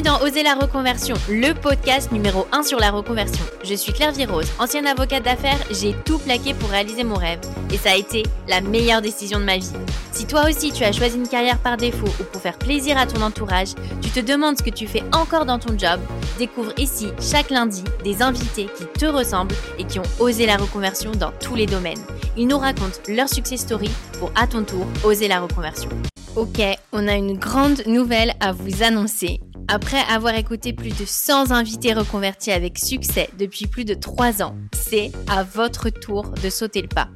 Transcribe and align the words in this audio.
Bienvenue 0.00 0.20
dans 0.20 0.24
Oser 0.24 0.44
la 0.44 0.54
reconversion, 0.54 1.16
le 1.28 1.54
podcast 1.54 2.12
numéro 2.12 2.46
1 2.52 2.62
sur 2.62 2.78
la 2.78 2.92
reconversion. 2.92 3.44
Je 3.64 3.74
suis 3.74 3.92
Claire 3.92 4.12
Virose, 4.12 4.46
ancienne 4.60 4.86
avocate 4.86 5.24
d'affaires, 5.24 5.58
j'ai 5.72 5.92
tout 6.04 6.18
plaqué 6.18 6.54
pour 6.54 6.70
réaliser 6.70 7.02
mon 7.02 7.16
rêve 7.16 7.40
et 7.72 7.76
ça 7.76 7.90
a 7.90 7.96
été 7.96 8.22
la 8.46 8.60
meilleure 8.60 9.02
décision 9.02 9.40
de 9.40 9.44
ma 9.44 9.58
vie. 9.58 9.72
Si 10.12 10.24
toi 10.26 10.44
aussi 10.48 10.70
tu 10.70 10.84
as 10.84 10.92
choisi 10.92 11.16
une 11.16 11.26
carrière 11.26 11.58
par 11.58 11.76
défaut 11.76 12.06
ou 12.20 12.22
pour 12.24 12.40
faire 12.40 12.58
plaisir 12.58 12.96
à 12.96 13.06
ton 13.06 13.22
entourage, 13.22 13.70
tu 14.00 14.10
te 14.10 14.20
demandes 14.20 14.58
ce 14.58 14.62
que 14.62 14.70
tu 14.70 14.86
fais 14.86 15.02
encore 15.12 15.46
dans 15.46 15.58
ton 15.58 15.76
job, 15.76 15.98
découvre 16.38 16.72
ici 16.78 17.08
chaque 17.20 17.50
lundi 17.50 17.82
des 18.04 18.22
invités 18.22 18.68
qui 18.76 18.84
te 18.86 19.06
ressemblent 19.06 19.56
et 19.78 19.84
qui 19.84 19.98
ont 19.98 20.10
osé 20.20 20.46
la 20.46 20.58
reconversion 20.58 21.10
dans 21.10 21.32
tous 21.40 21.56
les 21.56 21.66
domaines. 21.66 22.04
Ils 22.36 22.46
nous 22.46 22.58
racontent 22.58 23.00
leur 23.08 23.28
success 23.28 23.62
story 23.62 23.90
pour 24.20 24.30
à 24.36 24.46
ton 24.46 24.62
tour 24.62 24.86
oser 25.02 25.26
la 25.26 25.40
reconversion. 25.40 25.90
Ok, 26.36 26.60
on 26.92 27.08
a 27.08 27.14
une 27.14 27.36
grande 27.36 27.82
nouvelle 27.86 28.34
à 28.38 28.52
vous 28.52 28.84
annoncer. 28.84 29.40
Après 29.70 30.00
avoir 30.10 30.34
écouté 30.34 30.72
plus 30.72 30.98
de 30.98 31.04
100 31.04 31.50
invités 31.50 31.92
reconvertis 31.92 32.52
avec 32.52 32.78
succès 32.78 33.28
depuis 33.38 33.66
plus 33.66 33.84
de 33.84 33.92
3 33.92 34.42
ans, 34.42 34.56
c'est 34.72 35.12
à 35.28 35.42
votre 35.42 35.90
tour 35.90 36.30
de 36.42 36.48
sauter 36.48 36.80
le 36.80 36.88
pas. 36.88 37.08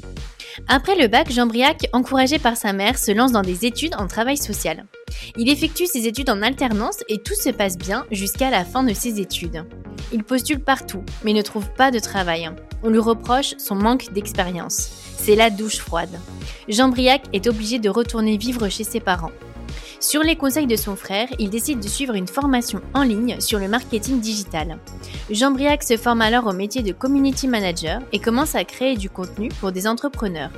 Après 0.68 0.96
le 0.96 1.08
bac, 1.08 1.32
Jean 1.32 1.48
Briac, 1.48 1.88
encouragé 1.94 2.40
par 2.40 2.58
sa 2.58 2.74
mère, 2.74 2.98
se 2.98 3.12
lance 3.12 3.32
dans 3.32 3.42
des 3.42 3.66
études 3.66 3.96
en 3.96 4.08
travail 4.08 4.38
social. 4.38 4.86
Il 5.38 5.50
effectue 5.50 5.86
ses 5.86 6.08
études 6.08 6.30
en 6.30 6.42
alternance 6.42 7.00
et 7.10 7.18
tout 7.18 7.36
se 7.36 7.50
passe 7.50 7.78
bien 7.78 8.06
jusqu'à 8.12 8.50
la 8.50 8.66
fin 8.66 8.84
de 8.84 8.94
ses 8.94 9.20
études. 9.20 9.66
Il 10.12 10.24
postule 10.24 10.60
partout, 10.60 11.04
mais 11.24 11.34
ne 11.34 11.42
trouve 11.42 11.70
pas 11.72 11.92
de 11.92 12.00
travail. 12.00 12.50
On 12.84 12.90
lui 12.90 13.00
reproche 13.00 13.56
son 13.58 13.76
manque 13.76 14.12
d'expérience. 14.14 14.90
C'est 15.18 15.36
la 15.36 15.50
douche 15.50 15.78
froide. 15.78 16.20
Jean 16.68 16.90
Briac 16.90 17.24
est 17.34 17.48
obligé 17.48 17.80
de 17.80 17.90
retourner 17.90 18.38
vivre 18.38 18.68
chez 18.70 18.84
ses 18.84 19.00
parents. 19.00 19.32
Sur 20.04 20.22
les 20.22 20.36
conseils 20.36 20.68
de 20.68 20.76
son 20.76 20.98
frère, 20.98 21.30
il 21.40 21.50
décide 21.50 21.80
de 21.80 21.88
suivre 21.88 22.14
une 22.14 22.28
formation 22.28 22.82
en 22.94 23.04
ligne 23.04 23.40
sur 23.40 23.58
le 23.58 23.70
marketing 23.70 24.20
digital. 24.20 24.78
Jean 25.30 25.52
Briac 25.52 25.82
se 25.82 25.96
forme 25.96 26.22
alors 26.22 26.46
au 26.46 26.52
métier 26.52 26.84
de 26.84 26.92
community 26.92 27.48
manager 27.48 28.02
et 28.12 28.20
commence 28.20 28.54
à 28.54 28.66
créer 28.66 28.98
du 28.98 29.10
contenu 29.10 29.48
pour 29.62 29.72
des 29.72 29.88
entrepreneurs. 29.88 30.52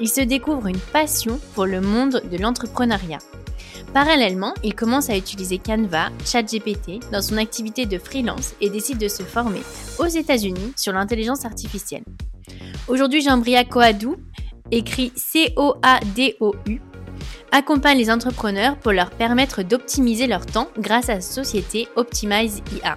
Il 0.00 0.08
se 0.10 0.20
découvre 0.20 0.66
une 0.66 0.78
passion 0.78 1.40
pour 1.54 1.64
le 1.64 1.80
monde 1.80 2.22
de 2.30 2.36
l'entrepreneuriat. 2.36 3.20
Parallèlement, 3.94 4.52
il 4.62 4.74
commence 4.74 5.08
à 5.08 5.16
utiliser 5.16 5.56
Canva, 5.56 6.10
ChatGPT 6.26 7.00
dans 7.10 7.22
son 7.22 7.38
activité 7.38 7.86
de 7.86 7.96
freelance 7.96 8.52
et 8.60 8.68
décide 8.68 8.98
de 8.98 9.08
se 9.08 9.22
former 9.22 9.62
aux 9.98 10.08
États-Unis 10.08 10.74
sur 10.76 10.92
l'intelligence 10.92 11.46
artificielle. 11.46 12.04
Aujourd'hui, 12.86 13.22
Jean-Briac 13.22 13.70
Coadou 13.70 14.16
écrit 14.70 15.10
C-O-A-D-O-U 15.16 16.80
accompagne 17.52 17.98
les 17.98 18.10
entrepreneurs 18.10 18.76
pour 18.76 18.92
leur 18.92 19.10
permettre 19.10 19.62
d'optimiser 19.62 20.26
leur 20.26 20.46
temps 20.46 20.68
grâce 20.78 21.08
à 21.08 21.14
la 21.14 21.20
société 21.20 21.88
Optimize 21.96 22.62
IA. 22.76 22.96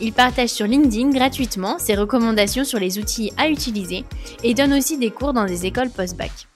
Il 0.00 0.12
partage 0.12 0.50
sur 0.50 0.66
LinkedIn 0.66 1.10
gratuitement 1.10 1.78
ses 1.78 1.94
recommandations 1.94 2.64
sur 2.64 2.78
les 2.78 2.98
outils 2.98 3.32
à 3.36 3.48
utiliser 3.48 4.04
et 4.42 4.54
donne 4.54 4.74
aussi 4.74 4.98
des 4.98 5.10
cours 5.10 5.32
dans 5.32 5.44
des 5.44 5.66
écoles 5.66 5.90
post-bac. 5.90 6.48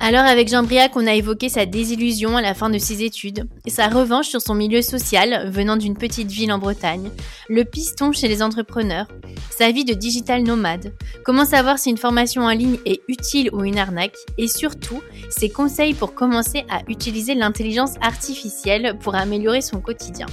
Alors 0.00 0.24
avec 0.24 0.48
Jean 0.48 0.62
Briac, 0.62 0.92
on 0.94 1.08
a 1.08 1.14
évoqué 1.14 1.48
sa 1.48 1.66
désillusion 1.66 2.36
à 2.36 2.40
la 2.40 2.54
fin 2.54 2.70
de 2.70 2.78
ses 2.78 3.02
études, 3.02 3.48
sa 3.66 3.88
revanche 3.88 4.28
sur 4.28 4.40
son 4.40 4.54
milieu 4.54 4.80
social 4.80 5.50
venant 5.50 5.76
d'une 5.76 5.96
petite 5.96 6.30
ville 6.30 6.52
en 6.52 6.58
Bretagne, 6.58 7.10
le 7.48 7.64
piston 7.64 8.12
chez 8.12 8.28
les 8.28 8.40
entrepreneurs, 8.40 9.08
sa 9.50 9.72
vie 9.72 9.84
de 9.84 9.94
digital 9.94 10.44
nomade, 10.44 10.94
comment 11.24 11.44
savoir 11.44 11.80
si 11.80 11.90
une 11.90 11.96
formation 11.96 12.42
en 12.42 12.50
ligne 12.50 12.78
est 12.86 13.00
utile 13.08 13.50
ou 13.52 13.64
une 13.64 13.76
arnaque, 13.76 14.16
et 14.38 14.46
surtout 14.46 15.02
ses 15.30 15.50
conseils 15.50 15.94
pour 15.94 16.14
commencer 16.14 16.64
à 16.70 16.82
utiliser 16.86 17.34
l'intelligence 17.34 17.96
artificielle 18.00 18.96
pour 19.00 19.16
améliorer 19.16 19.62
son 19.62 19.80
quotidien. 19.80 20.26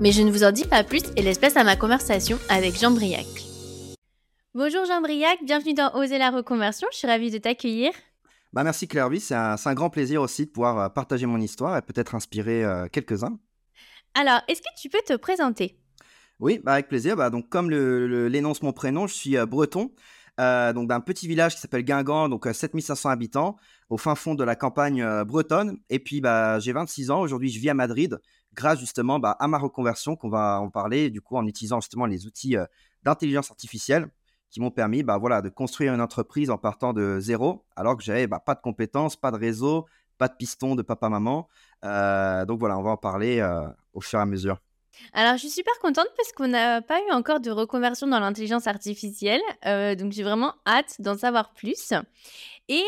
Mais 0.00 0.12
je 0.12 0.22
ne 0.22 0.30
vous 0.30 0.44
en 0.44 0.52
dis 0.52 0.64
pas 0.64 0.84
plus 0.84 1.02
et 1.16 1.22
laisse 1.22 1.38
place 1.38 1.56
à 1.56 1.64
ma 1.64 1.74
conversation 1.74 2.38
avec 2.48 2.78
Jean 2.78 2.92
Briac. 2.92 3.26
Bonjour 4.54 4.84
Jean 4.84 5.00
Briac, 5.00 5.38
bienvenue 5.42 5.74
dans 5.74 5.92
Oser 5.94 6.18
la 6.18 6.30
reconversion, 6.30 6.86
je 6.92 6.98
suis 6.98 7.08
ravie 7.08 7.32
de 7.32 7.38
t'accueillir. 7.38 7.90
Bah 8.52 8.64
merci 8.64 8.88
Claire, 8.88 9.08
c'est 9.20 9.34
un, 9.34 9.54
un, 9.64 9.74
grand 9.74 9.90
plaisir 9.90 10.20
aussi 10.22 10.46
de 10.46 10.50
pouvoir 10.50 10.78
euh, 10.78 10.88
partager 10.88 11.24
mon 11.24 11.40
histoire 11.40 11.76
et 11.76 11.82
peut-être 11.82 12.16
inspirer 12.16 12.64
euh, 12.64 12.88
quelques-uns. 12.90 13.38
Alors, 14.14 14.40
est-ce 14.48 14.60
que 14.60 14.68
tu 14.76 14.88
peux 14.88 15.02
te 15.06 15.16
présenter? 15.16 15.78
Oui, 16.40 16.60
bah 16.64 16.72
avec 16.72 16.88
plaisir. 16.88 17.14
Bah, 17.14 17.30
donc, 17.30 17.48
comme 17.48 17.70
l'énonce 17.70 18.62
mon 18.62 18.72
prénom, 18.72 19.06
je 19.06 19.14
suis 19.14 19.36
euh, 19.36 19.46
breton, 19.46 19.92
donc 20.38 20.88
d'un 20.88 21.00
petit 21.00 21.28
village 21.28 21.54
qui 21.54 21.60
s'appelle 21.60 21.84
Guingamp, 21.84 22.28
donc 22.28 22.48
7500 22.50 23.10
habitants, 23.10 23.56
au 23.88 23.98
fin 23.98 24.16
fond 24.16 24.34
de 24.34 24.42
la 24.42 24.56
campagne 24.56 25.06
bretonne. 25.24 25.78
Et 25.90 26.00
puis, 26.00 26.20
bah, 26.20 26.58
j'ai 26.58 26.72
26 26.72 27.10
ans. 27.10 27.20
Aujourd'hui, 27.20 27.50
je 27.50 27.60
vis 27.60 27.68
à 27.68 27.74
Madrid, 27.74 28.18
grâce 28.54 28.80
justement 28.80 29.20
bah, 29.20 29.36
à 29.38 29.46
ma 29.48 29.58
reconversion 29.58 30.16
qu'on 30.16 30.30
va 30.30 30.58
en 30.60 30.70
parler, 30.70 31.10
du 31.10 31.20
coup, 31.20 31.36
en 31.36 31.46
utilisant 31.46 31.80
justement 31.80 32.06
les 32.06 32.26
outils 32.26 32.56
d'intelligence 33.04 33.50
artificielle 33.50 34.08
qui 34.50 34.60
m'ont 34.60 34.70
permis 34.70 35.02
bah, 35.02 35.18
voilà, 35.18 35.42
de 35.42 35.48
construire 35.48 35.94
une 35.94 36.00
entreprise 36.00 36.50
en 36.50 36.58
partant 36.58 36.92
de 36.92 37.18
zéro, 37.20 37.64
alors 37.76 37.96
que 37.96 38.02
j'avais 38.02 38.26
bah, 38.26 38.40
pas 38.44 38.54
de 38.54 38.60
compétences, 38.60 39.16
pas 39.16 39.30
de 39.30 39.36
réseau, 39.36 39.86
pas 40.18 40.28
de 40.28 40.34
piston 40.34 40.74
de 40.74 40.82
papa-maman. 40.82 41.48
Euh, 41.84 42.44
donc 42.44 42.58
voilà, 42.60 42.78
on 42.78 42.82
va 42.82 42.90
en 42.90 42.96
parler 42.96 43.40
euh, 43.40 43.66
au 43.94 44.00
fur 44.00 44.18
et 44.18 44.22
à 44.22 44.26
mesure. 44.26 44.58
Alors, 45.12 45.34
je 45.34 45.38
suis 45.38 45.50
super 45.50 45.78
contente 45.80 46.08
parce 46.16 46.32
qu'on 46.32 46.48
n'a 46.48 46.82
pas 46.82 47.00
eu 47.00 47.10
encore 47.12 47.40
de 47.40 47.50
reconversion 47.50 48.06
dans 48.06 48.20
l'intelligence 48.20 48.66
artificielle. 48.66 49.40
Euh, 49.64 49.94
donc, 49.94 50.12
j'ai 50.12 50.22
vraiment 50.22 50.54
hâte 50.66 50.96
d'en 50.98 51.16
savoir 51.16 51.52
plus. 51.54 51.92
Et 52.72 52.84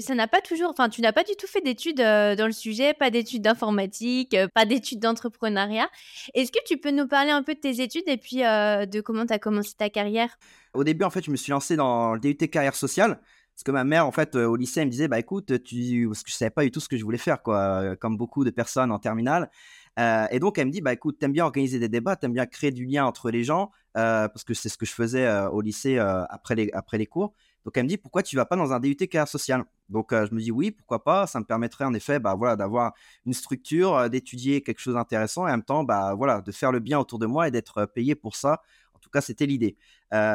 ça 0.00 0.14
n'a 0.14 0.26
pas 0.26 0.40
toujours, 0.40 0.70
enfin, 0.70 0.88
tu 0.88 1.02
n'as 1.02 1.12
pas 1.12 1.22
du 1.22 1.36
tout 1.38 1.46
fait 1.46 1.60
d'études 1.60 1.98
dans 1.98 2.46
le 2.46 2.52
sujet, 2.52 2.94
pas 2.94 3.10
d'études 3.10 3.42
d'informatique, 3.42 4.34
pas 4.54 4.64
d'études 4.64 5.00
d'entrepreneuriat. 5.00 5.90
Est-ce 6.32 6.50
que 6.50 6.64
tu 6.64 6.78
peux 6.78 6.92
nous 6.92 7.06
parler 7.06 7.30
un 7.30 7.42
peu 7.42 7.54
de 7.54 7.60
tes 7.60 7.82
études 7.82 8.08
et 8.08 8.16
puis 8.16 8.36
de 8.36 9.00
comment 9.02 9.26
tu 9.26 9.34
as 9.34 9.38
commencé 9.38 9.74
ta 9.76 9.90
carrière? 9.90 10.38
Au 10.72 10.82
début, 10.82 11.04
en 11.04 11.10
fait, 11.10 11.22
je 11.22 11.30
me 11.30 11.36
suis 11.36 11.50
lancé 11.50 11.76
dans 11.76 12.14
le 12.14 12.20
DUT 12.20 12.36
carrière 12.48 12.74
sociale. 12.74 13.20
Parce 13.54 13.64
que 13.64 13.70
ma 13.70 13.84
mère, 13.84 14.06
en 14.06 14.12
fait, 14.12 14.34
au 14.34 14.56
lycée, 14.56 14.80
elle 14.80 14.86
me 14.86 14.90
disait, 14.90 15.08
bah 15.08 15.18
écoute, 15.18 15.62
tu... 15.62 16.06
parce 16.08 16.22
que 16.22 16.30
je 16.30 16.36
savais 16.36 16.50
pas 16.50 16.62
du 16.62 16.70
tout 16.70 16.80
ce 16.80 16.88
que 16.88 16.96
je 16.96 17.04
voulais 17.04 17.18
faire, 17.18 17.42
quoi, 17.42 17.96
comme 17.96 18.16
beaucoup 18.16 18.44
de 18.44 18.50
personnes 18.50 18.92
en 18.92 18.98
terminale. 18.98 19.50
et 19.98 20.38
donc, 20.40 20.56
elle 20.56 20.68
me 20.68 20.72
dit, 20.72 20.80
bah 20.80 20.94
écoute, 20.94 21.18
t'aimes 21.18 21.32
bien 21.32 21.44
organiser 21.44 21.78
des 21.78 21.90
débats, 21.90 22.16
t'aimes 22.16 22.32
bien 22.32 22.46
créer 22.46 22.70
du 22.70 22.86
lien 22.86 23.04
entre 23.04 23.30
les 23.30 23.44
gens, 23.44 23.70
parce 23.92 24.44
que 24.44 24.54
c'est 24.54 24.70
ce 24.70 24.78
que 24.78 24.86
je 24.86 24.92
faisais 24.92 25.26
au 25.52 25.60
lycée 25.60 25.98
après, 25.98 26.54
les, 26.54 26.70
après 26.72 26.96
les 26.96 27.06
cours. 27.06 27.34
Donc 27.66 27.76
elle 27.76 27.82
me 27.82 27.88
dit 27.88 27.96
pourquoi 27.96 28.22
tu 28.22 28.36
vas 28.36 28.44
pas 28.44 28.54
dans 28.54 28.72
un 28.72 28.78
DUT 28.78 28.94
carrière 28.94 29.26
sociale 29.26 29.64
Donc 29.88 30.12
euh, 30.12 30.24
je 30.30 30.32
me 30.32 30.40
dis 30.40 30.52
oui, 30.52 30.70
pourquoi 30.70 31.02
pas? 31.02 31.26
Ça 31.26 31.40
me 31.40 31.44
permettrait 31.44 31.84
en 31.84 31.94
effet 31.94 32.20
bah, 32.20 32.36
d'avoir 32.56 32.94
une 33.26 33.34
structure, 33.34 33.96
euh, 33.96 34.08
d'étudier 34.08 34.62
quelque 34.62 34.78
chose 34.78 34.94
d'intéressant 34.94 35.48
et 35.48 35.50
en 35.50 35.54
même 35.54 35.64
temps 35.64 35.82
bah, 35.82 36.14
voilà, 36.14 36.40
de 36.42 36.52
faire 36.52 36.70
le 36.70 36.78
bien 36.78 37.00
autour 37.00 37.18
de 37.18 37.26
moi 37.26 37.48
et 37.48 37.50
d'être 37.50 37.78
euh, 37.78 37.86
payé 37.86 38.14
pour 38.14 38.36
ça. 38.36 38.62
En 38.94 39.00
tout 39.00 39.10
cas, 39.10 39.20
c'était 39.20 39.46
l'idée. 39.46 39.76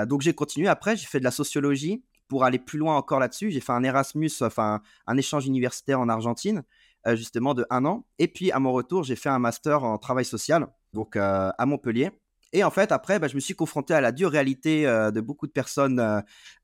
donc 0.07 0.21
j'ai 0.21 0.33
continué. 0.33 0.67
Après, 0.67 0.95
j'ai 0.95 1.07
fait 1.07 1.19
de 1.19 1.23
la 1.23 1.31
sociologie 1.31 2.03
pour 2.27 2.43
aller 2.43 2.59
plus 2.59 2.77
loin 2.77 2.95
encore 2.95 3.19
là-dessus. 3.19 3.49
J'ai 3.51 3.59
fait 3.59 3.71
un 3.73 3.83
Erasmus, 3.83 4.31
enfin 4.41 4.81
un 5.07 5.17
échange 5.17 5.45
universitaire 5.47 5.99
en 5.99 6.07
Argentine, 6.07 6.63
justement 7.07 7.53
de 7.53 7.65
un 7.69 7.83
an. 7.85 8.05
Et 8.19 8.27
puis 8.29 8.51
à 8.51 8.59
mon 8.59 8.71
retour, 8.71 9.03
j'ai 9.03 9.17
fait 9.17 9.29
un 9.29 9.39
master 9.39 9.83
en 9.83 9.97
travail 9.97 10.23
social, 10.23 10.67
donc 10.93 11.17
à 11.17 11.65
Montpellier. 11.65 12.11
Et 12.53 12.63
en 12.63 12.71
fait, 12.71 12.91
après, 12.91 13.19
bah, 13.19 13.27
je 13.27 13.35
me 13.35 13.39
suis 13.39 13.55
confronté 13.55 13.93
à 13.93 14.01
la 14.01 14.11
dure 14.11 14.29
réalité 14.29 14.85
euh, 14.85 15.11
de 15.11 15.21
beaucoup 15.21 15.47
de 15.47 15.51
personnes 15.51 15.99
euh, 15.99 16.19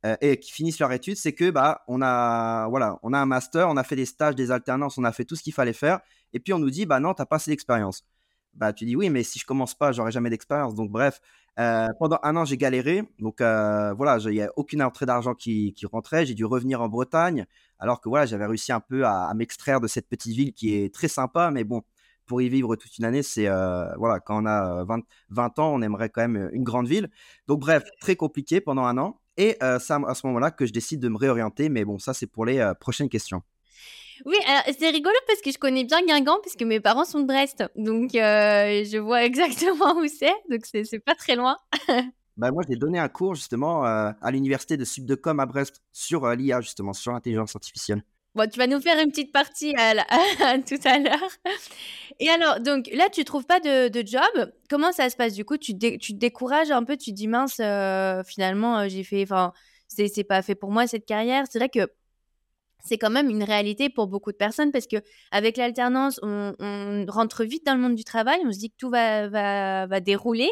euh, 0.05 0.15
et 0.21 0.37
qui 0.37 0.51
finissent 0.51 0.79
leur 0.79 0.91
étude, 0.91 1.15
c'est 1.15 1.33
que 1.33 1.49
bah 1.49 1.83
on 1.87 2.01
a 2.01 2.67
voilà, 2.69 2.99
on 3.03 3.13
a 3.13 3.19
un 3.19 3.25
master, 3.25 3.69
on 3.69 3.77
a 3.77 3.83
fait 3.83 3.95
des 3.95 4.05
stages, 4.05 4.35
des 4.35 4.51
alternances, 4.51 4.97
on 4.97 5.03
a 5.05 5.11
fait 5.13 5.23
tout 5.25 5.35
ce 5.35 5.43
qu'il 5.43 5.53
fallait 5.53 5.73
faire, 5.73 5.99
et 6.33 6.39
puis 6.39 6.53
on 6.53 6.59
nous 6.59 6.69
dit 6.69 6.85
bah 6.85 6.99
non, 6.99 7.13
t'as 7.13 7.25
pas 7.25 7.37
assez 7.37 7.51
d'expérience. 7.51 8.03
Bah 8.53 8.73
tu 8.73 8.85
dis 8.85 8.95
oui, 8.95 9.09
mais 9.09 9.23
si 9.23 9.39
je 9.39 9.45
commence 9.45 9.75
pas, 9.75 9.91
j'aurai 9.91 10.11
jamais 10.11 10.29
d'expérience. 10.29 10.75
Donc 10.75 10.91
bref, 10.91 11.21
pendant 11.99 12.19
un 12.23 12.35
an 12.35 12.45
j'ai 12.45 12.57
galéré, 12.57 13.03
donc 13.19 13.37
voilà, 13.39 14.17
il 14.25 14.31
n'y 14.31 14.41
a 14.41 14.51
aucune 14.57 14.81
entrée 14.83 15.05
d'argent 15.05 15.35
qui, 15.35 15.73
rentrait, 15.91 16.25
j'ai 16.25 16.33
dû 16.33 16.45
revenir 16.45 16.81
en 16.81 16.89
Bretagne, 16.89 17.45
alors 17.79 18.01
que 18.01 18.09
voilà, 18.09 18.25
j'avais 18.25 18.45
réussi 18.45 18.71
un 18.71 18.79
peu 18.79 19.05
à, 19.05 19.27
à 19.27 19.33
m'extraire 19.35 19.79
de 19.79 19.87
cette 19.87 20.07
petite 20.09 20.35
ville 20.35 20.53
qui 20.53 20.75
est 20.75 20.93
très 20.93 21.07
sympa, 21.07 21.51
mais 21.51 21.63
bon, 21.63 21.83
pour 22.27 22.41
y 22.41 22.49
vivre 22.49 22.75
toute 22.75 22.97
une 22.97 23.05
année, 23.05 23.23
c'est 23.23 23.47
euh, 23.47 23.85
voilà, 23.97 24.19
quand 24.19 24.43
on 24.43 24.45
a 24.45 24.83
20, 24.83 24.99
euh, 24.99 25.01
20, 25.29 25.59
ans, 25.59 25.73
on 25.73 25.81
aimerait 25.81 26.09
quand 26.09 26.21
même 26.21 26.35
euh, 26.35 26.49
une 26.51 26.63
grande 26.63 26.87
ville. 26.87 27.09
Donc 27.47 27.61
bref, 27.61 27.85
très 27.99 28.15
compliqué 28.15 28.61
pendant 28.61 28.83
un 28.83 28.97
an. 28.97 29.19
Et 29.37 29.55
c'est 29.59 29.93
à 29.93 30.15
ce 30.15 30.25
moment-là 30.25 30.49
que 30.49 30.65
je 30.65 30.73
décide 30.73 30.99
de 30.99 31.09
me 31.09 31.17
réorienter. 31.17 31.69
Mais 31.69 31.85
bon, 31.85 31.99
ça 31.99 32.15
c'est 32.15 32.25
pour 32.25 32.43
les 32.43 32.71
prochaines 32.79 33.07
questions. 33.07 33.43
Oui, 34.25 34.35
c'est 34.79 34.89
rigolo 34.89 35.15
parce 35.27 35.41
que 35.41 35.51
je 35.51 35.59
connais 35.59 35.83
bien 35.83 36.03
Guingamp 36.03 36.39
puisque 36.41 36.63
mes 36.63 36.79
parents 36.79 37.05
sont 37.05 37.19
de 37.19 37.27
Brest. 37.27 37.63
Donc 37.75 38.13
je 38.13 38.97
vois 38.97 39.23
exactement 39.25 39.95
où 39.99 40.07
c'est. 40.07 40.33
Donc 40.49 40.61
c'est 40.65 40.97
pas 40.97 41.13
très 41.13 41.35
loin. 41.35 41.55
bah, 42.37 42.49
moi, 42.49 42.63
j'ai 42.67 42.77
donné 42.77 42.97
un 42.97 43.09
cours 43.09 43.35
justement 43.35 43.83
à 43.83 44.31
l'université 44.31 44.75
de 44.75 44.83
Subdecom 44.83 45.39
à 45.39 45.45
Brest 45.45 45.83
sur 45.93 46.27
l'IA, 46.31 46.61
justement, 46.61 46.93
sur 46.93 47.11
l'intelligence 47.11 47.55
artificielle. 47.55 48.01
Bon, 48.37 48.47
tu 48.47 48.59
vas 48.59 48.67
nous 48.67 48.79
faire 48.79 48.99
une 49.03 49.09
petite 49.09 49.31
partie 49.31 49.73
à, 49.77 50.59
tout 50.59 50.79
à 50.85 50.99
l'heure. 50.99 51.31
Et 52.19 52.29
alors, 52.29 52.59
donc 52.59 52.87
là, 52.93 53.09
tu 53.09 53.25
trouves 53.25 53.47
pas 53.47 53.59
de, 53.59 53.91
job. 54.05 54.51
Comment 54.69 54.91
ça 54.91 55.09
se 55.09 55.15
passe 55.15 55.33
du 55.33 55.43
coup? 55.43 55.57
Tu, 55.57 55.75
tu, 55.75 56.13
te 56.13 56.19
décourages 56.19 56.69
un 56.69 56.83
peu, 56.83 56.97
tu 56.97 57.09
te 57.09 57.15
dis 57.15 57.27
mince, 57.27 57.57
euh, 57.59 58.21
finalement, 58.23 58.77
euh, 58.77 58.89
j'ai 58.89 59.03
fait, 59.03 59.23
enfin, 59.23 59.53
c'est 59.87 60.23
pas 60.23 60.43
fait 60.43 60.53
pour 60.53 60.69
moi 60.69 60.85
cette 60.85 61.07
carrière. 61.07 61.45
C'est 61.49 61.57
vrai 61.57 61.69
que 61.69 61.91
c'est 62.85 62.99
quand 62.99 63.09
même 63.09 63.31
une 63.31 63.43
réalité 63.43 63.89
pour 63.89 64.05
beaucoup 64.05 64.31
de 64.31 64.37
personnes 64.37 64.71
parce 64.71 64.85
que 64.85 64.97
avec 65.31 65.57
l'alternance, 65.57 66.19
on, 66.21 67.05
rentre 67.07 67.43
vite 67.43 67.65
dans 67.65 67.73
le 67.73 67.81
monde 67.81 67.95
du 67.95 68.03
travail, 68.03 68.39
on 68.45 68.51
se 68.51 68.59
dit 68.59 68.69
que 68.69 68.77
tout 68.77 68.91
va, 68.91 69.29
va, 69.29 69.87
va 69.87 69.99
dérouler. 69.99 70.51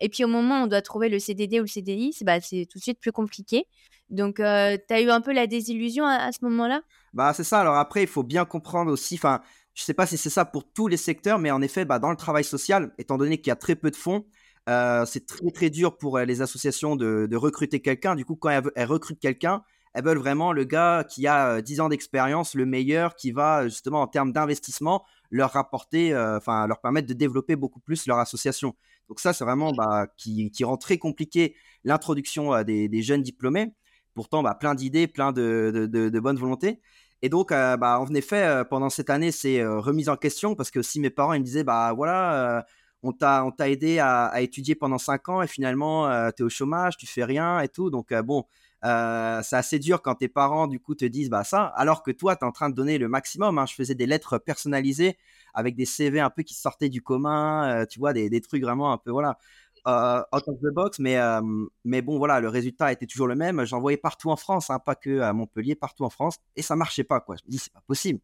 Et 0.00 0.08
puis 0.08 0.24
au 0.24 0.28
moment 0.28 0.60
où 0.60 0.64
on 0.64 0.66
doit 0.66 0.82
trouver 0.82 1.08
le 1.08 1.18
CDD 1.18 1.60
ou 1.60 1.64
le 1.64 1.68
CDI, 1.68 2.12
c'est 2.12 2.24
bah, 2.24 2.40
tout 2.40 2.78
de 2.78 2.82
suite 2.82 3.00
plus 3.00 3.12
compliqué. 3.12 3.66
Donc, 4.10 4.40
euh, 4.40 4.76
tu 4.88 4.94
as 4.94 5.00
eu 5.00 5.10
un 5.10 5.20
peu 5.20 5.32
la 5.32 5.46
désillusion 5.46 6.06
à, 6.06 6.30
ce 6.32 6.38
moment-là? 6.44 6.82
Bah, 7.12 7.32
c'est 7.34 7.44
ça. 7.44 7.60
Alors 7.60 7.76
après, 7.76 8.02
il 8.02 8.08
faut 8.08 8.22
bien 8.22 8.44
comprendre 8.44 8.92
aussi, 8.92 9.14
enfin, 9.14 9.40
je 9.74 9.82
sais 9.82 9.94
pas 9.94 10.06
si 10.06 10.16
c'est 10.16 10.30
ça 10.30 10.44
pour 10.44 10.70
tous 10.72 10.88
les 10.88 10.96
secteurs, 10.96 11.38
mais 11.38 11.50
en 11.50 11.62
effet, 11.62 11.84
bah, 11.84 11.98
dans 11.98 12.10
le 12.10 12.16
travail 12.16 12.44
social, 12.44 12.92
étant 12.98 13.18
donné 13.18 13.38
qu'il 13.38 13.48
y 13.48 13.52
a 13.52 13.56
très 13.56 13.76
peu 13.76 13.90
de 13.90 13.96
fonds, 13.96 14.24
euh, 14.68 15.04
c'est 15.04 15.26
très 15.26 15.50
très 15.50 15.70
dur 15.70 15.98
pour 15.98 16.18
euh, 16.18 16.24
les 16.24 16.42
associations 16.42 16.96
de, 16.96 17.36
recruter 17.36 17.80
quelqu'un. 17.80 18.14
Du 18.14 18.24
coup, 18.24 18.36
quand 18.36 18.50
elles, 18.50 18.86
recrutent 18.86 19.20
quelqu'un, 19.20 19.62
elles 19.94 20.04
veulent 20.04 20.18
vraiment 20.18 20.52
le 20.52 20.64
gars 20.64 21.04
qui 21.08 21.26
a 21.26 21.60
10 21.62 21.80
ans 21.80 21.88
d'expérience, 21.88 22.54
le 22.54 22.66
meilleur, 22.66 23.14
qui 23.14 23.32
va 23.32 23.64
justement 23.64 24.02
en 24.02 24.06
termes 24.06 24.32
d'investissement 24.32 25.04
leur 25.30 25.52
rapporter, 25.52 26.16
enfin 26.16 26.66
leur 26.66 26.80
permettre 26.80 27.08
de 27.08 27.14
développer 27.14 27.56
beaucoup 27.56 27.80
plus 27.80 28.06
leur 28.06 28.18
association. 28.18 28.74
Donc 29.08 29.20
ça, 29.20 29.32
c'est 29.32 29.44
vraiment 29.44 29.72
bah, 29.72 30.06
qui, 30.16 30.50
rend 30.64 30.76
très 30.76 30.98
compliqué 30.98 31.56
l'introduction 31.84 32.62
des, 32.62 33.02
jeunes 33.02 33.22
diplômés 33.22 33.72
pourtant 34.14 34.42
bah, 34.42 34.54
plein 34.54 34.74
d'idées, 34.74 35.06
plein 35.06 35.32
de, 35.32 35.88
de, 35.90 36.20
bonne 36.20 36.38
volonté. 36.38 36.80
Et 37.22 37.28
donc, 37.28 37.52
euh, 37.52 37.76
bah, 37.76 38.00
en 38.00 38.14
effet, 38.14 38.44
euh, 38.44 38.64
pendant 38.64 38.90
cette 38.90 39.10
année, 39.10 39.32
c'est 39.32 39.60
euh, 39.60 39.80
remise 39.80 40.08
en 40.08 40.16
question 40.16 40.54
parce 40.54 40.70
que 40.70 40.78
aussi 40.78 41.00
mes 41.00 41.10
parents 41.10 41.32
me 41.32 41.38
disaient, 41.38 41.64
bah 41.64 41.92
voilà, 41.94 42.64
on 43.02 43.12
t'a 43.12 43.70
aidé 43.70 43.98
à, 43.98 44.32
étudier 44.42 44.74
pendant 44.74 44.98
cinq 44.98 45.28
ans 45.28 45.42
et 45.42 45.46
finalement, 45.46 46.08
tu 46.32 46.42
es 46.42 46.44
au 46.44 46.48
chômage, 46.48 46.96
tu 46.96 47.06
fais 47.06 47.24
rien 47.24 47.60
et 47.60 47.68
tout. 47.68 47.90
Donc, 47.90 48.12
bon, 48.14 48.44
c'est 48.84 49.56
assez 49.56 49.78
dur 49.78 50.02
quand 50.02 50.16
tes 50.16 50.28
parents, 50.28 50.66
du 50.66 50.80
coup, 50.80 50.94
te 50.94 51.04
disent 51.04 51.30
bah, 51.30 51.44
ça, 51.44 51.64
alors 51.64 52.02
que 52.02 52.10
toi, 52.10 52.36
tu 52.36 52.44
es 52.44 52.48
en 52.48 52.52
train 52.52 52.70
de 52.70 52.74
donner 52.74 52.98
le 52.98 53.08
maximum. 53.08 53.58
Hein. 53.58 53.66
Je 53.66 53.74
faisais 53.74 53.94
des 53.94 54.06
lettres 54.06 54.38
personnalisées 54.38 55.16
avec 55.54 55.76
des 55.76 55.86
CV 55.86 56.20
un 56.20 56.30
peu 56.30 56.42
qui 56.42 56.54
sortaient 56.54 56.88
du 56.88 57.02
commun, 57.02 57.86
tu 57.86 57.98
vois, 57.98 58.12
des, 58.12 58.28
des, 58.28 58.40
trucs 58.40 58.62
vraiment 58.62 58.92
un 58.92 58.98
peu, 58.98 59.10
voilà. 59.10 59.38
Euh, 59.86 60.22
out 60.32 60.48
of 60.48 60.58
the 60.60 60.72
box, 60.72 60.98
mais, 60.98 61.18
euh, 61.18 61.42
mais 61.84 62.00
bon, 62.00 62.16
voilà, 62.16 62.40
le 62.40 62.48
résultat 62.48 62.90
était 62.90 63.04
toujours 63.06 63.26
le 63.26 63.34
même. 63.34 63.64
J'envoyais 63.66 63.98
partout 63.98 64.30
en 64.30 64.36
France, 64.36 64.70
hein, 64.70 64.78
pas 64.78 64.94
que 64.94 65.20
à 65.20 65.34
Montpellier, 65.34 65.74
partout 65.74 66.04
en 66.04 66.10
France, 66.10 66.38
et 66.56 66.62
ça 66.62 66.74
marchait 66.74 67.04
pas, 67.04 67.20
quoi. 67.20 67.36
Je 67.36 67.42
me 67.46 67.50
dis, 67.50 67.58
c'est 67.58 67.72
pas 67.72 67.82
possible. 67.86 68.20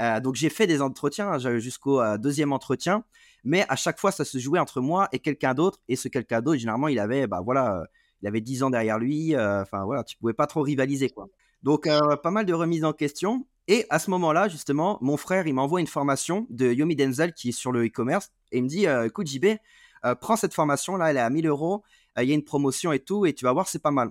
Euh, 0.00 0.20
donc 0.20 0.34
j'ai 0.34 0.50
fait 0.50 0.66
des 0.66 0.82
entretiens, 0.82 1.30
hein, 1.32 1.58
jusqu'au 1.58 2.02
deuxième 2.18 2.52
entretien, 2.52 3.04
mais 3.42 3.64
à 3.70 3.76
chaque 3.76 3.98
fois, 3.98 4.12
ça 4.12 4.24
se 4.26 4.38
jouait 4.38 4.58
entre 4.58 4.82
moi 4.82 5.08
et 5.12 5.18
quelqu'un 5.18 5.54
d'autre, 5.54 5.80
et 5.88 5.96
ce 5.96 6.08
quelqu'un 6.08 6.42
d'autre, 6.42 6.58
généralement, 6.58 6.88
il 6.88 6.98
avait, 6.98 7.26
bah 7.26 7.40
voilà, 7.42 7.84
il 8.22 8.28
avait 8.28 8.40
10 8.40 8.62
ans 8.64 8.70
derrière 8.70 8.98
lui, 8.98 9.36
enfin 9.36 9.84
voilà, 9.84 10.04
tu 10.04 10.16
pouvais 10.16 10.32
pas 10.32 10.46
trop 10.46 10.62
rivaliser, 10.62 11.10
quoi. 11.10 11.28
Donc 11.62 11.88
pas 12.22 12.30
mal 12.30 12.46
de 12.46 12.52
remises 12.52 12.84
en 12.84 12.92
question. 12.92 13.46
Et 13.66 13.84
à 13.90 13.98
ce 13.98 14.10
moment-là, 14.10 14.48
justement, 14.48 14.98
mon 15.02 15.16
frère, 15.16 15.46
il 15.46 15.54
m'envoie 15.54 15.80
une 15.80 15.86
formation 15.86 16.46
de 16.48 16.72
Yomi 16.72 16.96
Denzel 16.96 17.34
qui 17.34 17.50
est 17.50 17.52
sur 17.52 17.70
le 17.70 17.86
e-commerce 17.86 18.30
et 18.50 18.58
il 18.58 18.64
me 18.64 18.68
dit, 18.68 18.86
écoute 19.06 19.26
JB, 19.26 19.58
euh, 20.04 20.14
prends 20.14 20.36
cette 20.36 20.54
formation 20.54 20.96
là, 20.96 21.10
elle 21.10 21.16
est 21.16 21.20
à 21.20 21.30
1000 21.30 21.46
euros, 21.46 21.82
euh, 22.16 22.22
il 22.22 22.28
y 22.28 22.32
a 22.32 22.34
une 22.34 22.44
promotion 22.44 22.92
et 22.92 23.00
tout, 23.00 23.26
et 23.26 23.32
tu 23.32 23.44
vas 23.44 23.52
voir, 23.52 23.68
c'est 23.68 23.82
pas 23.82 23.90
mal. 23.90 24.10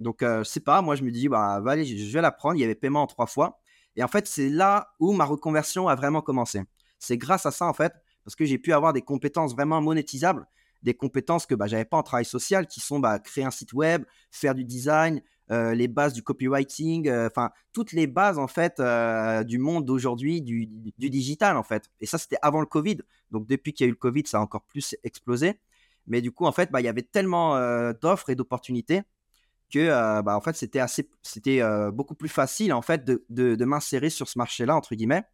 Donc, 0.00 0.22
euh, 0.22 0.44
je 0.44 0.48
sais 0.48 0.60
pas, 0.60 0.80
moi 0.82 0.94
je 0.94 1.02
me 1.02 1.10
dis, 1.10 1.28
bah, 1.28 1.60
je 1.64 2.12
vais 2.12 2.20
la 2.20 2.30
prendre. 2.30 2.56
Il 2.56 2.60
y 2.60 2.64
avait 2.64 2.74
paiement 2.74 3.02
en 3.02 3.06
trois 3.06 3.26
fois. 3.26 3.60
Et 3.96 4.02
en 4.04 4.08
fait, 4.08 4.26
c'est 4.28 4.48
là 4.48 4.92
où 5.00 5.12
ma 5.12 5.24
reconversion 5.24 5.88
a 5.88 5.96
vraiment 5.96 6.22
commencé. 6.22 6.62
C'est 6.98 7.18
grâce 7.18 7.46
à 7.46 7.50
ça, 7.50 7.66
en 7.66 7.72
fait, 7.72 7.92
parce 8.24 8.36
que 8.36 8.44
j'ai 8.44 8.58
pu 8.58 8.72
avoir 8.72 8.92
des 8.92 9.02
compétences 9.02 9.54
vraiment 9.54 9.80
monétisables, 9.80 10.46
des 10.82 10.94
compétences 10.94 11.46
que 11.46 11.54
bah, 11.54 11.66
j'avais 11.66 11.84
pas 11.84 11.96
en 11.96 12.02
travail 12.02 12.24
social, 12.24 12.66
qui 12.66 12.80
sont 12.80 13.00
bah, 13.00 13.18
créer 13.18 13.44
un 13.44 13.50
site 13.50 13.72
web, 13.72 14.04
faire 14.30 14.54
du 14.54 14.64
design, 14.64 15.20
euh, 15.50 15.74
les 15.74 15.88
bases 15.88 16.12
du 16.12 16.22
copywriting, 16.22 17.08
euh, 17.08 17.26
enfin 17.26 17.50
toutes 17.72 17.92
les 17.92 18.06
bases 18.06 18.38
en 18.38 18.48
fait 18.48 18.80
euh, 18.80 19.42
du 19.44 19.58
monde 19.58 19.86
d'aujourd'hui, 19.86 20.42
du, 20.42 20.66
digital 20.98 21.56
en 21.56 21.62
fait. 21.62 21.90
Et 22.00 22.06
ça 22.06 22.18
c'était 22.18 22.36
avant 22.42 22.60
le 22.60 22.66
Covid. 22.66 22.98
Donc 23.30 23.46
depuis 23.46 23.72
qu'il 23.72 23.84
y 23.84 23.86
a 23.86 23.88
eu 23.88 23.92
le 23.92 23.96
Covid, 23.96 24.24
ça 24.26 24.38
a 24.38 24.40
encore 24.40 24.62
plus 24.62 24.94
explosé. 25.04 25.58
Mais 26.06 26.20
du 26.20 26.32
coup 26.32 26.44
en 26.44 26.52
fait, 26.52 26.70
bah, 26.70 26.80
il 26.80 26.84
y 26.84 26.88
avait 26.88 27.02
tellement 27.02 27.54
d'offres 28.00 28.30
et 28.30 28.34
d'opportunités 28.34 29.02
que 29.72 29.88
bah, 30.22 30.36
en 30.36 30.40
fait 30.40 30.56
c'était 30.56 30.80
assez, 30.80 31.08
c'était 31.22 31.62
beaucoup 31.92 32.14
plus 32.14 32.28
facile 32.28 32.72
en 32.72 32.82
fait 32.82 33.04
de, 33.04 33.24
de 33.28 33.64
m'insérer 33.64 34.10
sur 34.10 34.28
ce 34.28 34.38
marché-là 34.38 34.76
entre 34.76 34.94
guillemets. 34.94 35.24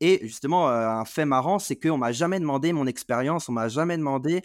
Et 0.00 0.20
justement, 0.22 0.68
un 0.68 1.04
fait 1.04 1.24
marrant, 1.24 1.58
c'est 1.58 1.76
qu'on 1.76 1.98
m'a 1.98 2.12
jamais 2.12 2.38
demandé 2.38 2.72
mon 2.72 2.86
expérience, 2.86 3.48
on 3.48 3.52
m'a 3.52 3.68
jamais 3.68 3.96
demandé 3.96 4.42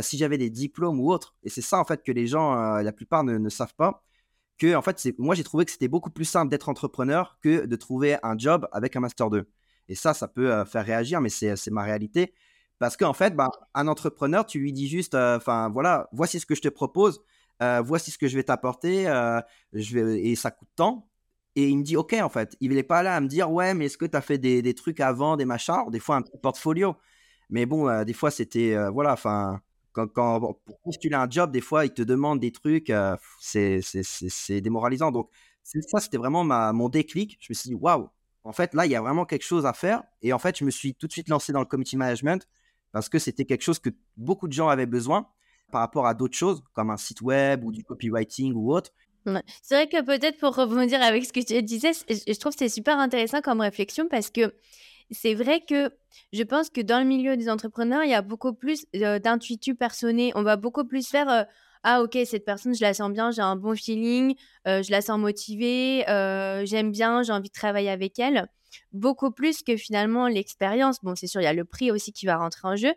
si 0.00 0.16
j'avais 0.16 0.38
des 0.38 0.50
diplômes 0.50 0.98
ou 1.00 1.12
autre. 1.12 1.34
Et 1.42 1.50
c'est 1.50 1.60
ça 1.60 1.78
en 1.78 1.84
fait 1.84 2.02
que 2.02 2.12
les 2.12 2.26
gens, 2.26 2.54
la 2.54 2.92
plupart 2.92 3.22
ne 3.22 3.48
savent 3.50 3.74
pas 3.74 4.02
que 4.58 4.74
en 4.74 4.82
fait, 4.82 5.14
moi 5.18 5.34
j'ai 5.34 5.44
trouvé 5.44 5.64
que 5.64 5.70
c'était 5.70 5.88
beaucoup 5.88 6.10
plus 6.10 6.24
simple 6.24 6.50
d'être 6.50 6.68
entrepreneur 6.68 7.38
que 7.42 7.66
de 7.66 7.76
trouver 7.76 8.16
un 8.22 8.38
job 8.38 8.68
avec 8.72 8.96
un 8.96 9.00
master 9.00 9.30
2. 9.30 9.48
Et 9.88 9.94
ça, 9.94 10.14
ça 10.14 10.28
peut 10.28 10.52
euh, 10.52 10.64
faire 10.64 10.84
réagir, 10.84 11.20
mais 11.20 11.28
c'est, 11.28 11.70
ma 11.70 11.82
réalité. 11.82 12.34
Parce 12.78 12.96
qu'en 12.96 13.12
fait, 13.12 13.34
bah, 13.36 13.50
un 13.74 13.88
entrepreneur, 13.88 14.46
tu 14.46 14.58
lui 14.58 14.72
dis 14.72 14.88
juste, 14.88 15.14
euh, 15.14 15.36
enfin 15.36 15.68
voilà, 15.70 16.08
voici 16.12 16.40
ce 16.40 16.46
que 16.46 16.54
je 16.54 16.62
te 16.62 16.68
propose. 16.68 17.22
voici 17.60 18.10
ce 18.10 18.18
que 18.18 18.28
je 18.28 18.36
vais 18.36 18.44
t'apporter, 18.44 19.04
et 19.74 20.36
ça 20.36 20.50
coûte 20.50 20.68
tant. 20.76 21.08
Et 21.56 21.68
il 21.68 21.78
me 21.78 21.82
dit, 21.82 21.96
OK, 21.96 22.14
en 22.14 22.28
fait. 22.28 22.56
Il 22.60 22.72
n'est 22.74 22.82
pas 22.82 23.02
là 23.02 23.16
à 23.16 23.20
me 23.20 23.28
dire, 23.28 23.50
ouais, 23.50 23.74
mais 23.74 23.86
est-ce 23.86 23.98
que 23.98 24.06
tu 24.06 24.16
as 24.16 24.20
fait 24.20 24.38
des, 24.38 24.62
des, 24.62 24.74
trucs 24.74 25.00
avant, 25.00 25.36
des 25.36 25.44
machins? 25.44 25.88
Des 25.90 26.00
fois, 26.00 26.16
un 26.16 26.22
petit 26.22 26.38
portfolio. 26.38 26.96
Mais 27.50 27.66
bon, 27.66 28.04
des 28.04 28.12
fois, 28.12 28.30
c'était, 28.30 28.76
voilà, 28.90 29.12
enfin, 29.12 29.60
quand, 29.92 30.08
quand, 30.08 30.40
pour 30.40 30.80
postuler 30.82 31.14
un 31.14 31.28
job, 31.30 31.52
des 31.52 31.60
fois, 31.60 31.84
ils 31.84 31.92
te 31.92 32.02
demandent 32.02 32.40
des 32.40 32.52
trucs, 32.52 32.92
c'est 33.40 33.80
démoralisant. 34.60 35.12
Donc, 35.12 35.30
ça, 35.62 36.00
c'était 36.00 36.18
vraiment 36.18 36.44
ma, 36.44 36.72
mon 36.72 36.88
déclic. 36.88 37.38
Je 37.40 37.46
me 37.50 37.54
suis 37.54 37.70
dit, 37.70 37.74
waouh, 37.74 38.08
en 38.44 38.52
fait, 38.52 38.74
là, 38.74 38.86
il 38.86 38.92
y 38.92 38.96
a 38.96 39.00
vraiment 39.00 39.24
quelque 39.24 39.44
chose 39.44 39.66
à 39.66 39.72
faire. 39.72 40.02
Et 40.22 40.32
en 40.32 40.38
fait, 40.38 40.58
je 40.58 40.64
me 40.64 40.70
suis 40.70 40.94
tout 40.94 41.06
de 41.06 41.12
suite 41.12 41.28
lancé 41.28 41.52
dans 41.52 41.60
le 41.60 41.66
community 41.66 41.96
management 41.96 42.46
parce 42.92 43.08
que 43.08 43.18
c'était 43.18 43.44
quelque 43.44 43.62
chose 43.62 43.78
que 43.78 43.90
beaucoup 44.16 44.46
de 44.46 44.52
gens 44.52 44.68
avaient 44.68 44.86
besoin 44.86 45.26
par 45.72 45.80
rapport 45.80 46.06
à 46.06 46.14
d'autres 46.14 46.36
choses, 46.36 46.62
comme 46.74 46.90
un 46.90 46.96
site 46.96 47.22
web 47.22 47.64
ou 47.64 47.72
du 47.72 47.82
copywriting 47.82 48.52
ou 48.54 48.72
autre. 48.72 48.90
C'est 49.62 49.74
vrai 49.74 49.88
que 49.88 50.02
peut-être 50.02 50.38
pour 50.38 50.54
rebondir 50.54 51.02
avec 51.02 51.24
ce 51.24 51.32
que 51.32 51.40
tu 51.40 51.62
disais, 51.62 51.92
je 52.08 52.38
trouve 52.38 52.52
que 52.52 52.58
c'est 52.58 52.68
super 52.68 52.98
intéressant 52.98 53.40
comme 53.40 53.60
réflexion 53.60 54.06
parce 54.08 54.30
que 54.30 54.54
c'est 55.10 55.34
vrai 55.34 55.60
que 55.60 55.90
je 56.32 56.42
pense 56.42 56.70
que 56.70 56.80
dans 56.80 56.98
le 56.98 57.04
milieu 57.04 57.36
des 57.36 57.48
entrepreneurs, 57.48 58.04
il 58.04 58.10
y 58.10 58.14
a 58.14 58.22
beaucoup 58.22 58.54
plus 58.54 58.86
euh, 58.96 59.18
d'intuitu. 59.18 59.76
On 60.34 60.42
va 60.42 60.56
beaucoup 60.56 60.84
plus 60.84 61.06
faire 61.08 61.28
euh, 61.28 61.44
ah 61.84 62.02
ok 62.02 62.18
cette 62.24 62.44
personne 62.44 62.74
je 62.74 62.80
la 62.80 62.94
sens 62.94 63.12
bien 63.12 63.30
j'ai 63.30 63.42
un 63.42 63.56
bon 63.56 63.76
feeling 63.76 64.34
euh, 64.66 64.82
je 64.82 64.90
la 64.90 65.02
sens 65.02 65.18
motivée 65.18 66.08
euh, 66.08 66.64
j'aime 66.64 66.90
bien 66.90 67.22
j'ai 67.22 67.32
envie 67.32 67.50
de 67.50 67.54
travailler 67.54 67.90
avec 67.90 68.18
elle 68.18 68.48
beaucoup 68.92 69.30
plus 69.30 69.62
que 69.62 69.76
finalement 69.76 70.26
l'expérience. 70.26 70.96
Bon 71.02 71.14
c'est 71.14 71.28
sûr 71.28 71.40
il 71.40 71.44
y 71.44 71.46
a 71.46 71.52
le 71.52 71.64
prix 71.64 71.92
aussi 71.92 72.12
qui 72.12 72.26
va 72.26 72.36
rentrer 72.38 72.66
en 72.66 72.74
jeu 72.74 72.92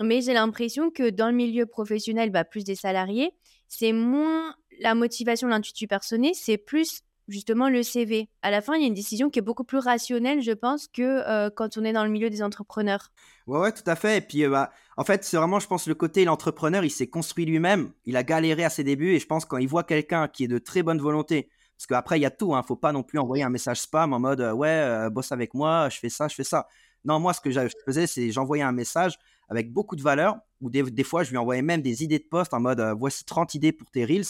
mais 0.00 0.20
j'ai 0.20 0.34
l'impression 0.34 0.90
que 0.90 1.10
dans 1.10 1.28
le 1.28 1.34
milieu 1.34 1.66
professionnel 1.66 2.30
bah, 2.30 2.44
plus 2.44 2.64
des 2.64 2.76
salariés 2.76 3.32
c'est 3.66 3.92
moins 3.92 4.54
la 4.80 4.94
motivation 4.94 5.48
l'intuitu 5.48 5.86
personnel 5.86 6.32
c'est 6.34 6.58
plus 6.58 7.02
justement 7.28 7.68
le 7.68 7.82
CV. 7.82 8.28
À 8.42 8.50
la 8.50 8.60
fin, 8.60 8.74
il 8.74 8.80
y 8.80 8.84
a 8.84 8.88
une 8.88 8.94
décision 8.94 9.30
qui 9.30 9.38
est 9.38 9.42
beaucoup 9.42 9.64
plus 9.64 9.78
rationnelle, 9.78 10.40
je 10.40 10.52
pense, 10.52 10.88
que 10.88 11.02
euh, 11.02 11.50
quand 11.54 11.76
on 11.76 11.84
est 11.84 11.92
dans 11.92 12.04
le 12.04 12.10
milieu 12.10 12.30
des 12.30 12.42
entrepreneurs. 12.42 13.10
Ouais, 13.46 13.60
ouais, 13.60 13.72
tout 13.72 13.88
à 13.88 13.96
fait. 13.96 14.18
Et 14.18 14.20
puis, 14.20 14.44
euh, 14.44 14.50
bah, 14.50 14.70
en 14.96 15.04
fait, 15.04 15.24
c'est 15.24 15.36
vraiment, 15.36 15.60
je 15.60 15.66
pense, 15.66 15.86
le 15.86 15.94
côté 15.94 16.24
l'entrepreneur, 16.24 16.84
il 16.84 16.90
s'est 16.90 17.06
construit 17.06 17.44
lui-même. 17.44 17.92
Il 18.06 18.16
a 18.16 18.22
galéré 18.22 18.64
à 18.64 18.70
ses 18.70 18.84
débuts. 18.84 19.14
Et 19.14 19.18
je 19.18 19.26
pense 19.26 19.44
quand 19.44 19.58
il 19.58 19.68
voit 19.68 19.84
quelqu'un 19.84 20.26
qui 20.28 20.44
est 20.44 20.48
de 20.48 20.58
très 20.58 20.82
bonne 20.82 20.98
volonté, 20.98 21.50
parce 21.76 21.86
qu'après, 21.86 22.18
il 22.18 22.22
y 22.22 22.26
a 22.26 22.30
tout. 22.30 22.54
Hein, 22.54 22.62
faut 22.66 22.76
pas 22.76 22.92
non 22.92 23.02
plus 23.02 23.18
envoyer 23.18 23.44
un 23.44 23.50
message 23.50 23.82
spam 23.82 24.12
en 24.12 24.18
mode 24.18 24.40
euh, 24.40 24.52
ouais, 24.52 25.10
bosse 25.10 25.30
avec 25.30 25.54
moi, 25.54 25.88
je 25.90 25.98
fais 25.98 26.08
ça, 26.08 26.28
je 26.28 26.34
fais 26.34 26.44
ça. 26.44 26.66
Non, 27.04 27.20
moi, 27.20 27.32
ce 27.32 27.40
que 27.40 27.50
je 27.50 27.60
faisais, 27.84 28.06
c'est 28.06 28.32
j'envoyais 28.32 28.64
un 28.64 28.72
message 28.72 29.18
avec 29.48 29.72
beaucoup 29.72 29.96
de 29.96 30.02
valeur, 30.02 30.36
ou 30.60 30.68
des, 30.68 30.82
des, 30.82 31.04
fois, 31.04 31.22
je 31.22 31.30
lui 31.30 31.38
envoyais 31.38 31.62
même 31.62 31.80
des 31.80 32.02
idées 32.02 32.18
de 32.18 32.26
poste 32.28 32.52
en 32.52 32.60
mode 32.60 32.80
voici 32.98 33.24
30 33.24 33.54
idées 33.54 33.72
pour 33.72 33.90
tes 33.90 34.04
Reels. 34.04 34.26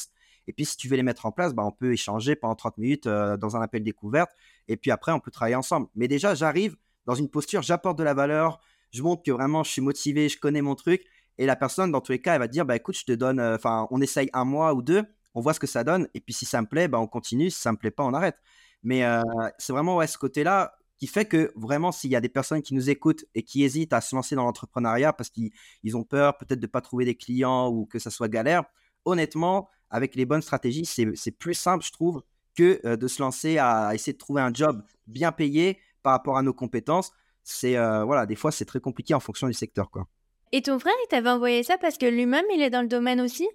Et 0.49 0.52
puis, 0.52 0.64
si 0.64 0.76
tu 0.76 0.88
veux 0.88 0.97
les 0.97 1.02
mettre 1.05 1.26
en 1.26 1.31
place, 1.31 1.55
bah, 1.55 1.62
on 1.64 1.71
peut 1.71 1.93
échanger 1.93 2.35
pendant 2.35 2.57
30 2.57 2.78
minutes 2.78 3.07
euh, 3.07 3.37
dans 3.37 3.57
un 3.57 3.61
appel 3.61 3.85
découverte. 3.85 4.31
Et 4.67 4.76
puis 4.76 4.90
après, 4.90 5.12
on 5.12 5.21
peut 5.21 5.31
travailler 5.31 5.55
ensemble. 5.55 5.88
Mais 5.95 6.09
déjà, 6.09 6.35
j'arrive 6.35 6.75
dans 7.07 7.14
une 7.14 7.28
posture, 7.28 7.62
j'apporte 7.62 7.99
de 7.99 8.02
la 8.02 8.14
valeur, 8.14 8.59
je 8.90 9.02
montre 9.02 9.23
que 9.23 9.31
vraiment, 9.31 9.62
je 9.62 9.71
suis 9.71 9.83
motivé, 9.83 10.28
je 10.28 10.38
connais 10.38 10.62
mon 10.62 10.75
truc. 10.75 11.05
Et 11.37 11.47
la 11.47 11.55
personne, 11.55 11.93
dans 11.93 12.00
tous 12.00 12.12
les 12.12 12.21
cas, 12.21 12.35
elle 12.35 12.40
va 12.40 12.49
dire, 12.49 12.64
bah, 12.64 12.76
écoute, 12.76 12.97
je 12.97 13.05
te 13.05 13.12
donne, 13.12 13.38
euh, 13.38 13.57
enfin, 13.57 13.87
on 13.90 14.00
essaye 14.00 14.31
un 14.33 14.45
mois 14.45 14.75
ou 14.75 14.83
deux, 14.83 15.05
on 15.35 15.40
voit 15.43 15.52
ce 15.52 15.61
que 15.61 15.67
ça 15.67 15.85
donne. 15.85 16.09
Et 16.14 16.21
puis, 16.21 16.33
si 16.33 16.47
ça 16.47 16.62
me 16.62 16.67
plaît, 16.67 16.88
bah, 16.88 16.99
on 16.99 17.07
continue. 17.07 17.50
Si 17.50 17.61
ça 17.61 17.71
me 17.71 17.76
plaît 17.76 17.90
pas, 17.90 18.05
on 18.05 18.14
arrête. 18.14 18.37
Mais 18.83 19.05
euh, 19.05 19.23
c'est 19.59 19.73
vraiment 19.73 19.97
ouais, 19.97 20.07
ce 20.07 20.17
côté-là 20.17 20.75
qui 20.97 21.07
fait 21.07 21.26
que 21.26 21.52
vraiment, 21.57 21.93
s'il 21.93 22.11
y 22.11 22.17
a 22.17 22.21
des 22.21 22.28
personnes 22.28 22.62
qui 22.62 22.75
nous 22.75 22.90
écoutent 22.90 23.25
et 23.35 23.43
qui 23.43 23.62
hésitent 23.62 23.93
à 23.93 24.00
se 24.00 24.17
lancer 24.17 24.35
dans 24.35 24.45
l'entrepreneuriat 24.45 25.12
parce 25.12 25.31
qu'ils 25.31 25.97
ont 25.97 26.05
peur 26.05 26.37
peut-être 26.38 26.59
de 26.59 26.67
ne 26.67 26.71
pas 26.71 26.81
trouver 26.81 27.05
des 27.05 27.14
clients 27.14 27.69
ou 27.69 27.87
que 27.87 27.99
ça 27.99 28.11
soit 28.11 28.28
galère, 28.28 28.64
honnêtement, 29.05 29.69
avec 29.90 30.14
les 30.14 30.25
bonnes 30.25 30.42
stratégies, 30.42 30.85
c'est 30.85 31.30
plus 31.30 31.54
simple, 31.54 31.85
je 31.85 31.92
trouve, 31.92 32.23
que 32.59 32.80
euh, 32.85 32.97
de 32.97 33.07
se 33.07 33.23
lancer 33.23 33.59
à, 33.59 33.95
essayer 33.95 34.12
de 34.12 34.18
trouver 34.18 34.42
un 34.42 34.52
job 34.52 34.83
bien 35.07 35.33
payé 35.33 35.78
par 36.02 36.12
rapport 36.12 36.37
à 36.37 36.42
nos 36.42 36.52
compétences. 36.52 37.12
C'est 37.45 37.76
euh, 37.76 38.04
voilà, 38.04 38.26
des 38.26 38.37
fois 38.37 38.50
c'est 38.50 38.64
très 38.64 38.80
compliqué 38.80 39.14
en 39.14 39.21
fonction 39.21 39.47
du 39.47 39.54
secteur, 39.54 39.90
quoi. 39.90 40.07
Et 40.50 40.62
ton 40.62 40.78
frère, 40.78 40.95
il 41.04 41.09
t'avait 41.09 41.28
envoyé 41.28 41.62
ça 41.62 41.76
parce 41.76 41.99
que 41.99 42.07
lui-même, 42.07 42.45
il 42.54 42.62
est 42.62 42.71
dans 42.71 42.80
le 42.80 42.88
domaine 42.88 43.21
aussi? 43.21 43.47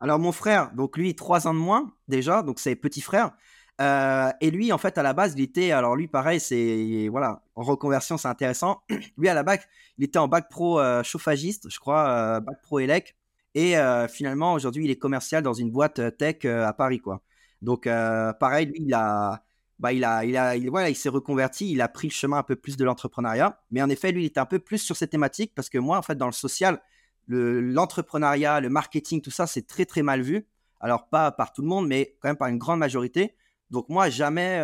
Alors 0.00 0.18
mon 0.18 0.32
frère, 0.32 0.70
donc 0.74 0.98
lui, 0.98 1.16
trois 1.16 1.48
ans 1.48 1.54
de 1.54 1.58
moins 1.58 1.94
déjà, 2.08 2.42
donc 2.42 2.60
c'est 2.60 2.76
petit 2.76 3.00
frère. 3.00 3.32
Euh, 3.80 4.30
et 4.42 4.50
lui, 4.50 4.70
en 4.70 4.76
fait, 4.76 4.98
à 4.98 5.02
la 5.02 5.14
base, 5.14 5.32
il 5.34 5.40
était, 5.42 5.72
alors 5.72 5.96
lui, 5.96 6.08
pareil, 6.08 6.40
c'est 6.40 7.08
voilà, 7.10 7.42
en 7.54 7.62
reconversion, 7.62 8.18
c'est 8.18 8.28
intéressant. 8.28 8.82
lui, 9.16 9.30
à 9.30 9.34
la 9.34 9.42
bac, 9.42 9.66
il 9.96 10.04
était 10.04 10.18
en 10.18 10.28
bac 10.28 10.50
pro 10.50 10.78
chauffagiste, 11.02 11.70
je 11.70 11.80
crois, 11.80 12.40
bac 12.40 12.60
pro 12.62 12.80
élec. 12.80 13.16
Et 13.54 13.76
euh, 13.76 14.08
finalement, 14.08 14.54
aujourd'hui, 14.54 14.84
il 14.84 14.90
est 14.90 14.96
commercial 14.96 15.42
dans 15.42 15.52
une 15.52 15.70
boîte 15.70 15.98
euh, 15.98 16.10
tech 16.10 16.44
euh, 16.44 16.66
à 16.66 16.72
Paris, 16.72 17.00
quoi. 17.00 17.22
Donc, 17.60 17.84
pareil, 17.84 18.66
lui, 18.66 18.80
il 18.80 18.92
a, 18.92 19.44
bah, 19.78 19.92
il 19.92 20.04
a, 20.04 20.24
il 20.24 20.36
a, 20.36 20.56
il, 20.56 20.68
voilà, 20.68 20.90
il 20.90 20.96
s'est 20.96 21.08
reconverti, 21.08 21.70
il 21.70 21.80
a 21.80 21.86
pris 21.86 22.08
le 22.08 22.12
chemin 22.12 22.38
un 22.38 22.42
peu 22.42 22.56
plus 22.56 22.76
de 22.76 22.84
l'entrepreneuriat. 22.84 23.60
Mais 23.70 23.80
en 23.80 23.88
effet, 23.88 24.10
lui, 24.10 24.24
il 24.24 24.26
était 24.26 24.40
un 24.40 24.46
peu 24.46 24.58
plus 24.58 24.78
sur 24.78 24.96
ces 24.96 25.06
thématiques 25.06 25.52
parce 25.54 25.68
que 25.68 25.78
moi, 25.78 25.96
en 25.96 26.02
fait, 26.02 26.16
dans 26.16 26.26
le 26.26 26.32
social, 26.32 26.82
l'entrepreneuriat, 27.28 28.60
le, 28.60 28.68
marketing, 28.68 29.22
tout 29.22 29.30
ça, 29.30 29.46
c'est 29.46 29.64
très, 29.64 29.84
très 29.84 30.02
mal 30.02 30.22
vu. 30.22 30.48
Alors, 30.80 31.08
pas 31.08 31.30
par 31.30 31.52
tout 31.52 31.62
le 31.62 31.68
monde, 31.68 31.86
mais 31.86 32.16
quand 32.20 32.28
même 32.30 32.36
par 32.36 32.48
une 32.48 32.58
grande 32.58 32.80
majorité. 32.80 33.36
Donc, 33.70 33.88
moi, 33.88 34.10
jamais, 34.10 34.58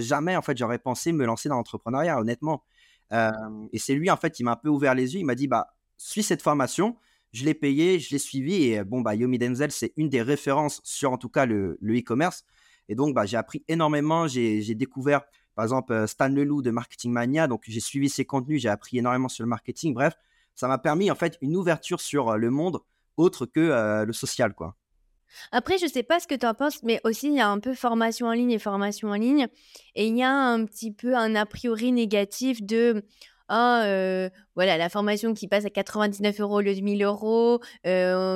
jamais, 0.00 0.36
en 0.36 0.42
fait, 0.42 0.58
j'aurais 0.58 0.78
pensé 0.78 1.12
me 1.12 1.24
lancer 1.24 1.48
dans 1.48 1.56
l'entrepreneuriat, 1.56 2.20
honnêtement. 2.20 2.64
et 3.10 3.78
c'est 3.78 3.94
lui, 3.94 4.10
en 4.10 4.18
fait, 4.18 4.38
il 4.40 4.44
m'a 4.44 4.52
un 4.52 4.56
peu 4.56 4.68
ouvert 4.68 4.94
les 4.94 5.14
yeux. 5.14 5.20
Il 5.20 5.24
m'a 5.24 5.34
dit, 5.34 5.48
bah, 5.48 5.68
suis 5.96 6.22
cette 6.22 6.42
formation 6.42 6.98
je 7.32 7.44
l'ai 7.44 7.54
payé, 7.54 7.98
je 7.98 8.10
l'ai 8.10 8.18
suivi. 8.18 8.72
Et 8.72 8.84
bon, 8.84 9.00
bah, 9.00 9.14
Yomi 9.14 9.38
Denzel, 9.38 9.70
c'est 9.70 9.92
une 9.96 10.08
des 10.08 10.22
références 10.22 10.80
sur 10.84 11.12
en 11.12 11.18
tout 11.18 11.28
cas 11.28 11.46
le 11.46 11.78
e-commerce. 11.82 12.44
et 12.88 12.94
donc, 12.94 13.14
bah, 13.14 13.26
j'ai 13.26 13.36
appris 13.36 13.64
énormément. 13.68 14.26
J'ai 14.26 14.74
découvert, 14.74 15.22
par 15.54 15.64
exemple, 15.64 15.92
euh, 15.92 16.06
Stan 16.06 16.28
Leloup 16.28 16.62
de 16.62 16.70
Marketing 16.70 17.12
Mania. 17.12 17.46
Donc, 17.46 17.64
j'ai 17.66 17.80
suivi 17.80 18.08
ses 18.08 18.24
contenus. 18.24 18.62
J'ai 18.62 18.68
appris 18.68 18.98
énormément 18.98 19.28
sur 19.28 19.44
le 19.44 19.48
marketing. 19.48 19.94
Bref, 19.94 20.14
ça 20.54 20.68
m'a 20.68 20.78
permis 20.78 21.10
en 21.10 21.14
fait 21.14 21.38
une 21.40 21.56
ouverture 21.56 22.00
sur 22.00 22.30
euh, 22.30 22.36
le 22.36 22.50
monde 22.50 22.80
autre 23.16 23.46
que 23.46 23.60
euh, 23.60 24.04
le 24.04 24.12
social, 24.12 24.54
quoi. 24.54 24.76
Après, 25.52 25.76
je 25.78 25.86
sais 25.86 26.02
pas 26.02 26.20
ce 26.20 26.26
que 26.26 26.34
tu 26.34 26.46
en 26.46 26.54
penses, 26.54 26.82
mais 26.82 27.00
aussi 27.04 27.28
il 27.28 27.34
y 27.34 27.40
a 27.40 27.48
un 27.48 27.60
peu 27.60 27.74
formation 27.74 28.28
en 28.28 28.32
ligne 28.32 28.52
et 28.52 28.58
formation 28.58 29.10
en 29.10 29.14
ligne, 29.14 29.48
et 29.94 30.06
il 30.06 30.16
y 30.16 30.22
a 30.22 30.32
un 30.32 30.64
petit 30.64 30.90
peu 30.90 31.14
un 31.14 31.34
a 31.34 31.44
priori 31.44 31.92
négatif 31.92 32.62
de 32.62 33.04
voilà, 33.48 34.76
la 34.76 34.88
formation 34.88 35.34
qui 35.34 35.48
passe 35.48 35.64
à 35.64 35.70
99 35.70 36.40
euros 36.40 36.56
au 36.58 36.60
lieu 36.60 36.74
de 36.74 36.80
1000 36.80 37.02
euros. 37.02 37.60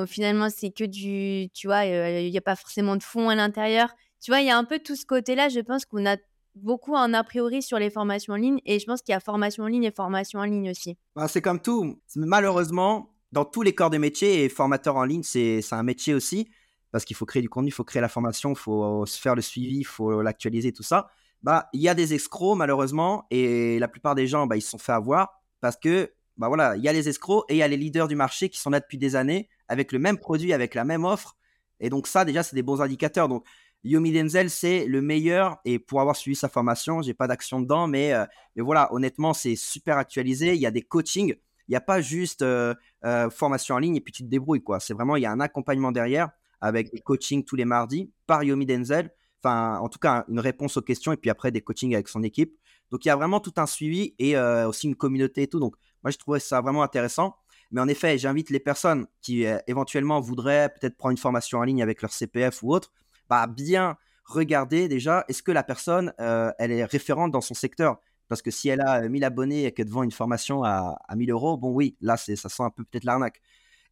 finalement, 0.07 0.49
c'est 0.49 0.71
que 0.71 0.83
du, 0.83 1.49
tu 1.53 1.67
vois, 1.67 1.85
il 1.85 2.31
n'y 2.31 2.37
a 2.37 2.41
pas 2.41 2.55
forcément 2.55 2.95
de 2.95 3.03
fond 3.03 3.29
à 3.29 3.35
l'intérieur. 3.35 3.89
Tu 4.21 4.31
vois, 4.31 4.39
il 4.41 4.47
y 4.47 4.51
a 4.51 4.57
un 4.57 4.63
peu 4.63 4.79
tout 4.79 4.95
ce 4.95 5.05
côté-là. 5.05 5.49
Je 5.49 5.59
pense 5.59 5.85
qu'on 5.85 6.05
a 6.05 6.17
beaucoup 6.55 6.95
un 6.95 7.13
a 7.13 7.23
priori 7.23 7.61
sur 7.61 7.79
les 7.79 7.89
formations 7.89 8.33
en 8.33 8.37
ligne 8.37 8.59
et 8.65 8.79
je 8.79 8.85
pense 8.85 9.01
qu'il 9.01 9.11
y 9.11 9.15
a 9.15 9.19
formation 9.19 9.63
en 9.63 9.67
ligne 9.67 9.83
et 9.85 9.91
formation 9.91 10.39
en 10.39 10.43
ligne 10.43 10.69
aussi. 10.69 10.97
Bah, 11.15 11.27
c'est 11.27 11.41
comme 11.41 11.59
tout. 11.59 11.99
Malheureusement, 12.15 13.09
dans 13.31 13.43
tous 13.43 13.63
les 13.63 13.73
corps 13.73 13.89
de 13.89 13.97
métier, 13.97 14.43
et 14.43 14.49
formateur 14.49 14.95
en 14.95 15.03
ligne, 15.03 15.23
c'est 15.23 15.61
un 15.71 15.83
métier 15.83 16.13
aussi 16.13 16.47
parce 16.91 17.05
qu'il 17.05 17.15
faut 17.15 17.25
créer 17.25 17.41
du 17.41 17.49
contenu, 17.49 17.69
il 17.69 17.73
faut 17.73 17.83
créer 17.83 18.01
la 18.03 18.07
formation, 18.07 18.51
il 18.51 18.55
faut 18.55 19.03
faire 19.07 19.33
le 19.33 19.41
suivi, 19.41 19.79
il 19.79 19.83
faut 19.83 20.21
l'actualiser, 20.21 20.71
tout 20.71 20.83
ça 20.83 21.09
bah 21.43 21.69
il 21.73 21.81
y 21.81 21.89
a 21.89 21.93
des 21.93 22.13
escrocs 22.13 22.57
malheureusement 22.57 23.27
et 23.29 23.77
la 23.79 23.87
plupart 23.87 24.15
des 24.15 24.27
gens 24.27 24.47
bah, 24.47 24.55
ils 24.55 24.61
se 24.61 24.69
sont 24.69 24.77
fait 24.77 24.93
avoir 24.93 25.41
parce 25.61 25.77
que 25.77 26.11
bah 26.37 26.47
voilà, 26.47 26.75
il 26.75 26.83
y 26.83 26.87
a 26.87 26.93
les 26.93 27.09
escrocs 27.09 27.45
et 27.49 27.55
il 27.55 27.57
y 27.57 27.63
a 27.63 27.67
les 27.67 27.77
leaders 27.77 28.07
du 28.07 28.15
marché 28.15 28.49
qui 28.49 28.59
sont 28.59 28.69
là 28.69 28.79
depuis 28.79 28.97
des 28.97 29.15
années 29.15 29.49
avec 29.67 29.91
le 29.91 29.99
même 29.99 30.17
produit, 30.17 30.51
avec 30.51 30.73
la 30.73 30.83
même 30.83 31.05
offre. 31.05 31.37
Et 31.79 31.89
donc 31.89 32.07
ça 32.07 32.25
déjà 32.25 32.43
c'est 32.43 32.55
des 32.55 32.63
bons 32.63 32.81
indicateurs. 32.81 33.27
Donc 33.27 33.45
Yomi 33.83 34.11
Denzel 34.11 34.49
c'est 34.49 34.85
le 34.85 35.01
meilleur 35.01 35.57
et 35.65 35.77
pour 35.77 36.01
avoir 36.01 36.15
suivi 36.15 36.35
sa 36.35 36.49
formation, 36.49 37.01
j'ai 37.01 37.13
pas 37.13 37.27
d'action 37.27 37.61
dedans 37.61 37.87
mais, 37.87 38.13
euh, 38.13 38.25
voilà, 38.57 38.91
honnêtement, 38.93 39.33
c'est 39.33 39.55
super 39.55 39.97
actualisé, 39.97 40.55
il 40.55 40.61
y 40.61 40.65
a 40.65 40.71
des 40.71 40.81
coachings, 40.81 41.35
il 41.67 41.71
n'y 41.71 41.75
a 41.75 41.81
pas 41.81 42.01
juste 42.01 42.41
euh, 42.41 42.73
euh, 43.05 43.29
formation 43.29 43.75
en 43.75 43.79
ligne 43.79 43.95
et 43.95 44.01
puis 44.01 44.13
tu 44.13 44.23
te 44.23 44.29
débrouilles 44.29 44.63
quoi. 44.63 44.79
C'est 44.79 44.93
vraiment 44.93 45.17
il 45.17 45.23
y 45.23 45.25
a 45.25 45.31
un 45.31 45.39
accompagnement 45.39 45.91
derrière 45.91 46.29
avec 46.61 46.91
des 46.91 47.01
coachings 47.01 47.43
tous 47.43 47.57
les 47.57 47.65
mardis 47.65 48.11
par 48.25 48.43
Yomi 48.43 48.65
Denzel 48.65 49.11
enfin, 49.43 49.79
en 49.79 49.89
tout 49.89 49.99
cas, 49.99 50.25
une 50.29 50.39
réponse 50.39 50.77
aux 50.77 50.81
questions 50.81 51.11
et 51.11 51.17
puis 51.17 51.29
après 51.29 51.51
des 51.51 51.61
coachings 51.61 51.93
avec 51.93 52.07
son 52.07 52.23
équipe. 52.23 52.57
Donc, 52.91 53.05
il 53.05 53.07
y 53.07 53.11
a 53.11 53.15
vraiment 53.15 53.39
tout 53.39 53.53
un 53.57 53.65
suivi 53.65 54.13
et 54.19 54.37
euh, 54.37 54.67
aussi 54.67 54.87
une 54.87 54.95
communauté 54.95 55.43
et 55.43 55.47
tout. 55.47 55.59
Donc, 55.59 55.75
moi, 56.03 56.11
je 56.11 56.17
trouvais 56.17 56.39
ça 56.39 56.61
vraiment 56.61 56.83
intéressant. 56.83 57.35
Mais 57.71 57.81
en 57.81 57.87
effet, 57.87 58.17
j'invite 58.17 58.49
les 58.51 58.59
personnes 58.59 59.07
qui 59.21 59.45
euh, 59.45 59.57
éventuellement 59.67 60.19
voudraient 60.21 60.69
peut-être 60.69 60.95
prendre 60.95 61.11
une 61.11 61.17
formation 61.17 61.59
en 61.59 61.63
ligne 61.63 61.81
avec 61.81 62.01
leur 62.01 62.13
CPF 62.13 62.61
ou 62.61 62.71
autre, 62.71 62.91
bah, 63.29 63.47
bien 63.47 63.97
regarder 64.25 64.87
déjà, 64.87 65.25
est-ce 65.27 65.43
que 65.43 65.51
la 65.51 65.63
personne, 65.63 66.13
euh, 66.21 66.51
elle 66.59 66.71
est 66.71 66.85
référente 66.85 67.31
dans 67.31 67.41
son 67.41 67.55
secteur? 67.55 67.97
Parce 68.29 68.41
que 68.41 68.51
si 68.51 68.69
elle 68.69 68.81
a 68.81 69.01
1000 69.01 69.23
abonnés 69.23 69.65
et 69.65 69.71
qu'elle 69.73 69.89
vend 69.89 70.03
une 70.03 70.11
formation 70.11 70.63
à, 70.63 70.97
à 71.07 71.15
1000 71.15 71.31
euros, 71.31 71.57
bon 71.57 71.71
oui, 71.71 71.97
là, 71.99 72.15
ça 72.15 72.35
sent 72.35 72.63
un 72.63 72.69
peu 72.69 72.83
peut-être 72.83 73.03
l'arnaque. 73.03 73.41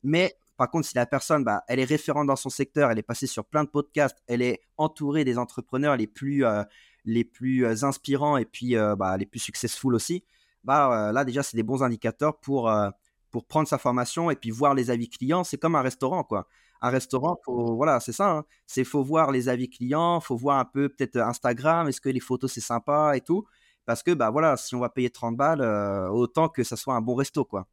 Mais 0.04 0.36
par 0.62 0.70
contre, 0.70 0.88
si 0.88 0.96
la 0.96 1.08
personne, 1.08 1.44
bah, 1.44 1.64
elle 1.68 1.80
est 1.80 1.86
référente 1.86 2.28
dans 2.28 2.36
son 2.36 2.52
secteur, 2.52 2.92
elle 2.92 3.00
est 3.00 3.02
passée 3.02 3.26
sur 3.26 3.44
plein 3.44 3.64
de 3.64 3.70
podcasts, 3.70 4.22
elle 4.28 4.44
est 4.44 4.62
entourée 4.78 5.24
des 5.24 5.40
entrepreneurs 5.40 5.98
les 5.98 6.06
plus, 6.06 6.46
euh, 6.46 6.64
les 7.04 7.24
plus 7.24 7.66
euh, 7.66 7.84
inspirants 7.84 8.38
et 8.38 8.46
puis 8.46 8.78
euh, 8.78 8.96
bah, 8.96 9.18
les 9.18 9.26
plus 9.26 9.40
successful 9.40 9.96
aussi, 9.96 10.24
bah, 10.64 11.12
là 11.12 11.26
déjà, 11.26 11.42
c'est 11.42 11.58
des 11.58 11.64
bons 11.64 11.82
indicateurs 11.82 12.40
pour, 12.40 12.72
pour 13.32 13.48
prendre 13.48 13.68
sa 13.68 13.80
formation 13.80 14.30
et 14.30 14.36
puis 14.36 14.52
voir 14.52 14.76
les 14.76 14.92
avis 14.92 15.10
clients. 15.10 15.44
C'est 15.44 15.58
comme 15.58 15.76
un 15.76 15.82
restaurant, 15.82 16.24
quoi. 16.24 16.48
Un 16.84 16.92
restaurant, 16.92 17.40
faut, 17.44 17.76
voilà, 17.76 18.00
c'est 18.00 18.14
ça. 18.14 18.30
Hein. 18.30 18.46
C'est 18.68 18.84
faut 18.84 19.04
voir 19.04 19.32
les 19.32 19.50
avis 19.50 19.68
clients, 19.68 20.20
faut 20.20 20.38
voir 20.38 20.60
un 20.60 20.66
peu 20.66 20.90
peut-être 20.90 21.18
Instagram, 21.18 21.88
est-ce 21.88 22.02
que 22.02 22.10
les 22.10 22.20
photos 22.20 22.54
c'est 22.54 22.62
sympa 22.62 23.14
et 23.16 23.22
tout. 23.22 23.46
Parce 23.88 24.04
que 24.04 24.12
bah 24.12 24.30
voilà, 24.30 24.58
si 24.58 24.76
on 24.76 24.80
va 24.80 24.90
payer 24.90 25.10
30 25.10 25.36
balles, 25.36 25.64
autant 26.12 26.50
que 26.50 26.64
ça 26.64 26.76
soit 26.76 26.94
un 26.94 27.02
bon 27.02 27.16
resto, 27.16 27.46
quoi. 27.46 27.66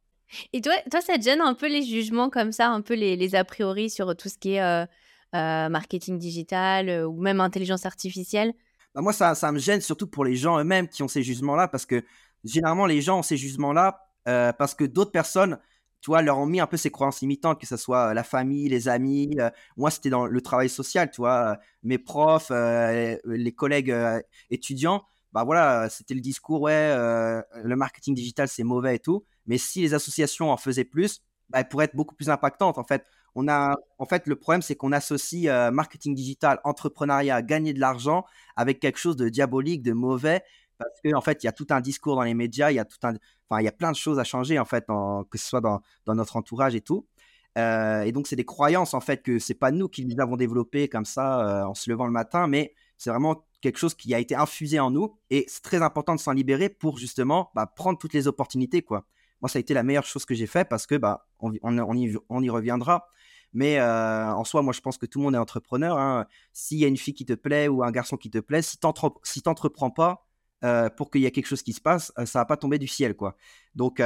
Et 0.53 0.61
toi, 0.61 0.73
toi, 0.91 1.01
ça 1.01 1.17
te 1.17 1.21
gêne 1.21 1.41
un 1.41 1.53
peu 1.53 1.67
les 1.67 1.83
jugements 1.83 2.29
comme 2.29 2.51
ça, 2.51 2.69
un 2.69 2.81
peu 2.81 2.93
les, 2.93 3.35
a 3.35 3.43
priori 3.43 3.89
sur 3.89 4.15
tout 4.15 4.29
ce 4.29 4.37
qui 4.37 4.53
est 4.53 4.61
euh, 4.61 4.85
euh, 5.35 5.69
marketing 5.69 6.17
digital 6.17 7.05
ou 7.05 7.19
même 7.19 7.41
intelligence 7.41 7.85
artificielle? 7.85 8.53
Bah 8.95 9.01
Moi, 9.01 9.13
ça, 9.13 9.35
ça 9.35 9.51
me 9.51 9.59
gêne 9.59 9.81
surtout 9.81 10.07
pour 10.07 10.25
les 10.25 10.35
gens 10.35 10.59
eux-mêmes 10.59 10.87
qui 10.87 11.03
ont 11.03 11.07
ces 11.07 11.23
jugements-là, 11.23 11.67
parce 11.67 11.85
que 11.85 12.03
généralement, 12.43 12.85
les 12.85 13.01
gens 13.01 13.19
ont 13.19 13.23
ces 13.23 13.37
jugements-là 13.37 14.05
parce 14.25 14.75
que 14.75 14.83
d'autres 14.83 15.11
personnes 15.11 15.57
tu 16.01 16.11
vois, 16.11 16.21
leur 16.21 16.37
ont 16.37 16.45
mis 16.45 16.59
un 16.59 16.67
peu 16.67 16.77
ces 16.77 16.91
croyances 16.91 17.21
limitantes, 17.21 17.59
que 17.59 17.67
ce 17.67 17.75
soit 17.75 18.13
la 18.13 18.23
famille, 18.23 18.69
les 18.69 18.87
amis. 18.87 19.35
moi, 19.75 19.91
c'était 19.91 20.09
dans 20.09 20.27
le 20.27 20.41
travail 20.41 20.69
social, 20.69 21.11
tu 21.11 21.17
vois, 21.17 21.57
mes 21.83 21.97
profs, 21.97 22.51
les 22.51 23.51
collègues 23.51 23.93
étudiants. 24.49 25.03
Bah 25.33 25.43
voilà, 25.43 25.89
c'était 25.89 26.13
le 26.13 26.21
discours, 26.21 26.61
ouais, 26.61 26.95
le 26.95 27.75
marketing 27.75 28.15
digital, 28.15 28.47
c'est 28.47 28.63
mauvais 28.63 28.95
et 28.95 28.99
tout. 28.99 29.25
Mais 29.45 29.57
si 29.57 29.81
les 29.81 29.93
associations 29.93 30.51
en 30.51 30.57
faisaient 30.57 30.85
plus, 30.85 31.21
bah, 31.49 31.59
elles 31.59 31.67
pourraient 31.67 31.85
être 31.85 31.95
beaucoup 31.95 32.15
plus 32.15 32.29
impactantes. 32.29 32.77
En 32.77 32.83
fait, 32.83 33.05
on 33.35 33.47
a, 33.47 33.75
en 33.99 34.05
fait, 34.05 34.25
le 34.27 34.35
problème, 34.35 34.61
c'est 34.61 34.75
qu'on 34.75 34.91
associe 34.91 35.71
marketing 35.71 36.15
digital, 36.15 36.59
entrepreneuriat, 36.63 37.41
gagner 37.43 37.73
de 37.73 37.79
l'argent 37.79 38.25
avec 38.55 38.79
quelque 38.79 38.97
chose 38.97 39.15
de 39.15 39.29
diabolique, 39.29 39.83
de 39.83 39.93
mauvais 39.93 40.43
parce 40.79 41.01
qu'en 41.03 41.17
en 41.17 41.21
fait, 41.21 41.43
il 41.43 41.45
y 41.45 41.49
a 41.49 41.51
tout 41.51 41.67
un 41.69 41.81
discours 41.81 42.15
dans 42.15 42.23
les 42.23 42.33
médias, 42.33 42.71
il 42.71 42.75
y 42.75 42.79
a 42.79 42.85
tout 42.85 42.97
un, 43.03 43.13
enfin, 43.49 43.61
il 43.61 43.65
y 43.65 43.67
a 43.67 43.71
plein 43.71 43.91
de 43.91 43.97
choses 43.97 44.17
à 44.17 44.23
changer 44.23 44.57
en 44.57 44.65
fait, 44.65 44.85
que 45.29 45.37
ce 45.37 45.45
soit 45.45 45.61
dans, 45.61 45.81
notre 46.07 46.37
entourage 46.37 46.73
et 46.73 46.81
tout. 46.81 47.05
Euh, 47.57 48.03
et 48.03 48.11
donc, 48.11 48.27
c'est 48.27 48.37
des 48.37 48.45
croyances 48.45 48.93
en 48.93 49.01
fait 49.01 49.21
que 49.21 49.39
c'est 49.39 49.53
pas 49.53 49.71
nous 49.71 49.89
qui 49.89 50.03
les 50.03 50.19
avons 50.19 50.37
développées 50.37 50.87
comme 50.87 51.05
ça 51.05 51.41
euh, 51.41 51.65
en 51.65 51.73
se 51.73 51.89
levant 51.89 52.05
le 52.05 52.11
matin, 52.11 52.47
mais 52.47 52.73
c'est 52.99 53.09
vraiment 53.09 53.45
quelque 53.61 53.79
chose 53.79 53.95
qui 53.95 54.13
a 54.13 54.19
été 54.19 54.35
infusé 54.35 54.79
en 54.79 54.91
nous 54.91 55.15
et 55.31 55.45
c'est 55.47 55.63
très 55.63 55.81
important 55.81 56.13
de 56.13 56.19
s'en 56.19 56.33
libérer 56.33 56.69
pour 56.69 56.97
justement 56.97 57.49
bah, 57.55 57.65
prendre 57.65 57.97
toutes 57.97 58.13
les 58.13 58.27
opportunités 58.27 58.83
quoi. 58.83 59.05
Moi, 59.41 59.47
ça 59.47 59.57
a 59.57 59.61
été 59.61 59.73
la 59.73 59.83
meilleure 59.83 60.05
chose 60.05 60.25
que 60.25 60.35
j'ai 60.35 60.47
fait 60.47 60.67
parce 60.67 60.85
que 60.85 60.95
bah 60.95 61.25
on, 61.39 61.53
y, 61.53 62.49
reviendra. 62.49 63.07
Mais 63.53 63.79
euh, 63.79 64.33
en 64.33 64.43
soi, 64.43 64.61
moi, 64.61 64.73
je 64.73 64.81
pense 64.81 64.97
que 64.97 65.05
tout 65.05 65.19
le 65.19 65.23
monde 65.23 65.35
est 65.35 65.39
entrepreneur. 65.39 65.97
Hein. 65.97 66.27
S'il 66.51 66.77
y 66.77 66.85
a 66.85 66.87
une 66.87 66.97
fille 66.97 67.13
qui 67.13 67.25
te 67.25 67.33
plaît 67.33 67.69
ou 67.69 67.83
un 67.83 67.91
garçon 67.91 68.17
qui 68.17 68.29
te 68.29 68.37
plaît, 68.37 68.61
si 68.61 68.77
tu 68.77 68.85
n'entreprends 69.45 69.91
pas, 69.91 70.25
euh, 70.65 70.89
pour 70.89 71.09
qu'il 71.09 71.21
y 71.21 71.25
ait 71.25 71.31
quelque 71.31 71.47
chose 71.47 71.63
qui 71.63 71.71
se 71.71 71.79
passe, 71.79 72.11
euh, 72.19 72.25
ça 72.25 72.39
va 72.39 72.45
pas 72.45 72.57
tomber 72.57 72.77
du 72.79 72.87
ciel, 72.87 73.15
quoi. 73.15 73.37
Donc, 73.75 74.01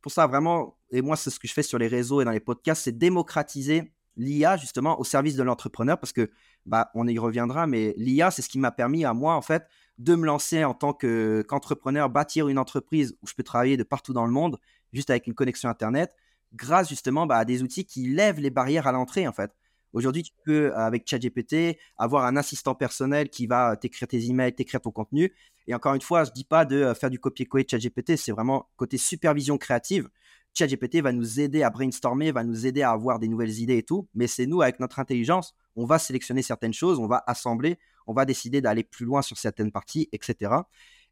pour 0.00 0.12
ça, 0.12 0.28
vraiment, 0.28 0.78
et 0.90 1.02
moi, 1.02 1.16
c'est 1.16 1.30
ce 1.30 1.40
que 1.40 1.48
je 1.48 1.52
fais 1.52 1.64
sur 1.64 1.78
les 1.78 1.88
réseaux 1.88 2.20
et 2.20 2.24
dans 2.24 2.30
les 2.30 2.40
podcasts, 2.40 2.84
c'est 2.84 2.96
démocratiser 2.96 3.92
l'IA, 4.20 4.56
justement, 4.56 5.00
au 5.00 5.04
service 5.04 5.36
de 5.36 5.42
l'entrepreneur, 5.42 5.98
parce 5.98 6.12
que, 6.12 6.30
bah, 6.66 6.90
on 6.94 7.08
y 7.08 7.18
reviendra, 7.18 7.66
mais 7.66 7.94
l'IA, 7.96 8.30
c'est 8.30 8.42
ce 8.42 8.48
qui 8.48 8.58
m'a 8.58 8.70
permis 8.70 9.04
à 9.04 9.14
moi, 9.14 9.34
en 9.34 9.42
fait, 9.42 9.66
de 9.98 10.14
me 10.14 10.26
lancer 10.26 10.64
en 10.64 10.74
tant 10.74 10.92
qu'entrepreneur, 10.92 12.08
bâtir 12.10 12.48
une 12.48 12.58
entreprise 12.58 13.16
où 13.22 13.26
je 13.26 13.34
peux 13.34 13.42
travailler 13.42 13.76
de 13.76 13.82
partout 13.82 14.12
dans 14.12 14.26
le 14.26 14.32
monde, 14.32 14.58
juste 14.92 15.10
avec 15.10 15.26
une 15.26 15.34
connexion 15.34 15.68
Internet, 15.68 16.14
grâce 16.52 16.88
justement 16.88 17.26
bah, 17.26 17.36
à 17.36 17.44
des 17.44 17.62
outils 17.62 17.84
qui 17.84 18.08
lèvent 18.08 18.40
les 18.40 18.50
barrières 18.50 18.86
à 18.86 18.92
l'entrée, 18.92 19.26
en 19.26 19.32
fait. 19.32 19.52
Aujourd'hui, 19.92 20.22
tu 20.22 20.32
peux, 20.44 20.72
avec 20.76 21.08
ChatGPT, 21.08 21.76
avoir 21.98 22.24
un 22.24 22.36
assistant 22.36 22.74
personnel 22.74 23.28
qui 23.28 23.46
va 23.46 23.76
t'écrire 23.76 24.06
tes 24.06 24.24
emails, 24.26 24.54
t'écrire 24.54 24.80
ton 24.80 24.92
contenu. 24.92 25.34
Et 25.66 25.74
encore 25.74 25.94
une 25.94 26.00
fois, 26.00 26.24
je 26.24 26.30
dis 26.30 26.44
pas 26.44 26.64
de 26.64 26.76
euh, 26.76 26.94
faire 26.94 27.10
du 27.10 27.18
copier-coller 27.18 27.66
ChatGPT, 27.68 28.16
c'est 28.16 28.32
vraiment 28.32 28.68
côté 28.76 28.98
supervision 28.98 29.58
créative. 29.58 30.08
ChatGPT 30.54 31.00
va 31.00 31.12
nous 31.12 31.40
aider 31.40 31.62
à 31.62 31.70
brainstormer, 31.70 32.32
va 32.32 32.44
nous 32.44 32.66
aider 32.66 32.82
à 32.82 32.90
avoir 32.90 33.18
des 33.18 33.28
nouvelles 33.28 33.58
idées 33.58 33.78
et 33.78 33.82
tout. 33.82 34.08
Mais 34.14 34.26
c'est 34.26 34.46
nous, 34.46 34.62
avec 34.62 34.80
notre 34.80 34.98
intelligence, 34.98 35.54
on 35.76 35.84
va 35.84 35.98
sélectionner 35.98 36.42
certaines 36.42 36.74
choses, 36.74 36.98
on 36.98 37.06
va 37.06 37.22
assembler, 37.26 37.78
on 38.06 38.12
va 38.12 38.24
décider 38.24 38.60
d'aller 38.60 38.84
plus 38.84 39.06
loin 39.06 39.22
sur 39.22 39.38
certaines 39.38 39.70
parties, 39.70 40.08
etc. 40.12 40.52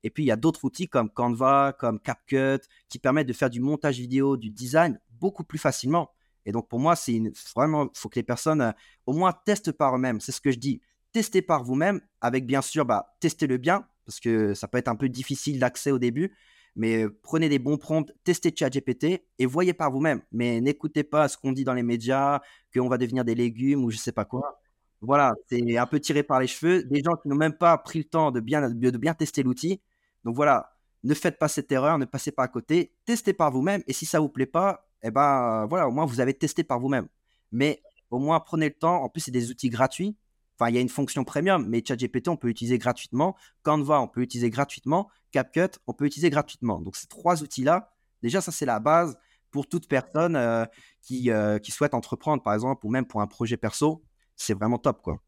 Et 0.03 0.11
puis, 0.11 0.25
il 0.25 0.27
y 0.27 0.33
a 0.33 0.37
d'autres 0.37 0.65
outils 0.65 0.89
comme 0.89 1.11
Canva, 1.11 1.75
comme 1.79 2.01
CapCut, 2.01 2.61
qui 2.89 2.99
permettent 2.99 3.27
de 3.27 3.33
faire 3.33 3.51
du 3.51 3.61
montage 3.61 3.99
vidéo, 3.99 4.37
du 4.37 4.51
design 4.51 5.01
beaucoup 5.11 5.45
plus 5.45 5.59
facilement. 5.59 6.11
Et 6.47 6.53
donc, 6.53 6.69
pour 6.69 6.79
moi, 6.79 6.97
c'est 6.97 7.21
vraiment, 7.55 7.85
il 7.85 7.99
faut 7.99 8.09
que 8.09 8.19
les 8.19 8.23
personnes 8.23 8.61
euh, 8.61 8.73
au 9.07 9.13
moins 9.13 9.33
testent 9.33 9.73
par 9.73 9.95
eux-mêmes. 9.97 10.21
C'est 10.21 10.33
ce 10.33 10.41
que 10.41 10.51
je 10.51 10.59
dis. 10.59 10.81
Testez 11.13 11.43
par 11.43 11.65
vous-même, 11.65 12.01
avec 12.21 12.47
bien 12.47 12.63
sûr, 12.63 12.85
bah, 12.85 13.15
testez 13.21 13.47
le 13.47 13.57
bien, 13.57 13.87
parce 14.07 14.21
que 14.21 14.55
ça 14.55 14.69
peut 14.69 14.79
être 14.79 14.89
un 14.89 14.97
peu 14.97 15.09
difficile 15.09 15.59
d'accès 15.59 15.91
au 15.91 15.99
début. 15.99 16.35
Mais 16.79 17.03
euh, 17.05 17.19
prenez 17.23 17.49
des 17.49 17.59
bons 17.59 17.77
prompts, 17.77 18.11
testez 18.25 18.55
ChatGPT 18.57 19.25
et 19.39 19.47
voyez 19.47 19.75
par 19.75 19.91
vous-même. 19.91 20.23
Mais 20.33 20.61
n'écoutez 20.61 21.03
pas 21.03 21.29
ce 21.29 21.37
qu'on 21.37 21.53
dit 21.53 21.65
dans 21.65 21.75
les 21.75 21.83
médias, 21.83 22.41
qu'on 22.75 22.89
va 22.89 22.99
devenir 22.99 23.25
des 23.25 23.35
légumes 23.35 23.85
ou 23.85 23.91
je 23.91 23.99
sais 23.99 24.13
pas 24.13 24.25
quoi. 24.25 24.61
Voilà, 25.01 25.35
c'est 25.49 25.77
un 25.77 25.87
peu 25.87 26.01
tiré 26.01 26.23
par 26.23 26.41
les 26.41 26.47
cheveux. 26.47 26.85
Des 26.85 27.03
gens 27.03 27.17
qui 27.17 27.29
n'ont 27.29 27.37
même 27.37 27.53
pas 27.53 27.77
pris 27.79 27.99
le 27.99 28.05
temps 28.05 28.31
de 28.31 28.41
bien, 28.41 28.71
de 28.71 28.91
bien 28.97 29.13
tester 29.15 29.43
l'outil. 29.43 29.83
Donc 30.25 30.37
voilà, 30.37 30.71
ne 31.03 31.15
faites 31.15 31.39
pas 31.39 31.49
cette 31.49 31.71
erreur, 31.73 31.99
ne 31.99 32.05
passez 32.05 32.31
pas 32.33 32.45
à 32.45 32.49
côté. 32.49 32.95
Testez 33.05 33.33
par 33.33 33.51
vous-même 33.51 33.83
et 33.89 33.93
si 33.93 34.07
ça 34.07 34.21
vous 34.21 34.29
plaît 34.29 34.47
pas, 34.47 34.89
eh 35.03 35.11
ben 35.11 35.67
voilà, 35.67 35.89
au 35.89 35.91
moins 35.91 36.07
vous 36.07 36.21
avez 36.21 36.35
testé 36.35 36.63
par 36.63 36.79
vous-même. 36.79 37.09
Mais 37.51 37.83
au 38.11 38.19
moins 38.21 38.39
prenez 38.41 38.69
le 38.69 38.75
temps. 38.75 39.03
En 39.03 39.09
plus, 39.09 39.23
c'est 39.23 39.31
des 39.33 39.51
outils 39.51 39.69
gratuits. 39.69 40.17
Enfin, 40.59 40.71
il 40.71 40.75
y 40.75 40.79
a 40.79 40.81
une 40.81 40.89
fonction 40.89 41.25
premium, 41.25 41.67
mais 41.69 41.83
ChatGPT, 41.87 42.29
on 42.29 42.37
peut 42.37 42.49
l'utiliser 42.49 42.79
gratuitement. 42.79 43.37
Canva, 43.63 44.01
on 44.01 44.09
peut 44.09 44.21
l'utiliser 44.21 44.51
gratuitement. 44.51 45.09
CapCut, 45.31 45.79
on 45.87 45.93
peut 45.93 46.05
l'utiliser 46.05 46.31
gratuitement. 46.31 46.81
Donc, 46.81 46.97
ces 46.97 47.07
trois 47.07 47.43
outils-là, 47.43 47.93
déjà, 48.23 48.41
ça, 48.41 48.51
c'est 48.51 48.67
la 48.67 48.81
base 48.81 49.17
pour 49.51 49.69
toute 49.69 49.89
personne 49.89 50.37
euh, 50.37 50.65
qui, 51.01 51.31
euh, 51.31 51.59
qui 51.59 51.71
souhaite 51.71 51.95
entreprendre, 51.95 52.43
par 52.43 52.55
exemple, 52.55 52.85
ou 52.87 52.91
même 52.91 53.07
pour 53.07 53.21
un 53.21 53.27
projet 53.27 53.57
perso. 53.57 54.03
C'est 54.35 54.55
vraiment 54.55 54.79
top, 54.79 55.01
quoi. 55.03 55.21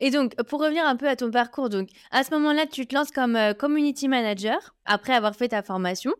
Et 0.00 0.10
donc, 0.10 0.34
pour 0.44 0.60
revenir 0.60 0.86
un 0.86 0.96
peu 0.96 1.08
à 1.08 1.16
ton 1.16 1.30
parcours, 1.30 1.68
donc 1.68 1.88
à 2.10 2.24
ce 2.24 2.30
moment-là, 2.32 2.66
tu 2.66 2.86
te 2.86 2.94
lances 2.94 3.10
comme 3.10 3.36
euh, 3.36 3.54
community 3.54 4.08
manager 4.08 4.74
après 4.84 5.12
avoir 5.12 5.34
fait 5.34 5.48
ta 5.48 5.62
formation. 5.62 6.12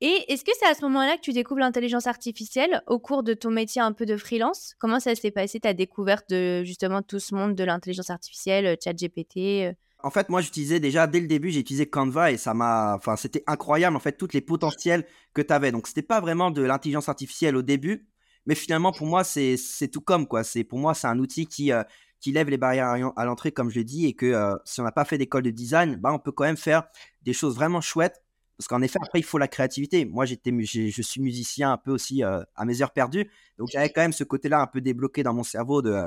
Et 0.00 0.24
est-ce 0.28 0.44
que 0.44 0.50
c'est 0.58 0.66
à 0.66 0.74
ce 0.74 0.82
moment-là 0.82 1.16
que 1.16 1.22
tu 1.22 1.32
découvres 1.32 1.60
l'intelligence 1.60 2.06
artificielle 2.06 2.82
au 2.86 2.98
cours 2.98 3.22
de 3.22 3.34
ton 3.34 3.50
métier 3.50 3.80
un 3.80 3.92
peu 3.92 4.06
de 4.06 4.16
freelance? 4.16 4.74
Comment 4.78 5.00
ça 5.00 5.14
s'est 5.14 5.30
passé 5.30 5.60
ta 5.60 5.72
découverte 5.72 6.28
de 6.30 6.62
justement 6.64 7.02
tout 7.02 7.20
ce 7.20 7.34
monde 7.34 7.54
de 7.54 7.64
l'intelligence 7.64 8.10
artificielle, 8.10 8.66
euh, 8.66 8.76
ChatGPT 8.82 9.36
euh? 9.36 9.72
En 10.02 10.10
fait, 10.10 10.28
moi, 10.28 10.42
j'utilisais 10.42 10.80
déjà 10.80 11.06
dès 11.06 11.20
le 11.20 11.26
début, 11.26 11.50
j'ai 11.50 11.60
utilisé 11.60 11.86
Canva 11.86 12.30
et 12.30 12.36
ça 12.36 12.52
m'a, 12.52 12.94
enfin, 12.94 13.16
c'était 13.16 13.42
incroyable 13.46 13.96
en 13.96 14.00
fait 14.00 14.18
toutes 14.18 14.34
les 14.34 14.42
potentiels 14.42 15.06
que 15.32 15.40
tu 15.40 15.50
avais. 15.50 15.72
Donc, 15.72 15.86
c'était 15.86 16.02
pas 16.02 16.20
vraiment 16.20 16.50
de 16.50 16.60
l'intelligence 16.60 17.08
artificielle 17.08 17.56
au 17.56 17.62
début, 17.62 18.06
mais 18.44 18.54
finalement 18.54 18.92
pour 18.92 19.06
moi, 19.06 19.24
c'est 19.24 19.56
tout 19.90 20.02
comme 20.02 20.26
quoi. 20.26 20.44
C'est 20.44 20.64
pour 20.64 20.78
moi, 20.78 20.92
c'est 20.92 21.06
un 21.06 21.18
outil 21.18 21.46
qui 21.46 21.72
euh, 21.72 21.82
qui 22.20 22.32
lève 22.32 22.50
les 22.50 22.58
barrières 22.58 23.12
à 23.16 23.24
l'entrée, 23.24 23.52
comme 23.52 23.70
je 23.70 23.76
l'ai 23.76 23.84
dit, 23.84 24.06
et 24.06 24.14
que 24.14 24.34
si 24.64 24.80
on 24.80 24.84
n'a 24.84 24.92
pas 24.92 25.04
fait 25.04 25.18
d'école 25.18 25.42
de 25.42 25.50
design, 25.50 25.96
bah, 25.96 26.10
on 26.12 26.18
peut 26.18 26.32
quand 26.32 26.44
même 26.44 26.56
faire 26.56 26.84
des 27.22 27.34
choses 27.34 27.54
vraiment 27.54 27.82
chouettes 27.82 28.23
parce 28.56 28.68
qu'en 28.68 28.82
effet, 28.82 28.98
après, 29.02 29.18
il 29.18 29.24
faut 29.24 29.38
la 29.38 29.48
créativité. 29.48 30.04
Moi, 30.04 30.26
j'étais, 30.26 30.52
je 30.62 31.02
suis 31.02 31.20
musicien 31.20 31.72
un 31.72 31.76
peu 31.76 31.90
aussi 31.90 32.22
euh, 32.22 32.42
à 32.54 32.64
mes 32.64 32.82
heures 32.82 32.92
perdues. 32.92 33.28
Donc, 33.58 33.68
j'avais 33.72 33.90
quand 33.90 34.00
même 34.00 34.12
ce 34.12 34.24
côté-là 34.24 34.60
un 34.60 34.66
peu 34.66 34.80
débloqué 34.80 35.22
dans 35.22 35.34
mon 35.34 35.42
cerveau 35.42 35.82
de, 35.82 36.04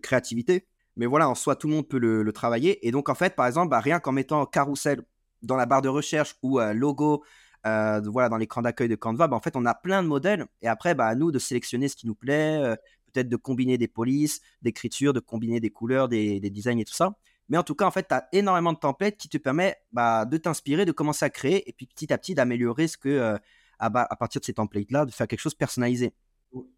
créativité. 0.00 0.66
Mais 0.96 1.06
voilà, 1.06 1.28
en 1.28 1.34
soi, 1.34 1.56
tout 1.56 1.66
le 1.68 1.74
monde 1.74 1.88
peut 1.88 1.98
le, 1.98 2.32
travailler. 2.32 2.86
Et 2.86 2.92
donc, 2.92 3.08
en 3.08 3.14
fait, 3.14 3.34
par 3.34 3.46
exemple, 3.46 3.70
bah, 3.70 3.80
rien 3.80 3.98
qu'en 3.98 4.12
mettant 4.12 4.46
carrousel 4.46 5.02
dans 5.42 5.56
la 5.56 5.66
barre 5.66 5.82
de 5.82 5.88
recherche 5.88 6.36
ou 6.42 6.60
euh, 6.60 6.72
logo 6.72 7.24
euh, 7.66 8.00
voilà, 8.06 8.28
dans 8.28 8.36
l'écran 8.36 8.62
d'accueil 8.62 8.88
de 8.88 8.94
Canva, 8.94 9.26
bah, 9.26 9.36
en 9.36 9.40
fait, 9.40 9.56
on 9.56 9.66
a 9.66 9.74
plein 9.74 10.02
de 10.02 10.08
modèles. 10.08 10.46
Et 10.62 10.68
après, 10.68 10.94
bah, 10.94 11.06
à 11.06 11.14
nous 11.16 11.32
de 11.32 11.40
sélectionner 11.40 11.88
ce 11.88 11.96
qui 11.96 12.06
nous 12.06 12.14
plaît, 12.14 12.76
peut-être 13.12 13.28
de 13.28 13.36
combiner 13.36 13.76
des 13.76 13.88
polices, 13.88 14.40
d'écriture, 14.62 15.12
de 15.12 15.20
combiner 15.20 15.58
des 15.58 15.70
couleurs, 15.70 16.08
des 16.08 16.38
designs 16.50 16.78
et 16.78 16.84
tout 16.84 16.94
ça. 16.94 17.16
Mais 17.48 17.56
en 17.56 17.62
tout 17.62 17.74
cas, 17.74 17.86
en 17.86 17.90
fait, 17.90 18.08
tu 18.08 18.14
as 18.14 18.28
énormément 18.32 18.72
de 18.72 18.78
templates 18.78 19.16
qui 19.16 19.28
te 19.28 19.38
permettent 19.38 19.78
bah, 19.92 20.24
de 20.24 20.36
t'inspirer, 20.36 20.84
de 20.84 20.92
commencer 20.92 21.24
à 21.24 21.30
créer 21.30 21.68
et 21.68 21.72
puis 21.72 21.86
petit 21.86 22.12
à 22.12 22.18
petit 22.18 22.34
d'améliorer 22.34 22.88
ce 22.88 22.96
que, 22.96 23.08
euh, 23.08 23.38
à, 23.78 23.90
partir 23.90 24.40
de 24.40 24.44
ces 24.44 24.54
templates-là, 24.54 25.06
de 25.06 25.10
faire 25.10 25.26
quelque 25.26 25.40
chose 25.40 25.54
personnalisé. 25.54 26.12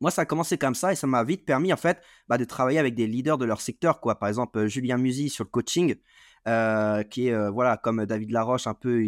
Moi, 0.01 0.11
ça 0.11 0.23
a 0.23 0.25
commencé 0.25 0.59
comme 0.59 0.75
ça 0.75 0.93
et 0.93 0.97
ça 0.97 1.07
m'a 1.07 1.23
vite 1.23 1.45
permis 1.45 1.73
en 1.73 1.77
fait 1.77 2.03
bah, 2.29 2.39
de 2.39 2.45
travailler 2.45 2.79
avec 2.79 2.95
des 2.95 3.07
leaders 3.07 3.39
de 3.39 3.45
leur 3.45 3.61
secteur, 3.61 4.01
quoi. 4.01 4.19
Par 4.19 4.29
exemple, 4.29 4.59
euh, 4.59 4.67
Julien 4.67 4.97
Musi 4.97 5.29
sur 5.29 5.45
le 5.45 5.51
coaching, 5.51 5.95
euh, 6.49 7.03
qui 7.05 7.29
est 7.29 7.51
voilà 7.51 7.77
comme 7.77 8.05
David 8.07 8.31
Laroche, 8.31 8.67
un 8.67 8.75
peu, 8.75 9.05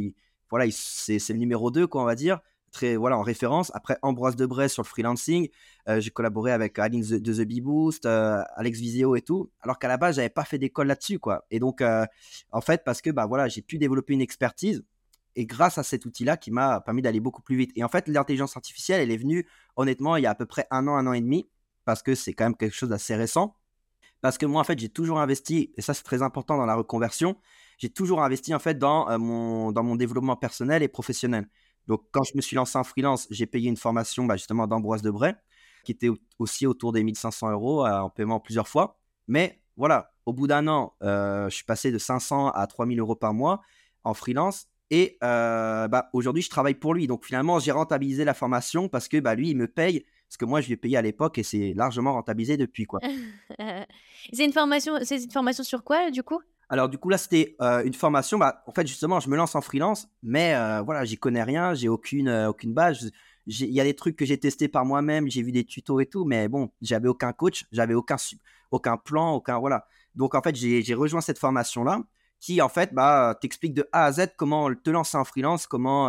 voilà, 0.51 0.71
c'est 0.71 1.19
le 1.31 1.39
numéro 1.39 1.71
2, 1.71 1.87
quoi, 1.87 2.03
on 2.03 2.07
va 2.07 2.15
dire 2.15 2.41
très 2.73 2.97
voilà 2.97 3.17
en 3.19 3.23
référence. 3.23 3.71
Après 3.75 3.97
Ambroise 4.03 4.35
Debray 4.35 4.69
sur 4.69 4.83
le 4.83 4.89
freelancing, 4.89 5.49
euh, 5.89 6.01
j'ai 6.01 6.11
collaboré 6.11 6.51
avec 6.51 6.79
Aline 6.79 7.03
de 7.03 7.33
The 7.33 7.47
Bee 7.47 7.61
Boost, 7.61 8.07
euh, 8.07 8.43
Alex 8.57 8.81
Visio 8.81 9.15
et 9.15 9.23
tout. 9.23 9.51
Alors 9.61 9.79
qu'à 9.79 9.89
la 9.89 9.99
base 9.99 10.17
j'avais 10.17 10.31
pas 10.31 10.45
fait 10.45 10.59
d'école 10.59 10.89
là-dessus 10.89 11.19
quoi. 11.19 11.45
Et 11.51 11.61
donc 11.61 11.81
euh, 11.81 12.05
en 12.51 12.61
fait 12.61 12.83
parce 12.85 13.01
que 13.01 13.11
bah 13.11 13.27
voilà 13.27 13.47
j'ai 13.49 13.63
pu 13.63 13.79
développer 13.79 14.15
une 14.15 14.21
expertise 14.23 14.85
et 15.37 15.47
grâce 15.47 15.79
à 15.79 15.83
cet 15.83 16.05
outil-là 16.05 16.37
qui 16.37 16.51
m'a 16.51 16.81
permis 16.81 17.03
d'aller 17.03 17.21
beaucoup 17.21 17.43
plus 17.43 17.57
vite. 17.57 17.71
Et 17.77 17.85
en 17.85 17.89
fait 17.89 18.09
l'intelligence 18.09 18.57
artificielle 18.57 19.01
elle 19.01 19.13
est 19.13 19.17
venue 19.17 19.47
honnêtement 19.77 20.17
il 20.17 20.25
y 20.25 20.27
a 20.27 20.31
à 20.31 20.35
peu 20.35 20.47
près 20.47 20.67
un 20.71 20.89
an 20.89 20.97
un 20.97 21.07
an 21.07 21.13
et 21.13 21.21
demi 21.21 21.49
parce 21.85 22.03
que 22.03 22.15
c'est 22.15 22.33
quand 22.33 22.45
même 22.45 22.57
quelque 22.57 22.75
chose 22.75 22.89
d'assez 22.89 23.15
récent. 23.15 23.57
Parce 24.23 24.39
que 24.39 24.47
moi 24.47 24.61
en 24.61 24.65
fait 24.65 24.79
j'ai 24.79 24.89
toujours 24.89 25.21
investi 25.21 25.73
et 25.77 25.83
ça 25.83 25.95
c'est 25.95 26.05
très 26.05 26.23
important 26.23 26.57
dans 26.57 26.67
la 26.67 26.75
reconversion. 26.75 27.37
J'ai 27.79 27.91
toujours 27.91 28.23
investi 28.23 28.55
en 28.55 28.61
fait 28.61 28.79
dans 28.79 29.19
mon 29.19 29.73
dans 29.73 29.83
mon 29.83 29.97
développement 29.97 30.37
personnel 30.37 30.83
et 30.83 30.89
professionnel. 30.89 31.49
Donc, 31.89 32.03
quand 32.11 32.23
je 32.23 32.33
me 32.37 32.41
suis 32.41 32.57
lancé 32.57 32.79
en 32.79 32.85
freelance, 32.85 33.27
j'ai 33.31 33.47
payé 33.47 33.69
une 33.69 33.77
formation 33.77 34.25
bah, 34.25 34.37
justement 34.37 34.67
d'Ambroise 34.67 35.03
Debray, 35.03 35.35
qui 35.85 35.93
était 35.93 36.09
aussi 36.39 36.67
autour 36.67 36.93
des 36.93 37.03
1500 37.03 37.51
euros 37.51 37.87
en 37.87 38.11
paiement 38.11 38.41
plusieurs 38.41 38.69
fois. 38.69 38.99
Mais 39.27 39.61
voilà, 39.77 40.13
au 40.27 40.33
bout 40.33 40.47
d'un 40.47 40.69
an, 40.69 40.95
je 41.01 41.49
suis 41.51 41.65
passé 41.65 41.91
de 41.91 41.99
500 41.99 42.51
à 42.51 42.67
3000 42.67 43.01
euros 43.01 43.17
par 43.17 43.35
mois 43.35 43.63
en 44.05 44.15
freelance. 44.15 44.67
Et 44.91 45.19
bah, 45.21 46.09
aujourd'hui, 46.13 46.43
je 46.43 46.51
travaille 46.51 46.75
pour 46.75 46.95
lui. 46.95 47.07
Donc 47.07 47.25
finalement, 47.25 47.59
j'ai 47.59 47.73
rentabilisé 47.73 48.25
la 48.25 48.35
formation 48.35 48.89
parce 48.89 49.09
que 49.09 49.19
bah, 49.19 49.35
lui, 49.35 49.51
il 49.51 49.57
me 49.57 49.67
paye 49.67 50.05
ce 50.33 50.39
que 50.39 50.47
moi, 50.47 50.63
je 50.63 50.67
lui 50.69 50.75
ai 50.75 50.77
payé 50.79 50.97
à 50.97 51.03
l'époque 51.03 51.37
et 51.37 51.43
c'est 51.43 51.75
largement 51.75 52.15
rentabilisé 52.15 52.57
depuis. 52.57 52.87
c'est 54.33 54.45
une 54.45 54.53
c'est 55.05 55.23
une 55.23 55.31
formation 55.31 55.63
sur 55.63 55.85
quoi 55.85 56.11
du 56.11 56.23
coup? 56.23 56.41
Alors 56.73 56.89
du 56.89 56.99
coup 56.99 57.11
là 57.11 57.19
c'était 57.19 57.57
une 57.85 57.95
formation. 57.95 58.39
Bah, 58.39 58.63
en 58.67 58.73
fait 58.73 58.87
justement 58.87 59.21
je 59.21 59.29
me 59.29 59.37
lance 59.37 59.55
en 59.55 59.61
freelance, 59.61 60.09
mais 60.23 60.55
voilà 60.85 61.05
j'y 61.05 61.19
connais 61.19 61.43
rien, 61.43 61.75
j'ai 61.75 61.89
aucune 61.89 62.29
aucune 62.49 62.73
base. 62.75 63.11
Il 63.47 63.71
y 63.73 63.81
a 63.81 63.85
des 63.85 63.95
trucs 63.95 64.17
que 64.17 64.25
j'ai 64.25 64.39
testés 64.39 64.69
par 64.69 64.85
moi-même, 64.85 65.29
j'ai 65.29 65.43
vu 65.43 65.53
des 65.53 65.65
tutos 65.65 66.01
et 66.01 66.07
tout, 66.07 66.25
mais 66.25 66.49
bon 66.49 66.71
j'avais 66.81 67.09
aucun 67.09 67.33
coach, 67.33 67.67
j'avais 67.73 67.95
aucun 67.95 68.17
aucun 68.71 68.97
plan, 68.97 69.33
aucun 69.35 69.59
voilà. 69.59 69.87
Donc 70.15 70.35
en 70.35 70.43
fait 70.43 70.57
j'ai 70.57 70.95
rejoint 70.95 71.21
cette 71.21 71.39
formation 71.39 71.85
là 71.85 72.03
qui 72.41 72.61
en 72.63 72.69
fait 72.69 72.93
bah 72.95 73.37
t'explique 73.41 73.75
de 73.75 73.87
A 73.93 74.07
à 74.07 74.13
Z 74.13 74.29
comment 74.37 74.73
te 74.75 74.91
lancer 74.91 75.17
en 75.19 75.25
freelance, 75.25 75.67
comment 75.67 76.07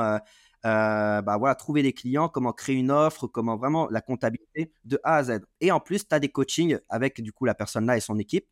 bah 0.64 1.38
voilà 1.40 1.56
trouver 1.56 1.84
des 1.84 1.92
clients, 1.94 2.30
comment 2.30 2.54
créer 2.54 2.76
une 2.78 2.92
offre, 2.92 3.28
comment 3.28 3.58
vraiment 3.58 3.90
la 3.90 4.02
comptabilité 4.02 4.72
de 4.86 5.00
A 5.04 5.18
à 5.18 5.24
Z. 5.24 5.42
Et 5.60 5.72
en 5.74 5.80
plus 5.82 6.08
tu 6.08 6.16
as 6.16 6.20
des 6.20 6.30
coachings 6.30 6.78
avec 6.88 7.22
du 7.22 7.34
coup 7.34 7.46
la 7.46 7.54
personne 7.56 7.86
là 7.86 7.98
et 7.98 8.00
son 8.00 8.18
équipe 8.18 8.48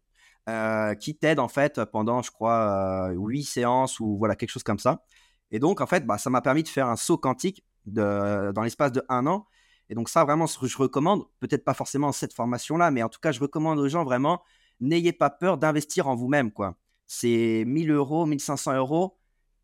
euh, 0.50 0.96
qui 0.96 1.16
t'aide 1.16 1.40
en 1.40 1.48
fait 1.48 1.84
pendant, 1.86 2.22
je 2.22 2.32
crois, 2.32 3.10
euh, 3.12 3.16
8 3.16 3.44
séances 3.44 4.00
ou 4.00 4.18
voilà, 4.18 4.36
quelque 4.36 4.50
chose 4.50 4.64
comme 4.64 4.80
ça. 4.80 5.04
Et 5.52 5.60
donc, 5.60 5.82
en 5.82 5.86
fait, 5.86 6.06
bah, 6.06 6.18
ça 6.18 6.30
m'a 6.30 6.42
permis 6.42 6.64
de 6.64 6.68
faire 6.68 6.88
un 6.88 6.96
saut 6.96 7.18
quantique 7.18 7.64
de, 7.86 8.52
dans 8.52 8.64
l'espace 8.64 8.92
de 8.92 9.04
un 9.10 9.28
an. 9.28 9.46
Et 9.90 9.96
donc, 9.96 10.10
ça, 10.10 10.24
vraiment, 10.24 10.46
je 10.48 10.78
recommande, 10.78 11.26
peut-être 11.40 11.66
pas 11.66 11.74
forcément 11.74 12.12
cette 12.12 12.34
formation-là, 12.34 12.92
mais 12.92 13.04
en 13.04 13.10
tout 13.10 13.20
cas, 13.20 13.32
je 13.32 13.40
recommande 13.40 13.78
aux 13.78 13.90
gens 13.90 14.04
vraiment, 14.04 14.42
n'ayez 14.80 15.14
pas 15.14 15.30
peur 15.30 15.58
d'investir 15.58 16.08
en 16.08 16.16
vous-même. 16.16 16.52
quoi. 16.52 16.76
C'est 17.08 17.64
1000 17.68 17.92
euros, 17.92 18.26
1500 18.26 18.76
euros. 18.78 19.18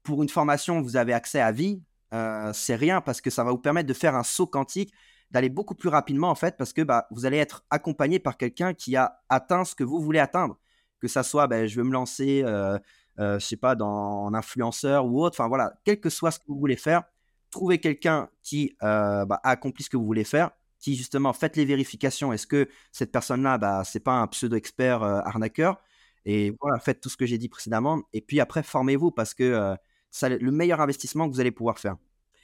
Pour 0.04 0.22
une 0.22 0.30
formation, 0.30 0.82
vous 0.82 0.98
avez 0.98 1.14
accès 1.14 1.40
à 1.40 1.52
vie. 1.52 1.82
Euh, 2.14 2.52
c'est 2.54 2.76
rien 2.76 3.02
parce 3.02 3.22
que 3.22 3.30
ça 3.30 3.44
va 3.44 3.52
vous 3.52 3.58
permettre 3.58 3.88
de 3.88 3.94
faire 3.94 4.16
un 4.16 4.24
saut 4.24 4.48
quantique 4.48 4.94
d'aller 5.32 5.50
beaucoup 5.50 5.76
plus 5.76 5.90
rapidement 5.90 6.30
en 6.30 6.36
fait 6.36 6.56
parce 6.58 6.72
que 6.72 6.82
bah, 6.82 7.08
vous 7.12 7.26
allez 7.26 7.36
être 7.38 7.66
accompagné 7.70 8.18
par 8.18 8.38
quelqu'un 8.38 8.74
qui 8.74 8.96
a 8.96 9.20
atteint 9.28 9.66
ce 9.66 9.76
que 9.76 9.84
vous 9.84 10.00
voulez 10.00 10.20
atteindre 10.20 10.58
que 11.00 11.08
ça 11.08 11.24
soit, 11.24 11.48
ben, 11.48 11.68
je 11.68 11.76
veux 11.78 11.84
me 11.84 11.92
lancer, 11.92 12.44
euh, 12.44 12.78
euh, 13.20 13.40
je 13.40 13.46
sais 13.46 13.58
pas, 13.58 13.76
dans 13.76 14.26
en 14.26 14.34
influenceur 14.34 15.06
ou 15.06 15.24
autre. 15.24 15.36
Enfin 15.40 15.48
voilà, 15.48 15.74
quel 15.84 16.00
que 16.00 16.10
soit 16.10 16.32
ce 16.32 16.40
que 16.40 16.46
vous 16.48 16.60
voulez 16.60 16.76
faire, 16.76 17.04
trouvez 17.50 17.80
quelqu'un 17.80 18.30
qui 18.44 18.76
euh, 18.84 19.26
bah, 19.26 19.40
a 19.44 19.52
accompli 19.52 19.84
ce 19.84 19.90
que 19.90 19.98
vous 19.98 20.06
voulez 20.06 20.24
faire, 20.24 20.52
qui 20.80 20.96
justement 20.96 21.34
faites 21.34 21.56
les 21.56 21.66
vérifications. 21.66 22.34
Est-ce 22.34 22.48
que 22.48 22.70
cette 22.92 23.12
personne-là, 23.12 23.58
bah, 23.58 23.84
c'est 23.86 24.00
pas 24.00 24.14
un 24.14 24.28
pseudo 24.28 24.56
expert 24.56 25.04
arnaqueur? 25.04 25.82
Et 26.26 26.56
voilà, 26.62 26.80
faites 26.80 27.00
tout 27.00 27.10
ce 27.10 27.18
que 27.18 27.26
j'ai 27.26 27.38
dit 27.38 27.50
précédemment. 27.50 28.02
Et 28.14 28.22
puis 28.22 28.40
après, 28.40 28.64
formez-vous 28.64 29.12
parce 29.12 29.34
que 29.34 29.76
c'est 30.12 30.38
le 30.38 30.52
meilleur 30.52 30.82
investissement 30.82 31.28
que 31.28 31.34
vous 31.34 31.40
allez 31.40 31.52
pouvoir 31.52 31.80
faire. 31.80 31.96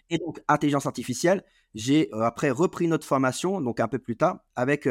Et 0.10 0.18
donc, 0.18 0.42
intelligence 0.48 0.86
artificielle, 0.86 1.44
j'ai 1.76 2.10
après 2.14 2.50
repris 2.50 2.88
notre 2.88 3.06
formation, 3.06 3.60
donc 3.60 3.80
un 3.82 3.88
peu 3.90 4.00
plus 4.00 4.16
tard, 4.16 4.40
avec 4.56 4.88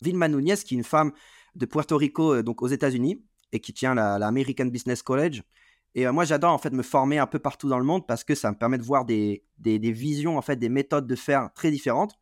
Vilma 0.00 0.28
Nunez, 0.28 0.56
qui 0.56 0.74
est 0.74 0.78
une 0.78 0.84
femme 0.84 1.12
de 1.56 1.66
Puerto 1.66 1.96
Rico, 1.96 2.34
euh, 2.34 2.42
donc 2.42 2.62
aux 2.62 2.68
États-Unis, 2.68 3.22
et 3.52 3.60
qui 3.60 3.72
tient 3.72 3.94
la, 3.94 4.14
American 4.14 4.66
Business 4.66 5.02
College. 5.02 5.42
Et 5.94 6.06
euh, 6.06 6.12
moi, 6.12 6.24
j'adore 6.24 6.52
en 6.52 6.58
fait 6.58 6.72
me 6.72 6.82
former 6.82 7.18
un 7.18 7.26
peu 7.26 7.38
partout 7.38 7.68
dans 7.68 7.78
le 7.78 7.84
monde 7.84 8.06
parce 8.06 8.22
que 8.24 8.34
ça 8.34 8.50
me 8.50 8.56
permet 8.56 8.78
de 8.78 8.82
voir 8.82 9.04
des, 9.04 9.44
des, 9.58 9.78
visions, 9.92 10.36
en 10.36 10.42
fait, 10.42 10.56
des 10.56 10.68
méthodes 10.68 11.06
de 11.06 11.16
faire 11.16 11.50
très 11.54 11.70
différentes. 11.70 12.14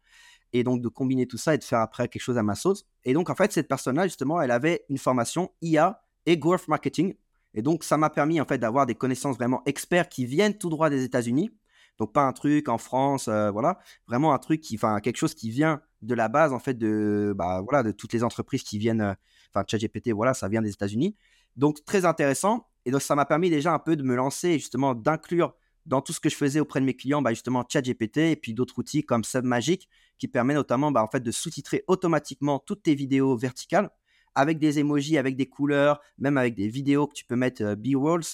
Et 0.57 0.63
donc 0.63 0.81
de 0.81 0.89
combiner 0.89 1.27
tout 1.27 1.37
ça 1.37 1.57
et 1.57 1.59
de 1.59 1.65
faire 1.65 1.81
après 1.81 2.07
quelque 2.07 2.23
chose 2.23 2.39
à 2.39 2.45
ma 2.45 2.55
sauce. 2.55 2.87
Et 3.05 3.13
donc, 3.13 3.29
en 3.29 3.35
fait, 3.35 3.51
cette 3.53 3.67
personne-là, 3.67 4.05
justement, 4.05 4.41
elle 4.41 4.53
avait 4.53 4.85
une 4.89 4.99
formation 4.99 5.51
IA 5.63 6.01
et 6.27 6.39
growth 6.39 6.69
marketing. 6.69 7.15
Et 7.55 7.63
donc, 7.63 7.83
ça 7.83 7.97
m'a 7.97 8.09
permis, 8.09 8.41
en 8.41 8.45
fait, 8.45 8.59
d'avoir 8.59 8.87
des 8.87 8.95
connaissances 8.95 9.37
vraiment 9.37 9.63
experts 9.67 10.09
qui 10.09 10.27
viennent 10.27 10.57
tout 10.57 10.71
droit 10.71 10.91
des 10.91 11.03
États-Unis. 11.03 11.51
Donc, 11.99 12.13
pas 12.13 12.23
un 12.23 12.33
truc 12.33 12.69
en 12.69 12.79
France, 12.79 13.29
euh, 13.29 13.51
voilà. 13.51 13.79
Vraiment 14.09 14.35
un 14.35 14.39
truc 14.39 14.61
qui, 14.61 14.77
enfin, 14.77 15.01
quelque 15.01 15.17
chose 15.17 15.35
qui 15.35 15.51
vient 15.51 15.81
de 16.05 16.15
la 16.15 16.29
base 16.29 16.53
en 16.53 16.59
fait 16.59 16.75
de 16.75 17.35
bah, 17.37 17.63
voilà 17.63 17.83
de 17.83 17.91
toutes 17.91 18.13
les 18.13 18.23
entreprises 18.23 18.63
qui 18.63 18.79
viennent 18.79 19.01
euh, 19.01 19.15
enfin 19.53 19.65
ChatGPT 19.67 20.11
voilà 20.11 20.35
ça 20.35 20.49
vient 20.49 20.63
des 20.63 20.71
États-Unis. 20.71 21.17
Donc 21.57 21.85
très 21.85 22.05
intéressant. 22.05 22.69
Et 22.85 22.91
donc 22.91 23.03
ça 23.03 23.15
m'a 23.15 23.25
permis 23.25 23.51
déjà 23.51 23.73
un 23.73 23.79
peu 23.79 23.97
de 23.97 24.03
me 24.03 24.15
lancer 24.15 24.55
justement 24.55 24.95
d'inclure 24.95 25.55
dans 25.87 26.01
tout 26.01 26.13
ce 26.13 26.21
que 26.21 26.29
je 26.29 26.37
faisais 26.37 26.61
auprès 26.61 26.81
de 26.81 26.85
mes 26.85 26.95
clients 26.95 27.23
bah, 27.23 27.31
justement 27.31 27.65
ChatGPT 27.67 28.19
et 28.19 28.37
puis 28.37 28.55
d'autres 28.55 28.79
outils 28.79 29.05
comme 29.05 29.25
Submagic 29.25 29.89
qui 30.19 30.29
permet 30.29 30.55
notamment 30.55 30.93
bah, 30.93 31.03
en 31.03 31.09
fait 31.09 31.21
de 31.21 31.31
sous-titrer 31.31 31.85
automatiquement 31.87 32.59
toutes 32.59 32.83
tes 32.83 32.95
vidéos 32.95 33.37
verticales 33.37 33.91
avec 34.35 34.59
des 34.59 34.79
emojis 34.79 35.17
avec 35.17 35.37
des 35.37 35.47
couleurs 35.47 36.01
même 36.19 36.37
avec 36.37 36.55
des 36.55 36.69
vidéos 36.69 37.07
que 37.07 37.15
tu 37.15 37.25
peux 37.25 37.37
mettre 37.37 37.63
euh, 37.63 37.77
B-rolls 37.77 38.25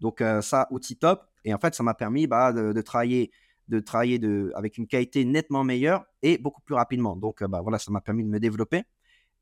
donc 0.00 0.20
ça 0.40 0.66
outil 0.72 0.96
top 0.96 1.31
et 1.44 1.54
en 1.54 1.58
fait 1.58 1.74
ça 1.74 1.82
m'a 1.82 1.94
permis 1.94 2.26
bah, 2.26 2.52
de, 2.52 2.80
travailler 2.82 3.30
de 3.68 3.80
travailler 3.80 4.18
de, 4.18 4.52
avec 4.54 4.78
une 4.78 4.86
qualité 4.86 5.24
nettement 5.24 5.64
meilleure 5.64 6.04
et 6.22 6.38
beaucoup 6.38 6.60
plus 6.62 6.74
rapidement. 6.74 7.16
Donc, 7.16 7.42
euh, 7.42 7.48
bah, 7.48 7.60
voilà, 7.62 7.78
ça 7.78 7.90
m'a 7.90 8.00
permis 8.00 8.24
de 8.24 8.28
me 8.28 8.40
développer. 8.40 8.84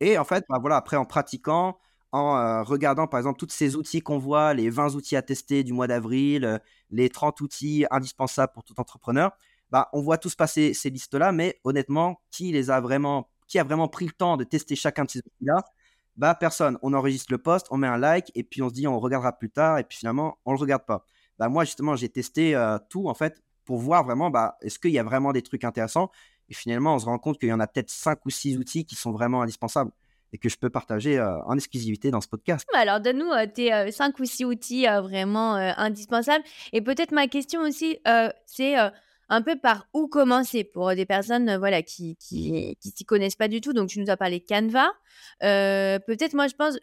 Et 0.00 0.18
en 0.18 0.24
fait, 0.24 0.44
bah, 0.48 0.58
voilà, 0.60 0.76
après, 0.76 0.96
en 0.96 1.04
pratiquant, 1.04 1.78
en 2.12 2.36
euh, 2.36 2.62
regardant 2.62 3.06
par 3.06 3.18
exemple 3.20 3.38
tous 3.38 3.50
ces 3.50 3.76
outils 3.76 4.00
qu'on 4.00 4.18
voit, 4.18 4.54
les 4.54 4.70
20 4.70 4.94
outils 4.94 5.16
à 5.16 5.22
tester 5.22 5.62
du 5.64 5.72
mois 5.72 5.86
d'avril, 5.86 6.44
euh, 6.44 6.58
les 6.90 7.08
30 7.08 7.40
outils 7.40 7.86
indispensables 7.90 8.52
pour 8.52 8.64
tout 8.64 8.78
entrepreneur, 8.80 9.32
bah, 9.70 9.88
on 9.92 10.00
voit 10.02 10.18
tous 10.18 10.34
passer 10.34 10.74
ces 10.74 10.90
listes-là, 10.90 11.32
mais 11.32 11.60
honnêtement, 11.64 12.20
qui 12.30 12.50
les 12.52 12.70
a 12.70 12.80
vraiment, 12.80 13.28
qui 13.46 13.58
a 13.58 13.64
vraiment 13.64 13.88
pris 13.88 14.06
le 14.06 14.12
temps 14.12 14.36
de 14.36 14.44
tester 14.44 14.74
chacun 14.76 15.04
de 15.04 15.10
ces 15.10 15.20
outils-là? 15.20 15.64
Bah, 16.16 16.34
personne. 16.34 16.78
On 16.82 16.92
enregistre 16.92 17.32
le 17.32 17.38
post, 17.38 17.66
on 17.70 17.76
met 17.78 17.86
un 17.86 17.96
like 17.96 18.30
et 18.34 18.42
puis 18.42 18.62
on 18.62 18.68
se 18.68 18.74
dit 18.74 18.86
on 18.86 18.98
regardera 19.00 19.32
plus 19.32 19.50
tard 19.50 19.78
et 19.78 19.84
puis 19.84 19.98
finalement 19.98 20.38
on 20.44 20.52
le 20.52 20.58
regarde 20.58 20.84
pas. 20.84 21.06
Bah, 21.40 21.48
moi 21.48 21.64
justement 21.64 21.96
j'ai 21.96 22.09
testé 22.09 22.55
tout 22.88 23.09
en 23.09 23.14
fait 23.14 23.42
pour 23.70 23.79
voir 23.79 24.03
vraiment, 24.03 24.31
bah, 24.31 24.57
est-ce 24.62 24.81
qu'il 24.81 24.90
y 24.90 24.98
a 24.98 25.05
vraiment 25.05 25.33
des 25.33 25.42
trucs 25.42 25.62
intéressants 25.62 26.11
Et 26.48 26.55
finalement, 26.55 26.96
on 26.96 26.98
se 26.98 27.05
rend 27.05 27.20
compte 27.20 27.38
qu'il 27.38 27.48
y 27.48 27.53
en 27.53 27.61
a 27.61 27.68
peut-être 27.68 27.88
cinq 27.88 28.26
ou 28.26 28.31
six 28.31 28.59
outils 28.59 28.85
qui 28.85 28.96
sont 28.96 29.12
vraiment 29.12 29.42
indispensables 29.42 29.92
et 30.33 30.38
que 30.38 30.48
je 30.48 30.57
peux 30.57 30.70
partager 30.70 31.18
euh, 31.18 31.40
en 31.44 31.57
exclusivité 31.57 32.11
dans 32.11 32.20
ce 32.20 32.26
podcast. 32.26 32.66
Bah, 32.72 32.81
alors, 32.81 32.98
donne-nous 32.98 33.31
euh, 33.31 33.46
tes 33.46 33.72
euh, 33.72 33.92
cinq 33.92 34.18
ou 34.18 34.24
six 34.24 34.44
outils 34.44 34.87
vraiment 34.87 35.55
indispensables. 35.55 36.44
Et 36.72 36.81
peut-être 36.81 37.12
ma 37.12 37.29
question 37.29 37.61
aussi, 37.61 37.98
c'est 38.46 38.74
un 39.33 39.42
peu 39.42 39.57
par 39.57 39.87
où 39.94 40.09
commencer 40.09 40.64
pour 40.64 40.92
des 40.96 41.07
personnes 41.07 41.57
voilà, 41.57 41.83
qui 41.83 42.16
qui, 42.16 42.76
qui 42.81 42.88
s'y 42.90 43.05
connaissent 43.05 43.37
pas 43.37 43.46
du 43.46 43.61
tout. 43.61 43.72
Donc, 43.72 43.88
tu 43.88 44.00
nous 44.00 44.11
as 44.11 44.16
parlé 44.16 44.40
Canva. 44.40 44.90
peut-être, 45.40 46.35
moi, 46.35 46.48
je 46.48 46.57
pense, 46.57 46.76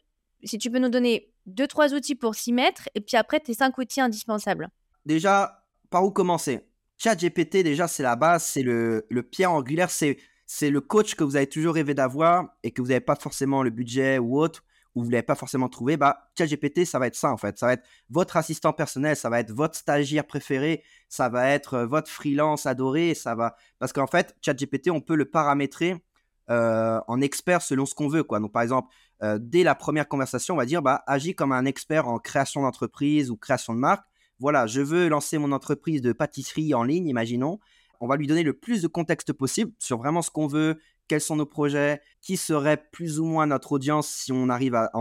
si 0.43 0.57
tu 0.57 0.69
peux 0.69 0.79
nous 0.79 0.89
donner 0.89 1.31
deux, 1.45 1.67
trois 1.67 1.93
outils 1.93 2.15
pour 2.15 2.35
s'y 2.35 2.53
mettre, 2.53 2.89
et 2.95 3.01
puis 3.01 3.17
après, 3.17 3.39
tes 3.39 3.53
cinq 3.53 3.77
outils 3.77 4.01
indispensables. 4.01 4.69
Déjà, 5.05 5.63
par 5.89 6.03
où 6.03 6.11
commencer? 6.11 6.61
ChatGPT, 6.97 7.63
déjà, 7.63 7.87
c'est 7.87 8.03
la 8.03 8.15
base, 8.15 8.43
c'est 8.43 8.63
le, 8.63 9.05
le 9.09 9.23
pierre 9.23 9.51
angulaire, 9.51 9.89
c'est, 9.89 10.17
c'est 10.45 10.69
le 10.69 10.81
coach 10.81 11.15
que 11.15 11.23
vous 11.23 11.35
avez 11.35 11.47
toujours 11.47 11.75
rêvé 11.75 11.93
d'avoir 11.93 12.49
et 12.63 12.71
que 12.71 12.81
vous 12.81 12.87
n'avez 12.89 12.99
pas 13.01 13.15
forcément 13.15 13.63
le 13.63 13.69
budget 13.69 14.17
ou 14.17 14.39
autre, 14.39 14.63
ou 14.95 15.01
vous 15.01 15.07
ne 15.07 15.11
l'avez 15.11 15.23
pas 15.23 15.35
forcément 15.35 15.69
trouvé. 15.69 15.95
Bah, 15.95 16.31
ChatGPT, 16.35 16.85
ça 16.85 16.97
va 16.97 17.05
être 17.05 17.15
ça, 17.15 17.31
en 17.31 17.37
fait. 17.37 17.57
Ça 17.59 17.67
va 17.67 17.73
être 17.73 17.85
votre 18.09 18.35
assistant 18.35 18.73
personnel, 18.73 19.15
ça 19.15 19.29
va 19.29 19.39
être 19.39 19.51
votre 19.51 19.75
stagiaire 19.75 20.25
préféré, 20.25 20.83
ça 21.07 21.29
va 21.29 21.49
être 21.49 21.75
euh, 21.75 21.85
votre 21.85 22.09
freelance 22.09 22.65
adoré, 22.65 23.13
ça 23.13 23.35
va. 23.35 23.55
Parce 23.77 23.93
qu'en 23.93 24.07
fait, 24.07 24.35
ChatGPT, 24.41 24.89
on 24.89 24.99
peut 24.99 25.15
le 25.15 25.25
paramétrer 25.25 26.03
euh, 26.49 26.99
en 27.07 27.21
expert 27.21 27.61
selon 27.61 27.85
ce 27.85 27.93
qu'on 27.93 28.07
veut, 28.07 28.23
quoi. 28.23 28.39
Donc, 28.39 28.51
par 28.51 28.63
exemple, 28.63 28.87
euh, 29.23 29.39
dès 29.41 29.63
la 29.63 29.75
première 29.75 30.07
conversation, 30.07 30.53
on 30.53 30.57
va 30.57 30.65
dire, 30.65 30.81
bah, 30.81 31.03
agis 31.07 31.35
comme 31.35 31.51
un 31.51 31.65
expert 31.65 32.07
en 32.07 32.19
création 32.19 32.61
d'entreprise 32.61 33.31
ou 33.31 33.37
création 33.37 33.73
de 33.73 33.79
marque 33.79 34.03
voilà, 34.39 34.67
je 34.67 34.81
veux 34.81 35.07
lancer 35.07 35.37
mon 35.37 35.51
entreprise 35.51 36.01
de 36.01 36.13
pâtisserie 36.13 36.73
en 36.73 36.83
ligne, 36.83 37.07
imaginons. 37.07 37.59
On 37.99 38.07
va 38.07 38.15
lui 38.17 38.27
donner 38.27 38.43
le 38.43 38.53
plus 38.53 38.83
de 38.83 38.87
contexte 38.87 39.33
possible 39.33 39.71
sur 39.79 39.97
vraiment 39.97 40.21
ce 40.21 40.29
qu'on 40.29 40.45
veut, 40.45 40.79
quels 41.07 41.21
sont 41.21 41.35
nos 41.35 41.47
projets, 41.47 42.01
qui 42.21 42.37
serait 42.37 42.77
plus 42.91 43.19
ou 43.19 43.25
moins 43.25 43.47
notre 43.47 43.71
audience 43.71 44.07
si 44.07 44.31
on 44.31 44.49
arrive 44.49 44.75
à, 44.75 44.91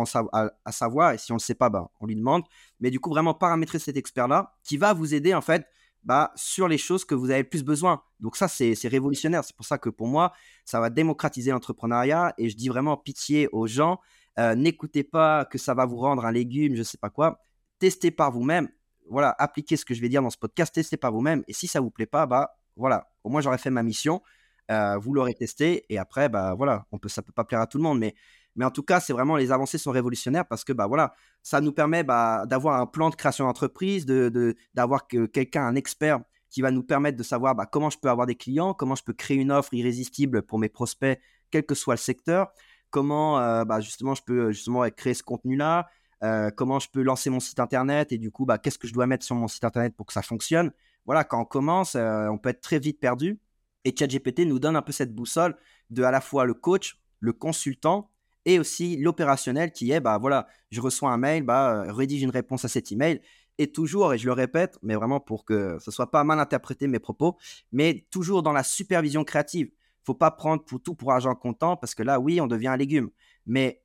savoir, 0.72 1.12
et 1.12 1.18
si 1.18 1.32
on 1.32 1.34
ne 1.34 1.40
le 1.40 1.44
sait 1.44 1.54
pas, 1.54 1.68
bah, 1.68 1.90
on 2.00 2.06
lui 2.06 2.16
demande. 2.16 2.44
Mais 2.80 2.90
du 2.90 2.98
coup, 2.98 3.10
vraiment 3.10 3.34
paramétrer 3.34 3.78
cet 3.78 3.96
expert-là 3.98 4.54
qui 4.62 4.78
va 4.78 4.94
vous 4.94 5.14
aider 5.14 5.34
en 5.34 5.42
fait 5.42 5.66
bah, 6.06 6.32
sur 6.36 6.68
les 6.68 6.78
choses 6.78 7.04
que 7.04 7.14
vous 7.14 7.30
avez 7.30 7.42
le 7.42 7.48
plus 7.48 7.64
besoin. 7.64 8.02
Donc 8.20 8.36
ça, 8.36 8.48
c'est 8.48 8.74
révolutionnaire. 8.88 9.44
C'est 9.44 9.54
pour 9.54 9.66
ça 9.66 9.76
que 9.76 9.90
pour 9.90 10.06
moi, 10.06 10.32
ça 10.64 10.80
va 10.80 10.88
démocratiser 10.88 11.50
l'entrepreneuriat 11.50 12.32
et 12.38 12.48
je 12.48 12.56
dis 12.56 12.68
vraiment 12.68 12.96
pitié 12.96 13.48
aux 13.52 13.66
gens. 13.66 14.00
Euh, 14.38 14.54
n'écoutez 14.54 15.04
pas 15.04 15.44
que 15.44 15.58
ça 15.58 15.74
va 15.74 15.84
vous 15.84 15.98
rendre 15.98 16.24
un 16.24 16.32
légume, 16.32 16.74
je 16.74 16.78
ne 16.78 16.84
sais 16.84 16.98
pas 16.98 17.10
quoi. 17.10 17.40
Testez 17.78 18.10
par 18.10 18.32
vous-même 18.32 18.68
voilà, 19.08 19.34
appliquez 19.38 19.76
ce 19.76 19.84
que 19.84 19.94
je 19.94 20.00
vais 20.00 20.08
dire 20.08 20.22
dans 20.22 20.30
ce 20.30 20.38
podcast, 20.38 20.74
testez 20.74 20.96
par 20.96 21.12
vous-même. 21.12 21.44
Et 21.48 21.52
si 21.52 21.66
ça 21.66 21.80
vous 21.80 21.90
plaît 21.90 22.06
pas, 22.06 22.26
bah 22.26 22.58
voilà, 22.76 23.08
au 23.24 23.30
moins 23.30 23.40
j'aurais 23.40 23.58
fait 23.58 23.70
ma 23.70 23.82
mission. 23.82 24.22
Euh, 24.70 24.96
vous 24.98 25.14
l'aurez 25.14 25.34
testé 25.34 25.84
et 25.88 25.98
après, 25.98 26.28
bah 26.28 26.54
voilà, 26.54 26.86
on 26.90 26.98
peut, 26.98 27.08
ça 27.08 27.22
peut 27.22 27.32
pas 27.32 27.44
plaire 27.44 27.60
à 27.60 27.66
tout 27.68 27.78
le 27.78 27.84
monde, 27.84 28.00
mais 28.00 28.14
mais 28.56 28.64
en 28.64 28.70
tout 28.70 28.82
cas, 28.82 29.00
c'est 29.00 29.12
vraiment 29.12 29.36
les 29.36 29.52
avancées 29.52 29.78
sont 29.78 29.90
révolutionnaires 29.90 30.46
parce 30.46 30.64
que 30.64 30.72
bah 30.72 30.86
voilà, 30.86 31.14
ça 31.42 31.60
nous 31.60 31.72
permet 31.72 32.02
bah, 32.02 32.44
d'avoir 32.46 32.80
un 32.80 32.86
plan 32.86 33.10
de 33.10 33.14
création 33.14 33.44
d'entreprise, 33.44 34.06
de 34.06 34.56
d'avoir 34.74 35.06
que 35.06 35.26
quelqu'un, 35.26 35.66
un 35.66 35.74
expert 35.74 36.20
qui 36.50 36.62
va 36.62 36.70
nous 36.70 36.82
permettre 36.82 37.18
de 37.18 37.22
savoir 37.22 37.54
bah, 37.54 37.66
comment 37.66 37.90
je 37.90 37.98
peux 37.98 38.08
avoir 38.08 38.26
des 38.26 38.34
clients, 38.34 38.72
comment 38.74 38.94
je 38.94 39.04
peux 39.04 39.12
créer 39.12 39.36
une 39.36 39.52
offre 39.52 39.74
irrésistible 39.74 40.42
pour 40.42 40.58
mes 40.58 40.68
prospects, 40.68 41.20
quel 41.50 41.64
que 41.66 41.74
soit 41.74 41.94
le 41.94 41.98
secteur, 41.98 42.52
comment 42.90 43.38
euh, 43.38 43.64
bah, 43.64 43.80
justement 43.80 44.14
je 44.14 44.22
peux 44.22 44.52
justement 44.52 44.88
créer 44.90 45.14
ce 45.14 45.22
contenu-là, 45.22 45.88
euh, 46.24 46.50
comment 46.50 46.78
je 46.78 46.88
peux 46.88 47.02
lancer 47.02 47.28
mon 47.30 47.40
site 47.40 47.60
internet 47.60 48.10
et 48.12 48.18
du 48.18 48.30
coup, 48.30 48.46
bah, 48.46 48.58
qu'est-ce 48.58 48.78
que 48.78 48.88
je 48.88 48.94
dois 48.94 49.06
mettre 49.06 49.24
sur 49.24 49.36
mon 49.36 49.48
site 49.48 49.64
internet 49.64 49.94
pour 49.94 50.06
que 50.06 50.12
ça 50.12 50.22
fonctionne. 50.22 50.72
Voilà, 51.04 51.24
quand 51.24 51.40
on 51.40 51.44
commence, 51.44 51.94
euh, 51.94 52.28
on 52.28 52.38
peut 52.38 52.48
être 52.48 52.62
très 52.62 52.78
vite 52.78 53.00
perdu. 53.00 53.38
Et 53.84 53.94
ChatGPT 53.96 54.40
nous 54.40 54.58
donne 54.58 54.76
un 54.76 54.82
peu 54.82 54.92
cette 54.92 55.14
boussole 55.14 55.56
de 55.90 56.02
à 56.02 56.10
la 56.10 56.20
fois 56.20 56.44
le 56.44 56.54
coach, 56.54 56.98
le 57.20 57.32
consultant 57.32 58.10
et 58.46 58.58
aussi 58.60 58.96
l'opérationnel 58.96 59.72
qui 59.72 59.90
est, 59.90 60.00
bah 60.00 60.16
voilà, 60.18 60.46
je 60.70 60.80
reçois 60.80 61.10
un 61.10 61.18
mail, 61.18 61.42
bah, 61.42 61.92
rédige 61.92 62.22
une 62.22 62.30
réponse 62.30 62.64
à 62.64 62.68
cet 62.68 62.90
email. 62.92 63.20
Et 63.58 63.72
toujours, 63.72 64.14
et 64.14 64.18
je 64.18 64.26
le 64.26 64.32
répète, 64.32 64.78
mais 64.82 64.94
vraiment 64.94 65.18
pour 65.18 65.44
que 65.44 65.78
ce 65.80 65.90
soit 65.90 66.10
pas 66.10 66.24
mal 66.24 66.38
interprété 66.38 66.86
mes 66.86 66.98
propos, 66.98 67.36
mais 67.72 68.06
toujours 68.10 68.42
dans 68.42 68.52
la 68.52 68.62
supervision 68.62 69.24
créative. 69.24 69.70
Faut 70.04 70.14
pas 70.14 70.30
prendre 70.30 70.62
pour 70.64 70.80
tout 70.80 70.94
pour 70.94 71.10
argent 71.10 71.34
comptant 71.34 71.76
parce 71.76 71.94
que 71.94 72.02
là, 72.02 72.20
oui, 72.20 72.40
on 72.40 72.46
devient 72.46 72.68
un 72.68 72.76
légume. 72.76 73.10
Mais 73.46 73.82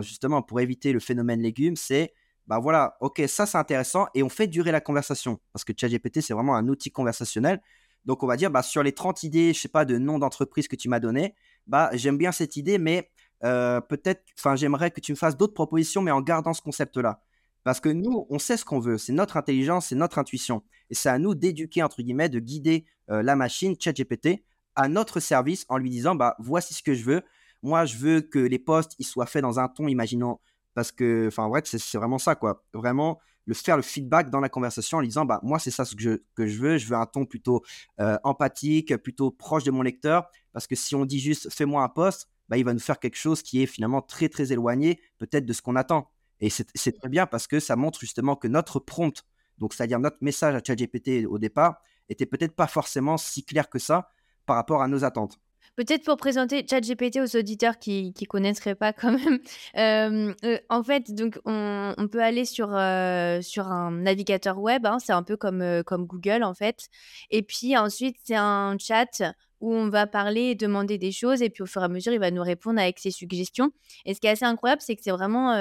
justement, 0.00 0.42
pour 0.42 0.60
éviter 0.60 0.92
le 0.92 1.00
phénomène 1.00 1.40
légume, 1.40 1.76
c'est 1.76 2.12
bah 2.46 2.58
voilà, 2.58 2.96
ok, 3.00 3.22
ça 3.28 3.46
c'est 3.46 3.56
intéressant 3.56 4.08
et 4.14 4.22
on 4.22 4.28
fait 4.28 4.48
durer 4.48 4.72
la 4.72 4.80
conversation 4.80 5.38
parce 5.52 5.64
que 5.64 5.72
ChatGPT 5.74 6.20
c'est 6.20 6.34
vraiment 6.34 6.56
un 6.56 6.66
outil 6.68 6.90
conversationnel. 6.90 7.62
Donc 8.04 8.24
on 8.24 8.26
va 8.26 8.36
dire 8.36 8.50
bah 8.50 8.62
sur 8.62 8.82
les 8.82 8.92
30 8.92 9.22
idées, 9.22 9.54
je 9.54 9.60
sais 9.60 9.68
pas 9.68 9.84
de 9.84 9.96
nom 9.96 10.18
d'entreprise 10.18 10.66
que 10.66 10.74
tu 10.74 10.88
m'as 10.88 10.98
donné, 10.98 11.34
bah 11.68 11.90
j'aime 11.94 12.18
bien 12.18 12.32
cette 12.32 12.56
idée 12.56 12.78
mais 12.78 13.10
euh, 13.44 13.80
peut-être 13.80 14.24
enfin 14.38 14.56
j'aimerais 14.56 14.90
que 14.90 15.00
tu 15.00 15.12
me 15.12 15.16
fasses 15.16 15.36
d'autres 15.36 15.54
propositions 15.54 16.02
mais 16.02 16.10
en 16.10 16.20
gardant 16.20 16.54
ce 16.54 16.62
concept 16.62 16.96
là. 16.96 17.20
Parce 17.64 17.80
que 17.80 17.88
nous, 17.88 18.26
on 18.28 18.38
sait 18.38 18.56
ce 18.56 18.64
qu'on 18.64 18.80
veut, 18.80 18.98
c'est 18.98 19.12
notre 19.12 19.36
intelligence, 19.36 19.86
c'est 19.86 19.94
notre 19.94 20.18
intuition. 20.18 20.64
Et 20.90 20.94
c'est 20.94 21.08
à 21.08 21.18
nous 21.18 21.34
d'éduquer, 21.34 21.82
entre 21.82 22.02
guillemets, 22.02 22.28
de 22.28 22.40
guider 22.40 22.84
euh, 23.10 23.22
la 23.22 23.36
machine, 23.36 23.76
ChatGPT, 23.78 24.44
à 24.74 24.88
notre 24.88 25.20
service 25.20 25.64
en 25.68 25.78
lui 25.78 25.90
disant, 25.90 26.14
bah, 26.14 26.34
voici 26.38 26.74
ce 26.74 26.82
que 26.82 26.94
je 26.94 27.04
veux. 27.04 27.22
Moi, 27.62 27.84
je 27.84 27.96
veux 27.96 28.20
que 28.20 28.40
les 28.40 28.58
posts, 28.58 29.00
soient 29.02 29.26
faits 29.26 29.42
dans 29.42 29.60
un 29.60 29.68
ton, 29.68 29.86
imaginons, 29.86 30.40
parce 30.74 30.90
que, 30.90 31.28
enfin, 31.28 31.46
ouais, 31.46 31.62
c'est 31.64 31.98
vraiment 31.98 32.18
ça, 32.18 32.34
quoi. 32.34 32.64
Vraiment, 32.74 33.20
le 33.44 33.54
faire 33.54 33.76
le 33.76 33.82
feedback 33.82 34.30
dans 34.30 34.40
la 34.40 34.48
conversation 34.48 34.98
en 34.98 35.00
lui 35.00 35.08
disant, 35.08 35.24
bah, 35.24 35.38
moi, 35.44 35.58
c'est 35.60 35.70
ça 35.70 35.84
ce 35.84 35.94
que 35.94 36.02
je, 36.02 36.10
que 36.34 36.46
je 36.46 36.58
veux. 36.60 36.78
Je 36.78 36.88
veux 36.88 36.96
un 36.96 37.06
ton 37.06 37.26
plutôt 37.26 37.62
euh, 38.00 38.18
empathique, 38.24 38.96
plutôt 38.96 39.30
proche 39.30 39.62
de 39.62 39.70
mon 39.70 39.82
lecteur. 39.82 40.28
Parce 40.52 40.66
que 40.66 40.74
si 40.74 40.94
on 40.96 41.04
dit 41.04 41.20
juste, 41.20 41.52
fais-moi 41.52 41.82
un 41.82 41.88
post, 41.88 42.28
bah, 42.48 42.58
il 42.58 42.64
va 42.64 42.72
nous 42.72 42.80
faire 42.80 42.98
quelque 42.98 43.16
chose 43.16 43.42
qui 43.42 43.62
est 43.62 43.66
finalement 43.66 44.02
très, 44.02 44.28
très 44.28 44.52
éloigné, 44.52 45.00
peut-être 45.18 45.46
de 45.46 45.52
ce 45.52 45.62
qu'on 45.62 45.76
attend. 45.76 46.10
Et 46.40 46.50
c'est 46.50 46.92
très 46.92 47.08
bien 47.08 47.26
parce 47.26 47.46
que 47.46 47.60
ça 47.60 47.76
montre 47.76 48.00
justement 48.00 48.34
que 48.34 48.48
notre 48.48 48.80
prompt, 48.80 49.24
donc 49.58 49.74
c'est-à-dire 49.74 50.00
notre 50.00 50.18
message 50.22 50.56
à 50.56 50.60
ChatGPT 50.64 51.24
au 51.28 51.38
départ, 51.38 51.80
était 52.08 52.26
peut-être 52.26 52.56
pas 52.56 52.66
forcément 52.66 53.16
si 53.16 53.44
clair 53.44 53.70
que 53.70 53.78
ça 53.78 54.10
par 54.44 54.56
rapport 54.56 54.82
à 54.82 54.88
nos 54.88 55.04
attentes. 55.04 55.38
Peut-être 55.76 56.04
pour 56.04 56.18
présenter 56.18 56.66
ChatGPT 56.68 57.20
aux 57.20 57.36
auditeurs 57.36 57.78
qui 57.78 58.12
ne 58.20 58.26
connaîtraient 58.26 58.74
pas 58.74 58.92
quand 58.92 59.12
même. 59.12 59.38
Euh, 59.76 60.34
euh, 60.44 60.58
en 60.68 60.82
fait, 60.82 61.14
donc 61.14 61.38
on, 61.46 61.94
peut 62.10 62.22
aller 62.22 62.44
sur, 62.44 62.74
euh, 62.74 63.40
sur 63.40 63.68
un 63.68 63.90
navigateur 63.90 64.58
web, 64.58 64.84
hein, 64.84 64.98
c'est 64.98 65.12
un 65.12 65.22
peu 65.22 65.36
comme, 65.36 65.82
comme 65.84 66.06
Google 66.06 66.42
en 66.42 66.52
fait. 66.52 66.88
Et 67.30 67.42
puis 67.42 67.76
ensuite, 67.76 68.16
c'est 68.24 68.36
un 68.36 68.76
chat 68.78 69.22
où 69.62 69.72
on 69.72 69.88
va 69.88 70.06
parler 70.06 70.50
et 70.50 70.54
demander 70.54 70.98
des 70.98 71.12
choses 71.12 71.40
et 71.40 71.48
puis 71.48 71.62
au 71.62 71.66
fur 71.66 71.80
et 71.80 71.86
à 71.86 71.88
mesure, 71.88 72.12
il 72.12 72.20
va 72.20 72.30
nous 72.30 72.42
répondre 72.42 72.78
avec 72.78 72.98
ses 72.98 73.10
suggestions. 73.10 73.70
Et 74.04 74.12
ce 74.12 74.20
qui 74.20 74.26
est 74.26 74.30
assez 74.30 74.44
incroyable, 74.44 74.82
c'est 74.82 74.94
que 74.94 75.02
c'est 75.02 75.10
vraiment 75.10 75.54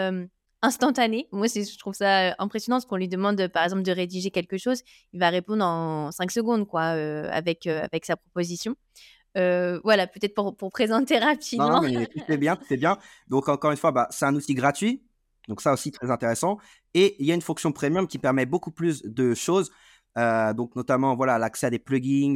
instantané. 0.62 1.28
Moi, 1.32 1.48
je 1.48 1.78
trouve 1.78 1.94
ça 1.94 2.30
euh, 2.30 2.32
impressionnant 2.40 2.78
parce 2.78 2.86
qu'on 2.86 2.98
lui 2.98 3.08
demande, 3.08 3.48
par 3.48 3.64
exemple, 3.64 3.84
de 3.84 3.92
rédiger 3.92 4.32
quelque 4.32 4.58
chose. 4.58 4.82
Il 5.14 5.20
va 5.20 5.30
répondre 5.30 5.66
en 5.66 6.12
5 6.12 6.32
secondes, 6.32 6.68
quoi, 6.68 6.96
euh, 6.96 7.28
avec, 7.32 7.68
euh, 7.68 7.84
avec 7.84 8.06
sa 8.06 8.16
proposition. 8.16 8.76
voilà, 9.36 10.08
peut-être 10.08 10.36
pour, 10.36 10.56
pour, 10.56 10.72
présenter 10.72 11.18
rapidement. 11.20 11.82
Non, 11.82 11.90
mais 11.90 12.08
c'est 12.28 12.38
bien, 12.38 12.58
c'est 12.68 12.78
bien. 12.78 12.98
Donc, 13.28 13.50
encore 13.50 13.72
une 13.72 13.78
fois, 13.78 13.92
bah, 13.92 14.08
c'est 14.12 14.26
un 14.26 14.36
outil 14.36 14.54
gratuit. 14.54 15.02
Donc, 15.48 15.62
ça 15.62 15.74
aussi, 15.74 15.92
très 15.92 16.12
intéressant. 16.12 16.60
Et 16.94 17.16
il 17.20 17.26
y 17.26 17.32
a 17.32 17.36
une 17.36 17.42
fonction 17.42 17.72
premium 17.72 18.08
qui 18.08 18.20
permet 18.20 18.46
beaucoup 18.46 18.72
plus 18.72 19.02
de 19.04 19.34
choses. 19.34 19.72
Donc, 20.15 20.76
notamment, 20.76 21.15
voilà, 21.15 21.38
l'accès 21.38 21.67
à 21.67 21.69
des 21.69 21.80
plugins, 21.80 22.36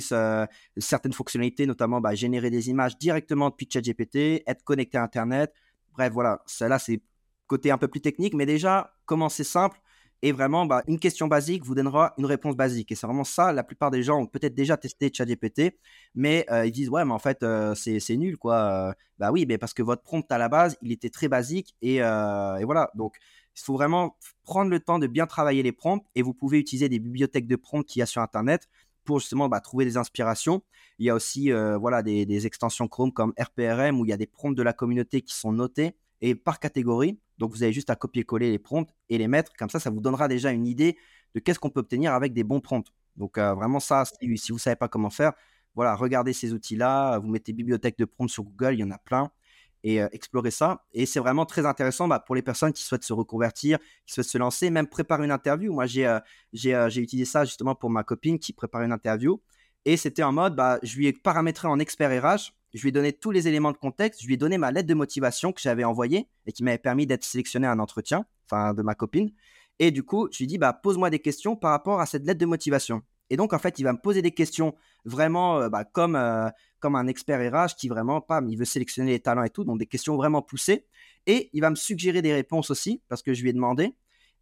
certaines 0.78 1.14
fonctionnalités, 1.14 1.66
notamment 1.66 2.02
bah, 2.02 2.16
générer 2.16 2.50
des 2.50 2.70
images 2.70 2.98
directement 2.98 3.50
depuis 3.50 3.68
ChatGPT, 3.72 4.44
être 4.48 4.64
connecté 4.64 4.98
à 4.98 5.04
Internet. 5.04 5.54
Bref, 5.94 6.12
voilà, 6.14 6.42
celle-là, 6.46 6.80
c'est 6.80 7.02
côté 7.48 7.72
un 7.72 7.78
peu 7.78 7.88
plus 7.88 8.02
technique, 8.02 8.34
mais 8.34 8.46
déjà, 8.46 8.94
commencer 9.06 9.44
simple 9.44 9.80
et 10.22 10.32
vraiment, 10.32 10.66
bah, 10.66 10.82
une 10.88 10.98
question 11.00 11.28
basique 11.28 11.64
vous 11.64 11.76
donnera 11.76 12.14
une 12.18 12.26
réponse 12.26 12.56
basique. 12.56 12.92
Et 12.92 12.96
c'est 12.96 13.06
vraiment 13.06 13.24
ça, 13.24 13.54
la 13.54 13.64
plupart 13.64 13.92
des 13.92 14.02
gens 14.02 14.20
ont 14.20 14.26
peut-être 14.26 14.56
déjà 14.56 14.76
testé 14.78 15.12
ChatGPT, 15.14 15.78
mais 16.16 16.46
euh, 16.50 16.66
ils 16.66 16.72
disent, 16.72 16.90
ouais, 16.90 17.06
mais 17.06 17.14
en 17.14 17.20
fait, 17.20 17.44
euh, 17.44 17.76
c'est 17.76 18.18
nul, 18.18 18.38
quoi. 18.38 18.96
bah 19.20 19.32
oui, 19.32 19.46
mais 19.48 19.58
parce 19.58 19.74
que 19.74 19.84
votre 19.84 20.02
prompt 20.02 20.26
à 20.32 20.38
la 20.38 20.50
base, 20.50 20.78
il 20.82 20.92
était 20.92 21.12
très 21.12 21.28
basique 21.28 21.76
euh, 21.84 22.56
et 22.56 22.64
voilà. 22.64 22.90
Donc, 22.96 23.18
il 23.56 23.62
faut 23.64 23.74
vraiment 23.74 24.18
prendre 24.44 24.70
le 24.70 24.80
temps 24.80 25.00
de 25.00 25.08
bien 25.08 25.28
travailler 25.28 25.64
les 25.64 25.72
prompts 25.72 26.06
et 26.16 26.22
vous 26.22 26.34
pouvez 26.34 26.60
utiliser 26.60 26.90
des 26.90 27.00
bibliothèques 27.00 27.48
de 27.48 27.56
prompts 27.56 27.86
qu'il 27.86 28.00
y 28.00 28.04
a 28.04 28.06
sur 28.06 28.22
Internet 28.22 28.68
pour 29.04 29.20
justement 29.20 29.50
bah, 29.50 29.60
trouver 29.62 29.86
des 29.86 29.98
inspirations. 29.98 30.62
Il 31.00 31.06
y 31.06 31.10
a 31.10 31.16
aussi 31.16 31.52
voilà, 31.52 32.04
des, 32.04 32.26
des, 32.26 32.48
extensions 32.48 32.88
Chrome 32.88 33.12
comme 33.12 33.34
RPRM 33.40 34.00
où 34.00 34.06
il 34.06 34.10
y 34.10 34.14
a 34.14 34.18
des 34.18 34.28
prompts 34.28 34.56
de 34.56 34.64
la 34.64 34.74
communauté 34.74 35.22
qui 35.22 35.36
sont 35.36 35.52
notés 35.52 35.96
et 36.22 36.36
par 36.36 36.60
catégorie. 36.60 37.20
Donc 37.38 37.52
vous 37.52 37.64
avez 37.64 37.74
juste 37.74 37.90
à 37.90 37.96
copier-coller 37.96 38.52
les 38.52 38.60
prompts 38.60 38.90
et 39.10 39.18
les 39.18 39.28
mettre. 39.28 39.54
Comme 39.58 39.70
ça, 39.70 39.80
ça 39.80 39.90
vous 39.90 40.00
donnera 40.00 40.28
déjà 40.28 40.52
une 40.52 40.68
idée 40.68 40.98
de 41.34 41.40
qu'est-ce 41.40 41.60
qu'on 41.60 41.70
peut 41.70 41.82
obtenir 41.82 42.14
avec 42.14 42.34
des 42.34 42.44
bons 42.44 42.62
prompts. 42.62 42.92
Donc 43.16 43.38
euh, 43.38 43.54
vraiment 43.54 43.80
ça, 43.80 44.06
si, 44.06 44.28
vous 44.50 44.56
ne 44.56 44.60
savez 44.60 44.76
pas 44.76 44.88
comment 44.88 45.10
faire, 45.10 45.34
voilà, 45.76 45.96
regardez 45.96 46.34
ces 46.34 46.54
outils-là. 46.54 47.20
Vous 47.20 47.28
mettez 47.28 47.54
bibliothèque 47.54 47.98
de 47.98 48.06
prompts 48.06 48.30
sur 48.30 48.44
Google, 48.44 48.76
il 48.76 48.80
y 48.80 48.84
en 48.84 48.92
a 48.92 48.98
plein. 48.98 49.30
Et 49.86 50.02
euh, 50.02 50.10
explorez 50.12 50.52
ça. 50.52 50.84
Et 50.94 51.06
c'est 51.06 51.20
vraiment 51.20 51.46
très 51.46 51.66
intéressant 51.66 52.08
bah, 52.08 52.20
pour 52.20 52.36
les 52.36 52.42
personnes 52.42 52.74
qui 52.74 52.84
souhaitent 52.84 53.04
se 53.04 53.14
reconvertir, 53.14 53.78
qui 54.06 54.14
souhaitent 54.14 54.28
se 54.28 54.38
lancer, 54.38 54.70
même 54.70 54.88
préparer 54.88 55.24
une 55.24 55.32
interview. 55.32 55.72
Moi, 55.72 55.86
j'ai 55.86 56.08
euh, 56.08 56.20
j'ai 56.52 57.02
utilisé 57.02 57.30
ça 57.30 57.46
justement 57.46 57.76
pour 57.76 57.90
ma 57.90 58.04
copine 58.04 58.40
qui 58.40 58.52
prépare 58.52 58.82
une 58.82 58.92
interview. 58.92 59.42
Et 59.86 59.96
c'était 59.96 60.24
en 60.24 60.32
mode, 60.32 60.56
bah, 60.56 60.80
je 60.82 60.98
lui 60.98 61.06
ai 61.08 61.14
paramétré 61.14 61.68
en 61.68 61.78
expert 61.80 62.10
RH 62.10 62.52
je 62.76 62.82
lui 62.82 62.90
ai 62.90 62.92
donné 62.92 63.14
tous 63.14 63.32
les 63.32 63.48
éléments 63.48 63.72
de 63.72 63.78
contexte, 63.78 64.22
je 64.22 64.28
lui 64.28 64.34
ai 64.34 64.38
donné 64.38 64.58
ma 64.58 64.70
lettre 64.70 64.88
de 64.88 64.94
motivation 64.94 65.54
que 65.54 65.62
j'avais 65.62 65.86
envoyée 65.86 66.28
et 66.46 66.52
qui 66.52 66.62
m'avait 66.62 66.78
permis 66.78 67.08
d'être 67.08 67.24
sélectionné 67.24 67.68
à 67.68 67.72
un 67.72 67.80
entretien, 67.80 68.26
enfin 68.46 68.74
de 68.74 68.82
ma 68.82 68.96
copine. 68.96 69.32
Et 69.80 69.92
du 69.92 70.04
coup, 70.04 70.28
je 70.32 70.40
lui 70.40 70.44
ai 70.44 70.48
dit, 70.48 70.58
bah, 70.58 70.74
pose-moi 70.74 71.10
des 71.10 71.20
questions 71.20 71.56
par 71.56 71.72
rapport 71.72 72.02
à 72.02 72.06
cette 72.06 72.26
lettre 72.26 72.40
de 72.40 72.46
motivation. 72.46 73.02
Et 73.30 73.38
donc, 73.38 73.54
en 73.54 73.60
fait, 73.60 73.80
il 73.80 73.84
va 73.84 73.94
me 73.94 73.98
poser 73.98 74.22
des 74.22 74.32
questions 74.32 74.76
vraiment 75.04 75.60
euh, 75.60 75.70
bah, 75.70 75.84
comme, 75.84 76.16
euh, 76.16 76.50
comme 76.80 76.96
un 76.96 77.08
expert 77.08 77.40
RH 77.40 77.76
qui 77.76 77.88
vraiment, 77.88 78.22
pas, 78.22 78.42
il 78.48 78.58
veut 78.58 78.66
sélectionner 78.66 79.12
les 79.12 79.20
talents 79.20 79.44
et 79.44 79.50
tout, 79.50 79.64
donc 79.64 79.80
des 79.80 79.88
questions 79.88 80.16
vraiment 80.16 80.42
poussées. 80.42 80.86
Et 81.28 81.50
il 81.54 81.62
va 81.62 81.70
me 81.70 81.76
suggérer 81.76 82.22
des 82.22 82.34
réponses 82.34 82.70
aussi, 82.70 83.02
parce 83.08 83.24
que 83.24 83.34
je 83.34 83.42
lui 83.42 83.50
ai 83.50 83.54
demandé. 83.54 83.96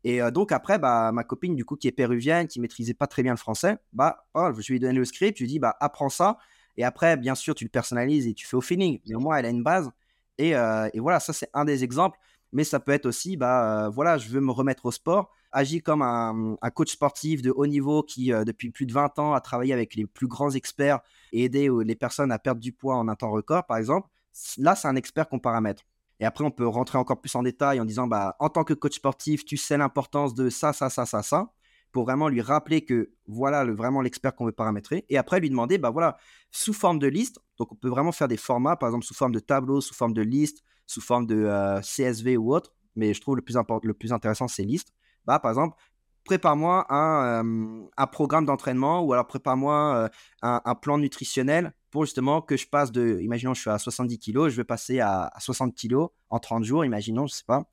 Et 0.04 0.22
euh, 0.22 0.32
donc 0.32 0.52
après, 0.52 0.80
bah, 0.80 1.12
ma 1.14 1.24
copine, 1.24 1.56
du 1.56 1.66
coup, 1.66 1.76
qui 1.76 1.88
est 1.88 1.92
péruvienne, 1.92 2.48
qui 2.48 2.60
maîtrisait 2.60 2.94
pas 2.94 3.08
très 3.08 3.24
bien 3.24 3.32
le 3.32 3.38
français, 3.38 3.78
bah, 3.94 4.26
oh, 4.34 4.50
je 4.58 4.68
lui 4.72 4.78
ai 4.78 4.80
donné 4.80 4.94
le 4.94 5.06
script, 5.06 5.38
je 5.38 5.44
lui 5.44 5.50
ai 5.50 5.54
dit, 5.54 5.60
bah, 5.60 5.76
apprends 5.80 6.10
ça. 6.10 6.38
Et 6.76 6.84
après, 6.84 7.16
bien 7.18 7.36
sûr, 7.36 7.56
tu 7.56 7.64
le 7.64 7.70
personnalises 7.70 8.28
et 8.28 8.34
tu 8.34 8.46
fais 8.46 8.58
au 8.58 8.62
feeling. 8.62 9.00
Mais 9.08 9.16
au 9.16 9.20
moins, 9.20 9.38
elle 9.38 9.46
a 9.46 9.50
une 9.50 9.64
base. 9.64 9.92
Et, 10.38 10.56
euh, 10.56 10.90
voilà, 10.96 11.20
ça, 11.20 11.32
c'est 11.34 11.50
un 11.54 11.66
des 11.66 11.84
exemples. 11.84 12.18
Mais 12.52 12.64
ça 12.64 12.80
peut 12.80 12.92
être 12.92 13.06
aussi, 13.06 13.38
bah, 13.38 13.90
voilà, 13.90 14.18
je 14.18 14.30
veux 14.30 14.42
me 14.42 14.52
remettre 14.52 14.86
au 14.86 14.92
sport. 14.92 15.32
Agis 15.54 15.82
comme 15.82 16.02
un, 16.02 16.58
coach 16.74 16.92
sportif 16.92 17.42
de 17.42 17.52
haut 17.52 17.68
niveau 17.68 18.04
qui, 18.04 18.34
euh, 18.34 18.44
depuis 18.44 18.72
plus 18.72 18.86
de 18.86 18.94
20 18.94 19.20
ans, 19.20 19.34
a 19.34 19.42
travaillé 19.42 19.74
avec 19.74 19.96
les 19.96 20.06
plus 20.06 20.28
grands 20.28 20.52
experts 20.52 21.00
et 21.32 21.46
aidé 21.46 21.70
les 21.86 21.96
personnes 21.96 22.32
à 22.32 22.40
perdre 22.40 22.62
du 22.62 22.74
poids 22.74 22.96
en 22.96 23.08
un 23.08 23.16
temps 23.16 23.32
record, 23.32 23.66
par 23.66 23.78
exemple. 23.78 24.10
Là, 24.58 24.76
c'est 24.76 24.88
un 24.88 24.96
expert 24.96 25.30
qu'on 25.30 25.40
paramètre. 25.40 25.84
Et 26.20 26.26
après, 26.26 26.44
on 26.44 26.52
peut 26.52 26.68
rentrer 26.68 26.98
encore 26.98 27.22
plus 27.22 27.36
en 27.36 27.44
détail 27.44 27.80
en 27.80 27.86
disant, 27.86 28.08
bah, 28.08 28.36
en 28.40 28.50
tant 28.50 28.64
que 28.64 28.74
coach 28.74 28.96
sportif, 28.96 29.46
tu 29.46 29.58
sais 29.58 29.78
l'importance 29.78 30.34
de 30.34 30.50
ça, 30.50 30.74
ça, 30.74 30.90
ça, 30.90 31.06
ça, 31.06 31.22
ça 31.22 31.52
pour 31.94 32.06
vraiment 32.06 32.28
lui 32.28 32.42
rappeler 32.42 32.84
que 32.84 33.12
voilà 33.28 33.64
vraiment 33.64 34.02
l'expert 34.02 34.36
qu'on 34.36 34.46
veut 34.46 34.52
paramétrer. 34.52 35.06
Et 35.10 35.18
après, 35.18 35.40
lui 35.40 35.50
demander, 35.50 35.78
bah 35.78 35.92
voilà, 35.92 36.18
sous 36.52 36.74
forme 36.74 37.00
de 37.00 37.08
liste, 37.08 37.40
donc 37.58 37.72
on 37.72 37.76
peut 37.76 37.88
vraiment 37.88 38.12
faire 38.12 38.28
des 38.28 38.36
formats, 38.36 38.76
par 38.76 38.90
exemple 38.90 39.06
sous 39.06 39.14
forme 39.14 39.32
de 39.32 39.40
tableau, 39.40 39.80
sous 39.80 39.94
forme 39.94 40.14
de 40.14 40.24
liste, 40.24 40.64
sous 40.88 41.02
forme 41.02 41.28
de 41.28 41.36
euh, 41.36 41.80
CSV 41.82 42.36
ou 42.36 42.54
autre. 42.54 42.74
Mais 42.96 43.14
je 43.14 43.22
trouve 43.22 43.36
le 43.36 43.42
plus, 43.42 43.56
le 43.84 43.94
plus 43.94 44.12
intéressant, 44.12 44.48
c'est 44.48 44.64
liste. 44.64 44.92
Bah, 45.26 45.40
par 45.40 45.52
exemple, 45.52 45.78
prépare-moi 46.26 46.86
un, 46.90 47.88
un, 47.98 48.08
programme 48.08 48.46
d'entraînement 48.46 49.02
ou 49.02 49.14
alors 49.14 49.28
prépare-moi 49.28 50.10
un, 50.42 50.76
plan 50.76 50.98
nutritionnel 50.98 51.74
pour 51.92 52.06
justement 52.06 52.42
que 52.42 52.56
je 52.58 52.68
passe 52.68 52.92
de, 52.92 53.20
imaginons 53.22 53.54
je 53.54 53.62
suis 53.62 53.70
à 53.70 53.78
70 53.78 54.20
kg, 54.20 54.48
je 54.48 54.56
vais 54.56 54.64
passer 54.64 55.00
à, 55.00 55.30
à 55.34 55.40
60 55.40 55.76
kg 55.76 56.08
en 56.30 56.40
30 56.40 56.64
jours, 56.64 56.86
imaginons, 56.86 57.28
je 57.28 57.34
sais 57.34 57.44
pas. 57.46 57.68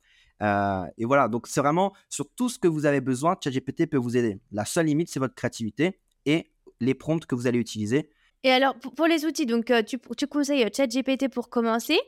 Et 0.97 1.05
voilà, 1.05 1.27
donc 1.27 1.47
c'est 1.47 1.61
vraiment 1.61 1.93
sur 2.09 2.27
tout 2.35 2.49
ce 2.49 2.57
que 2.57 2.67
vous 2.67 2.85
avez 2.85 3.01
besoin, 3.01 3.35
ChatGPT 3.41 3.87
peut 3.87 3.97
vous 3.97 4.17
aider. 4.17 4.39
La 4.51 4.65
seule 4.65 4.87
limite, 4.87 5.09
c'est 5.09 5.19
votre 5.19 5.35
créativité 5.35 5.99
et 6.25 6.51
les 6.79 6.93
prompts 6.93 7.25
que 7.25 7.35
vous 7.35 7.47
allez 7.47 7.59
utiliser. 7.59 8.09
Et 8.43 8.49
alors, 8.49 8.75
pour, 8.79 9.05
les 9.05 9.25
outils, 9.25 9.45
donc 9.45 9.71
tu, 9.85 9.99
tu 10.17 10.27
conseilles 10.27 10.67
ChatGPT 10.75 11.29
pour 11.29 11.49
commencer. 11.49 11.99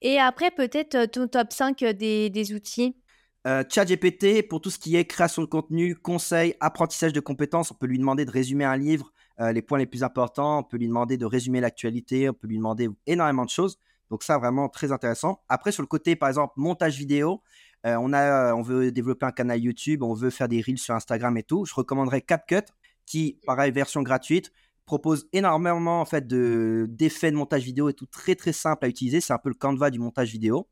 Et 0.00 0.18
après, 0.18 0.50
peut-être 0.50 1.10
ton 1.10 1.28
top 1.28 1.52
5 1.52 1.84
des, 1.84 2.30
des 2.30 2.54
outils? 2.54 2.96
ChatGPT, 3.46 4.46
pour 4.46 4.60
tout 4.60 4.70
ce 4.70 4.78
qui 4.78 4.96
est 4.96 5.04
création 5.04 5.42
de 5.42 5.46
contenu, 5.46 5.94
conseil, 5.94 6.54
apprentissage 6.60 7.12
de 7.12 7.20
compétences, 7.20 7.70
on 7.70 7.74
peut 7.74 7.86
lui 7.86 7.98
demander 7.98 8.24
de 8.24 8.30
résumer 8.30 8.64
un 8.64 8.76
livre 8.76 9.12
les 9.38 9.62
points 9.62 9.78
les 9.78 9.86
plus 9.86 10.02
importants. 10.02 10.58
On 10.58 10.62
peut 10.64 10.76
lui 10.76 10.88
demander 10.88 11.16
de 11.16 11.24
résumer 11.24 11.60
l'actualité. 11.60 12.28
On 12.28 12.34
peut 12.34 12.48
lui 12.48 12.56
demander 12.56 12.88
énormément 13.06 13.44
de 13.44 13.50
choses. 13.50 13.78
Donc 14.10 14.22
ça, 14.22 14.38
vraiment 14.38 14.68
très 14.68 14.90
intéressant. 14.90 15.42
Après, 15.48 15.70
sur 15.70 15.82
le 15.82 15.86
côté, 15.86 16.16
par 16.16 16.28
exemple, 16.28 16.54
montage 16.56 16.98
vidéo, 16.98 17.42
on, 17.84 18.12
a, 18.12 18.52
on 18.54 18.62
veut 18.62 18.90
développer 18.90 19.26
un 19.26 19.32
canal 19.32 19.60
YouTube, 19.60 20.02
on 20.02 20.12
veut 20.12 20.30
faire 20.30 20.48
des 20.48 20.60
reels 20.60 20.78
sur 20.78 20.94
Instagram 20.94 21.36
et 21.36 21.42
tout. 21.42 21.64
Je 21.64 21.74
recommanderais 21.74 22.20
CapCut, 22.20 22.64
qui, 23.06 23.38
pareil, 23.46 23.70
version 23.70 24.02
gratuite, 24.02 24.52
propose 24.84 25.28
énormément 25.32 26.00
en 26.00 26.04
fait 26.06 26.26
de 26.26 26.86
d'effets 26.88 27.30
de 27.30 27.36
montage 27.36 27.62
vidéo 27.62 27.90
et 27.90 27.92
tout 27.92 28.06
très 28.06 28.34
très 28.34 28.52
simple 28.52 28.86
à 28.86 28.88
utiliser. 28.88 29.20
C'est 29.20 29.34
un 29.34 29.38
peu 29.38 29.50
le 29.50 29.54
Canva 29.54 29.90
du 29.90 29.98
montage 29.98 30.32
vidéo. 30.32 30.66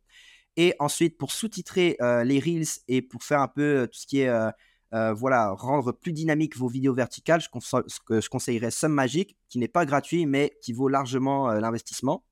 Et 0.57 0.75
ensuite, 0.79 1.19
pour 1.19 1.33
sous-titrer 1.33 1.97
euh, 2.01 2.25
les 2.25 2.41
reels 2.41 2.81
et 2.89 3.03
pour 3.03 3.23
faire 3.23 3.41
un 3.41 3.49
peu 3.49 3.63
euh, 3.63 3.87
tout 3.87 3.99
ce 3.99 4.07
qui 4.07 4.21
est 4.21 4.29
euh, 4.29 5.13
voilà 5.13 5.51
rendre 5.51 5.93
plus 5.93 6.13
dynamique 6.13 6.57
vos 6.57 6.69
vidéos 6.69 6.95
verticales, 6.95 7.43
je, 7.43 8.29
conseillerais 8.29 8.71
Sum 8.71 8.93
Magic, 8.93 9.37
qui 9.49 9.59
n'est 9.59 9.69
pas 9.69 9.85
gratuit 9.85 10.25
mais 10.25 10.57
qui 10.63 10.73
vaut 10.73 10.89
largement 10.89 11.51
l'investissement. 11.53 12.25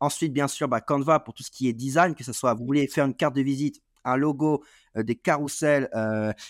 Ensuite, 0.00 0.32
bien 0.32 0.48
sûr, 0.48 0.66
bah, 0.68 0.80
Canva 0.80 1.20
pour 1.20 1.34
tout 1.34 1.44
ce 1.44 1.50
qui 1.50 1.68
est 1.68 1.72
design, 1.72 2.14
que 2.16 2.24
ce 2.24 2.32
soit 2.32 2.54
vous 2.54 2.64
voulez 2.64 2.88
faire 2.88 3.04
une 3.04 3.14
carte 3.14 3.36
de 3.36 3.42
visite, 3.42 3.80
un 4.04 4.16
logo, 4.16 4.64
des 4.96 5.14
carousels, 5.14 5.88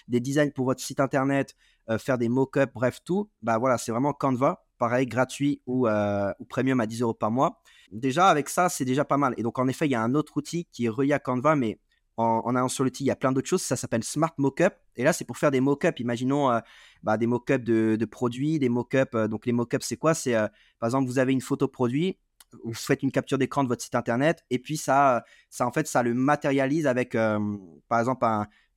des 0.06 0.20
designs 0.20 0.52
pour 0.52 0.64
votre 0.64 0.82
site 0.82 1.00
internet, 1.00 1.54
faire 1.98 2.16
des 2.16 2.30
mock-ups, 2.30 2.72
bref 2.72 3.00
tout. 3.04 3.28
Bah 3.42 3.58
voilà, 3.58 3.76
c'est 3.76 3.92
vraiment 3.92 4.14
Canva 4.14 4.64
pareil, 4.78 5.06
gratuit 5.06 5.60
ou, 5.66 5.86
ou 5.86 6.44
premium 6.48 6.80
à 6.80 6.86
10 6.86 7.02
euros 7.02 7.14
par 7.14 7.30
mois. 7.30 7.60
Déjà, 7.92 8.28
avec 8.28 8.48
ça, 8.48 8.68
c'est 8.68 8.84
déjà 8.84 9.04
pas 9.04 9.16
mal. 9.16 9.34
Et 9.36 9.42
donc, 9.42 9.58
en 9.58 9.68
effet, 9.68 9.86
il 9.86 9.90
y 9.90 9.94
a 9.94 10.02
un 10.02 10.14
autre 10.14 10.36
outil 10.36 10.66
qui 10.72 10.86
est 10.86 10.88
relié 10.88 11.12
à 11.12 11.18
Canva, 11.18 11.56
mais 11.56 11.78
en, 12.16 12.54
allant 12.56 12.68
sur 12.68 12.84
l'outil, 12.84 13.04
il 13.04 13.06
y 13.06 13.10
a 13.10 13.16
plein 13.16 13.32
d'autres 13.32 13.48
choses. 13.48 13.62
Ça 13.62 13.76
s'appelle 13.76 14.02
Smart 14.02 14.34
Mockup. 14.38 14.74
Et 14.96 15.04
là, 15.04 15.12
c'est 15.12 15.24
pour 15.24 15.38
faire 15.38 15.50
des 15.50 15.60
mockups. 15.60 16.00
Imaginons 16.00 16.50
euh, 16.50 16.58
bah, 17.02 17.16
des 17.16 17.26
mockups 17.26 17.64
de, 17.64 18.04
produits, 18.04 18.58
des 18.58 18.68
mockups. 18.68 19.14
Euh, 19.14 19.28
donc, 19.28 19.46
les 19.46 19.52
mockups, 19.52 19.84
c'est 19.84 19.96
quoi? 19.96 20.14
C'est, 20.14 20.34
par 20.34 20.88
exemple, 20.88 21.08
vous 21.08 21.18
avez 21.18 21.32
une 21.32 21.40
photo 21.40 21.68
produit, 21.68 22.18
vous 22.64 22.74
faites 22.74 23.02
une 23.02 23.12
capture 23.12 23.38
d'écran 23.38 23.62
de 23.62 23.68
votre 23.68 23.82
site 23.82 23.94
internet, 23.94 24.44
et 24.50 24.58
puis 24.58 24.78
ça, 24.78 25.22
ça 25.50 25.66
en 25.66 25.70
fait, 25.70 25.86
ça 25.86 26.02
le 26.02 26.14
matérialise 26.14 26.86
avec, 26.86 27.12
par 27.12 28.00
exemple, 28.00 28.26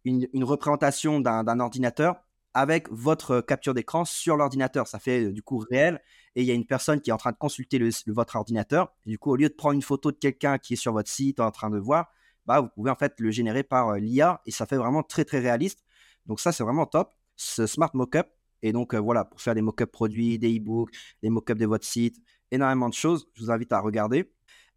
une, 0.03 0.27
une, 0.33 0.43
représentation 0.43 1.21
d'un 1.21 1.59
ordinateur 1.59 2.21
avec 2.53 2.89
votre 2.91 3.39
capture 3.41 3.73
d'écran 3.73 4.03
sur 4.05 4.35
l'ordinateur. 4.35 4.87
Ça 4.87 4.99
fait 4.99 5.31
du 5.31 5.41
coup 5.41 5.57
réel 5.57 6.01
et 6.35 6.41
il 6.41 6.47
y 6.47 6.51
a 6.51 6.53
une 6.53 6.65
personne 6.65 7.01
qui 7.01 7.09
est 7.09 7.13
en 7.13 7.17
train 7.17 7.31
de 7.31 7.37
consulter 7.37 7.79
votre 8.07 8.35
ordinateur. 8.35 8.93
du 9.05 9.17
coup, 9.17 9.31
au 9.31 9.35
lieu 9.35 9.49
de 9.49 9.53
prendre 9.53 9.75
une 9.75 9.81
photo 9.81 10.11
de 10.11 10.17
quelqu'un 10.17 10.57
qui 10.57 10.73
est 10.73 10.77
sur 10.77 10.93
votre 10.93 11.09
site 11.09 11.39
en 11.39 11.51
train 11.51 11.69
de 11.69 11.77
voir, 11.77 12.11
bah, 12.45 12.61
vous 12.61 12.69
pouvez 12.69 12.89
en 12.89 12.95
fait 12.95 13.19
le 13.19 13.31
générer 13.31 13.63
par 13.63 13.95
l'IA 13.95 14.41
et 14.45 14.51
ça 14.51 14.65
fait 14.65 14.77
vraiment 14.77 15.03
très 15.03 15.25
très 15.25 15.39
réaliste. 15.39 15.83
Donc 16.25 16.39
ça, 16.39 16.51
c'est 16.51 16.63
vraiment 16.63 16.85
top. 16.85 17.13
Ce 17.35 17.67
Smart 17.67 17.91
Mockup. 17.93 18.27
Et 18.63 18.71
donc 18.71 18.93
voilà, 18.93 19.25
pour 19.25 19.41
faire 19.41 19.55
des 19.55 19.61
mockups 19.61 19.91
produits, 19.91 20.37
des 20.37 20.57
e-books, 20.57 20.91
des 21.23 21.29
mockups 21.29 21.57
de 21.57 21.65
votre 21.65 21.85
site, 21.85 22.17
énormément 22.51 22.89
de 22.89 22.93
choses. 22.93 23.27
Je 23.33 23.43
vous 23.43 23.51
invite 23.51 23.71
à 23.73 23.79
regarder. 23.79 24.31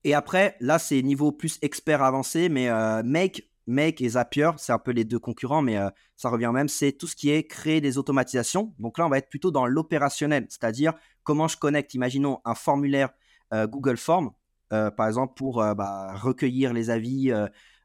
Et 0.05 0.15
après, 0.15 0.57
là, 0.61 0.79
c'est 0.79 1.01
niveau 1.03 1.33
plus 1.33 1.59
expert 1.63 2.03
avancé, 2.03 2.49
mais 2.49 2.71
Make 3.03 3.51
Make 3.67 4.01
et 4.01 4.11
Zapier, 4.11 4.51
c'est 4.59 4.73
un 4.73 4.79
peu 4.79 4.91
les 4.91 5.05
deux 5.05 5.19
concurrents, 5.19 5.63
mais 5.63 5.79
euh, 5.79 5.89
ça 6.17 6.29
revient 6.29 6.51
même. 6.53 6.69
C'est 6.69 6.93
tout 6.93 7.07
ce 7.07 7.17
qui 7.17 7.31
est 7.31 7.45
créer 7.45 7.81
des 7.81 7.99
automatisations. 7.99 8.75
Donc 8.79 8.99
là, 8.99 9.07
on 9.07 9.09
va 9.09 9.19
être 9.19 9.29
plutôt 9.29 9.51
dans 9.51 9.67
l'opérationnel, 9.67 10.47
c'est-à-dire 10.49 10.93
comment 11.23 11.49
je 11.49 11.57
connecte, 11.57 11.95
imaginons, 11.95 12.41
un 12.45 12.55
formulaire 12.55 13.11
euh, 13.53 13.67
Google 13.67 13.97
Form, 13.97 14.33
euh, 14.73 14.91
par 14.91 15.09
exemple, 15.09 15.35
pour 15.35 15.57
bah, 15.75 16.15
recueillir 16.15 16.73
les 16.73 16.91
avis. 16.91 17.33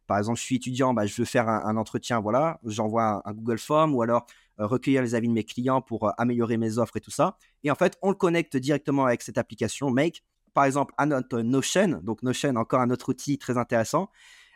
par 0.07 0.17
exemple, 0.17 0.39
je 0.39 0.43
suis 0.43 0.55
étudiant, 0.55 0.93
bah, 0.93 1.05
je 1.05 1.15
veux 1.15 1.25
faire 1.25 1.47
un, 1.47 1.77
entretien, 1.77 2.19
voilà, 2.19 2.59
j'envoie 2.65 3.21
un, 3.25 3.33
Google 3.33 3.59
Form 3.59 3.95
ou 3.95 4.01
alors 4.01 4.25
recueillir 4.57 5.01
les 5.01 5.15
avis 5.15 5.29
de 5.29 5.33
mes 5.33 5.45
clients 5.45 5.81
pour 5.81 6.11
améliorer 6.19 6.57
mes 6.57 6.77
offres 6.77 6.97
et 6.97 7.01
tout 7.01 7.11
ça. 7.11 7.37
Et 7.63 7.71
en 7.71 7.75
fait, 7.75 7.97
on 8.01 8.09
le 8.09 8.15
connecte 8.15 8.57
directement 8.57 9.05
avec 9.05 9.21
cette 9.21 9.37
application 9.37 9.89
Make, 9.91 10.23
par 10.53 10.65
exemple, 10.65 10.93
à 10.97 11.05
notre 11.05 11.39
Notion. 11.41 12.01
Donc 12.03 12.23
Notion, 12.23 12.55
encore 12.55 12.81
un 12.81 12.89
autre 12.89 13.09
outil 13.09 13.37
très 13.37 13.57
intéressant. 13.57 14.09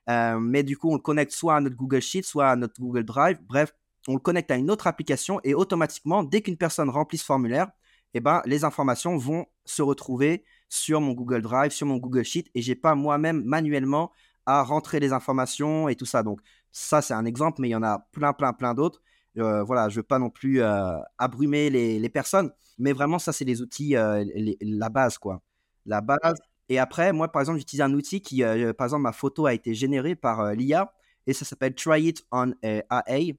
Euh, 0.09 0.39
mais 0.39 0.63
du 0.63 0.77
coup, 0.77 0.89
on 0.89 0.95
le 0.95 1.01
connecte 1.01 1.31
soit 1.31 1.55
à 1.55 1.61
notre 1.61 1.75
Google 1.75 2.01
Sheet, 2.01 2.23
soit 2.23 2.49
à 2.49 2.55
notre 2.55 2.79
Google 2.79 3.03
Drive. 3.03 3.39
Bref, 3.47 3.73
on 4.07 4.13
le 4.13 4.19
connecte 4.19 4.51
à 4.51 4.55
une 4.55 4.69
autre 4.69 4.87
application 4.87 5.39
et 5.43 5.53
automatiquement, 5.53 6.23
dès 6.23 6.41
qu'une 6.41 6.57
personne 6.57 6.89
remplit 6.89 7.17
ce 7.17 7.25
formulaire, 7.25 7.67
eh 8.13 8.19
ben, 8.19 8.41
les 8.45 8.63
informations 8.63 9.17
vont 9.17 9.45
se 9.65 9.81
retrouver 9.81 10.43
sur 10.69 11.01
mon 11.01 11.13
Google 11.13 11.41
Drive, 11.41 11.71
sur 11.71 11.87
mon 11.87 11.97
Google 11.97 12.23
Sheet 12.23 12.45
et 12.53 12.61
j'ai 12.61 12.75
pas 12.75 12.95
moi-même 12.95 13.43
manuellement 13.43 14.11
à 14.45 14.61
rentrer 14.63 14.99
les 14.99 15.13
informations 15.13 15.87
et 15.87 15.95
tout 15.95 16.05
ça. 16.05 16.21
Donc 16.21 16.41
ça, 16.71 17.01
c'est 17.01 17.13
un 17.13 17.25
exemple, 17.25 17.61
mais 17.61 17.69
il 17.69 17.71
y 17.71 17.75
en 17.75 17.83
a 17.83 17.99
plein, 18.11 18.33
plein, 18.33 18.53
plein 18.53 18.73
d'autres. 18.73 19.01
Euh, 19.37 19.63
voilà, 19.63 19.89
je 19.89 19.97
veux 19.97 20.03
pas 20.03 20.19
non 20.19 20.29
plus 20.29 20.61
euh, 20.61 20.97
abrumer 21.17 21.69
les, 21.69 21.97
les, 21.97 22.09
personnes, 22.09 22.51
mais 22.77 22.93
vraiment, 22.93 23.17
ça, 23.19 23.33
c'est 23.33 23.45
les 23.45 23.61
outils, 23.61 23.95
la 23.95 24.89
base, 24.89 25.17
quoi. 25.17 25.41
La 25.85 26.01
base, 26.01 26.39
et 26.69 26.79
après, 26.79 27.13
moi, 27.13 27.31
par 27.31 27.41
exemple, 27.41 27.59
j'utilise 27.59 27.81
un 27.81 27.93
outil 27.93 28.21
qui, 28.21 28.43
euh, 28.43 28.73
par 28.73 28.85
exemple, 28.85 29.03
ma 29.03 29.11
photo 29.11 29.45
a 29.45 29.53
été 29.53 29.73
générée 29.73 30.15
par 30.15 30.39
euh, 30.39 30.53
l'IA 30.53 30.93
et 31.27 31.33
ça 31.33 31.45
s'appelle 31.45 31.75
Try 31.75 32.07
It 32.07 32.25
on 32.31 32.53
AI. 32.63 33.37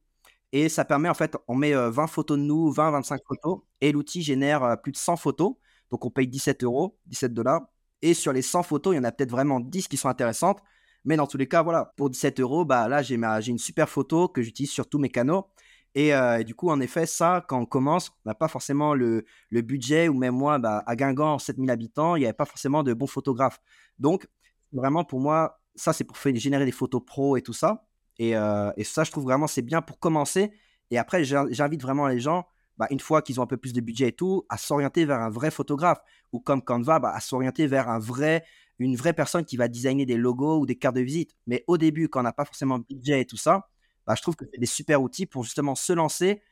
Et 0.52 0.68
ça 0.68 0.84
permet, 0.84 1.08
en 1.08 1.14
fait, 1.14 1.36
on 1.48 1.54
met 1.54 1.72
20 1.72 2.04
euh, 2.04 2.06
photos 2.06 2.38
de 2.38 2.42
nous, 2.42 2.70
20, 2.70 2.92
25 2.92 3.20
photos, 3.26 3.60
et 3.80 3.92
l'outil 3.92 4.22
génère 4.22 4.78
plus 4.82 4.92
de 4.92 4.96
100 4.96 5.16
photos. 5.16 5.54
Donc, 5.90 6.04
on 6.04 6.10
paye 6.10 6.28
17 6.28 6.62
euros, 6.64 6.96
17 7.06 7.34
dollars. 7.34 7.62
Et 8.02 8.14
sur 8.14 8.32
les 8.32 8.42
100 8.42 8.62
photos, 8.62 8.94
il 8.94 8.96
y 8.98 9.00
en 9.00 9.04
a 9.04 9.12
peut-être 9.12 9.30
vraiment 9.30 9.60
10 9.60 9.88
qui 9.88 9.96
sont 9.96 10.08
intéressantes. 10.08 10.60
Mais 11.04 11.16
dans 11.16 11.26
tous 11.26 11.36
les 11.38 11.48
cas, 11.48 11.62
voilà, 11.62 11.92
pour 11.96 12.10
17 12.10 12.40
euros, 12.40 12.64
bah, 12.64 12.88
là, 12.88 13.02
j'ai 13.02 13.16
une 13.16 13.58
super 13.58 13.88
photo 13.88 14.28
que 14.28 14.42
j'utilise 14.42 14.70
sur 14.70 14.88
tous 14.88 14.98
mes 14.98 15.10
canaux. 15.10 15.46
Euh, 15.96 16.38
et, 16.38 16.44
du 16.44 16.54
coup, 16.54 16.70
en 16.70 16.80
effet, 16.80 17.06
ça, 17.06 17.44
quand 17.48 17.60
on 17.60 17.66
commence, 17.66 18.10
on 18.24 18.30
n'a 18.30 18.34
pas 18.34 18.48
forcément 18.48 18.94
le, 18.94 19.24
budget, 19.50 20.08
ou 20.08 20.14
même 20.14 20.34
moi, 20.34 20.58
bah, 20.58 20.82
à 20.86 20.96
Guingamp, 20.96 21.38
7000 21.38 21.70
habitants, 21.70 22.16
il 22.16 22.20
n'y 22.20 22.26
avait 22.26 22.32
pas 22.32 22.44
forcément 22.44 22.82
de 22.82 22.92
bons 22.94 23.06
photographes. 23.06 23.60
Donc, 23.98 24.26
vraiment, 24.72 25.04
pour 25.04 25.20
moi, 25.20 25.60
ça, 25.74 25.92
c'est 25.92 26.04
pour 26.04 26.18
faire, 26.18 26.34
générer 26.34 26.64
des 26.64 26.72
photos 26.72 27.02
pro 27.04 27.36
et 27.36 27.42
tout 27.42 27.52
ça. 27.52 27.86
Et, 28.18 28.36
euh, 28.36 28.70
ça, 28.82 29.04
je 29.04 29.10
trouve 29.10 29.24
vraiment, 29.24 29.46
c'est 29.46 29.62
bien 29.62 29.82
pour 29.82 29.98
commencer. 29.98 30.52
Et 30.90 30.98
après, 30.98 31.24
j'invite 31.24 31.82
vraiment 31.82 32.08
les 32.08 32.20
gens, 32.20 32.46
bah, 32.76 32.86
une 32.90 33.00
fois 33.00 33.22
qu'ils 33.22 33.38
ont 33.40 33.44
un 33.44 33.46
peu 33.46 33.56
plus 33.56 33.72
de 33.72 33.80
budget 33.80 34.08
et 34.08 34.12
tout, 34.12 34.44
à 34.48 34.58
s'orienter 34.58 35.04
vers 35.04 35.20
un 35.20 35.30
vrai 35.30 35.50
photographe. 35.50 35.98
Ou 36.32 36.40
comme 36.40 36.62
Canva, 36.62 36.98
bah, 36.98 37.12
à 37.14 37.20
s'orienter 37.20 37.68
vers 37.68 37.88
un 37.88 38.00
vrai, 38.00 38.44
une 38.80 38.96
vraie 38.96 39.12
personne 39.12 39.44
qui 39.44 39.56
va 39.56 39.68
designer 39.68 40.06
des 40.06 40.16
logos 40.16 40.58
ou 40.58 40.66
des 40.66 40.76
cartes 40.76 40.96
de 40.96 41.00
visite. 41.00 41.36
Mais 41.46 41.62
au 41.68 41.78
début, 41.78 42.08
quand 42.08 42.20
on 42.20 42.24
n'a 42.24 42.32
pas 42.32 42.44
forcément 42.44 42.80
de 42.80 42.84
budget 42.84 43.20
et 43.20 43.26
tout 43.26 43.36
ça, 43.36 43.68
bah, 44.06 44.14
je 44.16 44.22
trouve 44.22 44.36
que 44.36 44.44
c'est 44.50 44.60
des 44.60 44.66
super 44.66 45.02
outils 45.02 45.26
pour 45.26 45.44
justement 45.44 45.74
se 45.74 45.92
lancer, 45.92 46.42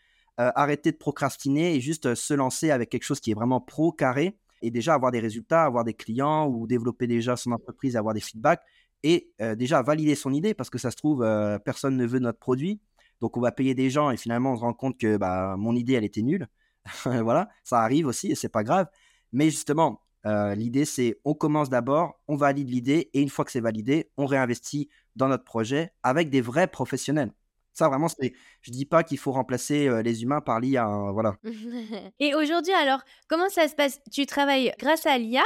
euh, 0.41 0.51
arrêter 0.55 0.93
de 0.93 0.97
procrastiner 0.97 1.75
et 1.75 1.81
juste 1.81 2.07
euh, 2.07 2.15
se 2.15 2.33
lancer 2.33 2.71
avec 2.71 2.89
quelque 2.89 3.05
chose 3.05 3.21
qui 3.21 3.31
est 3.31 3.35
vraiment 3.35 3.61
pro, 3.61 3.93
carré, 3.93 4.39
et 4.63 4.71
déjà 4.71 4.95
avoir 4.95 5.13
des 5.13 5.21
résultats, 5.21 5.65
avoir 5.65 5.85
des 5.85 5.93
clients 5.93 6.47
ou 6.47 6.67
développer 6.67 7.07
déjà 7.07 7.37
son 7.37 7.53
entreprise, 7.53 7.97
avoir 7.97 8.15
des 8.15 8.21
feedbacks 8.21 8.63
et 9.03 9.31
euh, 9.43 9.55
déjà 9.55 9.83
valider 9.83 10.15
son 10.15 10.33
idée 10.33 10.55
parce 10.55 10.71
que 10.71 10.79
ça 10.79 10.91
se 10.91 10.97
trouve, 10.97 11.27
personne 11.65 11.97
ne 11.97 12.07
veut 12.07 12.21
notre 12.21 12.39
produit. 12.39 12.81
Donc 13.21 13.37
on 13.37 13.41
va 13.41 13.53
payer 13.53 13.75
des 13.75 13.91
gens 13.91 14.11
et 14.11 14.17
finalement 14.17 14.53
on 14.53 14.57
se 14.57 14.61
rend 14.63 14.73
compte 14.73 14.99
que 14.99 15.17
bah, 15.17 15.57
mon 15.59 15.75
idée 15.75 15.95
elle 15.95 16.05
était 16.05 16.23
nulle. 16.23 16.49
voilà, 17.05 17.49
ça 17.65 17.81
arrive 17.81 18.07
aussi 18.07 18.31
et 18.31 18.35
c'est 18.35 18.49
pas 18.49 18.63
grave. 18.63 18.87
Mais 19.33 19.51
justement, 19.51 20.01
l'idée 20.25 20.85
c'est 20.85 21.19
on 21.25 21.35
commence 21.35 21.69
d'abord, 21.69 22.21
on 22.29 22.37
valide 22.37 22.71
l'idée 22.71 23.11
et 23.13 23.21
une 23.21 23.29
fois 23.29 23.45
que 23.45 23.51
c'est 23.51 23.61
validé, 23.61 24.11
on 24.17 24.27
réinvestit 24.27 24.89
dans 25.17 25.29
notre 25.29 25.45
projet 25.45 25.93
avec 26.03 26.31
des 26.31 26.41
vrais 26.41 26.69
professionnels. 26.69 27.33
Ça, 27.73 27.89
vraiment, 27.89 28.09
c'est. 28.09 28.33
Je 28.61 28.71
dis 28.71 28.85
pas 28.85 29.03
qu'il 29.03 29.19
faut 29.19 29.33
remplacer 29.33 30.03
les 30.03 30.23
humains 30.23 30.41
par 30.41 30.61
l'IA. 30.61 30.85
Hein, 30.85 31.13
voilà. 31.13 31.37
Et 32.21 32.35
aujourd'hui, 32.35 32.73
alors, 32.73 33.01
comment 33.29 33.49
ça 33.49 33.69
se 33.69 33.75
passe? 33.75 34.01
Tu 34.13 34.27
travailles 34.27 34.73
grâce 34.79 35.07
à 35.07 35.17
l'IA 35.19 35.43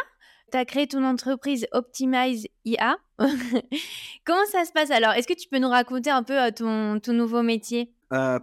tu 0.52 0.58
as 0.58 0.64
créé 0.64 0.86
ton 0.86 1.04
entreprise 1.04 1.66
Optimize 1.72 2.46
IA. 2.64 2.96
comment 4.24 4.46
ça 4.50 4.64
se 4.64 4.72
passe 4.72 4.90
alors? 4.90 5.12
Est-ce 5.12 5.26
que 5.26 5.34
tu 5.34 5.48
peux 5.48 5.58
nous 5.58 5.68
raconter 5.68 6.10
un 6.10 6.22
peu 6.22 6.52
ton, 6.52 7.00
ton 7.00 7.12
nouveau 7.12 7.42
métier? 7.42 7.92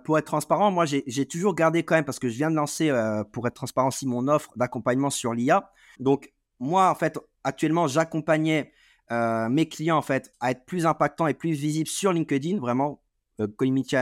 Pour 0.04 0.18
être 0.18 0.26
transparent, 0.26 0.72
moi 0.72 0.86
j'ai 0.86 1.26
toujours 1.26 1.56
gardé 1.56 1.84
quand 1.84 1.96
même, 1.96 2.04
parce 2.04 2.20
que 2.20 2.28
je 2.28 2.36
viens 2.36 2.52
de 2.52 2.56
lancer, 2.56 2.92
pour 3.32 3.48
être 3.48 3.54
transparent, 3.54 3.88
aussi 3.88 4.06
mon 4.06 4.28
offre 4.28 4.52
d'accompagnement 4.58 5.10
sur 5.10 5.34
l'IA. 5.34 5.72
Donc, 6.00 6.34
moi, 6.60 6.90
en 6.90 6.96
fait, 6.96 7.18
actuellement, 7.44 7.88
j'accompagnais 7.88 8.74
mes 9.10 9.70
clients 9.70 9.98
en 9.98 10.02
fait 10.02 10.34
à 10.42 10.52
être 10.52 10.66
plus 10.66 10.86
impactants 10.86 11.28
et 11.28 11.34
plus 11.34 11.54
visibles 11.54 11.88
sur 11.88 12.12
LinkedIn, 12.12 12.60
vraiment 12.60 13.03
euh, 13.40 13.48
community, 13.48 13.96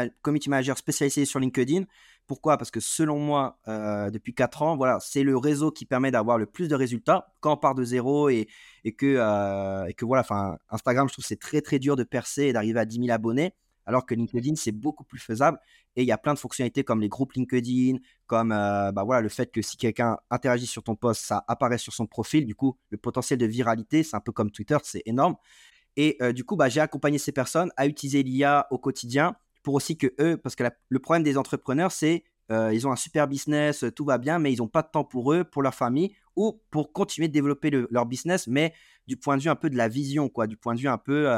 manager 0.49 0.77
spécialisé 0.77 1.25
sur 1.25 1.39
LinkedIn. 1.39 1.83
Pourquoi? 2.27 2.57
Parce 2.57 2.71
que 2.71 2.79
selon 2.79 3.19
moi, 3.19 3.59
euh, 3.67 4.09
depuis 4.09 4.33
4 4.33 4.61
ans, 4.61 4.77
voilà, 4.77 4.99
c'est 5.01 5.23
le 5.23 5.37
réseau 5.37 5.71
qui 5.71 5.85
permet 5.85 6.11
d'avoir 6.11 6.37
le 6.37 6.45
plus 6.45 6.67
de 6.67 6.75
résultats 6.75 7.33
quand 7.39 7.53
on 7.53 7.57
part 7.57 7.75
de 7.75 7.83
zéro 7.83 8.29
et, 8.29 8.47
euh, 8.85 9.91
que 9.93 10.05
voilà, 10.05 10.25
Instagram, 10.69 11.07
je 11.07 11.13
trouve 11.13 11.25
c'est 11.25 11.39
très 11.39 11.61
très 11.61 11.79
dur 11.79 11.95
de 11.95 12.03
percer 12.03 12.43
et 12.43 12.53
d'arriver 12.53 12.79
à 12.79 12.85
10 12.85 12.99
000 12.99 13.11
abonnés, 13.11 13.53
alors 13.85 14.05
que 14.05 14.15
LinkedIn, 14.15 14.55
c'est 14.55 14.71
beaucoup 14.71 15.03
plus 15.03 15.19
faisable. 15.19 15.59
Et 15.95 16.03
il 16.03 16.07
y 16.07 16.11
a 16.13 16.17
plein 16.17 16.33
de 16.33 16.39
fonctionnalités 16.39 16.83
comme 16.83 17.01
les 17.01 17.09
groupes 17.09 17.33
LinkedIn, 17.33 17.97
comme 18.27 18.49
bah 18.49 19.03
voilà, 19.05 19.21
le 19.21 19.29
fait 19.29 19.51
que 19.51 19.61
si 19.61 19.75
quelqu'un 19.75 20.17
interagit 20.29 20.67
sur 20.67 20.83
ton 20.83 20.95
post, 20.95 21.21
ça 21.25 21.43
apparaît 21.47 21.77
sur 21.77 21.93
son 21.93 22.05
profil. 22.05 22.45
Du 22.45 22.55
coup, 22.55 22.77
le 22.91 22.97
potentiel 22.97 23.39
de 23.39 23.45
viralité, 23.45 24.03
c'est 24.03 24.15
un 24.15 24.21
peu 24.21 24.31
comme 24.31 24.51
Twitter, 24.51 24.77
c'est 24.83 25.01
énorme. 25.05 25.35
Et 25.97 26.17
euh, 26.21 26.31
du 26.31 26.43
coup, 26.43 26.55
bah, 26.55 26.69
j'ai 26.69 26.81
accompagné 26.81 27.17
ces 27.17 27.31
personnes 27.31 27.71
à 27.77 27.87
utiliser 27.87 28.23
l'IA 28.23 28.67
au 28.71 28.77
quotidien 28.77 29.35
pour 29.63 29.75
aussi 29.75 29.97
que 29.97 30.07
eux, 30.19 30.37
parce 30.37 30.55
que 30.55 30.63
le 30.89 30.99
problème 30.99 31.23
des 31.23 31.37
entrepreneurs, 31.37 31.91
c'est 31.91 32.23
euh, 32.51 32.73
ils 32.73 32.87
ont 32.87 32.91
un 32.91 32.97
super 32.97 33.27
business, 33.27 33.85
tout 33.95 34.03
va 34.03 34.17
bien, 34.17 34.39
mais 34.39 34.51
ils 34.51 34.57
n'ont 34.57 34.67
pas 34.67 34.81
de 34.81 34.89
temps 34.91 35.03
pour 35.03 35.33
eux, 35.33 35.43
pour 35.43 35.61
leur 35.61 35.75
famille 35.75 36.13
ou 36.35 36.61
pour 36.71 36.91
continuer 36.91 37.27
de 37.27 37.33
développer 37.33 37.69
leur 37.89 38.05
business, 38.05 38.47
mais 38.47 38.73
du 39.07 39.17
point 39.17 39.37
de 39.37 39.43
vue 39.43 39.49
un 39.49 39.55
peu 39.55 39.69
de 39.69 39.77
la 39.77 39.87
vision, 39.87 40.29
quoi, 40.29 40.47
du 40.47 40.57
point 40.57 40.75
de 40.75 40.79
vue 40.79 40.87
un 40.87 40.97
peu 40.97 41.29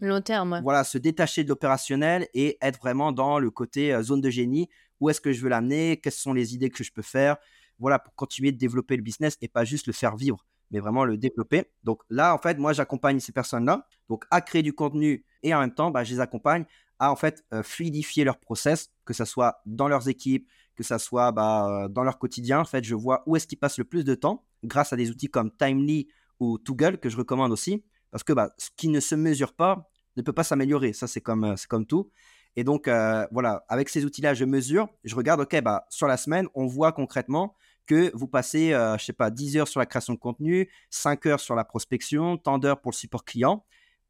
long 0.00 0.20
terme. 0.20 0.60
Voilà, 0.62 0.84
se 0.84 0.98
détacher 0.98 1.42
de 1.44 1.48
l'opérationnel 1.48 2.28
et 2.34 2.58
être 2.60 2.78
vraiment 2.78 3.12
dans 3.12 3.38
le 3.38 3.50
côté 3.50 3.98
zone 4.02 4.20
de 4.20 4.30
génie. 4.30 4.68
Où 5.00 5.10
est-ce 5.10 5.20
que 5.20 5.32
je 5.32 5.42
veux 5.42 5.48
l'amener? 5.48 5.98
Quelles 6.02 6.12
sont 6.12 6.32
les 6.32 6.54
idées 6.54 6.70
que 6.70 6.84
je 6.84 6.92
peux 6.92 7.02
faire? 7.02 7.36
Voilà, 7.78 7.98
pour 7.98 8.14
continuer 8.14 8.52
de 8.52 8.58
développer 8.58 8.96
le 8.96 9.02
business 9.02 9.36
et 9.40 9.48
pas 9.48 9.64
juste 9.64 9.86
le 9.86 9.92
faire 9.92 10.16
vivre 10.16 10.46
mais 10.72 10.80
vraiment 10.80 11.04
le 11.04 11.16
développer. 11.16 11.70
Donc 11.84 12.02
là, 12.10 12.34
en 12.34 12.38
fait, 12.38 12.58
moi, 12.58 12.72
j'accompagne 12.72 13.20
ces 13.20 13.32
personnes-là 13.32 13.86
donc 14.08 14.24
à 14.30 14.40
créer 14.40 14.62
du 14.62 14.72
contenu 14.72 15.24
et 15.42 15.54
en 15.54 15.60
même 15.60 15.74
temps, 15.74 15.90
bah, 15.90 16.02
je 16.02 16.12
les 16.12 16.20
accompagne 16.20 16.64
à 16.98 17.12
en 17.12 17.16
fait 17.16 17.44
euh, 17.52 17.62
fluidifier 17.62 18.24
leur 18.24 18.38
process, 18.38 18.90
que 19.04 19.14
ce 19.14 19.24
soit 19.24 19.60
dans 19.66 19.88
leurs 19.88 20.08
équipes, 20.08 20.48
que 20.74 20.82
ce 20.82 20.98
soit 20.98 21.30
bah, 21.32 21.86
dans 21.90 22.02
leur 22.02 22.18
quotidien. 22.18 22.60
En 22.60 22.64
fait, 22.64 22.82
je 22.84 22.94
vois 22.94 23.22
où 23.26 23.36
est-ce 23.36 23.46
qu'ils 23.46 23.58
passent 23.58 23.78
le 23.78 23.84
plus 23.84 24.04
de 24.04 24.14
temps 24.14 24.44
grâce 24.64 24.92
à 24.92 24.96
des 24.96 25.10
outils 25.10 25.28
comme 25.28 25.50
Timely 25.56 26.08
ou 26.40 26.58
Toggle 26.58 26.98
que 26.98 27.08
je 27.08 27.16
recommande 27.16 27.52
aussi, 27.52 27.84
parce 28.10 28.24
que 28.24 28.32
bah, 28.32 28.50
ce 28.58 28.70
qui 28.76 28.88
ne 28.88 29.00
se 29.00 29.14
mesure 29.14 29.54
pas 29.54 29.88
ne 30.16 30.22
peut 30.22 30.32
pas 30.32 30.44
s'améliorer. 30.44 30.92
Ça, 30.92 31.06
c'est 31.06 31.20
comme, 31.20 31.44
euh, 31.44 31.56
c'est 31.56 31.68
comme 31.68 31.86
tout. 31.86 32.10
Et 32.56 32.64
donc, 32.64 32.86
euh, 32.86 33.26
voilà, 33.32 33.64
avec 33.68 33.88
ces 33.88 34.04
outils-là, 34.04 34.34
je 34.34 34.44
mesure, 34.44 34.88
je 35.04 35.14
regarde, 35.14 35.40
OK, 35.40 35.58
bah, 35.62 35.86
sur 35.88 36.06
la 36.06 36.16
semaine, 36.16 36.48
on 36.54 36.66
voit 36.66 36.92
concrètement 36.92 37.54
que 37.86 38.10
vous 38.14 38.28
passez, 38.28 38.70
je 38.70 38.74
euh, 38.74 38.98
je 38.98 39.04
sais 39.04 39.12
pas, 39.12 39.30
10 39.30 39.56
heures 39.56 39.68
sur 39.68 39.80
la 39.80 39.86
création 39.86 40.14
de 40.14 40.18
contenu, 40.18 40.70
5 40.90 41.26
heures 41.26 41.40
sur 41.40 41.54
la 41.54 41.64
prospection, 41.64 42.36
tant 42.36 42.58
d'heures 42.58 42.80
pour 42.80 42.92
le 42.92 42.96
support 42.96 43.24
client. 43.24 43.64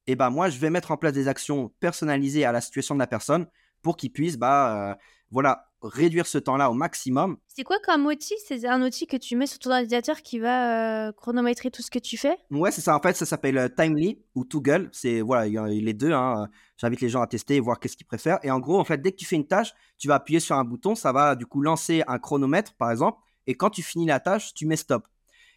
Et 0.06 0.16
ben 0.16 0.30
moi, 0.30 0.50
je 0.50 0.58
vais 0.58 0.70
mettre 0.70 0.90
en 0.90 0.96
place 0.96 1.12
des 1.12 1.28
actions 1.28 1.72
personnalisées 1.80 2.44
à 2.44 2.52
la 2.52 2.60
situation 2.60 2.94
de 2.94 2.98
la 2.98 3.06
personne 3.06 3.46
pour 3.82 3.96
qu'il 3.96 4.12
puisse, 4.12 4.36
bah, 4.36 4.90
euh, 4.90 4.94
voilà, 5.30 5.68
réduire 5.82 6.26
ce 6.26 6.38
temps-là 6.38 6.70
au 6.70 6.74
maximum. 6.74 7.36
C'est 7.48 7.64
quoi 7.64 7.78
comme 7.84 8.06
outil? 8.06 8.34
C'est 8.46 8.66
un 8.66 8.82
outil 8.82 9.06
que 9.06 9.16
tu 9.16 9.36
mets 9.36 9.46
sur 9.46 9.58
ton 9.58 9.70
ordinateur 9.70 10.22
qui 10.22 10.38
va 10.38 11.08
euh, 11.08 11.12
chronométrer 11.12 11.70
tout 11.70 11.82
ce 11.82 11.90
que 11.90 11.98
tu 11.98 12.16
fais? 12.16 12.36
Ouais, 12.50 12.70
c'est 12.70 12.80
ça. 12.80 12.96
En 12.96 13.00
fait, 13.00 13.14
ça 13.16 13.26
s'appelle 13.26 13.72
Timely 13.76 14.22
ou 14.34 14.44
Toggle. 14.44 14.88
C'est 14.92 15.20
voilà, 15.20 15.46
il 15.46 15.54
y 15.54 15.58
a 15.58 15.66
les 15.66 15.94
deux. 15.94 16.12
Hein. 16.12 16.48
J'invite 16.76 17.00
les 17.00 17.08
gens 17.08 17.22
à 17.22 17.26
tester 17.26 17.56
et 17.56 17.60
voir 17.60 17.80
qu'est-ce 17.80 17.96
qu'ils 17.96 18.06
préfèrent. 18.06 18.38
Et 18.42 18.50
en 18.50 18.60
gros, 18.60 18.78
en 18.78 18.84
fait, 18.84 18.98
dès 18.98 19.12
que 19.12 19.16
tu 19.16 19.24
fais 19.24 19.36
une 19.36 19.46
tâche, 19.46 19.72
tu 19.98 20.08
vas 20.08 20.16
appuyer 20.16 20.40
sur 20.40 20.56
un 20.56 20.64
bouton, 20.64 20.94
ça 20.94 21.12
va 21.12 21.34
du 21.34 21.46
coup 21.46 21.60
lancer 21.60 22.02
un 22.06 22.18
chronomètre, 22.18 22.74
par 22.74 22.90
exemple. 22.90 23.18
Et 23.46 23.54
quand 23.54 23.70
tu 23.70 23.82
finis 23.82 24.06
la 24.06 24.20
tâche, 24.20 24.54
tu 24.54 24.66
mets 24.66 24.76
stop. 24.76 25.06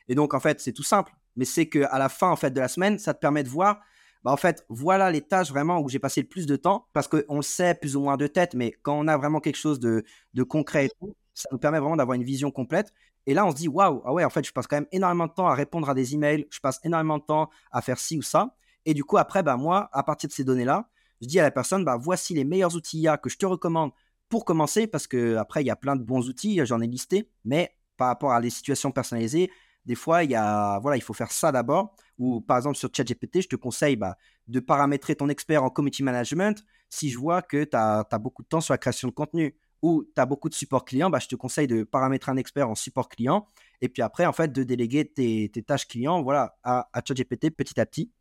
Et 0.07 0.15
donc, 0.15 0.33
en 0.33 0.39
fait, 0.39 0.59
c'est 0.59 0.73
tout 0.73 0.83
simple. 0.83 1.13
Mais 1.35 1.45
c'est 1.45 1.67
qu'à 1.67 1.97
la 1.97 2.09
fin 2.09 2.29
en 2.29 2.35
fait, 2.35 2.51
de 2.51 2.59
la 2.59 2.67
semaine, 2.67 2.97
ça 2.97 3.13
te 3.13 3.19
permet 3.19 3.43
de 3.43 3.49
voir, 3.49 3.81
bah, 4.23 4.31
en 4.31 4.37
fait, 4.37 4.65
voilà 4.69 5.11
les 5.11 5.21
tâches 5.21 5.49
vraiment 5.49 5.79
où 5.79 5.89
j'ai 5.89 5.99
passé 5.99 6.21
le 6.21 6.27
plus 6.27 6.45
de 6.45 6.55
temps. 6.55 6.87
Parce 6.93 7.07
qu'on 7.07 7.35
le 7.35 7.41
sait 7.41 7.75
plus 7.75 7.95
ou 7.95 8.01
moins 8.01 8.17
de 8.17 8.27
tête, 8.27 8.53
mais 8.53 8.73
quand 8.83 8.97
on 8.97 9.07
a 9.07 9.17
vraiment 9.17 9.39
quelque 9.39 9.57
chose 9.57 9.79
de, 9.79 10.03
concret 10.43 10.89
ça 11.33 11.49
nous 11.51 11.57
permet 11.57 11.79
vraiment 11.79 11.97
d'avoir 11.97 12.15
une 12.15 12.23
vision 12.23 12.49
complète. 12.49 12.93
Et 13.27 13.33
là, 13.33 13.45
on 13.45 13.51
se 13.51 13.55
dit, 13.55 13.67
waouh, 13.67 14.01
ah 14.05 14.13
ouais, 14.13 14.23
en 14.23 14.29
fait, 14.29 14.45
je 14.45 14.53
passe 14.53 14.67
quand 14.67 14.77
même 14.77 14.87
énormément 14.91 15.27
de 15.27 15.33
temps 15.33 15.47
à 15.47 15.55
répondre 15.55 15.89
à 15.89 15.93
des 15.93 16.13
emails, 16.13 16.47
je 16.49 16.59
passe 16.59 16.79
énormément 16.83 17.17
de 17.17 17.23
temps 17.23 17.49
à 17.71 17.81
faire 17.81 17.99
ci 17.99 18.17
ou 18.17 18.21
ça. 18.21 18.55
Et 18.85 18.93
du 18.93 19.03
coup, 19.03 19.17
après, 19.17 19.43
bah, 19.43 19.57
moi, 19.57 19.89
à 19.91 20.03
partir 20.03 20.29
de 20.29 20.33
ces 20.33 20.43
données-là, 20.43 20.87
je 21.21 21.27
dis 21.27 21.39
à 21.39 21.43
la 21.43 21.51
personne, 21.51 21.83
bah, 21.83 21.97
voici 21.99 22.33
les 22.33 22.43
meilleurs 22.43 22.75
outils 22.75 22.99
IA 22.99 23.17
que 23.17 23.29
je 23.29 23.37
te 23.37 23.45
recommande 23.45 23.91
pour 24.35 24.43
commencer, 24.43 24.85
parce 24.85 25.07
que 25.07 25.37
après, 25.37 25.63
il 25.63 25.67
y 25.67 25.69
a 25.69 25.77
plein 25.77 25.95
de 25.95 26.03
bons 26.03 26.27
outils, 26.27 26.59
j'en 26.65 26.81
ai 26.81 26.87
listé, 26.87 27.29
mais 27.45 27.73
par 27.95 28.09
rapport 28.09 28.33
à 28.33 28.41
des 28.41 28.49
situations 28.49 28.91
personnalisées, 28.91 29.49
des 29.85 29.95
fois, 29.95 30.25
il, 30.25 30.31
y 30.31 30.35
a, 30.35 30.77
voilà, 30.79 30.97
il 30.97 31.01
faut 31.01 31.13
faire 31.13 31.31
ça 31.31 31.53
d'abord. 31.53 31.95
Ou 32.17 32.41
par 32.41 32.57
exemple, 32.57 32.75
sur 32.75 32.89
ChatGPT, 32.93 33.43
je 33.43 33.47
te 33.47 33.55
conseille 33.55 33.95
bah, 33.95 34.17
de 34.49 34.59
paramétrer 34.59 35.15
ton 35.15 35.29
expert 35.29 35.63
en 35.63 35.69
community 35.69 36.03
management 36.03 36.65
si 36.89 37.09
je 37.09 37.17
vois 37.17 37.41
que 37.41 37.63
tu 37.63 37.77
as, 37.77 38.05
beaucoup 38.19 38.43
de 38.43 38.49
temps 38.49 38.59
sur 38.59 38.73
la 38.73 38.77
création 38.77 39.07
de 39.07 39.13
contenu 39.13 39.55
ou 39.81 40.03
tu 40.03 40.19
as 40.19 40.25
beaucoup 40.25 40.49
de 40.49 40.53
support 40.53 40.83
client, 40.83 41.09
bah, 41.09 41.19
je 41.19 41.27
te 41.29 41.35
conseille 41.37 41.67
de 41.67 41.83
paramétrer 41.83 42.33
un 42.33 42.37
expert 42.37 42.69
en 42.69 42.75
support 42.75 43.07
client 43.07 43.47
et 43.79 43.87
puis 43.87 44.01
après, 44.01 44.25
en 44.25 44.33
fait, 44.33 44.51
de 44.51 44.63
déléguer 44.63 45.05
tes, 45.05 45.49
tâches 45.65 45.87
clients 45.87 46.21
voilà, 46.23 46.57
à, 46.61 46.89
à 46.91 47.01
ChatGPT 47.07 47.51
petit 47.51 47.79
à 47.79 47.85
petit 47.85 48.11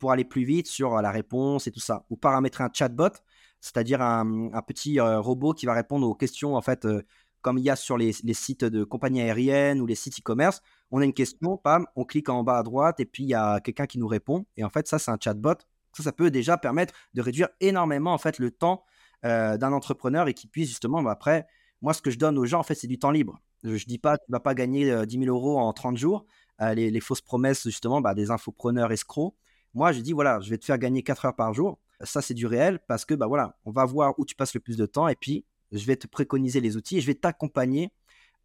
pour 0.00 0.10
aller 0.10 0.24
plus 0.24 0.42
vite 0.42 0.66
sur 0.66 1.00
la 1.00 1.12
réponse 1.12 1.68
et 1.68 1.70
tout 1.70 1.78
ça. 1.78 2.04
Ou 2.10 2.16
paramétrer 2.16 2.64
un 2.64 2.70
chatbot, 2.72 3.10
c'est-à-dire 3.60 4.00
un, 4.00 4.50
petit 4.66 5.00
euh, 5.00 5.20
robot 5.20 5.52
qui 5.52 5.66
va 5.66 5.74
répondre 5.74 6.06
aux 6.08 6.14
questions 6.14 6.54
en 6.56 6.62
fait 6.62 6.84
euh, 6.84 7.02
comme 7.42 7.58
il 7.58 7.64
y 7.64 7.70
a 7.70 7.76
sur 7.76 7.96
les, 7.96 8.12
sites 8.12 8.64
de 8.64 8.84
compagnies 8.84 9.22
aériennes 9.22 9.80
ou 9.80 9.86
les 9.86 9.94
sites 9.94 10.18
e-commerce, 10.20 10.60
on 10.90 11.00
a 11.00 11.04
une 11.04 11.14
question, 11.14 11.56
pam, 11.56 11.86
on 11.96 12.04
clique 12.04 12.28
en 12.28 12.42
bas 12.42 12.58
à 12.58 12.62
droite 12.62 13.00
et 13.00 13.06
puis 13.06 13.24
il 13.24 13.28
y 13.28 13.34
a 13.34 13.60
quelqu'un 13.60 13.86
qui 13.86 13.98
nous 13.98 14.08
répond. 14.08 14.44
Et 14.56 14.64
en 14.64 14.68
fait, 14.68 14.86
ça, 14.86 14.98
c'est 14.98 15.10
un 15.10 15.18
chatbot. 15.18 15.54
Ça, 15.96 16.02
ça 16.02 16.12
peut 16.12 16.30
déjà 16.30 16.58
permettre 16.58 16.94
de 17.14 17.22
réduire 17.22 17.48
énormément 17.60 18.12
en 18.12 18.18
fait 18.18 18.38
le 18.38 18.50
temps 18.50 18.84
euh, 19.24 19.56
d'un 19.56 19.72
entrepreneur 19.72 20.28
et 20.28 20.34
qui 20.34 20.46
puisse 20.46 20.68
justement, 20.68 21.02
bah, 21.02 21.10
après, 21.10 21.46
moi, 21.82 21.94
ce 21.94 22.02
que 22.02 22.10
je 22.10 22.18
donne 22.18 22.38
aux 22.38 22.46
gens, 22.46 22.60
en 22.60 22.62
fait, 22.62 22.74
c'est 22.74 22.86
du 22.86 22.98
temps 22.98 23.10
libre. 23.10 23.40
Je 23.62 23.70
ne 23.70 23.78
dis 23.78 23.98
pas, 23.98 24.16
tu 24.18 24.24
ne 24.28 24.32
vas 24.34 24.40
pas 24.40 24.54
gagner 24.54 24.84
10 25.06 25.16
euh, 25.16 25.20
000 25.24 25.36
euros 25.36 25.58
en 25.58 25.72
30 25.72 25.96
jours. 25.96 26.26
Euh, 26.60 26.74
les, 26.74 27.00
fausses 27.00 27.20
promesses, 27.20 27.64
justement, 27.64 28.00
bah, 28.00 28.14
des 28.14 28.30
infopreneurs 28.30 28.92
escrocs. 28.92 29.34
Moi, 29.74 29.92
je 29.92 30.00
dis, 30.00 30.12
voilà, 30.12 30.40
je 30.40 30.50
vais 30.50 30.58
te 30.58 30.64
faire 30.64 30.78
gagner 30.78 31.02
4 31.02 31.26
heures 31.26 31.36
par 31.36 31.54
jour. 31.54 31.78
Ça, 32.02 32.22
c'est 32.22 32.34
du 32.34 32.46
réel 32.46 32.78
parce 32.88 33.04
que, 33.04 33.14
bah, 33.14 33.26
voilà, 33.26 33.56
on 33.64 33.70
va 33.70 33.84
voir 33.84 34.14
où 34.18 34.24
tu 34.24 34.34
passes 34.34 34.54
le 34.54 34.60
plus 34.60 34.76
de 34.76 34.86
temps 34.86 35.08
et 35.08 35.16
puis 35.16 35.44
je 35.72 35.84
vais 35.84 35.96
te 35.96 36.06
préconiser 36.06 36.60
les 36.60 36.76
outils 36.76 36.98
et 36.98 37.00
je 37.00 37.06
vais 37.06 37.14
t'accompagner 37.14 37.92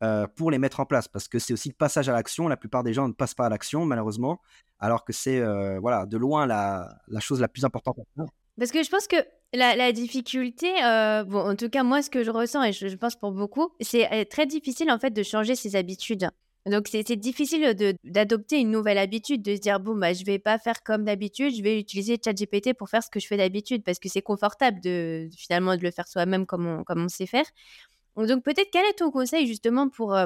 euh, 0.04 0.28
pour 0.28 0.52
les 0.52 0.58
mettre 0.58 0.82
en 0.82 0.86
place 0.86 1.08
parce 1.08 1.30
que 1.30 1.40
c'est 1.40 1.54
aussi 1.54 1.70
le 1.70 1.74
passage 1.74 2.10
à 2.10 2.14
l'action. 2.14 2.48
La 2.48 2.58
plupart 2.58 2.84
des 2.84 2.94
gens 2.94 3.08
ne 3.08 3.14
passent 3.14 3.34
pas 3.34 3.46
à 3.46 3.50
l'action, 3.50 3.86
malheureusement, 3.86 4.42
alors 4.80 5.06
que 5.06 5.14
c'est 5.14 5.40
euh, 5.40 5.80
voilà, 5.80 6.06
de 6.06 6.18
loin 6.18 6.46
la, 6.46 7.00
chose 7.20 7.40
la 7.40 7.48
plus 7.48 7.64
importante 7.64 7.98
Parce 8.58 8.72
que 8.72 8.84
je 8.84 8.90
pense 8.90 9.08
que 9.08 9.16
la, 9.54 9.92
difficulté, 9.94 10.70
euh, 10.84 11.24
bon, 11.24 11.40
en 11.40 11.56
tout 11.56 11.70
cas, 11.70 11.84
moi, 11.84 12.02
ce 12.02 12.10
que 12.10 12.24
je 12.26 12.32
ressens, 12.32 12.64
et 12.64 12.74
je, 12.74 12.90
je 12.90 12.96
pense 12.98 13.16
pour 13.16 13.32
beaucoup, 13.32 13.70
c'est 13.80 14.26
très 14.30 14.46
difficile 14.46 14.92
en 14.92 15.00
fait 15.00 15.12
de 15.12 15.24
changer 15.24 15.56
ses 15.56 15.78
habitudes. 15.78 16.30
Donc, 16.66 16.88
c'est 16.90 17.16
difficile 17.16 17.76
d'adopter 18.04 18.60
une 18.60 18.72
nouvelle 18.72 18.98
habitude, 18.98 19.44
de 19.44 19.56
se 19.56 19.62
dire, 19.62 19.80
bon, 19.80 19.96
bah, 19.96 20.14
je 20.14 20.26
vais 20.26 20.40
pas 20.40 20.58
faire 20.58 20.82
comme 20.82 21.04
d'habitude, 21.04 21.56
je 21.56 21.62
vais 21.62 21.80
utiliser 21.80 22.18
ChatGPT 22.24 22.74
pour 22.74 22.90
faire 22.90 23.04
ce 23.04 23.10
que 23.10 23.20
je 23.20 23.28
fais 23.28 23.38
d'habitude, 23.38 23.84
parce 23.84 24.00
que 24.00 24.10
c'est 24.10 24.24
confortable 24.24 24.80
de 24.82 25.30
finalement 25.38 25.78
de 25.78 25.84
le 25.84 25.92
faire 25.92 26.08
soi-même 26.08 26.48
comme 26.48 26.66
on, 26.66 26.84
comme 26.84 27.04
on 27.04 27.08
sait 27.08 27.28
faire. 27.28 27.46
Donc, 28.18 28.44
peut-être, 28.44 28.70
quel 28.72 28.84
est 28.86 28.94
ton 28.94 29.12
conseil 29.12 29.46
justement 29.46 29.90
pour, 29.90 30.16
euh, 30.16 30.26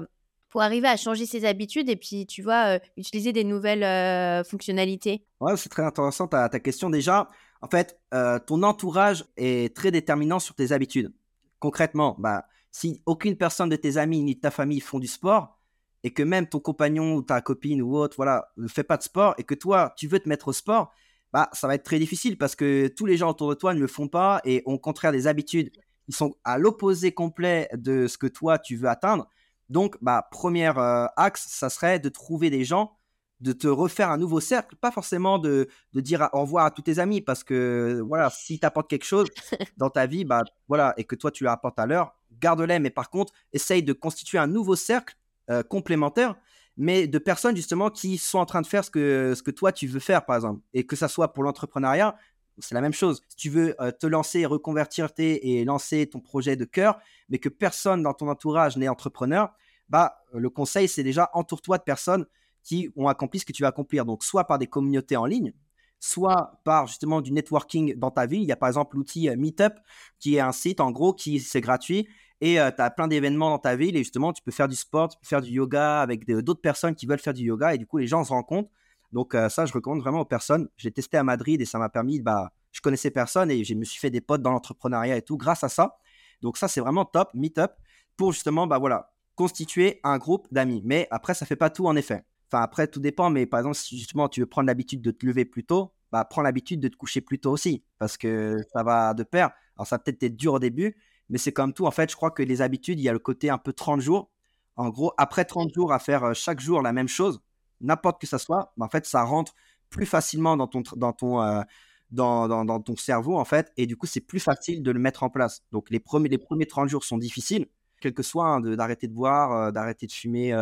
pour 0.50 0.62
arriver 0.62 0.88
à 0.88 0.96
changer 0.96 1.26
ses 1.26 1.44
habitudes 1.44 1.90
et 1.90 1.98
puis, 1.98 2.26
tu 2.26 2.42
vois, 2.42 2.76
euh, 2.76 2.80
utiliser 2.96 3.34
des 3.34 3.44
nouvelles 3.44 3.84
euh, 3.84 4.46
fonctionnalités? 4.46 5.26
Ouais, 5.42 5.58
c'est 5.58 5.70
très 5.70 5.84
intéressant 5.84 6.28
ta, 6.28 6.48
ta, 6.48 6.62
question. 6.62 6.90
Déjà, 6.90 7.28
en 7.62 7.68
fait, 7.68 8.00
ton 8.46 8.64
entourage 8.64 9.26
est 9.36 9.76
très 9.76 9.92
déterminant 9.92 10.40
sur 10.40 10.56
tes 10.56 10.72
habitudes. 10.72 11.12
Concrètement, 11.60 12.16
bah, 12.18 12.46
si 12.72 13.02
aucune 13.06 13.36
personne 13.36 13.68
de 13.68 13.76
tes 13.76 13.98
amis 13.98 14.22
ni 14.22 14.36
de 14.36 14.40
ta 14.40 14.52
famille 14.52 14.80
font 14.80 15.00
du 15.00 15.08
sport, 15.08 15.59
et 16.04 16.12
que 16.14 16.24
même 16.24 16.48
ton 16.48 16.60
compagnon 16.60 17.16
ou 17.16 17.22
ta 17.22 17.42
copine 17.42 17.82
ou 17.82 17.96
autre, 17.96 18.16
voilà, 18.16 18.52
ne 18.58 18.68
fait 18.68 18.84
pas 18.84 18.98
de 18.98 19.04
sport 19.04 19.36
et 19.38 19.44
que 19.44 19.56
toi, 19.56 19.94
tu 19.98 20.08
veux 20.08 20.20
te 20.20 20.30
mettre 20.30 20.50
au 20.50 20.54
sport, 20.54 20.94
bah, 21.34 21.50
ça 21.54 21.68
va 21.68 21.76
être 21.76 21.84
très 21.84 22.00
difficile 22.00 22.38
parce 22.38 22.56
que 22.56 22.88
tous 22.88 23.06
les 23.06 23.18
gens 23.18 23.30
autour 23.30 23.50
de 23.50 23.56
toi 23.56 23.74
ne 23.74 23.80
le 23.80 23.88
font 23.88 24.08
pas 24.08 24.42
et 24.46 24.64
ont 24.66 24.74
au 24.74 24.80
contraire 24.80 25.12
des 25.12 25.28
habitudes 25.28 25.72
qui 26.06 26.12
sont 26.12 26.36
à 26.44 26.58
l'opposé 26.58 27.12
complet 27.12 27.70
de 27.74 28.08
ce 28.08 28.18
que 28.18 28.28
toi, 28.28 28.58
tu 28.58 28.76
veux 28.76 28.90
atteindre. 28.90 29.28
Donc, 29.70 29.98
bah, 30.02 30.28
premier 30.32 30.72
euh, 30.76 31.06
axe, 31.16 31.46
ça 31.48 31.70
serait 31.70 32.00
de 32.00 32.10
trouver 32.10 32.50
des 32.50 32.64
gens, 32.64 32.98
de 33.42 33.52
te 33.54 33.68
refaire 33.68 34.10
un 34.10 34.18
nouveau 34.18 34.40
cercle, 34.40 34.76
pas 34.76 34.92
forcément 34.92 35.38
de, 35.38 35.68
de 35.94 36.02
dire 36.02 36.28
au 36.34 36.42
revoir 36.42 36.66
à 36.66 36.72
tous 36.72 36.82
tes 36.82 36.98
amis 36.98 37.22
parce 37.22 37.44
que, 37.44 38.02
voilà, 38.08 38.32
si 38.32 38.60
tu 38.60 38.66
apportes 38.66 38.90
quelque 38.90 39.06
chose 39.06 39.28
dans 39.78 39.92
ta 39.92 40.08
vie, 40.08 40.26
bah, 40.26 40.44
voilà, 40.68 40.96
et 40.98 41.04
que 41.04 41.16
toi, 41.16 41.30
tu 41.30 41.44
leur 41.44 41.54
apportes 41.54 41.78
à 41.78 41.86
l'heure, 41.86 42.16
garde-les, 42.40 42.80
mais 42.80 42.90
par 42.90 43.12
contre, 43.12 43.34
essaye 43.54 43.84
de 43.84 43.94
constituer 43.94 44.40
un 44.40 44.48
nouveau 44.48 44.76
cercle 44.76 45.16
euh, 45.50 45.64
complémentaires, 45.64 46.36
mais 46.78 47.08
de 47.08 47.18
personnes 47.20 47.56
justement 47.56 47.90
qui 47.90 48.18
sont 48.18 48.40
en 48.40 48.46
train 48.46 48.62
de 48.62 48.68
faire 48.68 48.84
ce 48.84 48.92
que, 48.92 49.34
ce 49.36 49.44
que 49.44 49.52
toi 49.52 49.72
tu 49.72 49.88
veux 49.88 50.00
faire, 50.00 50.26
par 50.26 50.36
exemple. 50.36 50.62
Et 50.74 50.86
que 50.86 50.96
ça 50.96 51.08
soit 51.08 51.34
pour 51.34 51.44
l'entrepreneuriat, 51.44 52.16
c'est 52.60 52.76
la 52.76 52.82
même 52.82 52.94
chose. 52.94 53.22
Si 53.30 53.36
tu 53.36 53.50
veux 53.50 53.76
euh, 53.82 53.92
te 53.92 54.06
lancer, 54.06 54.46
reconvertir 54.46 55.10
et 55.18 55.64
lancer 55.66 56.08
ton 56.08 56.20
projet 56.20 56.56
de 56.56 56.66
cœur, 56.66 57.00
mais 57.30 57.38
que 57.40 57.50
personne 57.50 58.04
dans 58.04 58.14
ton 58.14 58.28
entourage 58.28 58.78
n'est 58.78 58.90
entrepreneur, 58.90 59.50
bah, 59.88 60.24
le 60.34 60.50
conseil, 60.50 60.88
c'est 60.88 61.04
déjà 61.04 61.30
entoure-toi 61.34 61.78
de 61.78 61.84
personnes 61.84 62.26
qui 62.64 62.90
ont 62.96 63.08
accompli 63.08 63.40
ce 63.40 63.46
que 63.46 63.54
tu 63.54 63.64
vas 63.64 63.70
accomplir. 63.70 64.06
Donc, 64.06 64.24
soit 64.24 64.46
par 64.46 64.60
des 64.60 64.68
communautés 64.68 65.18
en 65.18 65.26
ligne, 65.26 65.54
soit 66.00 66.60
par 66.64 66.88
justement 66.88 67.22
du 67.22 67.32
networking 67.32 67.96
dans 67.96 68.12
ta 68.12 68.26
ville. 68.26 68.42
Il 68.42 68.48
y 68.48 68.52
a 68.52 68.56
par 68.56 68.70
exemple 68.70 68.96
l'outil 68.96 69.30
euh, 69.30 69.36
Meetup, 69.36 69.74
qui 70.20 70.36
est 70.36 70.40
un 70.40 70.52
site 70.52 70.80
en 70.80 70.92
gros 70.92 71.14
qui 71.14 71.40
c'est 71.40 71.62
gratuit 71.62 72.08
et 72.42 72.56
tu 72.56 72.82
as 72.82 72.90
plein 72.92 73.08
d'événements 73.08 73.50
dans 73.50 73.60
ta 73.60 73.76
ville 73.76 73.96
et 73.96 74.00
justement 74.00 74.34
tu 74.34 74.42
peux 74.42 74.52
faire 74.52 74.68
du 74.68 74.76
sport, 74.76 75.10
faire 75.24 75.42
du 75.42 75.52
yoga 75.52 76.02
avec 76.02 76.26
d'autres 76.26 76.62
personnes 76.62 76.96
qui 76.96 77.06
veulent 77.06 77.20
faire 77.20 77.34
du 77.34 77.44
yoga 77.44 77.74
et 77.74 77.78
du 77.78 77.86
coup 77.86 77.98
les 77.98 78.08
gens 78.08 78.24
se 78.24 78.30
rencontrent. 78.30 78.70
Donc 79.12 79.36
ça, 79.50 79.66
je 79.66 79.74
recommande 79.74 80.02
vraiment 80.02 80.22
aux 80.22 80.26
personnes. 80.26 80.70
J'ai 80.78 80.92
testé 80.92 81.18
à 81.18 81.24
Madrid 81.24 81.60
et 81.60 81.66
ça 81.66 81.80
m'a 81.80 81.90
permis, 81.90 82.22
bah, 82.22 82.52
je 82.72 82.82
connaissais 82.82 83.12
personne 83.12 83.50
et 83.52 83.64
je 83.64 83.74
me 83.74 83.84
suis 83.84 84.00
fait 84.00 84.12
des 84.12 84.22
potes 84.22 84.42
dans 84.42 84.52
l'entrepreneuriat 84.52 85.18
et 85.18 85.22
tout 85.22 85.38
grâce 85.38 85.64
à 85.64 85.70
ça. 85.70 85.98
Donc 86.42 86.58
ça, 86.58 86.68
c'est 86.68 86.80
vraiment 86.80 87.06
top, 87.06 87.30
Meetup, 87.34 87.72
pour 88.16 88.32
justement, 88.32 88.68
bah 88.68 88.78
voilà, 88.78 89.12
constituer 89.36 90.00
un 90.04 90.18
groupe 90.18 90.48
d'amis. 90.52 90.82
Mais 90.86 91.08
après, 91.12 91.34
ça 91.34 91.46
fait 91.46 91.56
pas 91.56 91.70
tout 91.70 91.88
en 91.88 91.96
effet. 91.96 92.24
Enfin, 92.52 92.62
après, 92.64 92.88
tout 92.88 93.00
dépend. 93.00 93.30
Mais 93.30 93.46
par 93.46 93.60
exemple, 93.60 93.76
si 93.76 93.98
justement 93.98 94.30
tu 94.30 94.42
veux 94.42 94.46
prendre 94.46 94.68
l'habitude 94.68 95.02
de 95.02 95.12
te 95.12 95.26
lever 95.26 95.46
plus 95.46 95.64
tôt, 95.64 95.94
bah, 96.12 96.26
prends 96.26 96.42
l'habitude 96.42 96.80
de 96.80 96.88
te 96.88 96.96
coucher 96.96 97.22
plus 97.22 97.40
tôt 97.40 97.52
aussi. 97.52 97.84
Parce 97.98 98.18
que 98.18 98.58
ça 98.74 98.84
va 98.84 99.14
de 99.14 99.24
pair. 99.24 99.52
Alors, 99.78 99.88
ça 99.88 99.98
peut-être 99.98 100.22
être 100.24 100.36
dur 100.36 100.54
au 100.54 100.60
début, 100.60 100.96
Mais 101.30 101.38
c'est 101.38 101.52
comme 101.54 101.74
tout. 101.74 101.86
En 101.86 101.92
fait, 101.92 102.10
je 102.10 102.16
crois 102.16 102.32
que 102.32 102.44
les 102.44 102.62
habitudes, 102.62 103.00
il 103.00 103.04
y 103.04 103.10
a 103.10 103.14
le 103.14 103.20
côté 103.20 103.50
un 103.50 103.58
peu 103.58 103.74
30 103.74 104.02
jours. 104.02 104.30
En 104.76 104.90
gros, 104.90 105.14
après 105.18 105.46
30 105.46 105.74
jours 105.74 105.94
à 105.94 106.00
faire 106.00 106.34
chaque 106.34 106.60
jour 106.60 106.82
la 106.82 106.94
même 106.94 107.08
chose, 107.08 107.42
n'importe 107.82 108.22
que 108.22 108.28
ça 108.28 108.40
soit, 108.40 108.74
bah, 108.78 108.86
en 108.86 108.90
fait, 108.90 109.06
ça 109.06 109.24
rentre 109.24 109.54
plus 109.90 110.06
facilement 110.06 110.56
dans 110.58 110.68
ton, 110.68 110.84
dans 110.96 111.14
ton, 111.14 111.64
dans, 112.12 112.48
dans, 112.48 112.80
ton 112.80 112.96
cerveau, 112.96 113.38
en 113.38 113.46
fait. 113.46 113.72
Et 113.78 113.86
du 113.88 113.98
coup, 113.98 114.08
c'est 114.08 114.22
plus 114.22 114.40
facile 114.40 114.84
de 114.84 114.92
le 114.92 115.00
mettre 115.00 115.24
en 115.24 115.30
place. 115.30 115.64
Donc, 115.72 115.90
les 115.90 116.00
premiers, 116.00 116.30
les 116.30 116.38
premiers 116.38 116.66
30 116.66 116.90
jours 116.90 117.04
sont 117.04 117.18
difficiles, 117.18 117.68
quel 118.00 118.14
que 118.14 118.24
soit, 118.24 118.48
hein, 118.48 118.62
d'arrêter 118.62 119.08
de, 119.08 119.14
boire, 119.14 119.72
d'arrêter 119.74 120.08
de 120.08 120.12
fumer 120.12 120.56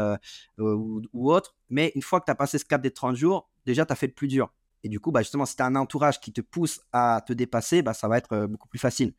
ou, 0.57 1.01
ou, 1.13 1.31
autre. 1.31 1.55
Mais 1.69 1.91
une 1.95 2.01
fois 2.01 2.19
que 2.19 2.25
tu 2.25 2.31
as 2.31 2.35
passé 2.35 2.57
ce 2.57 2.65
cap 2.65 2.81
des 2.81 2.91
30 2.91 3.15
jours, 3.15 3.49
déjà, 3.65 3.85
tu 3.85 3.93
as 3.93 3.95
fait 3.95 4.07
le 4.07 4.13
plus 4.13 4.27
dur. 4.27 4.51
Et 4.83 4.89
du 4.89 4.99
coup, 4.99 5.11
bah, 5.11 5.21
justement, 5.21 5.45
si 5.45 5.55
tu 5.55 5.61
as 5.61 5.65
un 5.65 5.75
entourage 5.75 6.19
qui 6.19 6.31
te 6.31 6.41
pousse 6.41 6.81
à 6.91 7.21
te 7.25 7.33
dépasser, 7.33 7.81
bah, 7.81 7.93
ça 7.93 8.07
va 8.07 8.17
être 8.17 8.45
beaucoup 8.47 8.67
plus 8.67 8.79
facile. 8.79 9.13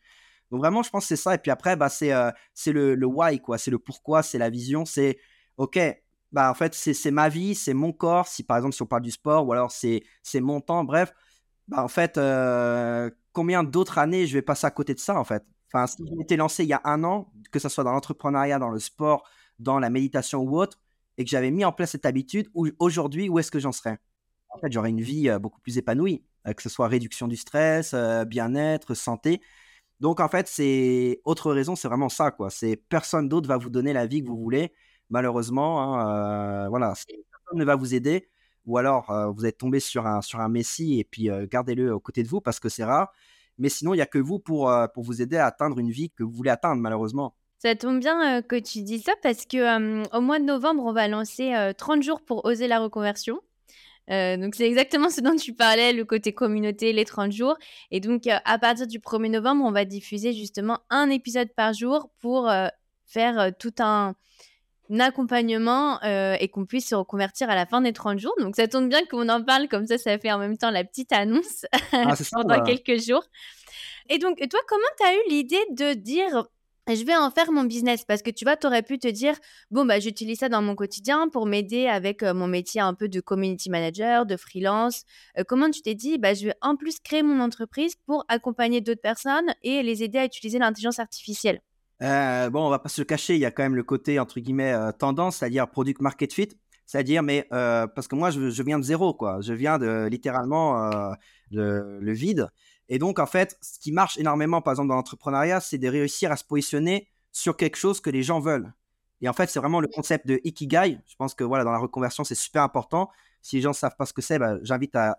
Donc 0.51 0.61
vraiment, 0.61 0.82
je 0.82 0.90
pense 0.90 1.05
que 1.05 1.09
c'est 1.09 1.16
ça. 1.16 1.34
Et 1.34 1.38
puis 1.38 1.51
après, 1.51 1.76
bah, 1.76 1.88
c'est 1.88 2.12
c'est 2.55 2.72
le, 2.72 2.96
why, 3.05 3.40
quoi. 3.40 3.59
C'est 3.59 3.70
le 3.70 3.78
pourquoi, 3.78 4.22
c'est 4.22 4.38
la 4.38 4.51
vision. 4.51 4.84
C'est, 4.84 5.18
OK, 5.57 5.78
bah, 6.32 6.51
en 6.51 6.55
fait, 6.55 6.74
c'est 6.74 7.11
ma 7.11 7.28
vie, 7.28 7.55
c'est 7.55 7.74
mon 7.74 7.92
corps. 7.92 8.26
Si 8.28 8.42
par 8.44 8.57
exemple, 8.57 8.74
si 8.74 8.82
on 8.82 8.86
parle 8.86 9.03
du 9.03 9.11
sport, 9.11 9.46
ou 9.46 9.53
alors 9.53 9.70
c'est 9.72 10.03
mon 10.40 10.61
temps, 10.61 10.84
bref, 10.84 11.12
bah, 11.68 11.82
en 11.84 11.88
fait, 11.88 12.18
combien 13.32 13.62
d'autres 13.64 13.99
années 13.99 14.26
je 14.26 14.34
vais 14.34 14.42
passer 14.42 14.66
à 14.66 14.70
côté 14.70 14.94
de 14.94 15.01
ça, 15.01 15.18
en 15.18 15.24
fait? 15.24 15.44
Enfin, 15.72 15.86
si 15.86 15.96
je 16.09 16.14
m'étais 16.14 16.36
lancé 16.36 16.64
il 16.64 16.68
y 16.68 16.72
a 16.72 16.80
un 16.84 17.05
an, 17.05 17.30
que 17.53 17.59
ce 17.59 17.68
soit 17.68 17.84
dans 17.84 17.92
l'entrepreneuriat, 17.92 18.59
dans 18.59 18.70
le 18.70 18.78
sport, 18.78 19.28
dans 19.59 19.78
la 19.78 19.90
méditation 19.90 20.40
ou 20.40 20.59
autre, 20.59 20.78
et 21.18 21.24
que 21.24 21.30
j'avais 21.30 21.51
mis 21.51 21.64
en 21.64 21.72
place 21.72 21.90
cette 21.90 22.07
habitude, 22.07 22.49
aujourd'hui, 22.78 23.28
où 23.28 23.38
est-ce 23.38 23.51
que 23.51 23.59
j'en 23.59 23.72
serais? 23.72 23.99
En 24.49 24.59
fait, 24.59 24.72
j'aurais 24.72 24.90
une 24.90 25.01
vie 25.03 25.28
beaucoup 25.40 25.61
plus 25.61 25.76
épanouie, 25.76 26.24
que 26.57 26.62
ce 26.62 26.68
soit 26.70 26.88
réduction 26.88 27.28
du 27.28 27.36
stress, 27.36 27.94
bien-être, 28.26 28.94
santé. 28.94 29.42
Donc, 30.01 30.20
en 30.20 30.28
fait, 30.28 30.46
c'est 30.46 31.20
autre 31.24 31.53
raison, 31.53 31.74
c'est 31.74 31.88
vraiment 31.88 32.09
ça, 32.09 32.30
quoi. 32.30 32.51
C'est 32.51 32.76
personne 32.76 33.28
d'autre 33.28 33.49
va 33.49 33.57
vous 33.57 33.70
donner 33.70 33.92
la 33.92 34.07
vie 34.07 34.22
que 34.22 34.28
vous 34.28 34.38
voulez. 34.38 34.72
Malheureusement, 35.11 35.82
hein, 35.82 36.64
euh, 36.64 36.68
voilà, 36.68 36.94
personne 36.94 37.59
ne 37.59 37.64
va 37.64 37.76
vous 37.76 37.94
aider. 37.94 38.28
Ou 38.66 38.78
alors, 38.78 39.11
euh, 39.11 39.30
vous 39.30 39.46
êtes 39.46 39.59
tombé 39.59 39.80
sur 39.80 40.07
un, 40.07 40.20
sur 40.20 40.40
un 40.40 40.49
Messi 40.49 41.01
et 41.01 41.05
puis 41.05 41.30
euh, 41.30 41.46
gardez-le 41.51 41.92
aux 41.94 42.01
côtés 42.01 42.22
de 42.22 42.28
vous 42.28 42.40
parce 42.40 42.61
que 42.61 42.68
c'est 42.68 42.84
rare. 42.84 43.11
Mais 43.57 43.70
sinon, 43.70 43.94
il 43.94 43.96
n'y 43.96 44.03
a 44.03 44.07
que 44.07 44.18
vous 44.18 44.38
pour, 44.38 44.72
pour 44.94 45.03
vous 45.03 45.20
aider 45.20 45.36
à 45.36 45.46
atteindre 45.46 45.78
une 45.80 45.90
vie 45.90 46.11
que 46.11 46.22
vous 46.22 46.30
voulez 46.30 46.51
atteindre, 46.51 46.80
malheureusement. 46.80 47.34
Ça 47.59 47.74
tombe 47.74 47.99
bien 47.99 48.40
que 48.42 48.55
tu 48.55 48.82
dis 48.82 49.01
ça 49.01 49.14
parce 49.20 49.46
que 49.46 50.16
au 50.16 50.20
mois 50.20 50.38
de 50.38 50.44
novembre, 50.44 50.84
on 50.84 50.92
va 50.92 51.09
lancer 51.09 51.72
30 51.76 52.05
jours 52.05 52.20
pour 52.20 52.44
oser 52.44 52.68
la 52.68 52.78
reconversion. 52.78 53.40
Euh, 54.11 54.36
donc 54.36 54.54
c'est 54.54 54.66
exactement 54.66 55.11
ce 55.11 55.20
dont 55.20 55.36
tu 55.36 55.54
parlais, 55.54 55.92
le 55.92 56.04
côté 56.04 56.32
communauté, 56.32 56.92
les 56.92 57.04
30 57.04 57.32
jours. 57.32 57.56
Et 57.90 58.00
donc 58.00 58.26
euh, 58.26 58.36
à 58.44 58.59
partir 58.59 58.86
du 58.86 58.98
1er 58.98 59.30
novembre, 59.30 59.64
on 59.64 59.72
va 59.72 59.84
diffuser 59.84 60.32
justement 60.32 60.80
un 60.90 61.11
épisode 61.11 61.52
par 61.54 61.72
jour 61.72 62.11
pour 62.20 62.48
euh, 62.48 62.68
faire 63.06 63.52
tout 63.59 63.74
un, 63.80 64.14
accompagnement 65.00 66.00
et 66.02 66.48
qu'on 66.48 66.64
puisse 66.64 66.88
se 66.88 66.94
reconvertir 66.94 67.50
à 67.50 67.54
la 67.54 67.66
fin 67.66 67.82
des 67.82 67.92
30 67.92 68.18
jours. 68.18 68.32
Donc 68.40 68.56
ça 68.56 68.66
tombe 68.68 68.88
bien 68.88 69.04
qu'on 69.04 69.28
en 69.28 69.44
parle 69.44 69.68
comme 69.68 69.86
ça, 69.86 69.98
ça 69.98 70.18
fait 70.18 70.32
en 70.32 70.38
même 70.38 70.56
temps 70.56 70.70
la 70.70 70.82
petite 70.82 71.12
annonce 71.12 71.66
ah, 71.92 72.14
pendant 72.32 72.62
quelques 72.62 72.98
jours. 72.98 73.22
Et 74.09 74.16
donc 74.16 74.38
toi, 74.48 74.61
comment 74.66 74.80
tu 74.98 75.06
as 75.06 75.12
eu 75.12 75.28
l'idée 75.28 75.62
de 75.72 75.92
dire 75.92 76.46
je 76.97 77.05
vais 77.05 77.16
en 77.16 77.30
faire 77.30 77.53
mon 77.53 77.64
business 77.64 78.05
parce 78.05 78.22
que 78.22 78.30
tu 78.30 78.45
vois, 78.45 78.57
tu 78.57 78.66
aurais 78.66 78.82
pu 78.82 78.99
te 78.99 79.09
dire, 79.09 79.34
bon, 79.70 79.84
bah, 79.84 80.01
j'utilise 80.01 80.39
ça 80.39 80.49
dans 80.49 80.62
mon 80.62 80.74
quotidien 80.74 81.28
pour 81.28 81.47
m'aider 81.47 81.86
avec 81.86 82.22
mon 82.22 82.47
métier 82.47 82.80
un 82.80 82.95
peu 82.95 83.09
de 83.09 83.20
community 83.20 83.70
manager, 83.70 84.26
de 84.26 84.36
freelance. 84.36 85.05
comment 85.47 85.70
tu 85.70 85.82
t'es 85.82 85.95
dit, 85.95 86.18
bah, 86.18 86.34
je 86.34 86.47
vais 86.47 86.55
en 86.62 86.76
plus 86.76 86.99
créer 87.01 87.22
mon 87.22 87.41
entreprise 87.41 87.95
pour 88.07 88.24
accompagner 88.28 88.80
d'autres 88.80 89.03
personnes 89.03 89.55
et 89.62 89.82
les 89.82 90.03
aider 90.03 90.18
à 90.18 90.24
utiliser 90.24 90.59
l'intelligence 90.59 90.99
artificielle? 90.99 91.61
Bon, 92.01 92.66
on 92.66 92.70
va 92.70 92.78
pas 92.78 92.89
se 92.89 93.01
le 93.01 93.05
cacher, 93.05 93.34
il 93.34 93.41
y 93.41 93.47
a 93.47 93.51
quand 93.51 93.62
même 93.62 93.76
le 93.76 93.82
côté, 93.82 94.18
entre 94.18 94.41
guillemets, 94.41 94.74
tendance, 94.99 95.36
c'est-à-dire 95.36 95.68
product 95.68 96.01
market 96.01 96.32
fit. 96.32 96.49
C'est-à-dire, 96.86 97.22
mais 97.22 97.47
parce 97.51 98.09
que 98.09 98.14
moi, 98.14 98.30
je, 98.30 98.62
viens 98.62 98.78
de 98.78 98.84
zéro, 98.84 99.12
quoi. 99.14 99.41
Je 99.43 99.53
viens 99.53 99.78
de 99.78 100.07
littéralement 100.07 100.91
le 101.51 102.12
vide. 102.12 102.49
Et 102.89 102.99
donc, 102.99 103.18
en 103.18 103.26
fait, 103.26 103.59
ce 103.61 103.78
qui 103.78 103.93
marche 103.93 104.18
énormément, 104.18 104.62
par 104.62 104.72
exemple, 104.72 104.89
dans 104.89 104.97
l'entrepreneuriat, 104.97 105.61
c'est 105.61 105.78
de 105.78 105.89
réussir 105.89 106.32
à 106.32 106.36
se 106.36 106.45
positionner 106.45 107.09
sur 107.32 107.57
quelque 107.57 107.76
chose 107.76 108.01
que 108.01 108.11
les 108.11 108.22
gens 108.22 108.41
veulent. 108.41 108.72
Et 109.20 109.28
en 109.28 109.32
fait, 109.32 109.49
c'est 109.49 109.59
vraiment 109.59 109.80
le 109.80 109.89
concept 109.89 110.26
de 110.26 110.41
Ikigai. 110.45 111.01
Je 111.07 111.16
pense 111.16 111.34
que 111.34 111.45
voilà, 111.45 111.64
dans 111.64 111.72
la 111.72 111.78
reconversion, 111.78 112.24
c'est 112.24 112.34
super 112.34 112.62
important. 112.62 113.11
Si 113.43 113.57
les 113.57 113.62
gens 113.62 113.70
ne 113.70 113.74
savent 113.74 113.97
pas 113.97 114.07
ce 114.07 114.12
que 114.12 114.22
c'est, 114.22 114.39
bah, 114.39 114.57
j'invite 114.62 114.95
à, 114.95 115.16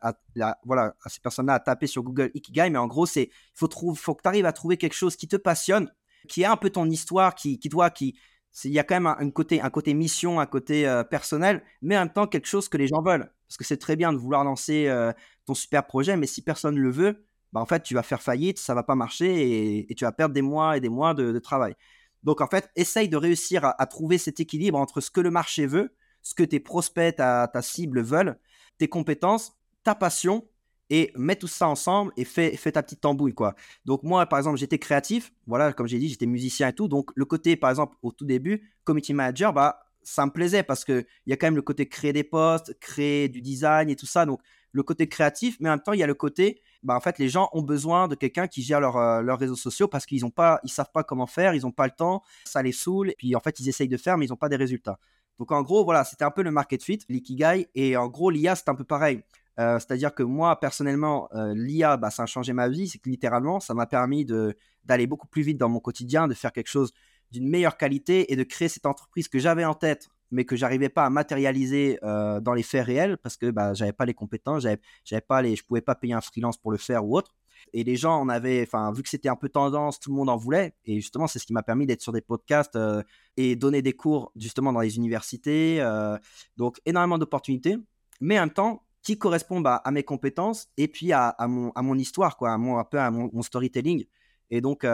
voilà, 0.63 0.95
à 1.03 1.09
ces 1.09 1.20
personnes-là 1.20 1.55
à 1.55 1.59
taper 1.59 1.88
sur 1.88 2.03
Google 2.03 2.32
Ikigai. 2.34 2.70
Mais 2.70 2.78
en 2.78 2.88
gros, 2.88 3.05
c'est 3.05 3.24
il 3.24 3.32
faut, 3.55 3.67
que 3.67 4.22
tu 4.22 4.28
arrives 4.28 4.45
à 4.45 4.53
trouver 4.53 4.78
quelque 4.78 4.93
chose 4.93 5.15
qui 5.15 5.28
te 5.28 5.36
passionne, 5.36 5.91
qui 6.28 6.43
est 6.43 6.45
un 6.45 6.57
peu 6.57 6.70
ton 6.70 6.89
histoire, 6.89 7.36
qui, 7.36 7.59
qui 7.59 7.70
qui, 7.95 8.15
il 8.63 8.72
y 8.72 8.80
a 8.80 8.84
quand 8.84 8.95
même 8.95 9.07
un, 9.07 9.30
côté, 9.30 9.61
un 9.61 9.70
côté 9.70 9.93
mission, 9.93 10.39
un 10.39 10.45
côté 10.45 10.88
euh, 10.88 11.03
personnel, 11.03 11.63
mais 11.82 11.95
en 11.95 12.01
même 12.01 12.13
temps 12.13 12.28
quelque 12.28 12.47
chose 12.47 12.67
que 12.67 12.78
les 12.78 12.88
gens 12.88 13.01
veulent. 13.01 13.32
Parce 13.47 13.57
que 13.57 13.63
c'est 13.63 13.78
très 13.78 13.95
bien 13.95 14.11
de 14.13 14.17
vouloir 14.17 14.43
lancer 14.43 14.88
euh, 14.88 15.11
ton 15.45 15.53
super 15.53 15.86
projet, 15.86 16.17
mais 16.17 16.28
si 16.28 16.41
personne 16.41 16.76
ne 16.76 16.82
le 16.82 16.91
veut, 16.91 17.26
bah, 17.53 17.61
en 17.61 17.65
fait, 17.65 17.83
tu 17.83 17.93
vas 17.93 18.03
faire 18.03 18.21
faillite, 18.21 18.59
ça 18.59 18.73
va 18.73 18.83
pas 18.83 18.95
marcher 18.95 19.89
et, 19.89 19.95
tu 19.95 20.05
vas 20.05 20.11
perdre 20.11 20.33
des 20.33 20.41
mois 20.41 20.77
et 20.77 20.79
des 20.79 20.89
mois 20.89 21.13
de, 21.13 21.37
travail. 21.39 21.75
Donc, 22.23 22.41
en 22.41 22.47
fait, 22.47 22.69
essaye 22.75 23.09
de 23.09 23.17
réussir 23.17 23.61
à, 23.63 23.85
trouver 23.87 24.17
cet 24.17 24.39
équilibre 24.39 24.77
entre 24.77 25.01
ce 25.01 25.09
que 25.11 25.21
le 25.21 25.31
marché 25.31 25.65
veut, 25.65 25.95
ce 26.21 26.33
que 26.35 26.43
tes 26.43 26.59
prospects, 26.59 27.15
ta, 27.15 27.47
ta 27.47 27.61
cible 27.61 28.01
veulent, 28.01 28.39
tes 28.77 28.87
compétences, 28.87 29.53
ta 29.83 29.95
passion, 29.95 30.47
et 30.89 31.11
mets 31.15 31.35
tout 31.35 31.47
ça 31.47 31.67
ensemble 31.67 32.11
et 32.17 32.25
fais, 32.25 32.55
fais 32.57 32.71
ta 32.71 32.83
petite 32.83 33.01
tambouille, 33.01 33.33
quoi. 33.33 33.55
Donc, 33.85 34.03
moi, 34.03 34.25
par 34.25 34.39
exemple, 34.39 34.57
j'étais 34.57 34.79
créatif, 34.79 35.31
voilà, 35.45 35.71
comme 35.71 35.87
j'ai 35.87 35.99
dit, 35.99 36.09
j'étais 36.09 36.25
musicien 36.25 36.69
et 36.69 36.73
tout. 36.73 36.87
Donc, 36.87 37.11
le 37.15 37.25
côté, 37.25 37.55
par 37.55 37.69
exemple, 37.69 37.95
au 38.01 38.11
tout 38.11 38.25
début, 38.25 38.73
committee 38.83 39.13
manager, 39.13 39.53
bah, 39.53 39.81
ça 40.01 40.25
me 40.25 40.31
plaisait 40.31 40.63
parce 40.63 40.85
qu'il 40.85 41.05
y 41.27 41.33
a 41.33 41.37
quand 41.37 41.47
même 41.47 41.55
le 41.55 41.61
côté 41.61 41.87
créer 41.87 42.13
des 42.13 42.23
postes, 42.23 42.77
créer 42.79 43.29
du 43.29 43.41
design 43.41 43.89
et 43.89 43.95
tout 43.95 44.07
ça. 44.07 44.25
Donc, 44.25 44.41
le 44.72 44.84
côté 44.84 45.07
créatif, 45.07 45.57
mais 45.59 45.70
en 45.70 45.74
même 45.74 45.82
temps, 45.82 45.93
il 45.93 45.99
y 45.99 46.03
a 46.03 46.07
le 46.07 46.13
côté 46.13 46.61
bah, 46.84 46.95
en 46.95 47.01
fait, 47.01 47.20
les 47.20 47.28
gens 47.28 47.49
ont 47.53 47.61
besoin 47.61 48.07
de 48.07 48.15
quelqu'un 48.15 48.47
qui 48.47 48.61
gère 48.61 48.95
euh, 48.95 49.22
leurs 49.22 49.38
réseaux 49.38 49.55
sociaux 49.55 49.88
parce 49.88 50.05
qu'ils 50.05 50.26
ont 50.26 50.30
pas, 50.30 50.61
savent 50.65 50.91
pas 50.93 51.03
comment 51.03 51.28
faire, 51.28 51.53
ils 51.53 51.63
n'ont 51.63 51.72
pas 51.72 51.86
le 51.86 51.91
temps, 51.91 52.24
ça 52.45 52.61
les 52.61 52.72
saoule. 52.72 53.09
Et 53.09 53.15
puis 53.17 53.36
en 53.36 53.39
fait, 53.41 53.59
ils 53.59 53.67
essayent 53.67 53.89
de 53.89 53.97
faire, 53.97 54.17
mais 54.17 54.26
ils 54.26 54.30
n'ont 54.30 54.38
pas 54.38 54.49
des 54.49 54.55
résultats. 54.55 54.99
Donc 55.39 55.51
en 55.51 55.61
gros, 55.61 55.84
voilà, 55.84 56.03
c'était 56.03 56.24
un 56.24 56.32
peu 56.32 56.41
le 56.41 56.51
market 56.51 56.84
fit, 56.84 56.99
l'ikigai. 57.09 57.70
Et 57.76 57.97
en 57.97 58.07
gros, 58.07 58.30
l'IA, 58.30 58.55
c'est 58.55 58.70
un 58.70 58.76
peu 58.76 58.84
pareil. 58.84 59.22
Euh, 59.59 59.78
c'est-à-dire 59.78 60.13
que 60.15 60.24
moi, 60.24 60.57
personnellement, 60.59 61.28
euh, 61.34 61.53
l'IA, 61.53 61.97
bah, 61.97 62.11
ça 62.11 62.24
a 62.24 62.26
changé 62.26 62.53
ma 62.53 62.70
vie. 62.70 62.88
C'est 62.88 62.99
que 62.99 63.09
littéralement, 63.09 63.59
ça 63.59 63.74
m'a 63.74 63.86
permis 63.86 64.26
d'aller 64.26 65.07
beaucoup 65.07 65.28
plus 65.28 65.41
vite 65.41 65.57
dans 65.57 65.70
mon 65.70 65.80
quotidien, 65.80 66.28
de 66.28 66.34
faire 66.34 66.53
quelque 66.53 66.70
chose 66.70 66.93
d'une 67.32 67.47
meilleure 67.47 67.78
qualité 67.78 68.32
et 68.32 68.36
de 68.38 68.43
créer 68.43 68.70
cette 68.70 68.86
entreprise 68.86 69.28
que 69.28 69.38
j'avais 69.38 69.65
en 69.65 69.76
tête 69.76 70.07
mais 70.32 70.45
que 70.45 70.55
j'arrivais 70.55 70.89
pas 70.89 71.05
à 71.05 71.09
matérialiser 71.09 71.99
euh, 72.03 72.39
dans 72.39 72.53
les 72.53 72.63
faits 72.63 72.86
réels 72.86 73.17
parce 73.17 73.38
que 73.38 73.49
bah, 73.51 73.73
j'avais 73.73 73.93
pas 73.93 74.05
les 74.05 74.13
compétences, 74.13 74.63
j'avais, 74.63 74.80
j'avais 75.05 75.21
pas 75.21 75.41
les, 75.41 75.55
je 75.55 75.63
pouvais 75.63 75.82
pas 75.82 75.95
payer 75.95 76.13
un 76.13 76.21
freelance 76.21 76.57
pour 76.57 76.71
le 76.71 76.77
faire 76.77 77.05
ou 77.05 77.17
autre. 77.17 77.36
Et 77.73 77.84
les 77.84 77.97
gens 77.97 78.19
en 78.19 78.30
avaient, 78.30 78.63
enfin, 78.63 78.91
vu 78.93 79.03
que 79.03 79.09
c'était 79.09 79.27
un 79.30 79.36
peu 79.36 79.49
tendance, 79.49 79.99
tout 79.99 80.09
le 80.11 80.15
monde 80.15 80.30
en 80.30 80.38
voulait. 80.38 80.73
Et 80.86 80.95
justement, 80.95 81.27
c'est 81.27 81.39
ce 81.39 81.45
qui 81.45 81.53
m'a 81.53 81.61
permis 81.61 81.86
d'être 81.86 82.01
sur 82.01 82.13
des 82.13 82.21
podcasts 82.21 82.75
euh, 82.75 83.03
et 83.36 83.55
donner 83.55 83.82
des 83.82 83.93
cours 83.93 84.32
justement 84.36 84.71
dans 84.71 84.80
les 84.80 84.95
universités. 84.95 85.82
Euh, 85.82 86.17
donc, 86.55 86.80
énormément 86.86 87.17
d'opportunités, 87.17 87.77
mais 88.21 88.39
en 88.39 88.43
même 88.43 88.53
temps, 88.53 88.86
qui 89.01 89.17
correspondent 89.17 89.63
bah, 89.63 89.82
à 89.84 89.91
mes 89.91 90.03
compétences 90.03 90.67
et 90.77 90.88
puis 90.88 91.11
à, 91.11 91.30
à, 91.30 91.47
mon, 91.47 91.71
à 91.71 91.82
mon 91.82 91.97
histoire, 91.97 92.38
quoi, 92.38 92.51
à 92.51 92.57
mon, 92.57 92.77
un 92.77 92.84
peu 92.84 92.99
à 92.99 93.11
mon 93.11 93.41
storytelling. 93.41 94.05
Et 94.49 94.61
donc, 94.61 94.86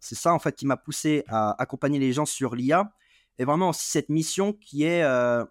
c'est 0.00 0.14
ça 0.14 0.32
en 0.32 0.38
fait 0.38 0.54
qui 0.54 0.66
m'a 0.66 0.76
poussé 0.76 1.24
à 1.28 1.60
accompagner 1.60 1.98
les 1.98 2.12
gens 2.12 2.24
sur 2.24 2.54
l'IA 2.54 2.92
et 3.42 3.44
vraiment 3.44 3.72
cette 3.72 4.08
mission 4.08 4.52
qui 4.52 4.84
est 4.84 5.02
euh, 5.02 5.44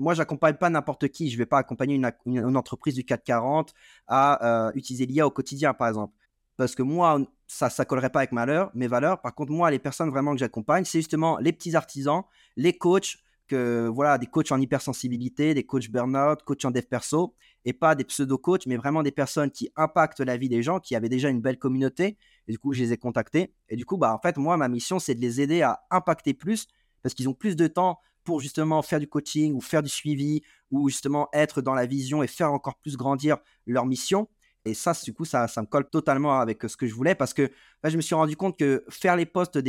moi, 0.00 0.14
j'accompagne 0.14 0.56
pas 0.56 0.68
n'importe 0.68 1.06
qui. 1.08 1.30
Je 1.30 1.38
vais 1.38 1.46
pas 1.46 1.58
accompagner 1.58 1.94
une, 1.94 2.56
entreprise 2.56 2.94
du 2.94 3.04
440 3.04 3.72
à 4.08 4.66
euh, 4.66 4.72
utiliser 4.74 5.06
l'IA 5.06 5.24
au 5.24 5.30
quotidien, 5.30 5.72
par 5.72 5.86
exemple. 5.86 6.12
Parce 6.56 6.74
que 6.74 6.82
moi, 6.82 7.20
ça 7.46 7.68
ne 7.78 7.84
collerait 7.84 8.10
pas 8.10 8.18
avec 8.18 8.32
ma 8.32 8.70
mes 8.74 8.88
valeurs. 8.88 9.20
Par 9.20 9.32
contre, 9.32 9.52
moi, 9.52 9.70
les 9.70 9.78
personnes 9.78 10.10
vraiment 10.10 10.32
que 10.32 10.38
j'accompagne, 10.38 10.84
c'est 10.84 10.98
justement 10.98 11.38
les 11.38 11.52
petits 11.52 11.76
artisans, 11.76 12.22
les 12.56 12.76
coachs, 12.76 13.18
que, 13.46 13.86
voilà, 13.86 14.18
des 14.18 14.26
coachs 14.26 14.50
en 14.50 14.60
hypersensibilité, 14.60 15.54
des 15.54 15.64
coachs 15.64 15.88
burn-out, 15.88 16.42
coachs 16.42 16.64
en 16.64 16.72
dev 16.72 16.82
perso, 16.82 17.36
et 17.64 17.72
pas 17.72 17.94
des 17.94 18.04
pseudo-coachs, 18.04 18.66
mais 18.66 18.76
vraiment 18.76 19.02
des 19.02 19.12
personnes 19.12 19.50
qui 19.50 19.70
impactent 19.76 20.20
la 20.20 20.36
vie 20.36 20.48
des 20.48 20.62
gens, 20.62 20.80
qui 20.80 20.96
avaient 20.96 21.08
déjà 21.08 21.28
une 21.28 21.40
belle 21.40 21.58
communauté. 21.58 22.16
Et 22.48 22.52
du 22.52 22.58
coup, 22.58 22.72
je 22.72 22.82
les 22.82 22.92
ai 22.92 22.96
contactés. 22.96 23.54
Et 23.68 23.76
du 23.76 23.84
coup, 23.84 23.96
bah, 23.96 24.14
en 24.14 24.18
fait, 24.18 24.36
moi, 24.38 24.56
ma 24.56 24.68
mission, 24.68 24.98
c'est 24.98 25.14
de 25.14 25.20
les 25.20 25.40
aider 25.40 25.62
à 25.62 25.84
impacter 25.90 26.34
plus 26.34 26.68
parce 27.04 27.14
qu'ils 27.14 27.28
ont 27.28 27.34
plus 27.34 27.54
de 27.54 27.66
temps 27.66 28.00
pour 28.24 28.40
justement 28.40 28.80
faire 28.80 28.98
du 28.98 29.06
coaching 29.06 29.52
ou 29.52 29.60
faire 29.60 29.82
du 29.82 29.90
suivi 29.90 30.42
ou 30.70 30.88
justement 30.88 31.28
être 31.34 31.60
dans 31.60 31.74
la 31.74 31.84
vision 31.84 32.22
et 32.22 32.26
faire 32.26 32.50
encore 32.50 32.78
plus 32.78 32.96
grandir 32.96 33.36
leur 33.66 33.84
mission. 33.84 34.26
Et 34.64 34.72
ça, 34.72 34.94
du 35.04 35.12
coup, 35.12 35.26
ça, 35.26 35.46
me 35.58 35.66
colle 35.66 35.88
totalement 35.90 36.40
avec 36.40 36.62
ce 36.62 36.78
que 36.78 36.86
je 36.86 36.94
voulais 36.94 37.14
parce 37.14 37.34
que 37.34 37.52
bah, 37.82 37.90
je 37.90 37.98
me 37.98 38.00
suis 38.00 38.14
rendu 38.14 38.34
compte 38.34 38.58
que 38.58 38.82
faire 38.88 39.16
les 39.16 39.26
postes, 39.26 39.62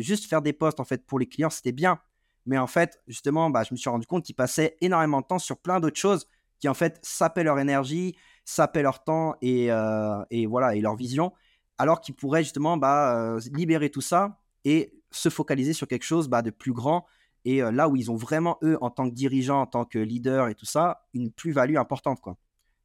juste 0.00 0.26
faire 0.26 0.42
des 0.42 0.52
postes 0.52 0.78
en 0.78 0.84
fait 0.84 1.06
pour 1.06 1.18
les 1.18 1.26
clients, 1.26 1.48
c'était 1.48 1.72
bien. 1.72 1.98
Mais 2.44 2.58
en 2.58 2.66
fait, 2.66 3.00
justement, 3.08 3.48
bah, 3.48 3.62
je 3.64 3.72
me 3.72 3.78
suis 3.78 3.88
rendu 3.88 4.06
compte 4.06 4.24
qu'ils 4.24 4.34
passaient 4.34 4.76
énormément 4.82 5.22
de 5.22 5.26
temps 5.26 5.38
sur 5.38 5.56
plein 5.56 5.80
d'autres 5.80 5.98
choses 5.98 6.28
qui 6.60 6.68
en 6.68 6.74
fait 6.74 6.98
sapaient 7.00 7.44
leur 7.44 7.58
énergie, 7.58 8.14
sapaient 8.44 8.82
leur 8.82 9.02
temps 9.02 9.36
et, 9.40 9.72
euh, 9.72 10.22
voilà 10.46 10.76
et 10.76 10.82
leur 10.82 10.96
vision 10.96 11.32
alors 11.78 12.00
qu'ils 12.00 12.14
pourraient 12.14 12.44
justement 12.44 12.76
bah, 12.76 13.38
libérer 13.52 13.90
tout 13.90 14.02
ça 14.02 14.38
et 14.64 15.01
se 15.12 15.28
focaliser 15.28 15.72
sur 15.72 15.86
quelque 15.86 16.04
chose 16.04 16.28
bah, 16.28 16.42
de 16.42 16.50
plus 16.50 16.72
grand 16.72 17.06
et 17.44 17.60
là 17.60 17.88
où 17.88 17.96
ils 17.96 18.10
ont 18.10 18.16
vraiment, 18.16 18.58
eux, 18.62 18.78
en 18.80 18.90
tant 18.90 19.08
que 19.08 19.14
dirigeants, 19.14 19.62
en 19.62 19.66
tant 19.66 19.84
que 19.84 19.98
leaders 19.98 20.48
et 20.48 20.54
tout 20.54 20.66
ça, 20.66 21.06
une 21.12 21.32
plus-value 21.32 21.76
importante. 21.76 22.20
Quoi. 22.20 22.36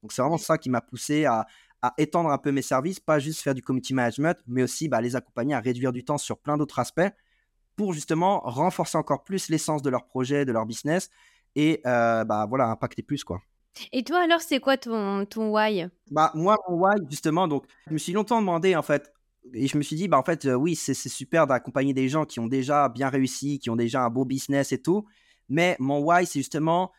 Donc 0.02 0.12
c'est 0.12 0.22
vraiment 0.22 0.38
ça 0.38 0.58
qui 0.58 0.70
m'a 0.70 0.82
poussé 0.82 1.26
à, 1.26 1.46
étendre 1.98 2.32
un 2.32 2.38
peu 2.38 2.52
mes 2.52 2.64
services, 2.64 3.00
pas 3.00 3.20
juste 3.20 3.42
faire 3.42 3.54
du 3.54 3.62
community 3.62 3.94
management, 3.94 4.38
mais 4.48 4.64
aussi 4.64 4.90
bah, 4.90 5.00
les 5.00 5.16
accompagner 5.16 5.54
à 5.54 5.60
réduire 5.60 5.94
du 5.94 6.04
temps 6.04 6.18
sur 6.18 6.40
plein 6.40 6.58
d'autres 6.58 6.80
aspects 6.80 7.08
pour 7.76 7.94
justement 7.94 8.42
renforcer 8.42 8.98
encore 8.98 9.24
plus 9.24 9.48
l'essence 9.48 9.84
de 9.84 9.90
leur 9.90 10.06
projet, 10.06 10.44
de 10.44 10.52
leur 10.52 10.66
business 10.66 11.12
et 11.56 11.82
bah, 11.84 12.46
voilà, 12.50 12.66
impacter 12.66 13.04
plus. 13.04 13.24
quoi. 13.24 13.42
Et 13.92 14.04
toi 14.04 14.20
alors, 14.24 14.42
c'est 14.42 14.60
quoi 14.60 14.78
ton, 14.78 15.26
ton 15.26 15.52
why? 15.54 15.88
Bah, 16.12 16.32
Moi, 16.34 16.58
mon 16.68 16.78
why, 16.78 16.96
justement, 17.10 17.48
donc, 17.48 17.66
je 17.88 17.94
me 17.94 17.98
suis 17.98 18.14
longtemps 18.14 18.40
demandé, 18.40 18.76
en 18.76 18.82
fait, 18.82 19.14
et 19.54 19.68
je 19.68 19.78
me 19.78 19.84
suis 19.84 19.96
dit, 19.96 20.08
bah, 20.08 20.18
en 20.18 20.24
fait, 20.24 20.46
oui, 20.46 20.76
c'est 20.76 20.94
super 20.94 21.48
d'accompagner 21.48 21.94
des 21.94 22.10
gens 22.10 22.26
qui 22.26 22.40
ont 22.40 22.48
déjà 22.48 22.90
bien 22.90 23.10
réussi, 23.10 23.60
qui 23.60 23.70
ont 23.70 23.76
déjà 23.76 24.04
un 24.04 24.10
beau 24.10 24.26
business 24.26 24.72
et 24.72 24.82
tout. 24.82 25.06
Mais 25.50 25.76
mon 25.80 26.00
why, 26.00 26.26
c'est 26.26 26.40
justement, 26.40 26.92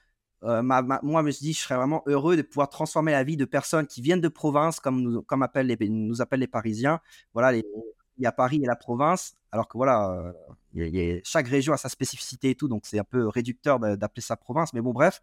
moi, 0.43 0.83
je 1.03 1.23
me 1.23 1.31
suis 1.31 1.45
dit, 1.47 1.53
je 1.53 1.61
serais 1.61 1.77
vraiment 1.77 2.03
heureux 2.07 2.37
de 2.37 2.43
pouvoir 2.43 2.69
transformer 2.69 3.13
la 3.13 3.25
vie 3.25 3.37
de 3.37 3.45
personnes 3.45 3.87
qui 3.87 4.01
viennent 4.03 4.21
de 4.21 4.29
province, 4.29 4.81
comme 4.81 5.01
nous, 5.03 5.23
comme 5.23 5.43
appellent 5.43 5.67
les, 5.67 5.89
nous 5.89 6.23
appellent 6.23 6.41
les 6.41 6.47
Parisiens. 6.47 7.01
Voilà, 7.35 7.57
il 7.57 7.65
y 8.19 8.27
a 8.27 8.33
Paris 8.33 8.61
et 8.63 8.67
la 8.67 8.77
province, 8.77 9.35
alors 9.53 9.69
que 9.69 9.77
voilà, 9.77 10.35
chaque 11.25 11.49
région 11.49 11.73
a 11.73 11.77
sa 11.77 11.89
spécificité 11.89 12.51
et 12.51 12.55
tout, 12.55 12.69
donc 12.69 12.83
c'est 12.85 12.99
un 12.99 13.05
peu 13.05 13.29
réducteur 13.29 13.79
d'appeler 13.79 14.23
ça 14.23 14.37
province, 14.37 14.73
mais 14.73 14.81
bon, 14.81 14.93
bref. 14.93 15.21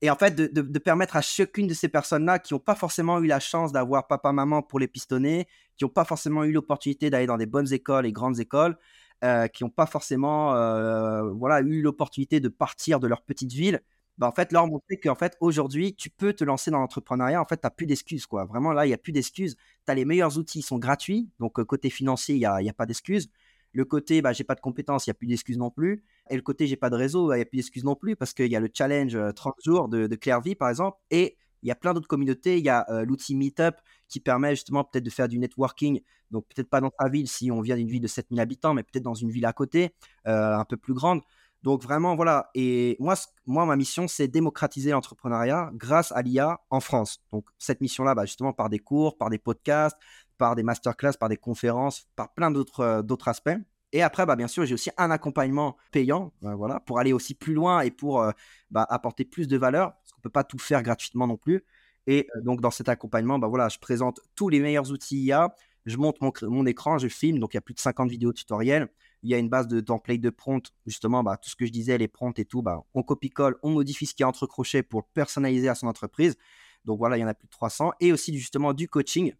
Et 0.00 0.10
en 0.10 0.16
fait, 0.16 0.34
de, 0.34 0.78
permettre 0.78 1.16
à 1.16 1.20
chacune 1.22 1.66
de 1.66 1.74
ces 1.74 1.88
personnes-là 1.88 2.38
qui 2.38 2.54
n'ont 2.54 2.60
pas 2.60 2.76
forcément 2.76 3.18
eu 3.18 3.26
la 3.26 3.40
chance 3.40 3.72
d'avoir 3.72 4.06
papa, 4.06 4.32
maman 4.32 4.62
pour 4.62 4.78
les 4.78 4.86
pistonner, 4.86 5.48
qui 5.76 5.84
n'ont 5.84 5.90
pas 5.90 6.04
forcément 6.04 6.44
eu 6.44 6.52
l'opportunité 6.52 7.10
d'aller 7.10 7.26
dans 7.26 7.36
des 7.36 7.46
bonnes 7.46 7.72
écoles 7.72 8.06
et 8.06 8.12
grandes 8.12 8.38
écoles, 8.38 8.78
euh, 9.24 9.48
qui 9.48 9.64
n'ont 9.64 9.70
pas 9.70 9.86
forcément 9.86 10.54
euh, 10.54 11.22
voilà, 11.32 11.60
eu 11.62 11.82
l'opportunité 11.82 12.38
de 12.38 12.48
partir 12.48 13.00
de 13.00 13.08
leur 13.08 13.22
petite 13.22 13.52
ville, 13.52 13.82
bah, 14.18 14.26
en 14.26 14.32
fait, 14.32 14.52
leur 14.52 14.66
montrer 14.66 14.98
qu'en 14.98 15.14
fait, 15.14 15.36
aujourd'hui, 15.40 15.94
tu 15.94 16.10
peux 16.10 16.32
te 16.32 16.42
lancer 16.42 16.70
dans 16.72 16.80
l'entrepreneuriat. 16.80 17.40
En 17.40 17.44
fait, 17.44 17.56
tu 17.56 17.66
n'as 17.66 17.70
plus 17.70 17.86
d'excuses. 17.86 18.26
quoi. 18.26 18.44
Vraiment, 18.44 18.72
là, 18.72 18.84
il 18.84 18.88
n'y 18.88 18.94
a 18.94 18.98
plus 18.98 19.12
d'excuses. 19.12 19.56
Tu 19.86 19.92
as 19.92 19.94
les 19.94 20.04
meilleurs 20.04 20.38
outils, 20.38 20.58
ils 20.58 20.62
sont 20.62 20.78
gratuits. 20.78 21.28
Donc, 21.38 21.58
euh, 21.60 21.64
côté 21.64 21.88
financier, 21.88 22.34
il 22.34 22.38
n'y 22.38 22.44
a, 22.44 22.54
a, 22.56 22.72
pas 22.72 22.86
d'excuses. 22.86 23.30
Le 23.72 23.84
côté, 23.84 24.22
bah, 24.22 24.32
j'ai 24.32 24.44
pas 24.44 24.54
de 24.54 24.60
compétences, 24.60 25.06
il 25.06 25.10
n'y 25.10 25.12
a 25.12 25.14
plus 25.14 25.26
d'excuses 25.26 25.58
non 25.58 25.70
plus. 25.70 26.04
Et 26.30 26.36
le 26.36 26.42
côté, 26.42 26.66
j'ai 26.66 26.76
pas 26.76 26.90
de 26.90 26.96
réseau, 26.96 27.32
il 27.32 27.36
n'y 27.36 27.42
a 27.42 27.44
plus 27.44 27.58
d'excuses 27.58 27.84
non 27.84 27.94
plus 27.94 28.16
parce 28.16 28.32
qu'il 28.32 28.50
y 28.50 28.56
a 28.56 28.60
le 28.60 28.68
challenge 28.72 29.16
30 29.34 29.54
euh, 29.54 29.62
jours 29.64 29.88
de, 29.88 30.06
de 30.06 30.54
par 30.54 30.68
exemple. 30.68 30.98
Et 31.10 31.36
il 31.62 31.68
y 31.68 31.72
a 31.72 31.74
plein 31.74 31.94
d'autres 31.94 32.08
communautés. 32.08 32.58
Il 32.58 32.64
y 32.64 32.68
a 32.68 32.86
euh, 32.90 33.04
l'outil 33.04 33.34
Meetup 33.36 33.76
qui 34.08 34.20
permet 34.20 34.50
justement 34.50 34.84
peut-être 34.84 35.04
de 35.04 35.10
faire 35.10 35.28
du 35.28 35.38
networking. 35.38 36.00
Donc, 36.30 36.46
peut-être 36.54 36.68
pas 36.68 36.80
dans 36.80 36.90
ta 36.90 37.08
ville 37.08 37.28
si 37.28 37.50
on 37.50 37.60
vient 37.60 37.76
d'une 37.76 37.88
ville 37.88 38.02
de 38.02 38.06
7000 38.06 38.40
habitants, 38.40 38.74
mais 38.74 38.82
peut-être 38.82 39.02
dans 39.02 39.14
une 39.14 39.30
ville 39.30 39.46
à 39.46 39.52
côté, 39.52 39.94
euh, 40.26 40.56
un 40.56 40.64
peu 40.64 40.76
plus 40.76 40.94
grande. 40.94 41.20
Donc, 41.62 41.82
vraiment, 41.82 42.14
voilà. 42.14 42.50
Et 42.54 42.96
moi, 43.00 43.14
moi 43.46 43.66
ma 43.66 43.76
mission, 43.76 44.06
c'est 44.06 44.28
démocratiser 44.28 44.90
l'entrepreneuriat 44.90 45.70
grâce 45.74 46.12
à 46.12 46.22
l'IA 46.22 46.60
en 46.70 46.80
France. 46.80 47.20
Donc, 47.32 47.46
cette 47.58 47.80
mission-là, 47.80 48.14
bah, 48.14 48.26
justement, 48.26 48.52
par 48.52 48.68
des 48.68 48.78
cours, 48.78 49.16
par 49.18 49.28
des 49.30 49.38
podcasts, 49.38 49.96
par 50.38 50.56
des 50.56 50.62
masterclass, 50.62 51.12
par 51.18 51.28
des 51.28 51.36
conférences, 51.36 52.08
par 52.16 52.32
plein 52.32 52.50
d'autres 52.50 53.02
d'autres 53.02 53.28
aspects. 53.28 53.58
Et 53.92 54.02
après, 54.02 54.26
bah, 54.26 54.36
bien 54.36 54.48
sûr, 54.48 54.66
j'ai 54.66 54.74
aussi 54.74 54.90
un 54.98 55.10
accompagnement 55.10 55.76
payant 55.92 56.32
euh, 56.44 56.54
voilà, 56.54 56.80
pour 56.80 56.98
aller 56.98 57.12
aussi 57.12 57.34
plus 57.34 57.54
loin 57.54 57.80
et 57.80 57.90
pour 57.90 58.20
euh, 58.20 58.32
bah, 58.70 58.86
apporter 58.88 59.24
plus 59.24 59.48
de 59.48 59.56
valeur, 59.56 59.94
parce 59.94 60.12
qu'on 60.12 60.18
ne 60.18 60.22
peut 60.22 60.30
pas 60.30 60.44
tout 60.44 60.58
faire 60.58 60.82
gratuitement 60.82 61.26
non 61.26 61.36
plus. 61.36 61.64
Et 62.06 62.28
euh, 62.36 62.42
donc, 62.42 62.60
dans 62.60 62.70
cet 62.70 62.88
accompagnement, 62.88 63.38
bah, 63.38 63.48
voilà, 63.48 63.68
je 63.68 63.78
présente 63.78 64.20
tous 64.34 64.50
les 64.50 64.60
meilleurs 64.60 64.90
outils 64.90 65.22
IA, 65.22 65.54
je 65.86 65.96
monte 65.96 66.20
mon, 66.20 66.32
mon 66.42 66.66
écran, 66.66 66.98
je 66.98 67.08
filme, 67.08 67.38
donc 67.38 67.54
il 67.54 67.56
y 67.56 67.58
a 67.58 67.62
plus 67.62 67.74
de 67.74 67.80
50 67.80 68.10
vidéos 68.10 68.32
tutoriels. 68.32 68.88
Il 69.22 69.30
y 69.30 69.34
a 69.34 69.38
une 69.38 69.48
base 69.48 69.66
de 69.66 69.80
template 69.80 70.20
de 70.20 70.30
prompt, 70.30 70.70
justement, 70.86 71.24
bah, 71.24 71.38
tout 71.38 71.48
ce 71.48 71.56
que 71.56 71.64
je 71.64 71.72
disais, 71.72 71.96
les 71.96 72.08
prompts 72.08 72.38
et 72.38 72.44
tout, 72.44 72.62
bah, 72.62 72.84
on 72.92 73.02
copie-colle, 73.02 73.56
on 73.62 73.70
modifie 73.70 74.04
ce 74.04 74.14
qui 74.14 74.22
est 74.22 74.26
entre 74.26 74.46
crochets 74.46 74.82
pour 74.82 75.04
personnaliser 75.08 75.68
à 75.68 75.74
son 75.74 75.86
entreprise. 75.86 76.36
Donc 76.84 76.98
voilà, 76.98 77.16
il 77.16 77.20
y 77.20 77.24
en 77.24 77.28
a 77.28 77.34
plus 77.34 77.46
de 77.46 77.52
300. 77.52 77.92
Et 78.00 78.12
aussi 78.12 78.36
justement 78.36 78.74
du 78.74 78.86
coaching 78.86 79.32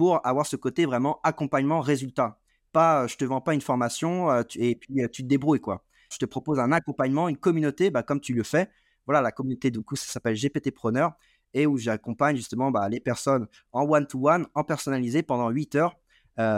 pour 0.00 0.26
avoir 0.26 0.46
ce 0.46 0.56
côté 0.56 0.86
vraiment 0.86 1.20
accompagnement 1.24 1.82
résultat 1.82 2.38
pas, 2.72 3.06
je 3.06 3.16
te 3.16 3.24
vends 3.26 3.42
pas 3.42 3.52
une 3.52 3.60
formation 3.60 4.34
et 4.56 4.74
puis 4.74 4.94
tu 5.12 5.22
te 5.24 5.28
débrouilles 5.28 5.60
quoi. 5.60 5.84
Je 6.10 6.16
te 6.16 6.24
propose 6.24 6.58
un 6.58 6.72
accompagnement, 6.72 7.28
une 7.28 7.36
communauté, 7.36 7.90
bah, 7.90 8.02
comme 8.02 8.18
tu 8.18 8.32
le 8.32 8.42
fais. 8.42 8.70
Voilà, 9.04 9.20
la 9.20 9.30
communauté 9.30 9.70
du 9.70 9.82
coup, 9.82 9.96
ça 9.96 10.10
s'appelle 10.10 10.36
GPT 10.36 10.70
Preneur 10.70 11.12
et 11.52 11.66
où 11.66 11.76
j'accompagne 11.76 12.34
justement 12.36 12.70
bah, 12.70 12.88
les 12.88 12.98
personnes 12.98 13.46
en 13.72 13.82
one-to-one, 13.82 14.46
en 14.54 14.64
personnalisé 14.64 15.22
pendant 15.22 15.50
8 15.50 15.74
heures. 15.74 15.98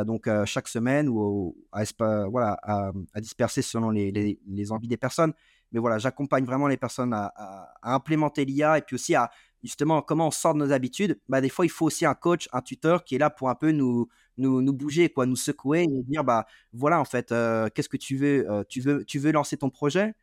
donc 0.06 0.28
chaque 0.44 0.68
semaine 0.68 1.08
ou 1.08 1.56
à, 1.72 1.82
voilà, 2.30 2.60
à, 2.62 2.92
disperser 3.20 3.62
selon 3.62 3.90
les, 3.90 4.12
les, 4.46 4.70
envies 4.70 4.86
des 4.86 4.96
personnes. 4.96 5.32
Mais 5.72 5.80
voilà, 5.80 5.98
j'accompagne 5.98 6.44
vraiment 6.44 6.68
les 6.68 6.76
personnes 6.76 7.12
à, 7.12 7.32
à 7.34 7.92
implémenter 7.92 8.44
l'IA 8.44 8.78
et 8.78 8.82
puis 8.82 8.94
aussi 8.94 9.16
à 9.16 9.32
justement 9.62 10.02
comment 10.02 10.28
on 10.28 10.30
sort 10.30 10.54
de 10.54 10.58
nos 10.60 10.72
habitudes. 10.72 11.18
Bah, 11.28 11.40
des 11.40 11.48
fois, 11.48 11.64
il 11.66 11.70
faut 11.70 11.86
aussi 11.86 12.04
un 12.06 12.14
coach, 12.14 12.48
un 12.52 12.60
tuteur 12.62 13.04
qui 13.04 13.14
est 13.14 13.18
là 13.18 13.30
pour 13.30 13.48
un 13.50 13.54
peu 13.54 13.70
nous, 13.72 14.08
nous, 14.38 14.72
bouger, 14.72 15.08
quoi, 15.10 15.26
nous 15.26 15.36
secouer, 15.36 15.86
nous 15.86 16.02
dire 16.04 16.24
bah 16.24 16.46
voilà 16.72 17.00
en 17.00 17.04
fait, 17.04 17.32
euh, 17.32 17.68
qu'est-ce 17.74 17.88
que 17.88 17.96
tu 17.96 18.16
veux, 18.16 18.50
euh, 18.50 18.64
tu 18.68 18.80
veux, 18.80 19.04
tu 19.04 19.18
veux 19.18 19.32
lancer 19.32 19.56
ton 19.56 19.70
projet, 19.70 20.14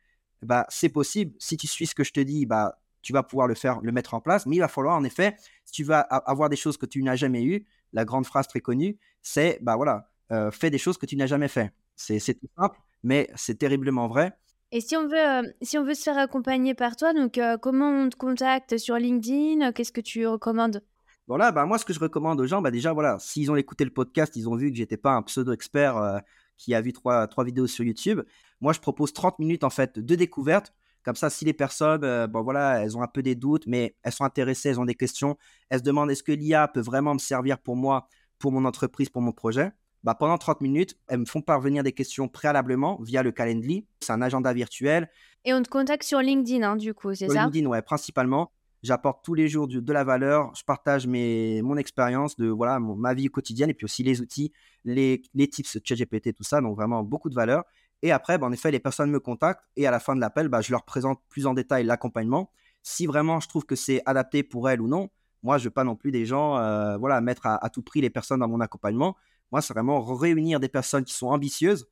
bah 0.42 0.66
c'est 0.68 0.88
possible. 0.88 1.32
Si 1.38 1.56
tu 1.56 1.66
suis 1.66 1.86
ce 1.86 1.94
que 1.94 2.04
je 2.04 2.12
te 2.12 2.20
dis, 2.20 2.46
bah 2.46 2.78
tu 3.02 3.12
vas 3.12 3.22
pouvoir 3.22 3.46
le 3.48 3.54
faire, 3.54 3.80
le 3.82 3.92
mettre 3.92 4.14
en 4.14 4.20
place. 4.20 4.46
Mais 4.46 4.56
il 4.56 4.60
va 4.60 4.68
falloir 4.68 4.96
en 4.96 5.04
effet, 5.04 5.36
si 5.64 5.72
tu 5.72 5.84
vas 5.84 6.00
avoir 6.00 6.48
des 6.50 6.56
choses 6.56 6.76
que 6.76 6.86
tu 6.86 7.02
n'as 7.02 7.16
jamais 7.16 7.42
eues, 7.44 7.66
la 7.92 8.04
grande 8.04 8.26
phrase 8.26 8.46
très 8.48 8.60
connue, 8.60 8.98
c'est 9.22 9.58
bah 9.62 9.76
voilà, 9.76 10.10
euh, 10.32 10.50
fais 10.50 10.70
des 10.70 10.78
choses 10.78 10.98
que 10.98 11.06
tu 11.06 11.16
n'as 11.16 11.26
jamais 11.26 11.48
fait. 11.48 11.72
C'est 11.96 12.34
tout 12.34 12.48
simple, 12.58 12.78
mais 13.02 13.28
c'est 13.36 13.58
terriblement 13.58 14.08
vrai. 14.08 14.32
Et 14.72 14.80
si 14.80 14.96
on 14.96 15.08
veut, 15.08 15.54
si 15.62 15.78
on 15.78 15.84
veut 15.84 15.94
se 15.94 16.02
faire 16.02 16.18
accompagner 16.18 16.74
par 16.74 16.96
toi, 16.96 17.12
donc 17.12 17.40
comment 17.60 17.90
on 17.90 18.08
te 18.08 18.16
contacte 18.16 18.78
sur 18.78 18.96
LinkedIn? 18.96 19.72
Qu'est-ce 19.72 19.92
que 19.92 20.00
tu 20.00 20.26
recommandes? 20.26 20.82
Voilà, 21.30 21.52
bah, 21.52 21.64
moi, 21.64 21.78
ce 21.78 21.84
que 21.84 21.92
je 21.92 22.00
recommande 22.00 22.40
aux 22.40 22.46
gens, 22.48 22.60
bah, 22.60 22.72
déjà, 22.72 22.92
voilà, 22.92 23.16
s'ils 23.20 23.52
ont 23.52 23.56
écouté 23.56 23.84
le 23.84 23.92
podcast, 23.92 24.34
ils 24.34 24.48
ont 24.48 24.56
vu 24.56 24.72
que 24.72 24.76
j'étais 24.76 24.96
pas 24.96 25.12
un 25.12 25.22
pseudo-expert 25.22 25.96
euh, 25.96 26.18
qui 26.56 26.74
a 26.74 26.80
vu 26.80 26.92
trois, 26.92 27.28
trois 27.28 27.44
vidéos 27.44 27.68
sur 27.68 27.84
YouTube. 27.84 28.20
Moi, 28.60 28.72
je 28.72 28.80
propose 28.80 29.12
30 29.12 29.38
minutes, 29.38 29.62
en 29.62 29.70
fait, 29.70 30.00
de 30.00 30.14
découverte. 30.16 30.72
Comme 31.04 31.14
ça, 31.14 31.30
si 31.30 31.44
les 31.44 31.52
personnes, 31.52 32.02
euh, 32.02 32.26
voilà, 32.32 32.82
elles 32.82 32.96
ont 32.96 33.02
un 33.02 33.06
peu 33.06 33.22
des 33.22 33.36
doutes, 33.36 33.68
mais 33.68 33.94
elles 34.02 34.12
sont 34.12 34.24
intéressées, 34.24 34.70
elles 34.70 34.80
ont 34.80 34.84
des 34.84 34.96
questions, 34.96 35.38
elles 35.68 35.78
se 35.78 35.84
demandent 35.84 36.10
est-ce 36.10 36.24
que 36.24 36.32
l'IA 36.32 36.66
peut 36.66 36.80
vraiment 36.80 37.14
me 37.14 37.20
servir 37.20 37.58
pour 37.58 37.76
moi, 37.76 38.08
pour 38.40 38.50
mon 38.50 38.64
entreprise, 38.64 39.08
pour 39.08 39.22
mon 39.22 39.30
projet? 39.30 39.70
Bah, 40.04 40.14
pendant 40.14 40.38
30 40.38 40.60
minutes, 40.60 40.96
elles 41.08 41.18
me 41.18 41.24
font 41.24 41.42
parvenir 41.42 41.82
des 41.82 41.92
questions 41.92 42.28
préalablement 42.28 42.98
via 43.02 43.22
le 43.22 43.32
Calendly. 43.32 43.86
C'est 44.00 44.12
un 44.12 44.22
agenda 44.22 44.52
virtuel. 44.52 45.08
Et 45.44 45.54
on 45.54 45.62
te 45.62 45.68
contacte 45.68 46.04
sur 46.04 46.20
LinkedIn, 46.20 46.62
hein, 46.62 46.76
du 46.76 46.94
coup, 46.94 47.14
c'est 47.14 47.28
ça? 47.28 47.44
LinkedIn, 47.44 47.66
ouais, 47.66 47.82
principalement. 47.82 48.50
J'apporte 48.82 49.22
tous 49.22 49.34
les 49.34 49.48
jours 49.48 49.68
de, 49.68 49.92
la 49.92 50.04
valeur. 50.04 50.54
Je 50.54 50.64
partage 50.64 51.06
mes, 51.06 51.60
mon 51.60 51.76
expérience 51.76 52.36
de 52.36 52.48
voilà 52.48 52.80
ma 52.80 53.12
vie 53.12 53.26
quotidienne 53.26 53.68
et 53.68 53.74
puis 53.74 53.84
aussi 53.84 54.02
les 54.02 54.22
outils, 54.22 54.52
les, 54.84 55.22
les 55.34 55.48
tips 55.48 55.78
ChatGPT, 55.84 56.34
tout 56.34 56.44
ça. 56.44 56.62
Donc 56.62 56.76
vraiment 56.76 57.02
beaucoup 57.02 57.28
de 57.28 57.34
valeur. 57.34 57.64
Et 58.02 58.10
après, 58.10 58.38
bah, 58.38 58.46
en 58.46 58.52
effet, 58.52 58.70
les 58.70 58.80
personnes 58.80 59.10
me 59.10 59.20
contactent 59.20 59.64
et 59.76 59.86
à 59.86 59.90
la 59.90 60.00
fin 60.00 60.16
de 60.16 60.20
l'appel, 60.20 60.48
bah, 60.48 60.62
je 60.62 60.72
leur 60.72 60.84
présente 60.84 61.20
plus 61.28 61.46
en 61.46 61.52
détail 61.52 61.84
l'accompagnement. 61.84 62.50
Si 62.82 63.04
vraiment 63.06 63.40
je 63.40 63.48
trouve 63.48 63.66
que 63.66 63.76
c'est 63.76 64.00
adapté 64.06 64.42
pour 64.42 64.70
elles 64.70 64.80
ou 64.80 64.88
non, 64.88 65.10
moi, 65.42 65.58
je 65.58 65.64
ne 65.64 65.66
veux 65.66 65.72
pas 65.72 65.84
non 65.84 65.96
plus 65.96 66.10
des 66.10 66.26
gens 66.26 66.58
euh, 66.58 66.96
voilà, 66.98 67.20
mettre 67.20 67.46
à, 67.46 67.70
tout 67.70 67.82
prix 67.82 68.00
les 68.00 68.10
personnes 68.10 68.40
dans 68.40 68.48
mon 68.48 68.60
accompagnement. 68.60 69.16
Moi, 69.52 69.60
c'est 69.62 69.72
vraiment 69.72 70.02
réunir 70.02 70.60
des 70.60 70.68
personnes 70.68 71.04
qui 71.04 71.14
sont 71.14 71.28
ambitieuses 71.28 71.88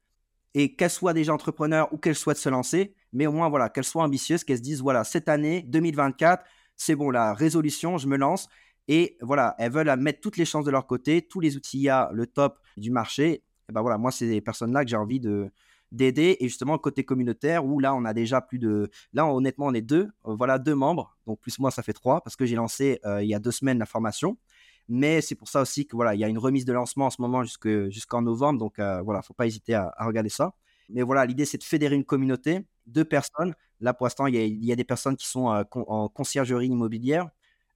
et 0.55 0.75
qu'elles 0.75 0.91
soient 0.91 1.13
déjà 1.13 1.33
entrepreneurs 1.33 1.93
ou 1.93 1.99
qu'elles 1.99 2.15
souhaitent 2.15 2.39
se 2.39 2.49
lancer, 2.49 2.95
mais 3.13 3.27
au 3.27 3.33
moins, 3.33 3.49
voilà, 3.49 3.69
qu'elles 3.69 3.85
soient 3.85 4.05
ambitieuses, 4.05 4.45
qu'elles 4.45 4.59
se 4.59 4.63
disent, 4.63 4.81
voilà, 4.81 5.05
cette 5.05 5.29
année 5.29 5.63
2024, 5.69 6.45
c'est 6.77 6.95
bon, 6.95 7.11
la 7.11 7.35
résolution, 7.35 7.99
je 7.99 8.07
me 8.07 8.17
lance. 8.17 8.49
Et 8.87 9.19
voilà, 9.21 9.55
elles 9.59 9.73
veulent 9.73 9.95
mettre 9.99 10.21
toutes 10.21 10.39
les 10.39 10.47
chances 10.47 10.65
de 10.65 10.71
leur 10.71 10.87
côté, 10.87 11.23
tous 11.23 11.41
les 11.41 11.57
outils 11.57 11.81
IA, 11.81 12.11
le 12.13 12.27
top 12.27 12.59
du 12.77 12.91
marché. 12.91 13.43
Et 13.69 13.73
ben 13.73 13.83
voilà, 13.83 13.99
moi, 13.99 14.11
c'est 14.11 14.27
des 14.27 14.41
personnes-là 14.41 14.85
que 14.85 14.91
j'ai 14.91 14.97
envie 14.97 15.21
de 15.21 15.51
d'aider 15.93 16.37
et 16.41 16.49
justement 16.49 16.77
côté 16.79 17.05
communautaire 17.05 17.65
où 17.65 17.81
là 17.81 17.95
on 17.95 18.05
a 18.05 18.13
déjà 18.13 18.41
plus 18.41 18.59
de 18.59 18.91
là 19.13 19.27
honnêtement 19.27 19.67
on 19.67 19.75
est 19.75 19.83
deux 19.83 20.11
voilà 20.23 20.59
deux 20.59 20.75
membres 20.75 21.17
donc 21.27 21.41
plus 21.41 21.59
moi 21.59 21.71
ça 21.71 21.83
fait 21.83 21.95
trois 21.95 22.21
parce 22.21 22.37
que 22.37 22.45
j'ai 22.45 22.57
lancé 22.57 23.01
euh, 23.07 23.23
il 23.23 23.29
y 23.29 23.35
a 23.35 23.39
deux 23.39 23.51
semaines 23.51 23.79
la 23.79 23.87
formation 23.87 24.37
mais 24.89 25.21
c'est 25.21 25.35
pour 25.35 25.49
ça 25.49 25.61
aussi 25.61 25.87
que 25.87 25.97
voilà 25.97 26.15
il 26.15 26.21
y 26.21 26.25
a 26.25 26.29
une 26.29 26.39
remise 26.39 26.65
de 26.65 26.73
lancement 26.73 27.07
en 27.07 27.11
ce 27.11 27.21
moment 27.21 27.43
jusqu'en 27.45 28.23
novembre 28.23 28.59
donc 28.59 28.79
euh, 28.79 29.03
voilà 29.03 29.23
faut 29.23 29.35
pas 29.35 29.47
hésiter 29.47 29.75
à, 29.75 29.93
regarder 30.01 30.31
ça 30.31 30.55
mais 30.89 31.03
voilà 31.03 31.27
l'idée 31.27 31.45
c'est 31.45 31.59
de 31.59 31.65
fédérer 31.65 31.95
une 31.95 32.05
communauté 32.05 32.65
deux 32.87 33.05
personnes 33.05 33.55
Là, 33.81 33.95
pour 33.95 34.07
l'instant, 34.07 34.27
il 34.27 34.65
y, 34.65 34.73
a 34.73 34.77
des 34.77 34.85
personnes 34.85 35.17
qui 35.17 35.29
sont 35.29 35.53
euh, 35.53 35.63
en 35.75 36.09
conciergerie 36.09 36.67
immobilière. 36.67 37.29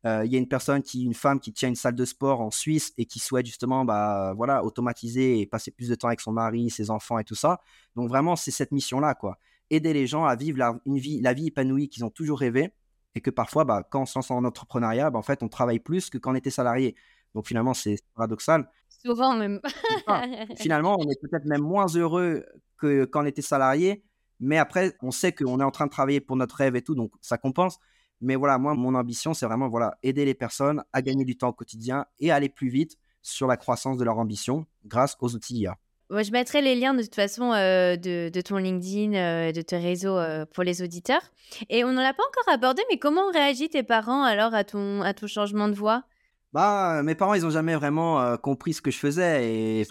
Euh, 0.05 0.25
il 0.25 0.33
y 0.33 0.35
a 0.35 0.39
une 0.39 0.49
personne 0.49 0.83
qui, 0.83 1.05
une 1.05 1.15
femme 1.15 1.39
qui 1.39 1.53
tient 1.53 1.69
une 1.69 1.77
salle 1.77 1.95
de 1.95 2.05
sport 2.05 2.41
en 2.41 2.51
Suisse 2.51 2.93
et 2.99 3.07
qui 3.07 3.21
souhaite 3.21 3.47
justement, 3.47 3.85
bah, 3.85 4.35
voilà, 4.37 4.65
automatiser 4.65 5.41
et 5.41 5.47
passer 5.47 5.71
plus 5.71 5.89
de 5.89 5.95
temps 5.95 6.09
avec 6.09 6.21
son 6.21 6.33
mari, 6.33 6.71
ses 6.71 6.91
enfants 6.91 7.19
et 7.21 7.25
tout 7.25 7.37
ça. 7.37 7.61
Donc 7.95 8.09
vraiment, 8.09 8.35
c'est 8.35 8.51
cette 8.51 8.73
mission-là, 8.73 9.15
quoi. 9.15 9.39
Aider 9.71 9.93
les 9.93 10.09
gens 10.09 10.25
à 10.25 10.35
vivre 10.35 10.59
la, 10.59 10.77
une 10.87 10.99
vie, 10.99 11.21
la 11.21 11.35
vie 11.35 11.47
épanouie 11.47 11.89
qu'ils 11.89 12.05
ont 12.05 12.11
toujours 12.11 12.41
rêvé 12.41 12.73
et 13.15 13.21
que 13.21 13.31
parfois, 13.31 13.65
bah, 13.65 13.87
quand 13.89 14.03
on 14.03 14.07
se 14.07 14.19
lance 14.19 14.31
en 14.31 14.45
entrepreneuriat, 14.45 15.11
bah, 15.11 15.19
en 15.19 15.23
fait, 15.23 15.43
on 15.43 15.49
travaille 15.49 15.79
plus 15.79 16.11
que 16.11 16.19
quand 16.19 16.33
on 16.33 16.35
était 16.35 16.51
salarié. 16.51 16.95
Donc 17.35 17.47
finalement, 17.47 17.75
c'est 17.75 17.99
paradoxal. 18.15 18.69
Souvent 18.89 19.35
même. 19.35 19.61
finalement, 20.57 20.97
on 20.99 21.09
est 21.09 21.21
peut-être 21.21 21.45
même 21.45 21.63
moins 21.63 21.87
heureux 21.87 22.45
que 22.79 23.05
quand 23.05 23.23
on 23.23 23.27
était 23.27 23.43
salarié, 23.43 24.05
mais 24.41 24.59
après, 24.59 24.97
on 25.03 25.11
sait 25.11 25.33
qu'on 25.33 25.61
est 25.61 25.65
en 25.65 25.71
train 25.71 25.87
de 25.87 25.91
travailler 25.91 26.21
pour 26.21 26.37
notre 26.37 26.57
rêve 26.57 26.77
et 26.77 26.83
tout, 26.83 26.95
donc 26.95 27.13
ça 27.21 27.39
compense. 27.39 27.79
Mais 28.21 28.37
voilà, 28.37 28.59
moi, 28.59 28.75
mon 28.75 28.95
ambition, 28.95 29.35
c'est 29.35 29.47
vraiment 29.47 29.69
voilà, 29.69 29.99
aider 30.03 30.25
les 30.25 30.35
personnes 30.35 30.85
à 30.93 31.03
gagner 31.03 31.25
du 31.25 31.37
temps 31.37 31.49
au 31.49 31.53
quotidien 31.53 32.07
et 32.21 32.31
à 32.31 32.37
aller 32.37 32.49
plus 32.49 32.69
vite 32.69 32.97
sur 33.23 33.47
la 33.47 33.57
croissance 33.57 33.99
de 33.99 34.05
leur 34.05 34.19
ambition 34.19 34.67
grâce 34.85 35.17
aux 35.21 35.35
outils 35.35 35.59
IA. 35.59 35.79
Je 36.21 36.31
mettrai 36.31 36.61
les 36.61 36.75
liens 36.75 36.95
de 36.95 37.03
toute 37.03 37.15
façon 37.15 37.53
euh, 37.53 37.97
de, 37.97 38.41
ton 38.41 38.57
LinkedIn, 38.57 39.15
euh, 39.15 39.53
de 39.53 39.63
tes 39.63 39.79
réseaux 39.79 40.19
euh, 40.19 40.45
pour 40.53 40.63
les 40.63 40.83
auditeurs. 40.83 41.23
Et 41.71 41.85
on 41.85 41.93
n'en 41.93 42.03
a 42.03 42.13
pas 42.13 42.23
encore 42.23 42.53
abordé, 42.53 42.83
mais 42.91 42.99
comment 42.99 43.23
ont 43.29 43.33
réagi 43.33 43.69
tes 43.69 43.83
parents 43.83 44.23
alors 44.23 44.55
à 44.55 44.65
ton, 44.65 45.01
à 45.03 45.15
ton 45.15 45.27
changement 45.27 45.69
de 45.69 45.75
voix? 45.75 46.05
Bah, 46.53 47.03
mes 47.03 47.15
parents, 47.15 47.35
ils 47.35 47.43
n'ont 47.43 47.51
jamais 47.51 47.75
vraiment 47.75 48.37
compris 48.37 48.75
ce 48.75 48.83
que 48.83 48.91
je 48.91 48.99
faisais. 48.99 49.47
Et 49.47 49.87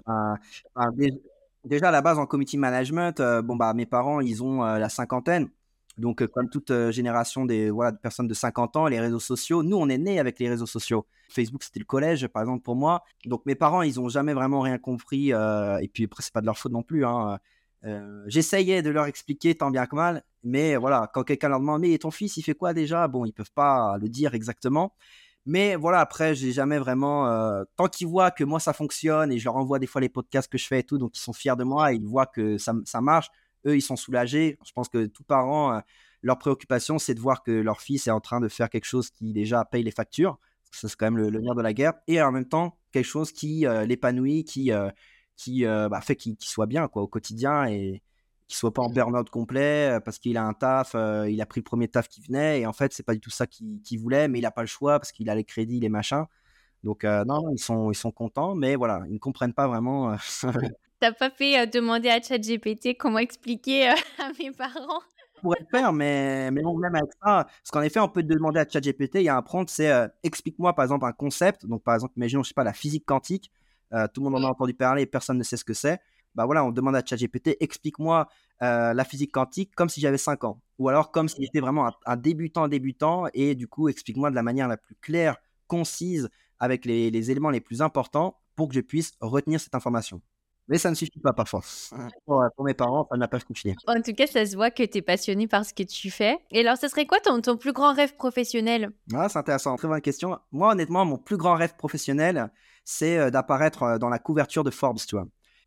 déjà, 1.65 1.88
à 1.88 1.91
la 1.91 2.01
base, 2.01 2.19
en 2.19 2.28
community 2.28 2.57
management, 2.59 3.19
bon, 3.43 3.55
bah, 3.55 3.74
mes 3.74 3.88
parents, 3.88 4.22
ils 4.22 4.43
ont 4.43 4.61
la 4.61 4.89
cinquantaine. 4.89 5.49
Donc, 5.98 6.26
comme 6.28 6.50
toute 6.50 6.72
génération 6.92 7.46
des, 7.46 7.70
voilà, 7.70 7.92
de 7.92 7.98
personnes 7.98 8.28
de 8.28 8.34
50 8.34 8.76
ans, 8.78 8.88
les 8.88 9.00
réseaux 9.00 9.20
sociaux, 9.20 9.64
nous, 9.64 9.78
on 9.78 9.89
est 9.89 9.98
nés 9.98 10.20
avec 10.20 10.39
les 10.39 10.50
réseaux 10.50 10.66
sociaux. 10.66 11.06
Facebook, 11.30 11.64
c'était 11.64 11.80
le 11.80 11.86
collège, 11.86 12.28
par 12.28 12.42
exemple, 12.42 12.64
pour 12.64 12.76
moi. 12.76 13.04
Donc, 13.26 13.46
mes 13.46 13.56
parents, 13.56 13.82
ils 13.82 13.96
n'ont 13.96 14.10
jamais 14.10 14.34
vraiment 14.34 14.62
rien 14.62 14.78
compris. 14.78 15.30
et 15.32 15.89
puis, 15.94 16.06
après, 16.06 16.24
c'est 16.24 16.34
pas 16.34 16.42
de 16.42 16.46
leur 16.46 16.58
faute 16.58 16.72
non 16.72 16.84
plus. 16.84 17.06
Hein. 17.06 17.39
J'essayais 18.28 18.82
de 18.82 18.89
leur 18.89 19.06
expliquer 19.06 19.56
tant 19.56 19.72
bien 19.72 19.86
que 19.86 19.96
mal. 19.96 20.24
Mais 20.44 20.76
voilà, 20.76 21.10
quand 21.14 21.24
quelqu'un 21.24 21.50
leur 21.50 21.60
demande, 21.60 21.82
mais 21.82 21.98
ton 21.98 22.12
fils, 22.12 22.38
il 22.38 22.44
fait 22.44 22.56
quoi 22.56 22.74
déjà? 22.74 23.08
Bon, 23.08 23.26
ils 23.26 23.34
peuvent 23.34 23.52
pas 23.54 23.98
le 24.00 24.10
dire 24.10 24.34
exactement. 24.34 24.94
Mais 25.46 25.76
voilà, 25.76 26.00
après, 26.00 26.36
j'ai 26.36 26.52
jamais 26.52 26.78
vraiment. 26.78 27.26
tant 27.76 27.88
qu'ils 27.88 28.08
voient 28.08 28.32
que 28.32 28.44
moi 28.44 28.60
ça 28.60 28.74
fonctionne 28.74 29.32
et 29.32 29.39
je 29.39 29.46
leur 29.46 29.56
envoie 29.56 29.80
des 29.80 29.88
fois 29.88 30.02
les 30.02 30.10
podcasts 30.10 30.52
que 30.52 30.58
je 30.58 30.68
fais 30.68 30.80
et 30.80 30.84
tout, 30.84 30.98
donc 30.98 31.18
ils 31.18 31.20
sont 31.20 31.34
fiers 31.34 31.56
de 31.58 31.64
moi 31.64 31.94
et 31.94 31.96
ils 31.96 32.06
voient 32.06 32.28
que 32.28 32.58
ça, 32.58 32.74
ça 32.86 33.02
marche 33.02 33.30
eux, 33.66 33.76
ils 33.76 33.82
sont 33.82 33.95
soulagés. 33.95 34.57
Je 34.66 34.72
pense 34.74 34.89
que 34.89 35.05
tout 35.05 35.24
parent, 35.24 35.74
euh, 35.76 35.80
leur 36.22 36.38
préoccupation, 36.38 36.99
c'est 36.99 37.14
de 37.14 37.20
voir 37.20 37.43
que 37.43 37.51
leur 37.51 37.82
fils 37.82 38.07
est 38.07 38.12
en 38.12 38.20
train 38.20 38.39
de 38.39 38.47
faire 38.47 38.70
quelque 38.70 38.86
chose 38.86 39.09
qui 39.09 39.34
déjà 39.34 39.66
paye 39.66 39.84
les 39.84 39.91
factures. 39.91 40.39
Ça, 40.72 40.88
c'est 40.88 40.95
quand 40.95 41.07
même 41.07 41.18
le, 41.18 41.30
le, 41.30 41.41
nerf 41.41 41.55
de 41.55 41.62
la 41.62 41.74
guerre. 41.74 41.93
Et 42.07 42.22
en 42.22 42.32
même 42.32 42.47
temps, 42.47 42.78
quelque 42.91 43.05
chose 43.05 43.32
qui 43.32 43.66
euh, 43.66 43.86
l'épanouit, 43.86 44.43
qui, 44.45 44.72
euh, 44.72 44.89
qui 45.36 45.64
bah, 45.66 46.01
fait 46.01 46.16
qu'il 46.16 46.38
soit 46.39 46.68
bien 46.68 46.88
quoi, 46.88 47.01
au 47.01 47.07
quotidien 47.07 47.66
et 47.66 48.01
qu'il 48.47 48.57
soit 48.57 48.74
pas 48.74 48.82
en 48.84 48.89
burn-out 48.89 49.30
complet 49.30 49.99
parce 50.05 50.20
qu'il 50.20 50.38
a 50.38 50.43
un 50.45 50.53
taf, 50.53 50.95
il 51.28 51.41
a 51.41 51.45
pris 51.45 51.62
le 51.62 51.64
premier 51.64 51.88
taf 51.88 52.07
qui 52.07 52.22
venait 52.22 52.62
et 52.62 52.66
en 52.68 52.74
fait, 52.74 52.93
c'est 52.93 53.03
pas 53.03 53.14
du 53.14 53.20
tout 53.20 53.30
ça 53.30 53.47
qu'il 53.47 53.99
voulait, 53.99 54.28
mais 54.28 54.39
il 54.39 54.43
n'a 54.43 54.51
pas 54.51 54.62
le 54.62 54.68
choix 54.68 54.99
parce 54.99 55.12
qu'il 55.12 55.30
a 55.30 55.36
les 55.36 55.43
crédits, 55.43 55.80
les 55.80 55.89
machins. 55.89 56.26
Donc, 56.84 57.03
non, 57.03 57.49
ils 57.51 57.59
sont, 57.59 57.91
ils 57.91 57.95
sont 57.95 58.12
contents, 58.12 58.55
mais 58.55 58.76
voilà, 58.76 59.01
ils 59.07 59.14
ne 59.14 59.20
comprennent 59.20 59.53
pas 59.53 59.68
vraiment 59.68 60.16
T'as 61.02 61.12
pas 61.12 61.32
fait 61.32 61.60
euh, 61.60 61.66
demander 61.66 62.10
à 62.10 62.22
ChatGPT 62.22 62.95
comment 62.95 63.18
expliquer 63.18 63.89
euh, 63.89 63.93
à 64.20 64.30
mes 64.39 64.52
parents? 64.52 65.02
Pourrait 65.41 65.58
le 65.62 65.66
faire, 65.76 65.91
mais, 65.91 66.52
mais 66.52 66.62
même 66.62 66.93
avec 66.93 67.10
ça, 67.20 67.45
parce 67.45 67.72
qu'en 67.72 67.82
effet, 67.82 67.99
on 67.99 68.08
peut 68.08 68.22
demander 68.22 68.60
à 68.60 68.70
ChatGPT, 68.70 69.16
il 69.16 69.24
y 69.24 69.30
a 69.30 69.36
un 69.36 69.41
prompt, 69.41 69.68
c'est 69.68 69.91
euh, 69.91 70.08
explique-moi 70.22 70.76
par 70.76 70.84
exemple 70.86 71.08
un 71.08 71.12
concept. 71.12 71.66
Donc 71.66 71.84
par 71.84 71.95
exemple, 71.95 72.14
imaginons, 72.18 72.43
je 72.43 72.49
sais 72.49 72.54
pas, 72.54 72.64
la 72.64 72.74
physique 72.74 73.04
quantique. 73.04 73.52
tout 74.14 74.24
le 74.24 74.30
monde 74.30 74.43
en 74.43 74.47
a 74.47 74.52
entendu 74.52 74.76
parler, 74.76 75.08
personne 75.08 75.39
ne 75.39 75.43
sait 75.43 75.58
ce 75.58 75.66
que 75.66 75.74
c'est. 75.74 75.99
Bah 76.36 76.45
voilà, 76.45 76.64
on 76.64 76.70
demande 76.70 76.95
à 76.95 77.04
ChatGPT, 77.04 77.58
explique-moi 77.60 78.28
la 78.60 79.04
physique 79.04 79.32
quantique 79.32 79.74
comme 79.74 79.89
si 79.89 80.02
j'avais 80.02 80.20
5 80.20 80.43
ans. 80.43 80.62
Ou 80.78 80.88
alors 80.88 81.10
comme 81.10 81.28
si 81.28 81.41
j'étais 81.41 81.62
vraiment 81.62 81.89
un, 82.06 82.16
débutant 82.16 82.68
débutant, 82.68 83.26
et 83.34 83.56
du 83.56 83.68
coup, 83.68 83.89
explique-moi 83.89 84.30
de 84.30 84.36
la 84.36 84.43
manière 84.43 84.68
la 84.68 84.78
plus 84.78 84.95
claire, 85.02 85.38
concise, 85.66 86.30
avec 86.60 86.86
les, 86.86 87.10
les 87.10 87.32
éléments 87.32 87.49
les 87.49 87.62
plus 87.62 87.82
importants 87.82 88.38
pour 88.56 88.70
que 88.70 88.76
je 88.76 88.82
puisse 88.82 89.14
retenir 89.20 89.60
cette 89.60 89.74
information. 89.74 90.22
Mais 90.72 90.78
ça 90.78 90.89
ne 90.89 90.95
suffit 90.95 91.19
pas 91.19 91.34
parfois. 91.34 91.59
Pour, 92.26 92.41
pour 92.55 92.63
mes 92.63 92.74
parents, 92.74 93.05
ça 93.11 93.17
n'a 93.17 93.28
pas 93.28 93.39
suffi. 93.39 93.76
En 93.88 94.01
tout 94.01 94.13
cas, 94.13 94.26
ça 94.26 94.45
se 94.45 94.55
voit 94.55 94.72
que 94.72 94.84
tu 94.84 94.99
es 94.99 95.01
passionné 95.01 95.45
par 95.45 95.65
ce 95.65 95.74
que 95.74 95.84
tu 95.84 96.09
fais. 96.09 96.38
Et 96.49 96.61
alors, 96.61 96.78
ce 96.78 96.88
serait 96.88 97.05
quoi 97.05 97.19
ton, 97.19 97.41
ton 97.41 97.57
plus 97.57 97.74
grand 97.74 97.93
rêve 97.93 98.15
professionnel? 98.15 98.91
Ah, 99.13 99.28
C'est 99.28 99.38
intéressant, 99.38 99.76
très 99.76 99.89
bonne 99.89 99.99
question. 99.99 100.39
Moi, 100.53 100.72
honnêtement, 100.72 101.03
mon 101.03 101.17
plus 101.17 101.36
grand 101.36 101.55
rêve 101.55 101.76
professionnel, 101.76 102.49
c'est 102.86 103.17
euh, 103.17 103.30
d'apparaître 103.30 103.84
euh, 103.84 103.97
dans 103.97 104.07
la 104.07 104.17
couverture 104.17 104.63
de 104.63 104.72
Forbes, 104.72 104.99
tu 105.05 105.17
vois. 105.17 105.26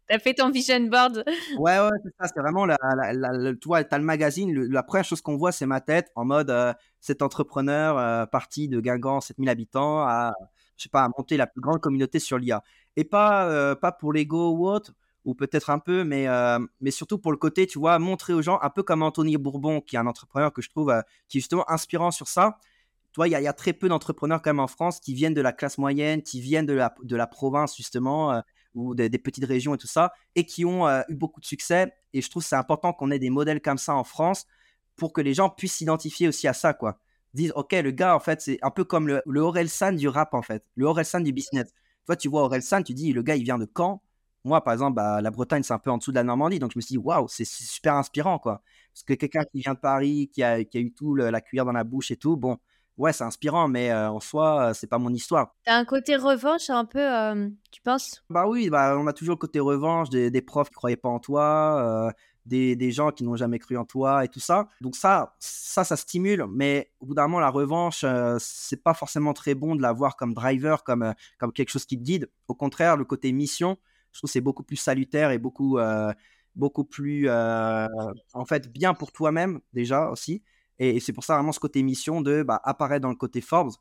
T'as 0.08 0.18
fait 0.18 0.32
ton 0.32 0.48
vision 0.48 0.80
board 0.80 1.22
Ouais, 1.58 1.78
ouais, 1.78 1.90
c'est 2.02 2.14
ça. 2.18 2.32
C'est 2.34 2.40
vraiment, 2.40 2.64
la, 2.64 2.78
la, 3.12 3.52
tu 3.52 3.66
vois, 3.68 3.84
t'as 3.84 3.98
le 3.98 4.04
magazine. 4.04 4.54
la 4.54 4.82
première 4.82 5.04
chose 5.04 5.20
qu'on 5.20 5.36
voit, 5.36 5.52
c'est 5.52 5.66
ma 5.66 5.82
tête 5.82 6.10
en 6.14 6.24
mode 6.24 6.48
euh, 6.48 6.72
cet 7.00 7.20
entrepreneur 7.20 8.26
parti 8.30 8.68
de 8.68 8.80
Guingamp, 8.80 9.20
7000 9.20 9.50
habitants, 9.50 10.00
à, 10.00 10.32
je 10.78 10.84
sais 10.84 10.88
pas, 10.88 11.04
à 11.04 11.08
monter 11.14 11.36
la 11.36 11.46
plus 11.46 11.60
grande 11.60 11.80
communauté 11.80 12.18
sur 12.20 12.38
l'IA 12.38 12.62
et 12.96 13.04
pas, 13.04 13.48
euh, 13.48 13.74
pas 13.74 13.92
pour 13.92 14.12
l'ego 14.12 14.50
ou 14.50 14.68
autre, 14.68 14.92
ou 15.24 15.34
peut-être 15.34 15.70
un 15.70 15.78
peu, 15.78 16.04
mais, 16.04 16.28
euh, 16.28 16.58
mais 16.80 16.90
surtout 16.90 17.18
pour 17.18 17.32
le 17.32 17.38
côté, 17.38 17.66
tu 17.66 17.78
vois, 17.78 17.98
montrer 17.98 18.32
aux 18.34 18.42
gens, 18.42 18.58
un 18.62 18.70
peu 18.70 18.82
comme 18.82 19.02
Anthony 19.02 19.36
Bourbon, 19.36 19.80
qui 19.80 19.96
est 19.96 19.98
un 19.98 20.06
entrepreneur 20.06 20.52
que 20.52 20.62
je 20.62 20.68
trouve 20.70 20.90
euh, 20.90 21.00
qui 21.28 21.38
est 21.38 21.40
justement 21.40 21.68
inspirant 21.70 22.10
sur 22.10 22.28
ça. 22.28 22.58
Tu 23.12 23.16
vois, 23.16 23.28
il 23.28 23.30
y, 23.30 23.42
y, 23.42 23.46
a 23.46 23.52
très 23.52 23.72
peu 23.72 23.88
d'entrepreneurs 23.88 24.42
quand 24.42 24.50
même 24.50 24.60
en 24.60 24.66
France 24.66 25.00
qui 25.00 25.14
viennent 25.14 25.34
de 25.34 25.40
la 25.40 25.52
classe 25.52 25.78
moyenne, 25.78 26.22
qui 26.22 26.40
viennent 26.40 26.66
de 26.66 26.72
la, 26.72 26.94
de 27.02 27.16
la 27.16 27.26
province 27.26 27.76
justement, 27.76 28.42
ou 28.74 28.96
des, 28.96 29.08
petites 29.10 29.44
régions 29.44 29.74
et 29.76 29.78
tout 29.78 29.86
ça, 29.86 30.12
et 30.34 30.44
qui 30.44 30.64
ont 30.64 30.88
eu 31.08 31.14
beaucoup 31.14 31.40
de 31.40 31.46
succès. 31.46 31.94
Et 32.12 32.20
je 32.20 32.28
trouve 32.28 32.42
c'est 32.42 32.56
important 32.56 32.92
qu'on 32.92 33.12
ait 33.12 33.20
des 33.20 33.30
modèles 33.30 33.62
comme 33.62 33.78
ça 33.78 33.94
en 33.94 34.02
France 34.02 34.46
pour 34.96 35.12
que 35.12 35.20
les 35.20 35.32
gens 35.32 35.48
puissent 35.48 35.74
s'identifier 35.74 36.26
aussi 36.26 36.48
à 36.48 36.52
ça, 36.52 36.74
quoi. 36.74 36.98
Disent, 37.34 37.52
ok, 37.54 37.72
le 37.72 37.90
gars, 37.92 38.16
en 38.16 38.20
fait, 38.20 38.40
c'est 38.40 38.58
un 38.62 38.70
peu 38.70 38.84
comme 38.84 39.06
le, 39.06 39.22
le 39.26 39.40
Orelsan 39.40 39.92
du 39.92 40.08
rap, 40.08 40.34
en 40.34 40.42
fait, 40.42 40.64
le 40.74 40.86
Orelsan 40.86 41.20
du 41.20 41.32
business. 41.32 41.72
Toi, 42.06 42.16
tu 42.16 42.28
vois 42.28 42.42
Orelsan, 42.42 42.82
tu 42.82 42.94
dis, 42.94 43.12
le 43.12 43.22
gars, 43.22 43.36
il 43.36 43.44
vient 43.44 43.58
de 43.58 43.68
Caen. 43.76 44.02
Moi, 44.44 44.62
par 44.62 44.74
exemple, 44.74 44.94
bah, 44.94 45.22
la 45.22 45.30
Bretagne, 45.30 45.62
c'est 45.62 45.72
un 45.72 45.78
peu 45.78 45.90
en 45.90 45.98
dessous 45.98 46.10
de 46.10 46.16
la 46.16 46.24
Normandie. 46.24 46.58
Donc, 46.58 46.72
je 46.72 46.78
me 46.78 46.82
suis 46.82 46.92
dit, 46.94 46.98
waouh, 46.98 47.28
c'est 47.28 47.46
super 47.46 47.94
inspirant, 47.94 48.38
quoi. 48.38 48.62
Parce 48.92 49.02
que 49.04 49.14
quelqu'un 49.14 49.44
qui 49.44 49.60
vient 49.60 49.74
de 49.74 49.78
Paris, 49.78 50.30
qui 50.32 50.42
a, 50.42 50.60
eu 50.60 50.92
tout 50.92 51.14
la 51.14 51.40
cuillère 51.40 51.64
dans 51.64 51.72
la 51.72 51.84
bouche 51.84 52.10
et 52.10 52.16
tout, 52.16 52.36
bon, 52.36 52.58
ouais, 52.98 53.12
c'est 53.12 53.24
inspirant, 53.24 53.68
mais 53.68 53.90
euh, 53.90 54.10
en 54.10 54.20
soi, 54.20 54.74
c'est 54.74 54.86
pas 54.86 54.98
mon 54.98 55.12
histoire. 55.12 55.54
T'as 55.64 55.76
un 55.76 55.84
côté 55.86 56.16
revanche 56.16 56.68
un 56.68 56.84
peu, 56.84 57.00
euh, 57.00 57.48
tu 57.72 57.80
penses? 57.80 58.22
Bah 58.28 58.46
oui, 58.46 58.68
bah, 58.68 58.96
on 58.98 59.06
a 59.06 59.14
toujours 59.14 59.34
le 59.34 59.40
côté 59.40 59.60
revanche 59.60 60.10
des, 60.10 60.42
profs 60.42 60.68
qui 60.68 60.74
croyaient 60.74 60.96
pas 60.96 61.08
en 61.08 61.20
toi, 61.20 62.12
euh, 62.52 62.74
des, 62.74 62.90
gens 62.92 63.10
qui 63.10 63.24
n'ont 63.24 63.36
jamais 63.36 63.58
cru 63.58 63.76
en 63.76 63.84
toi 63.84 64.24
et 64.24 64.28
tout 64.28 64.40
ça. 64.40 64.68
Donc 64.80 64.96
ça, 64.96 65.34
ça, 65.38 65.84
ça 65.84 65.96
stimule, 65.96 66.46
mais 66.50 66.90
au 67.00 67.06
bout 67.06 67.14
d'un 67.14 67.22
moment, 67.22 67.40
la 67.40 67.50
revanche, 67.50 68.04
euh, 68.04 68.36
c'est 68.40 68.82
pas 68.82 68.94
forcément 68.94 69.32
très 69.32 69.54
bon 69.54 69.76
de 69.76 69.82
la 69.82 69.92
voir 69.92 70.16
comme 70.16 70.34
driver, 70.34 70.84
comme, 70.84 71.02
euh, 71.02 71.12
comme 71.38 71.52
quelque 71.52 71.70
chose 71.70 71.84
qui 71.84 71.98
te 71.98 72.02
guide. 72.02 72.30
Au 72.48 72.54
contraire, 72.54 72.96
le 72.96 73.04
côté 73.04 73.32
mission, 73.32 73.78
je 74.12 74.20
trouve 74.20 74.30
c'est 74.30 74.40
beaucoup 74.40 74.62
plus 74.62 74.76
salutaire 74.76 75.30
et 75.30 75.38
beaucoup, 75.38 75.78
euh, 75.78 76.12
beaucoup 76.54 76.84
plus, 76.84 77.28
en 77.28 78.44
fait, 78.46 78.70
bien 78.72 78.94
pour 78.94 79.12
toi-même 79.12 79.60
déjà 79.72 80.10
aussi. 80.10 80.42
Et, 80.78 81.00
c'est 81.00 81.12
pour 81.12 81.24
ça 81.24 81.34
vraiment 81.34 81.52
ce 81.52 81.60
côté 81.60 81.82
mission 81.82 82.20
de 82.20 82.42
bah, 82.42 82.60
apparaître 82.64 83.02
dans 83.02 83.08
le 83.08 83.16
côté 83.16 83.40
Forbes 83.40 83.72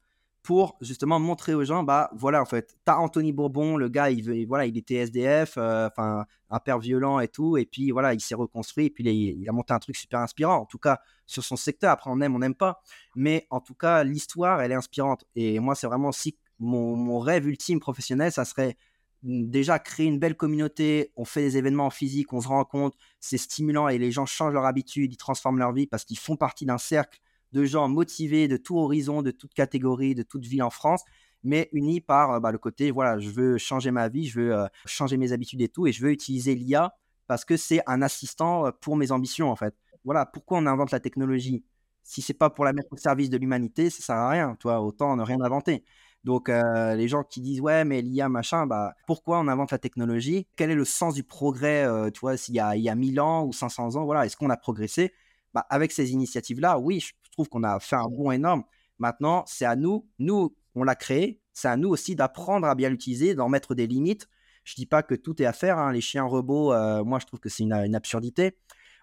pour 0.43 0.77
justement 0.81 1.19
montrer 1.19 1.53
aux 1.53 1.63
gens, 1.63 1.83
bah 1.83 2.11
voilà, 2.13 2.41
en 2.41 2.45
fait, 2.45 2.77
t'as 2.83 2.97
Anthony 2.97 3.31
Bourbon, 3.31 3.77
le 3.77 3.87
gars, 3.87 4.09
il, 4.11 4.45
voilà, 4.45 4.65
il 4.65 4.77
était 4.77 4.95
SDF, 4.95 5.53
euh, 5.57 5.87
enfin, 5.87 6.25
un 6.49 6.59
père 6.59 6.79
violent 6.79 7.21
et 7.21 7.29
tout, 7.29 7.55
et 7.55 7.65
puis 7.65 7.91
voilà, 7.91 8.13
il 8.13 8.19
s'est 8.19 8.35
reconstruit, 8.35 8.87
et 8.87 8.89
puis 8.89 9.05
il, 9.05 9.47
a 9.47 9.53
monté 9.53 9.73
un 9.73 9.79
truc 9.79 9.95
super 9.95 10.19
inspirant, 10.19 10.57
en 10.57 10.65
tout 10.65 10.77
cas, 10.77 10.99
sur 11.25 11.45
son 11.45 11.55
secteur. 11.55 11.91
Après, 11.91 12.11
on 12.11 12.19
aime, 12.19 12.35
on 12.35 12.39
n'aime 12.39 12.55
pas, 12.55 12.81
mais 13.15 13.47
en 13.51 13.61
tout 13.61 13.73
cas, 13.73 14.03
l'histoire, 14.03 14.61
elle 14.61 14.73
est 14.73 14.75
inspirante. 14.75 15.23
Et 15.35 15.59
moi, 15.59 15.75
c'est 15.75 15.87
vraiment 15.87 16.09
aussi 16.09 16.37
mon, 16.59 17.19
rêve 17.19 17.47
ultime 17.47 17.79
professionnel, 17.79 18.31
ça 18.33 18.43
serait 18.43 18.75
déjà 19.23 19.79
créer 19.79 20.07
une 20.07 20.19
belle 20.19 20.35
communauté, 20.35 21.13
on 21.15 21.23
fait 21.23 21.41
des 21.41 21.55
événements 21.55 21.89
physiques, 21.89 22.33
on 22.33 22.41
se 22.41 22.49
rencontre, 22.49 22.97
c'est 23.21 23.37
stimulant 23.37 23.87
et 23.87 23.97
les 23.97 24.11
gens 24.11 24.25
changent 24.25 24.53
leur 24.53 24.65
habitude, 24.65 25.13
ils 25.13 25.17
transforment 25.17 25.59
leur 25.59 25.71
vie 25.71 25.87
parce 25.87 26.03
qu'ils 26.03 26.19
font 26.19 26.35
partie 26.35 26.65
d'un 26.65 26.77
cercle 26.77 27.21
de 27.53 27.63
gens 27.65 27.87
motivés 27.87 28.47
de 28.47 28.57
tout 28.57 28.77
horizon, 28.77 29.21
de 29.21 29.31
toute 29.31 29.53
catégorie, 29.53 30.15
de 30.15 30.23
toute 30.23 30.45
ville 30.45 30.63
en 30.63 30.69
France, 30.69 31.03
mais 31.43 31.69
unis 31.73 32.01
par 32.01 32.31
euh, 32.31 32.39
bah, 32.39 32.51
le 32.51 32.57
côté, 32.57 32.91
voilà, 32.91 33.19
je 33.19 33.29
veux 33.29 33.57
changer 33.57 33.91
ma 33.91 34.09
vie, 34.09 34.25
je 34.25 34.39
veux 34.39 34.55
euh, 34.55 34.67
changer 34.85 35.17
mes 35.17 35.31
habitudes 35.31 35.61
et 35.61 35.69
tout, 35.69 35.87
et 35.87 35.91
je 35.91 36.03
veux 36.03 36.11
utiliser 36.11 36.55
l'IA 36.55 36.95
parce 37.27 37.45
que 37.45 37.57
c'est 37.57 37.81
un 37.87 38.01
assistant 38.01 38.67
euh, 38.67 38.71
pour 38.81 38.95
mes 38.95 39.11
ambitions, 39.11 39.51
en 39.51 39.55
fait. 39.55 39.75
Voilà, 40.05 40.25
pourquoi 40.25 40.57
on 40.57 40.65
invente 40.65 40.91
la 40.91 40.99
technologie 40.99 41.63
Si 42.03 42.21
c'est 42.21 42.33
pas 42.33 42.49
pour 42.49 42.65
la 42.65 42.73
mettre 42.73 42.91
au 42.91 42.97
service 42.97 43.29
de 43.29 43.37
l'humanité, 43.37 43.89
ça 43.89 44.01
sert 44.03 44.15
à 44.15 44.29
rien, 44.29 44.55
toi, 44.59 44.81
autant 44.81 45.15
ne 45.15 45.23
rien 45.23 45.39
inventer. 45.41 45.83
Donc, 46.25 46.47
les 46.47 47.07
gens 47.09 47.23
qui 47.23 47.41
disent, 47.41 47.59
ouais, 47.59 47.83
mais 47.83 48.01
l'IA, 48.01 48.29
machin, 48.29 48.65
bah, 48.65 48.93
pourquoi 49.07 49.39
on 49.39 49.47
invente 49.49 49.71
la 49.71 49.77
technologie? 49.77 50.47
Quel 50.55 50.71
est 50.71 50.75
le 50.75 50.85
sens 50.85 51.13
du 51.15 51.23
progrès, 51.23 51.85
tu 52.13 52.21
vois, 52.21 52.37
s'il 52.37 52.55
y 52.55 52.61
a, 52.61 52.77
il 52.77 52.81
y 52.81 52.87
a 52.87 52.95
1000 52.95 53.19
ans 53.19 53.45
ou 53.45 53.51
500 53.51 53.97
ans, 53.97 54.05
voilà, 54.05 54.25
est-ce 54.25 54.37
qu'on 54.37 54.49
a 54.49 54.55
progressé? 54.55 55.13
Bah, 55.53 55.65
Avec 55.69 55.91
ces 55.91 56.11
initiatives-là, 56.13 56.79
oui, 56.79 57.01
je 57.01 57.13
trouve 57.33 57.49
qu'on 57.49 57.63
a 57.63 57.79
fait 57.79 57.95
un 57.95 58.07
bond 58.07 58.31
énorme. 58.31 58.63
Maintenant, 58.99 59.43
c'est 59.47 59.65
à 59.65 59.75
nous, 59.75 60.07
nous, 60.19 60.55
on 60.75 60.83
l'a 60.83 60.95
créé, 60.95 61.41
c'est 61.51 61.67
à 61.67 61.77
nous 61.77 61.89
aussi 61.89 62.15
d'apprendre 62.15 62.67
à 62.67 62.75
bien 62.75 62.89
l'utiliser, 62.89 63.35
d'en 63.35 63.49
mettre 63.49 63.75
des 63.75 63.87
limites. 63.87 64.27
Je 64.63 64.75
dis 64.75 64.85
pas 64.85 65.03
que 65.03 65.15
tout 65.15 65.41
est 65.41 65.45
à 65.45 65.53
faire. 65.53 65.77
Hein. 65.77 65.91
Les 65.91 66.01
chiens 66.01 66.23
robots, 66.23 66.73
euh, 66.73 67.03
moi, 67.03 67.19
je 67.19 67.25
trouve 67.25 67.39
que 67.39 67.49
c'est 67.49 67.63
une, 67.63 67.95
absurdité. 67.95 68.57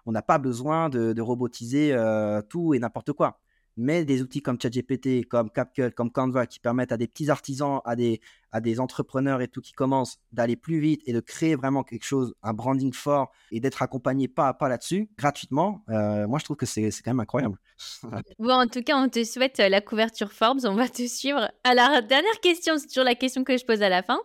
On 0.05 0.11
n'a 0.11 0.21
pas 0.21 0.39
besoin 0.39 0.89
de, 0.89 1.21
robotiser 1.21 1.93
euh, 1.93 2.41
tout 2.41 2.73
et 2.73 2.79
n'importe 2.79 3.13
quoi. 3.13 3.39
Mais 3.77 4.05
des 4.05 4.21
outils 4.21 4.41
comme 4.41 4.59
ChatGPT, 4.61 5.27
comme 5.27 5.49
CapCut, 5.49 5.91
comme 5.91 6.11
Canva, 6.11 6.45
qui 6.45 6.59
permettent 6.59 6.91
à 6.91 6.97
des 6.97 7.07
petits 7.07 7.29
artisans, 7.29 7.81
à 7.85 7.95
des, 7.95 8.21
à 8.51 8.61
des 8.61 8.79
entrepreneurs 8.79 9.41
et 9.41 9.47
tout 9.47 9.61
qui 9.61 9.73
commencent 9.73 10.19
d'aller 10.31 10.55
plus 10.55 10.79
vite 10.79 11.01
et 11.05 11.13
de 11.13 11.19
créer 11.19 11.55
vraiment 11.55 11.83
quelque 11.83 12.03
chose, 12.03 12.33
un 12.43 12.53
branding 12.53 12.93
fort 12.93 13.31
et 13.51 13.59
d'être 13.59 13.81
accompagné 13.81 14.27
pas 14.27 14.47
à 14.47 14.53
pas 14.53 14.69
là-dessus, 14.69 15.09
gratuitement, 15.17 15.83
euh, 15.89 16.27
moi 16.27 16.39
je 16.39 16.45
trouve 16.45 16.57
que 16.57 16.65
c'est 16.65 16.89
quand 17.03 17.11
même 17.11 17.19
incroyable. 17.19 17.57
bon, 18.39 18.53
en 18.53 18.67
tout 18.67 18.83
cas, 18.83 18.97
on 18.97 19.09
te 19.09 19.23
souhaite 19.23 19.59
euh, 19.59 19.69
la 19.69 19.81
couverture 19.81 20.31
Forbes, 20.31 20.61
on 20.65 20.75
va 20.75 20.87
te 20.87 21.07
suivre. 21.07 21.49
Alors, 21.63 22.01
dernière 22.03 22.39
question, 22.41 22.77
c'est 22.77 22.87
toujours 22.87 23.03
la 23.03 23.15
question 23.15 23.43
que 23.43 23.57
je 23.57 23.65
pose 23.65 23.81
à 23.81 23.89
la 23.89 24.03
fin. 24.03 24.19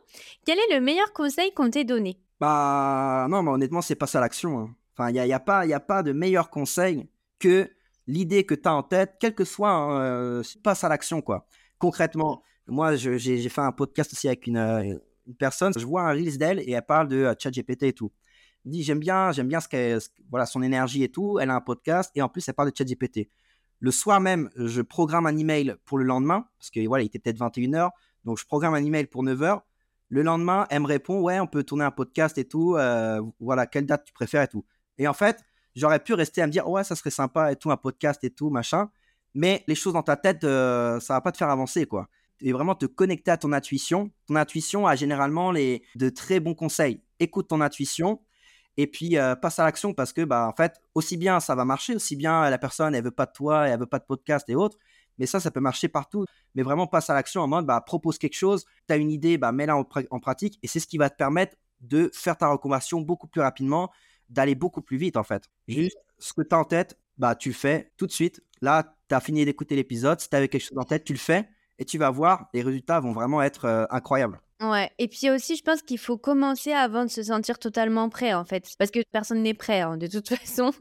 Quel 0.44 0.58
est 0.58 0.74
le 0.74 0.80
meilleur 0.80 1.12
conseil 1.12 1.52
qu'on 1.54 1.70
t'ait 1.70 1.84
donné? 1.84 2.18
Bah, 2.40 3.26
non, 3.30 3.42
mais 3.42 3.50
honnêtement, 3.50 3.80
c'est 3.80 3.94
pas 3.94 4.06
ça 4.06 4.20
l'action. 4.20 4.58
Hein. 4.58 4.74
Enfin, 4.92 5.10
il 5.10 5.14
n'y 5.14 5.20
a, 5.20 5.26
y 5.26 5.32
a, 5.32 5.40
pas, 5.40 5.66
y 5.66 5.72
a 5.72 5.80
pas 5.80 6.02
de 6.02 6.12
meilleur 6.12 6.50
conseil 6.50 7.08
que 7.38 7.70
l'idée 8.06 8.44
que 8.44 8.54
tu 8.54 8.68
as 8.68 8.74
en 8.74 8.82
tête, 8.82 9.16
quel 9.20 9.34
que 9.34 9.44
soit, 9.44 9.70
hein, 9.70 10.00
euh, 10.00 10.42
passe 10.62 10.84
à 10.84 10.88
l'action, 10.88 11.20
quoi. 11.20 11.46
Concrètement, 11.78 12.42
moi, 12.66 12.96
j'ai 12.96 13.48
fait 13.48 13.60
un 13.60 13.72
podcast 13.72 14.12
aussi 14.12 14.26
avec 14.28 14.46
une, 14.46 15.00
personne, 15.38 15.72
je 15.76 15.84
vois 15.84 16.02
un 16.02 16.12
Reels 16.12 16.38
d'elle 16.38 16.60
et 16.60 16.72
elle 16.72 16.86
parle 16.86 17.08
de 17.08 17.24
chat 17.24 17.50
ChatGPT 17.50 17.84
et 17.84 17.92
tout. 17.92 18.12
Elle 18.64 18.72
dit, 18.72 18.82
j'aime 18.82 18.98
bien, 18.98 19.32
j'aime 19.32 19.48
bien 19.48 19.60
ce 19.60 19.98
voilà, 20.30 20.46
son 20.46 20.62
énergie 20.62 21.02
et 21.04 21.08
tout. 21.08 21.38
Elle 21.38 21.50
a 21.50 21.54
un 21.54 21.60
podcast 21.60 22.10
et 22.14 22.22
en 22.22 22.28
plus, 22.28 22.48
elle 22.48 22.54
parle 22.54 22.70
de 22.70 22.76
ChatGPT. 22.76 23.28
Le 23.78 23.90
soir 23.90 24.20
même, 24.20 24.50
je 24.56 24.80
programme 24.80 25.26
un 25.26 25.36
email 25.36 25.76
pour 25.84 25.98
le 25.98 26.04
lendemain, 26.04 26.48
parce 26.58 26.70
que 26.70 26.84
voilà, 26.86 27.04
il 27.04 27.06
était 27.06 27.18
peut-être 27.18 27.38
21h, 27.38 27.90
donc 28.24 28.38
je 28.38 28.46
programme 28.46 28.74
un 28.74 28.84
email 28.84 29.06
pour 29.06 29.22
9h. 29.22 29.60
Le 30.08 30.22
lendemain, 30.22 30.66
elle 30.70 30.82
me 30.82 30.86
répond, 30.86 31.20
ouais, 31.20 31.40
on 31.40 31.46
peut 31.46 31.62
tourner 31.62 31.84
un 31.84 31.90
podcast 31.90 32.38
et 32.38 32.46
tout, 32.46 32.76
euh, 32.76 33.20
voilà, 33.40 33.66
quelle 33.66 33.86
date 33.86 34.04
tu 34.04 34.12
préfères 34.12 34.42
et 34.42 34.48
tout. 34.48 34.64
Et 34.98 35.06
en 35.06 35.12
fait, 35.12 35.44
j'aurais 35.76 36.00
pu 36.00 36.14
rester 36.14 36.42
à 36.42 36.46
me 36.46 36.52
dire, 36.52 36.68
ouais, 36.68 36.82
ça 36.82 36.96
serait 36.96 37.10
sympa 37.10 37.52
et 37.52 37.56
tout, 37.56 37.70
un 37.70 37.76
podcast 37.76 38.24
et 38.24 38.30
tout, 38.30 38.50
machin. 38.50 38.90
Mais 39.34 39.62
les 39.68 39.74
choses 39.74 39.92
dans 39.92 40.02
ta 40.02 40.16
tête, 40.16 40.42
euh, 40.44 40.98
ça 40.98 41.14
va 41.14 41.20
pas 41.20 41.30
te 41.30 41.36
faire 41.36 41.50
avancer, 41.50 41.86
quoi. 41.86 42.08
Et 42.40 42.52
vraiment 42.52 42.74
te 42.74 42.86
connecter 42.86 43.30
à 43.30 43.36
ton 43.36 43.52
intuition. 43.52 44.10
Ton 44.26 44.36
intuition 44.36 44.86
a 44.86 44.96
généralement 44.96 45.52
les, 45.52 45.82
de 45.94 46.08
très 46.08 46.40
bons 46.40 46.54
conseils. 46.54 47.02
Écoute 47.20 47.48
ton 47.48 47.60
intuition 47.60 48.20
et 48.76 48.86
puis 48.86 49.16
euh, 49.16 49.34
passe 49.34 49.58
à 49.58 49.64
l'action 49.64 49.94
parce 49.94 50.12
que, 50.12 50.22
bah, 50.22 50.46
en 50.46 50.54
fait, 50.54 50.80
aussi 50.94 51.16
bien 51.16 51.40
ça 51.40 51.54
va 51.54 51.64
marcher, 51.64 51.96
aussi 51.96 52.16
bien 52.16 52.48
la 52.50 52.58
personne, 52.58 52.94
elle 52.94 53.04
veut 53.04 53.10
pas 53.10 53.26
de 53.26 53.32
toi, 53.32 53.68
elle 53.68 53.78
veut 53.78 53.86
pas 53.86 53.98
de 53.98 54.04
podcast 54.04 54.48
et 54.48 54.54
autres. 54.54 54.76
Mais 55.18 55.24
ça, 55.24 55.40
ça 55.40 55.50
peut 55.50 55.60
marcher 55.60 55.88
partout. 55.88 56.26
Mais 56.54 56.62
vraiment, 56.62 56.86
passe 56.86 57.08
à 57.08 57.14
l'action 57.14 57.40
en 57.40 57.48
mode, 57.48 57.64
bah, 57.64 57.80
propose 57.80 58.18
quelque 58.18 58.36
chose, 58.36 58.66
tu 58.86 58.92
as 58.92 58.96
une 58.96 59.10
idée, 59.10 59.38
bah, 59.38 59.52
mets-la 59.52 59.76
en, 59.76 59.86
en 60.10 60.20
pratique. 60.20 60.58
Et 60.62 60.68
c'est 60.68 60.80
ce 60.80 60.86
qui 60.86 60.98
va 60.98 61.08
te 61.08 61.16
permettre 61.16 61.56
de 61.80 62.10
faire 62.12 62.36
ta 62.36 62.48
reconversion 62.48 63.00
beaucoup 63.00 63.26
plus 63.28 63.40
rapidement 63.40 63.90
d'aller 64.28 64.54
beaucoup 64.54 64.82
plus 64.82 64.96
vite 64.96 65.16
en 65.16 65.22
fait. 65.22 65.44
Juste 65.68 65.98
ce 66.18 66.32
que 66.32 66.42
tu 66.42 66.54
as 66.54 66.58
en 66.58 66.64
tête, 66.64 66.98
bah 67.18 67.34
tu 67.34 67.52
fais 67.52 67.92
tout 67.96 68.06
de 68.06 68.12
suite. 68.12 68.42
Là, 68.60 68.94
tu 69.08 69.14
as 69.14 69.20
fini 69.20 69.44
d'écouter 69.44 69.76
l'épisode, 69.76 70.20
si 70.20 70.28
tu 70.28 70.36
avais 70.36 70.48
quelque 70.48 70.64
chose 70.64 70.78
en 70.78 70.84
tête, 70.84 71.04
tu 71.04 71.12
le 71.12 71.18
fais 71.18 71.48
et 71.78 71.84
tu 71.84 71.98
vas 71.98 72.10
voir, 72.10 72.48
les 72.54 72.62
résultats 72.62 73.00
vont 73.00 73.12
vraiment 73.12 73.42
être 73.42 73.66
euh, 73.66 73.84
incroyables. 73.90 74.40
Ouais, 74.60 74.90
et 74.98 75.08
puis 75.08 75.30
aussi, 75.30 75.56
je 75.56 75.62
pense 75.62 75.82
qu'il 75.82 75.98
faut 75.98 76.16
commencer 76.16 76.72
avant 76.72 77.04
de 77.04 77.10
se 77.10 77.22
sentir 77.22 77.58
totalement 77.58 78.08
prêt, 78.08 78.32
en 78.32 78.44
fait. 78.44 78.66
Parce 78.78 78.90
que 78.90 79.00
personne 79.12 79.42
n'est 79.42 79.54
prêt, 79.54 79.82
hein, 79.82 79.98
de 79.98 80.06
toute 80.06 80.28
façon. 80.34 80.72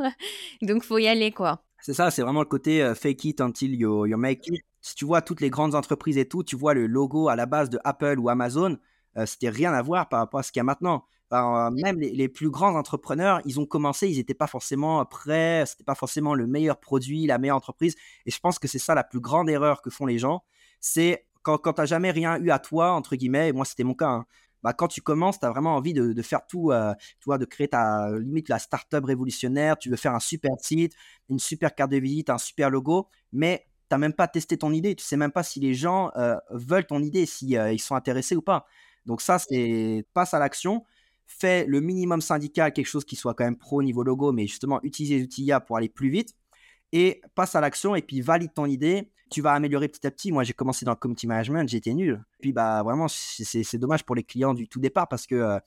Donc, 0.61 0.83
faut 0.83 0.97
y 0.97 1.07
aller, 1.07 1.31
quoi. 1.31 1.61
C'est 1.81 1.93
ça, 1.93 2.09
c'est 2.09 2.21
vraiment 2.21 2.39
le 2.39 2.47
côté 2.47 2.81
euh, 2.81 2.95
fake 2.95 3.25
it 3.25 3.41
until 3.41 3.75
you, 3.75 4.05
you, 4.05 4.17
make 4.17 4.47
it. 4.47 4.61
Si 4.81 4.95
tu 4.95 5.05
vois 5.05 5.21
toutes 5.21 5.41
les 5.41 5.49
grandes 5.49 5.75
entreprises 5.75 6.17
et 6.17 6.27
tout, 6.27 6.43
tu 6.43 6.55
vois 6.55 6.73
le 6.73 6.87
logo 6.87 7.27
à 7.27 7.35
la 7.35 7.45
base 7.45 7.69
de 7.69 7.79
Apple 7.83 8.17
ou 8.17 8.29
Amazon, 8.29 8.77
euh, 9.17 9.25
c'était 9.25 9.49
rien 9.49 9.73
à 9.73 9.81
voir 9.81 10.07
par 10.09 10.19
rapport 10.19 10.39
à 10.39 10.43
ce 10.43 10.51
qu'il 10.51 10.59
y 10.59 10.61
a 10.61 10.63
maintenant. 10.63 11.05
Euh, 11.35 11.71
même 11.71 11.99
les, 11.99 12.29
plus 12.29 12.49
grands 12.49 12.75
entrepreneurs, 12.75 13.41
ils 13.45 13.59
ont 13.59 13.65
commencé, 13.65 14.07
ils 14.09 14.17
n'étaient 14.17 14.33
pas 14.33 14.47
forcément 14.47 15.03
prêts, 15.05 15.63
c'était 15.65 15.83
pas 15.83 15.95
forcément 15.95 16.33
le 16.33 16.47
meilleur 16.47 16.79
produit, 16.79 17.25
la 17.25 17.37
meilleure 17.37 17.57
entreprise. 17.57 17.95
Et 18.25 18.31
je 18.31 18.39
pense 18.39 18.59
que 18.59 18.67
c'est 18.67 18.79
ça 18.79 18.95
la 18.95 19.03
plus 19.03 19.19
grande 19.19 19.49
erreur 19.49 19.81
que 19.81 19.89
font 19.89 20.05
les 20.05 20.19
gens. 20.19 20.43
C'est 20.79 21.27
quand, 21.43 21.57
quand 21.57 21.73
tu 21.73 21.81
n'as 21.81 21.85
jamais 21.85 22.11
rien 22.11 22.37
eu 22.39 22.51
à 22.51 22.59
toi, 22.59 22.91
entre 22.91 23.15
guillemets, 23.15 23.49
et 23.49 23.51
moi 23.53 23.65
c'était 23.65 23.83
mon 23.83 23.93
cas, 23.93 24.09
hein, 24.09 24.25
bah, 24.63 24.73
quand 24.73 24.87
tu 24.87 25.01
commences, 25.01 25.39
tu 25.39 25.45
as 25.45 25.51
vraiment 25.51 25.75
envie 25.75 25.93
de, 25.93 26.21
faire 26.23 26.45
tout, 26.47 26.71
euh, 26.71 26.93
tu 27.19 27.25
vois, 27.25 27.37
de 27.37 27.45
créer 27.45 27.67
ta 27.67 28.09
limite 28.17 28.49
la 28.49 28.57
startup 28.57 29.05
révolutionnaire, 29.05 29.77
tu 29.77 29.89
veux 29.89 29.95
faire 29.95 30.13
un 30.15 30.19
super 30.19 30.51
site, 30.59 30.93
une 31.29 31.39
super 31.39 31.75
carte 31.75 31.91
de 31.91 31.97
visite, 31.97 32.29
un 32.31 32.39
super 32.39 32.71
logo, 32.71 33.07
mais 33.31 33.67
tu 33.89 33.93
n'as 33.93 33.97
même 33.99 34.13
pas 34.13 34.27
testé 34.27 34.57
ton 34.57 34.71
idée, 34.71 34.95
tu 34.95 35.03
sais 35.03 35.17
même 35.17 35.31
pas 35.31 35.43
si 35.43 35.59
les 35.59 35.75
gens 35.75 36.11
euh, 36.17 36.35
veulent 36.49 36.87
ton 36.87 37.03
idée, 37.03 37.27
si 37.27 37.49
ils 37.49 37.79
sont 37.79 37.95
intéressés 37.95 38.35
ou 38.35 38.41
pas. 38.41 38.65
Donc 39.05 39.21
ça, 39.21 39.37
c'est 39.37 40.05
passe 40.13 40.33
à 40.33 40.39
l'action 40.39 40.83
fais 41.27 41.65
le 41.65 41.81
minimum 41.81 42.21
syndical, 42.21 42.73
quelque 42.73 42.85
chose 42.87 43.05
qui 43.05 43.15
soit 43.15 43.33
quand 43.33 43.43
même 43.45 43.57
pro 43.57 43.81
niveau 43.81 44.03
logo, 44.03 44.31
mais 44.31 44.47
justement 44.47 44.79
utiliser 44.83 45.17
les 45.17 45.23
outils 45.23 45.43
IA 45.45 45.59
pour 45.59 45.77
aller 45.77 45.89
plus 45.89 46.09
vite 46.09 46.35
et 46.91 47.21
passe 47.35 47.55
à 47.55 47.61
l'action 47.61 47.95
et 47.95 48.01
puis 48.01 48.21
valide 48.21 48.53
ton 48.53 48.65
idée. 48.65 49.11
Tu 49.31 49.41
vas 49.41 49.53
améliorer 49.53 49.87
petit 49.87 50.05
à 50.05 50.11
petit. 50.11 50.31
Moi, 50.31 50.43
j'ai 50.43 50.53
commencé 50.53 50.85
dans 50.85 50.91
le 50.91 50.97
community 50.97 51.27
management, 51.27 51.67
j'étais 51.67 51.93
nul. 51.93 52.23
Puis, 52.41 52.53
bah, 52.53 52.83
vraiment, 52.83 53.07
c'est 53.09 53.77
dommage 53.77 54.05
pour 54.05 54.15
les 54.15 54.23
clients 54.23 54.53
du 54.53 54.67
tout 54.67 54.79
départ 54.79 55.07
parce 55.07 55.25
que 55.25 55.35
euh, 55.35 55.59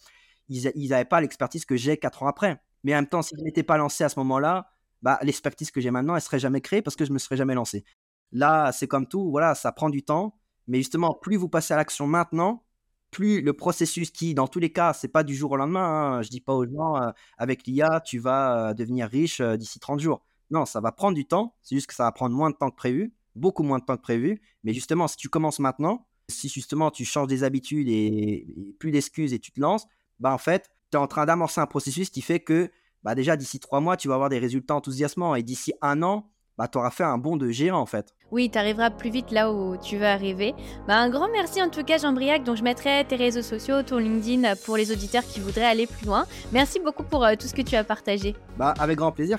ils 0.49 0.89
n'avaient 0.89 1.05
pas 1.05 1.21
l'expertise 1.21 1.65
que 1.65 1.77
j'ai 1.77 1.97
quatre 1.97 2.23
ans 2.23 2.29
après. 2.29 2.61
Mais 2.85 2.95
en 2.95 2.99
même 2.99 3.09
temps, 3.09 3.23
si 3.23 3.35
je 3.37 3.43
n'étais 3.43 3.65
pas 3.65 3.77
lancé 3.77 4.05
à 4.05 4.09
ce 4.09 4.19
moment-là, 4.21 4.71
bah, 5.03 5.19
l'expertise 5.23 5.71
que 5.71 5.81
j'ai 5.81 5.91
maintenant, 5.91 6.15
elle 6.15 6.23
serait 6.23 6.39
jamais 6.39 6.61
créée 6.61 6.83
parce 6.83 6.97
que 6.97 7.05
je 7.05 7.13
me 7.13 7.19
serais 7.19 7.37
jamais 7.37 7.55
lancé. 7.55 7.85
Là, 8.33 8.73
c'est 8.73 8.87
comme 8.87 9.07
tout, 9.07 9.31
voilà, 9.31 9.55
ça 9.55 9.73
prend 9.73 9.91
du 9.91 10.03
temps. 10.05 10.39
Mais 10.67 10.79
justement, 10.79 11.15
plus 11.15 11.37
vous 11.37 11.49
passez 11.49 11.75
à 11.75 11.77
l'action 11.77 12.07
maintenant, 12.07 12.65
plus 13.11 13.41
le 13.41 13.53
processus 13.53 14.11
qui, 14.11 14.35
dans 14.35 14.49
tous 14.49 14.59
les 14.59 14.73
cas, 14.73 14.93
c'est 14.93 15.09
pas 15.09 15.25
du 15.25 15.35
jour 15.35 15.53
au 15.53 15.57
lendemain. 15.57 16.19
Hein. 16.19 16.23
Je 16.23 16.29
dis 16.29 16.41
pas 16.41 16.55
aux 16.55 16.67
gens, 16.67 16.95
avec 17.37 17.67
l'IA, 17.67 18.01
tu 18.05 18.19
vas 18.19 18.75
devenir 18.75 19.09
riche 19.09 19.41
d'ici 19.41 19.79
30 19.79 20.01
jours. 20.01 20.23
Non, 20.51 20.65
ça 20.65 20.81
va 20.81 20.93
prendre 20.93 21.15
du 21.15 21.27
temps. 21.27 21.55
C'est 21.63 21.75
juste 21.75 21.87
que 21.87 21.95
ça 21.95 22.05
va 22.05 22.13
prendre 22.13 22.35
moins 22.35 22.51
de 22.51 22.57
temps 22.57 22.71
que 22.71 22.77
prévu, 22.77 23.15
beaucoup 23.35 23.63
moins 23.63 23.79
de 23.79 23.85
temps 23.85 23.97
que 23.97 24.03
prévu. 24.03 24.41
Mais 24.65 24.73
justement, 24.73 25.09
si 25.09 25.17
tu 25.17 25.29
commences 25.29 25.59
maintenant, 25.59 26.07
si 26.29 26.49
justement 26.49 26.91
tu 26.91 27.05
changes 27.05 27.29
des 27.29 27.45
habitudes 27.45 27.89
et, 27.89 28.75
plus 28.79 28.91
d'excuses 28.91 29.33
et 29.33 29.39
tu 29.39 29.53
te 29.53 29.61
lances, 29.61 29.87
bah 30.21 30.33
en 30.33 30.39
fait, 30.39 30.71
tu 30.91 30.97
es 30.97 31.01
en 31.01 31.07
train 31.07 31.27
d'amorcer 31.27 31.61
un 31.61 31.67
processus 31.67 32.11
qui 32.11 32.23
fait 32.23 32.41
que 32.41 32.71
bah 33.03 33.15
déjà 33.15 33.37
d'ici 33.37 33.61
trois 33.61 33.81
mois, 33.81 33.97
tu 33.97 34.09
vas 34.09 34.15
avoir 34.15 34.29
des 34.29 34.39
résultats 34.39 34.75
enthousiasmants 34.75 35.35
et 35.35 35.43
d'ici 35.43 35.73
un 35.83 36.03
an, 36.03 36.31
bah, 36.57 36.69
tu 36.69 36.79
auras 36.79 36.91
fait 36.91 37.05
un 37.05 37.19
bond 37.19 37.37
de 37.37 37.51
géant 37.51 37.79
en 37.79 37.87
fait. 37.87 38.15
Oui, 38.31 38.51
tu 38.51 38.59
arriveras 38.59 38.91
plus 38.91 39.11
vite 39.11 39.31
là 39.31 39.51
où 39.51 39.77
tu 39.77 39.97
veux 39.97 40.07
arriver. 40.07 40.55
Bah, 40.87 40.97
un 40.97 41.09
grand 41.09 41.29
merci 41.29 41.63
en 41.63 41.71
tout 41.71 41.83
cas 41.83 41.99
Jean-Briac, 41.99 42.45
dont 42.45 42.55
je 42.55 42.63
mettrai 42.63 43.05
tes 43.09 43.17
réseaux 43.17 43.43
sociaux, 43.43 43.83
ton 43.83 43.99
LinkedIn 43.99 44.55
pour 44.65 44.77
les 44.77 44.93
auditeurs 44.93 45.25
qui 45.25 45.41
voudraient 45.41 45.65
aller 45.65 45.87
plus 45.87 46.07
loin. 46.07 46.27
Merci 46.53 46.79
beaucoup 46.81 47.05
pour 47.05 47.25
euh, 47.25 47.35
tout 47.39 47.47
ce 47.47 47.55
que 47.55 47.63
tu 47.63 47.77
as 47.77 47.85
partagé. 47.85 48.35
Bah, 48.59 48.75
avec 48.79 48.99
grand 48.99 49.13
plaisir. 49.13 49.39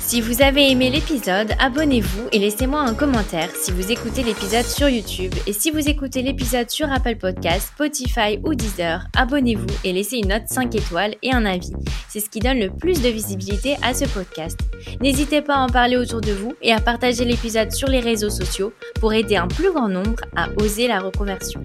Si 0.00 0.20
vous 0.20 0.42
avez 0.42 0.72
aimé 0.72 0.90
l'épisode, 0.90 1.52
abonnez-vous 1.60 2.30
et 2.32 2.40
laissez-moi 2.40 2.80
un 2.80 2.94
commentaire 2.94 3.48
si 3.54 3.70
vous 3.70 3.92
écoutez 3.92 4.24
l'épisode 4.24 4.64
sur 4.64 4.88
YouTube. 4.88 5.32
Et 5.46 5.52
si 5.52 5.70
vous 5.70 5.88
écoutez 5.88 6.22
l'épisode 6.22 6.68
sur 6.68 6.90
Apple 6.90 7.14
Podcast, 7.14 7.68
Spotify 7.74 8.40
ou 8.44 8.56
Deezer, 8.56 9.06
abonnez-vous 9.16 9.68
et 9.84 9.92
laissez 9.92 10.16
une 10.16 10.30
note 10.30 10.48
5 10.48 10.74
étoiles 10.74 11.14
et 11.22 11.32
un 11.32 11.46
avis. 11.46 11.72
C'est 12.08 12.18
ce 12.18 12.28
qui 12.28 12.40
donne 12.40 12.58
le 12.58 12.70
plus 12.70 13.02
de 13.02 13.08
visibilité 13.08 13.76
à 13.82 13.94
ce 13.94 14.04
podcast. 14.06 14.58
N'hésitez 15.00 15.42
pas 15.42 15.54
à 15.54 15.60
en 15.60 15.68
parler 15.68 15.96
autour 15.96 16.20
de 16.20 16.32
vous 16.32 16.54
et 16.60 16.72
à 16.72 16.80
partager 16.80 17.24
l'épisode 17.24 17.70
sur 17.80 17.88
les 17.88 18.00
réseaux 18.00 18.28
sociaux 18.28 18.74
pour 19.00 19.14
aider 19.14 19.36
un 19.36 19.48
plus 19.48 19.72
grand 19.72 19.88
nombre 19.88 20.20
à 20.36 20.48
oser 20.60 20.86
la 20.86 21.00
reconversion. 21.00 21.64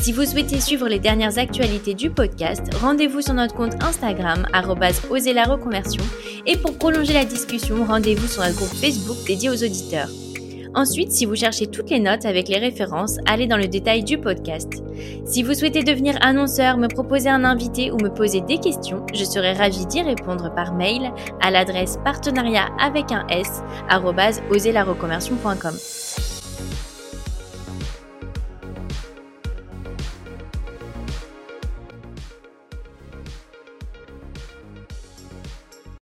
Si 0.00 0.12
vous 0.12 0.26
souhaitez 0.26 0.60
suivre 0.60 0.86
les 0.86 0.98
dernières 0.98 1.38
actualités 1.38 1.94
du 1.94 2.10
podcast, 2.10 2.62
rendez-vous 2.74 3.22
sur 3.22 3.32
notre 3.32 3.54
compte 3.54 3.82
Instagram, 3.82 4.46
oser 5.10 5.32
la 5.32 5.44
reconversion. 5.44 6.04
Et 6.44 6.58
pour 6.58 6.76
prolonger 6.76 7.14
la 7.14 7.24
discussion, 7.24 7.86
rendez-vous 7.86 8.28
sur 8.28 8.42
notre 8.42 8.56
groupe 8.56 8.68
Facebook 8.68 9.16
dédié 9.26 9.48
aux 9.48 9.64
auditeurs. 9.64 10.10
Ensuite, 10.76 11.10
si 11.10 11.24
vous 11.24 11.34
cherchez 11.36 11.68
toutes 11.68 11.88
les 11.88 12.00
notes 12.00 12.26
avec 12.26 12.48
les 12.48 12.58
références, 12.58 13.16
allez 13.24 13.46
dans 13.46 13.56
le 13.56 13.66
détail 13.66 14.04
du 14.04 14.18
podcast. 14.18 14.70
Si 15.24 15.42
vous 15.42 15.54
souhaitez 15.54 15.82
devenir 15.82 16.18
annonceur, 16.20 16.76
me 16.76 16.86
proposer 16.86 17.30
un 17.30 17.44
invité 17.44 17.90
ou 17.90 17.96
me 17.96 18.12
poser 18.12 18.42
des 18.42 18.58
questions, 18.58 19.06
je 19.14 19.24
serai 19.24 19.54
ravie 19.54 19.86
d'y 19.86 20.02
répondre 20.02 20.54
par 20.54 20.74
mail 20.74 21.10
à 21.40 21.50
l'adresse 21.50 21.98
partenariat 22.04 22.68
avec 22.78 23.10
un 23.10 23.26
s 23.28 23.62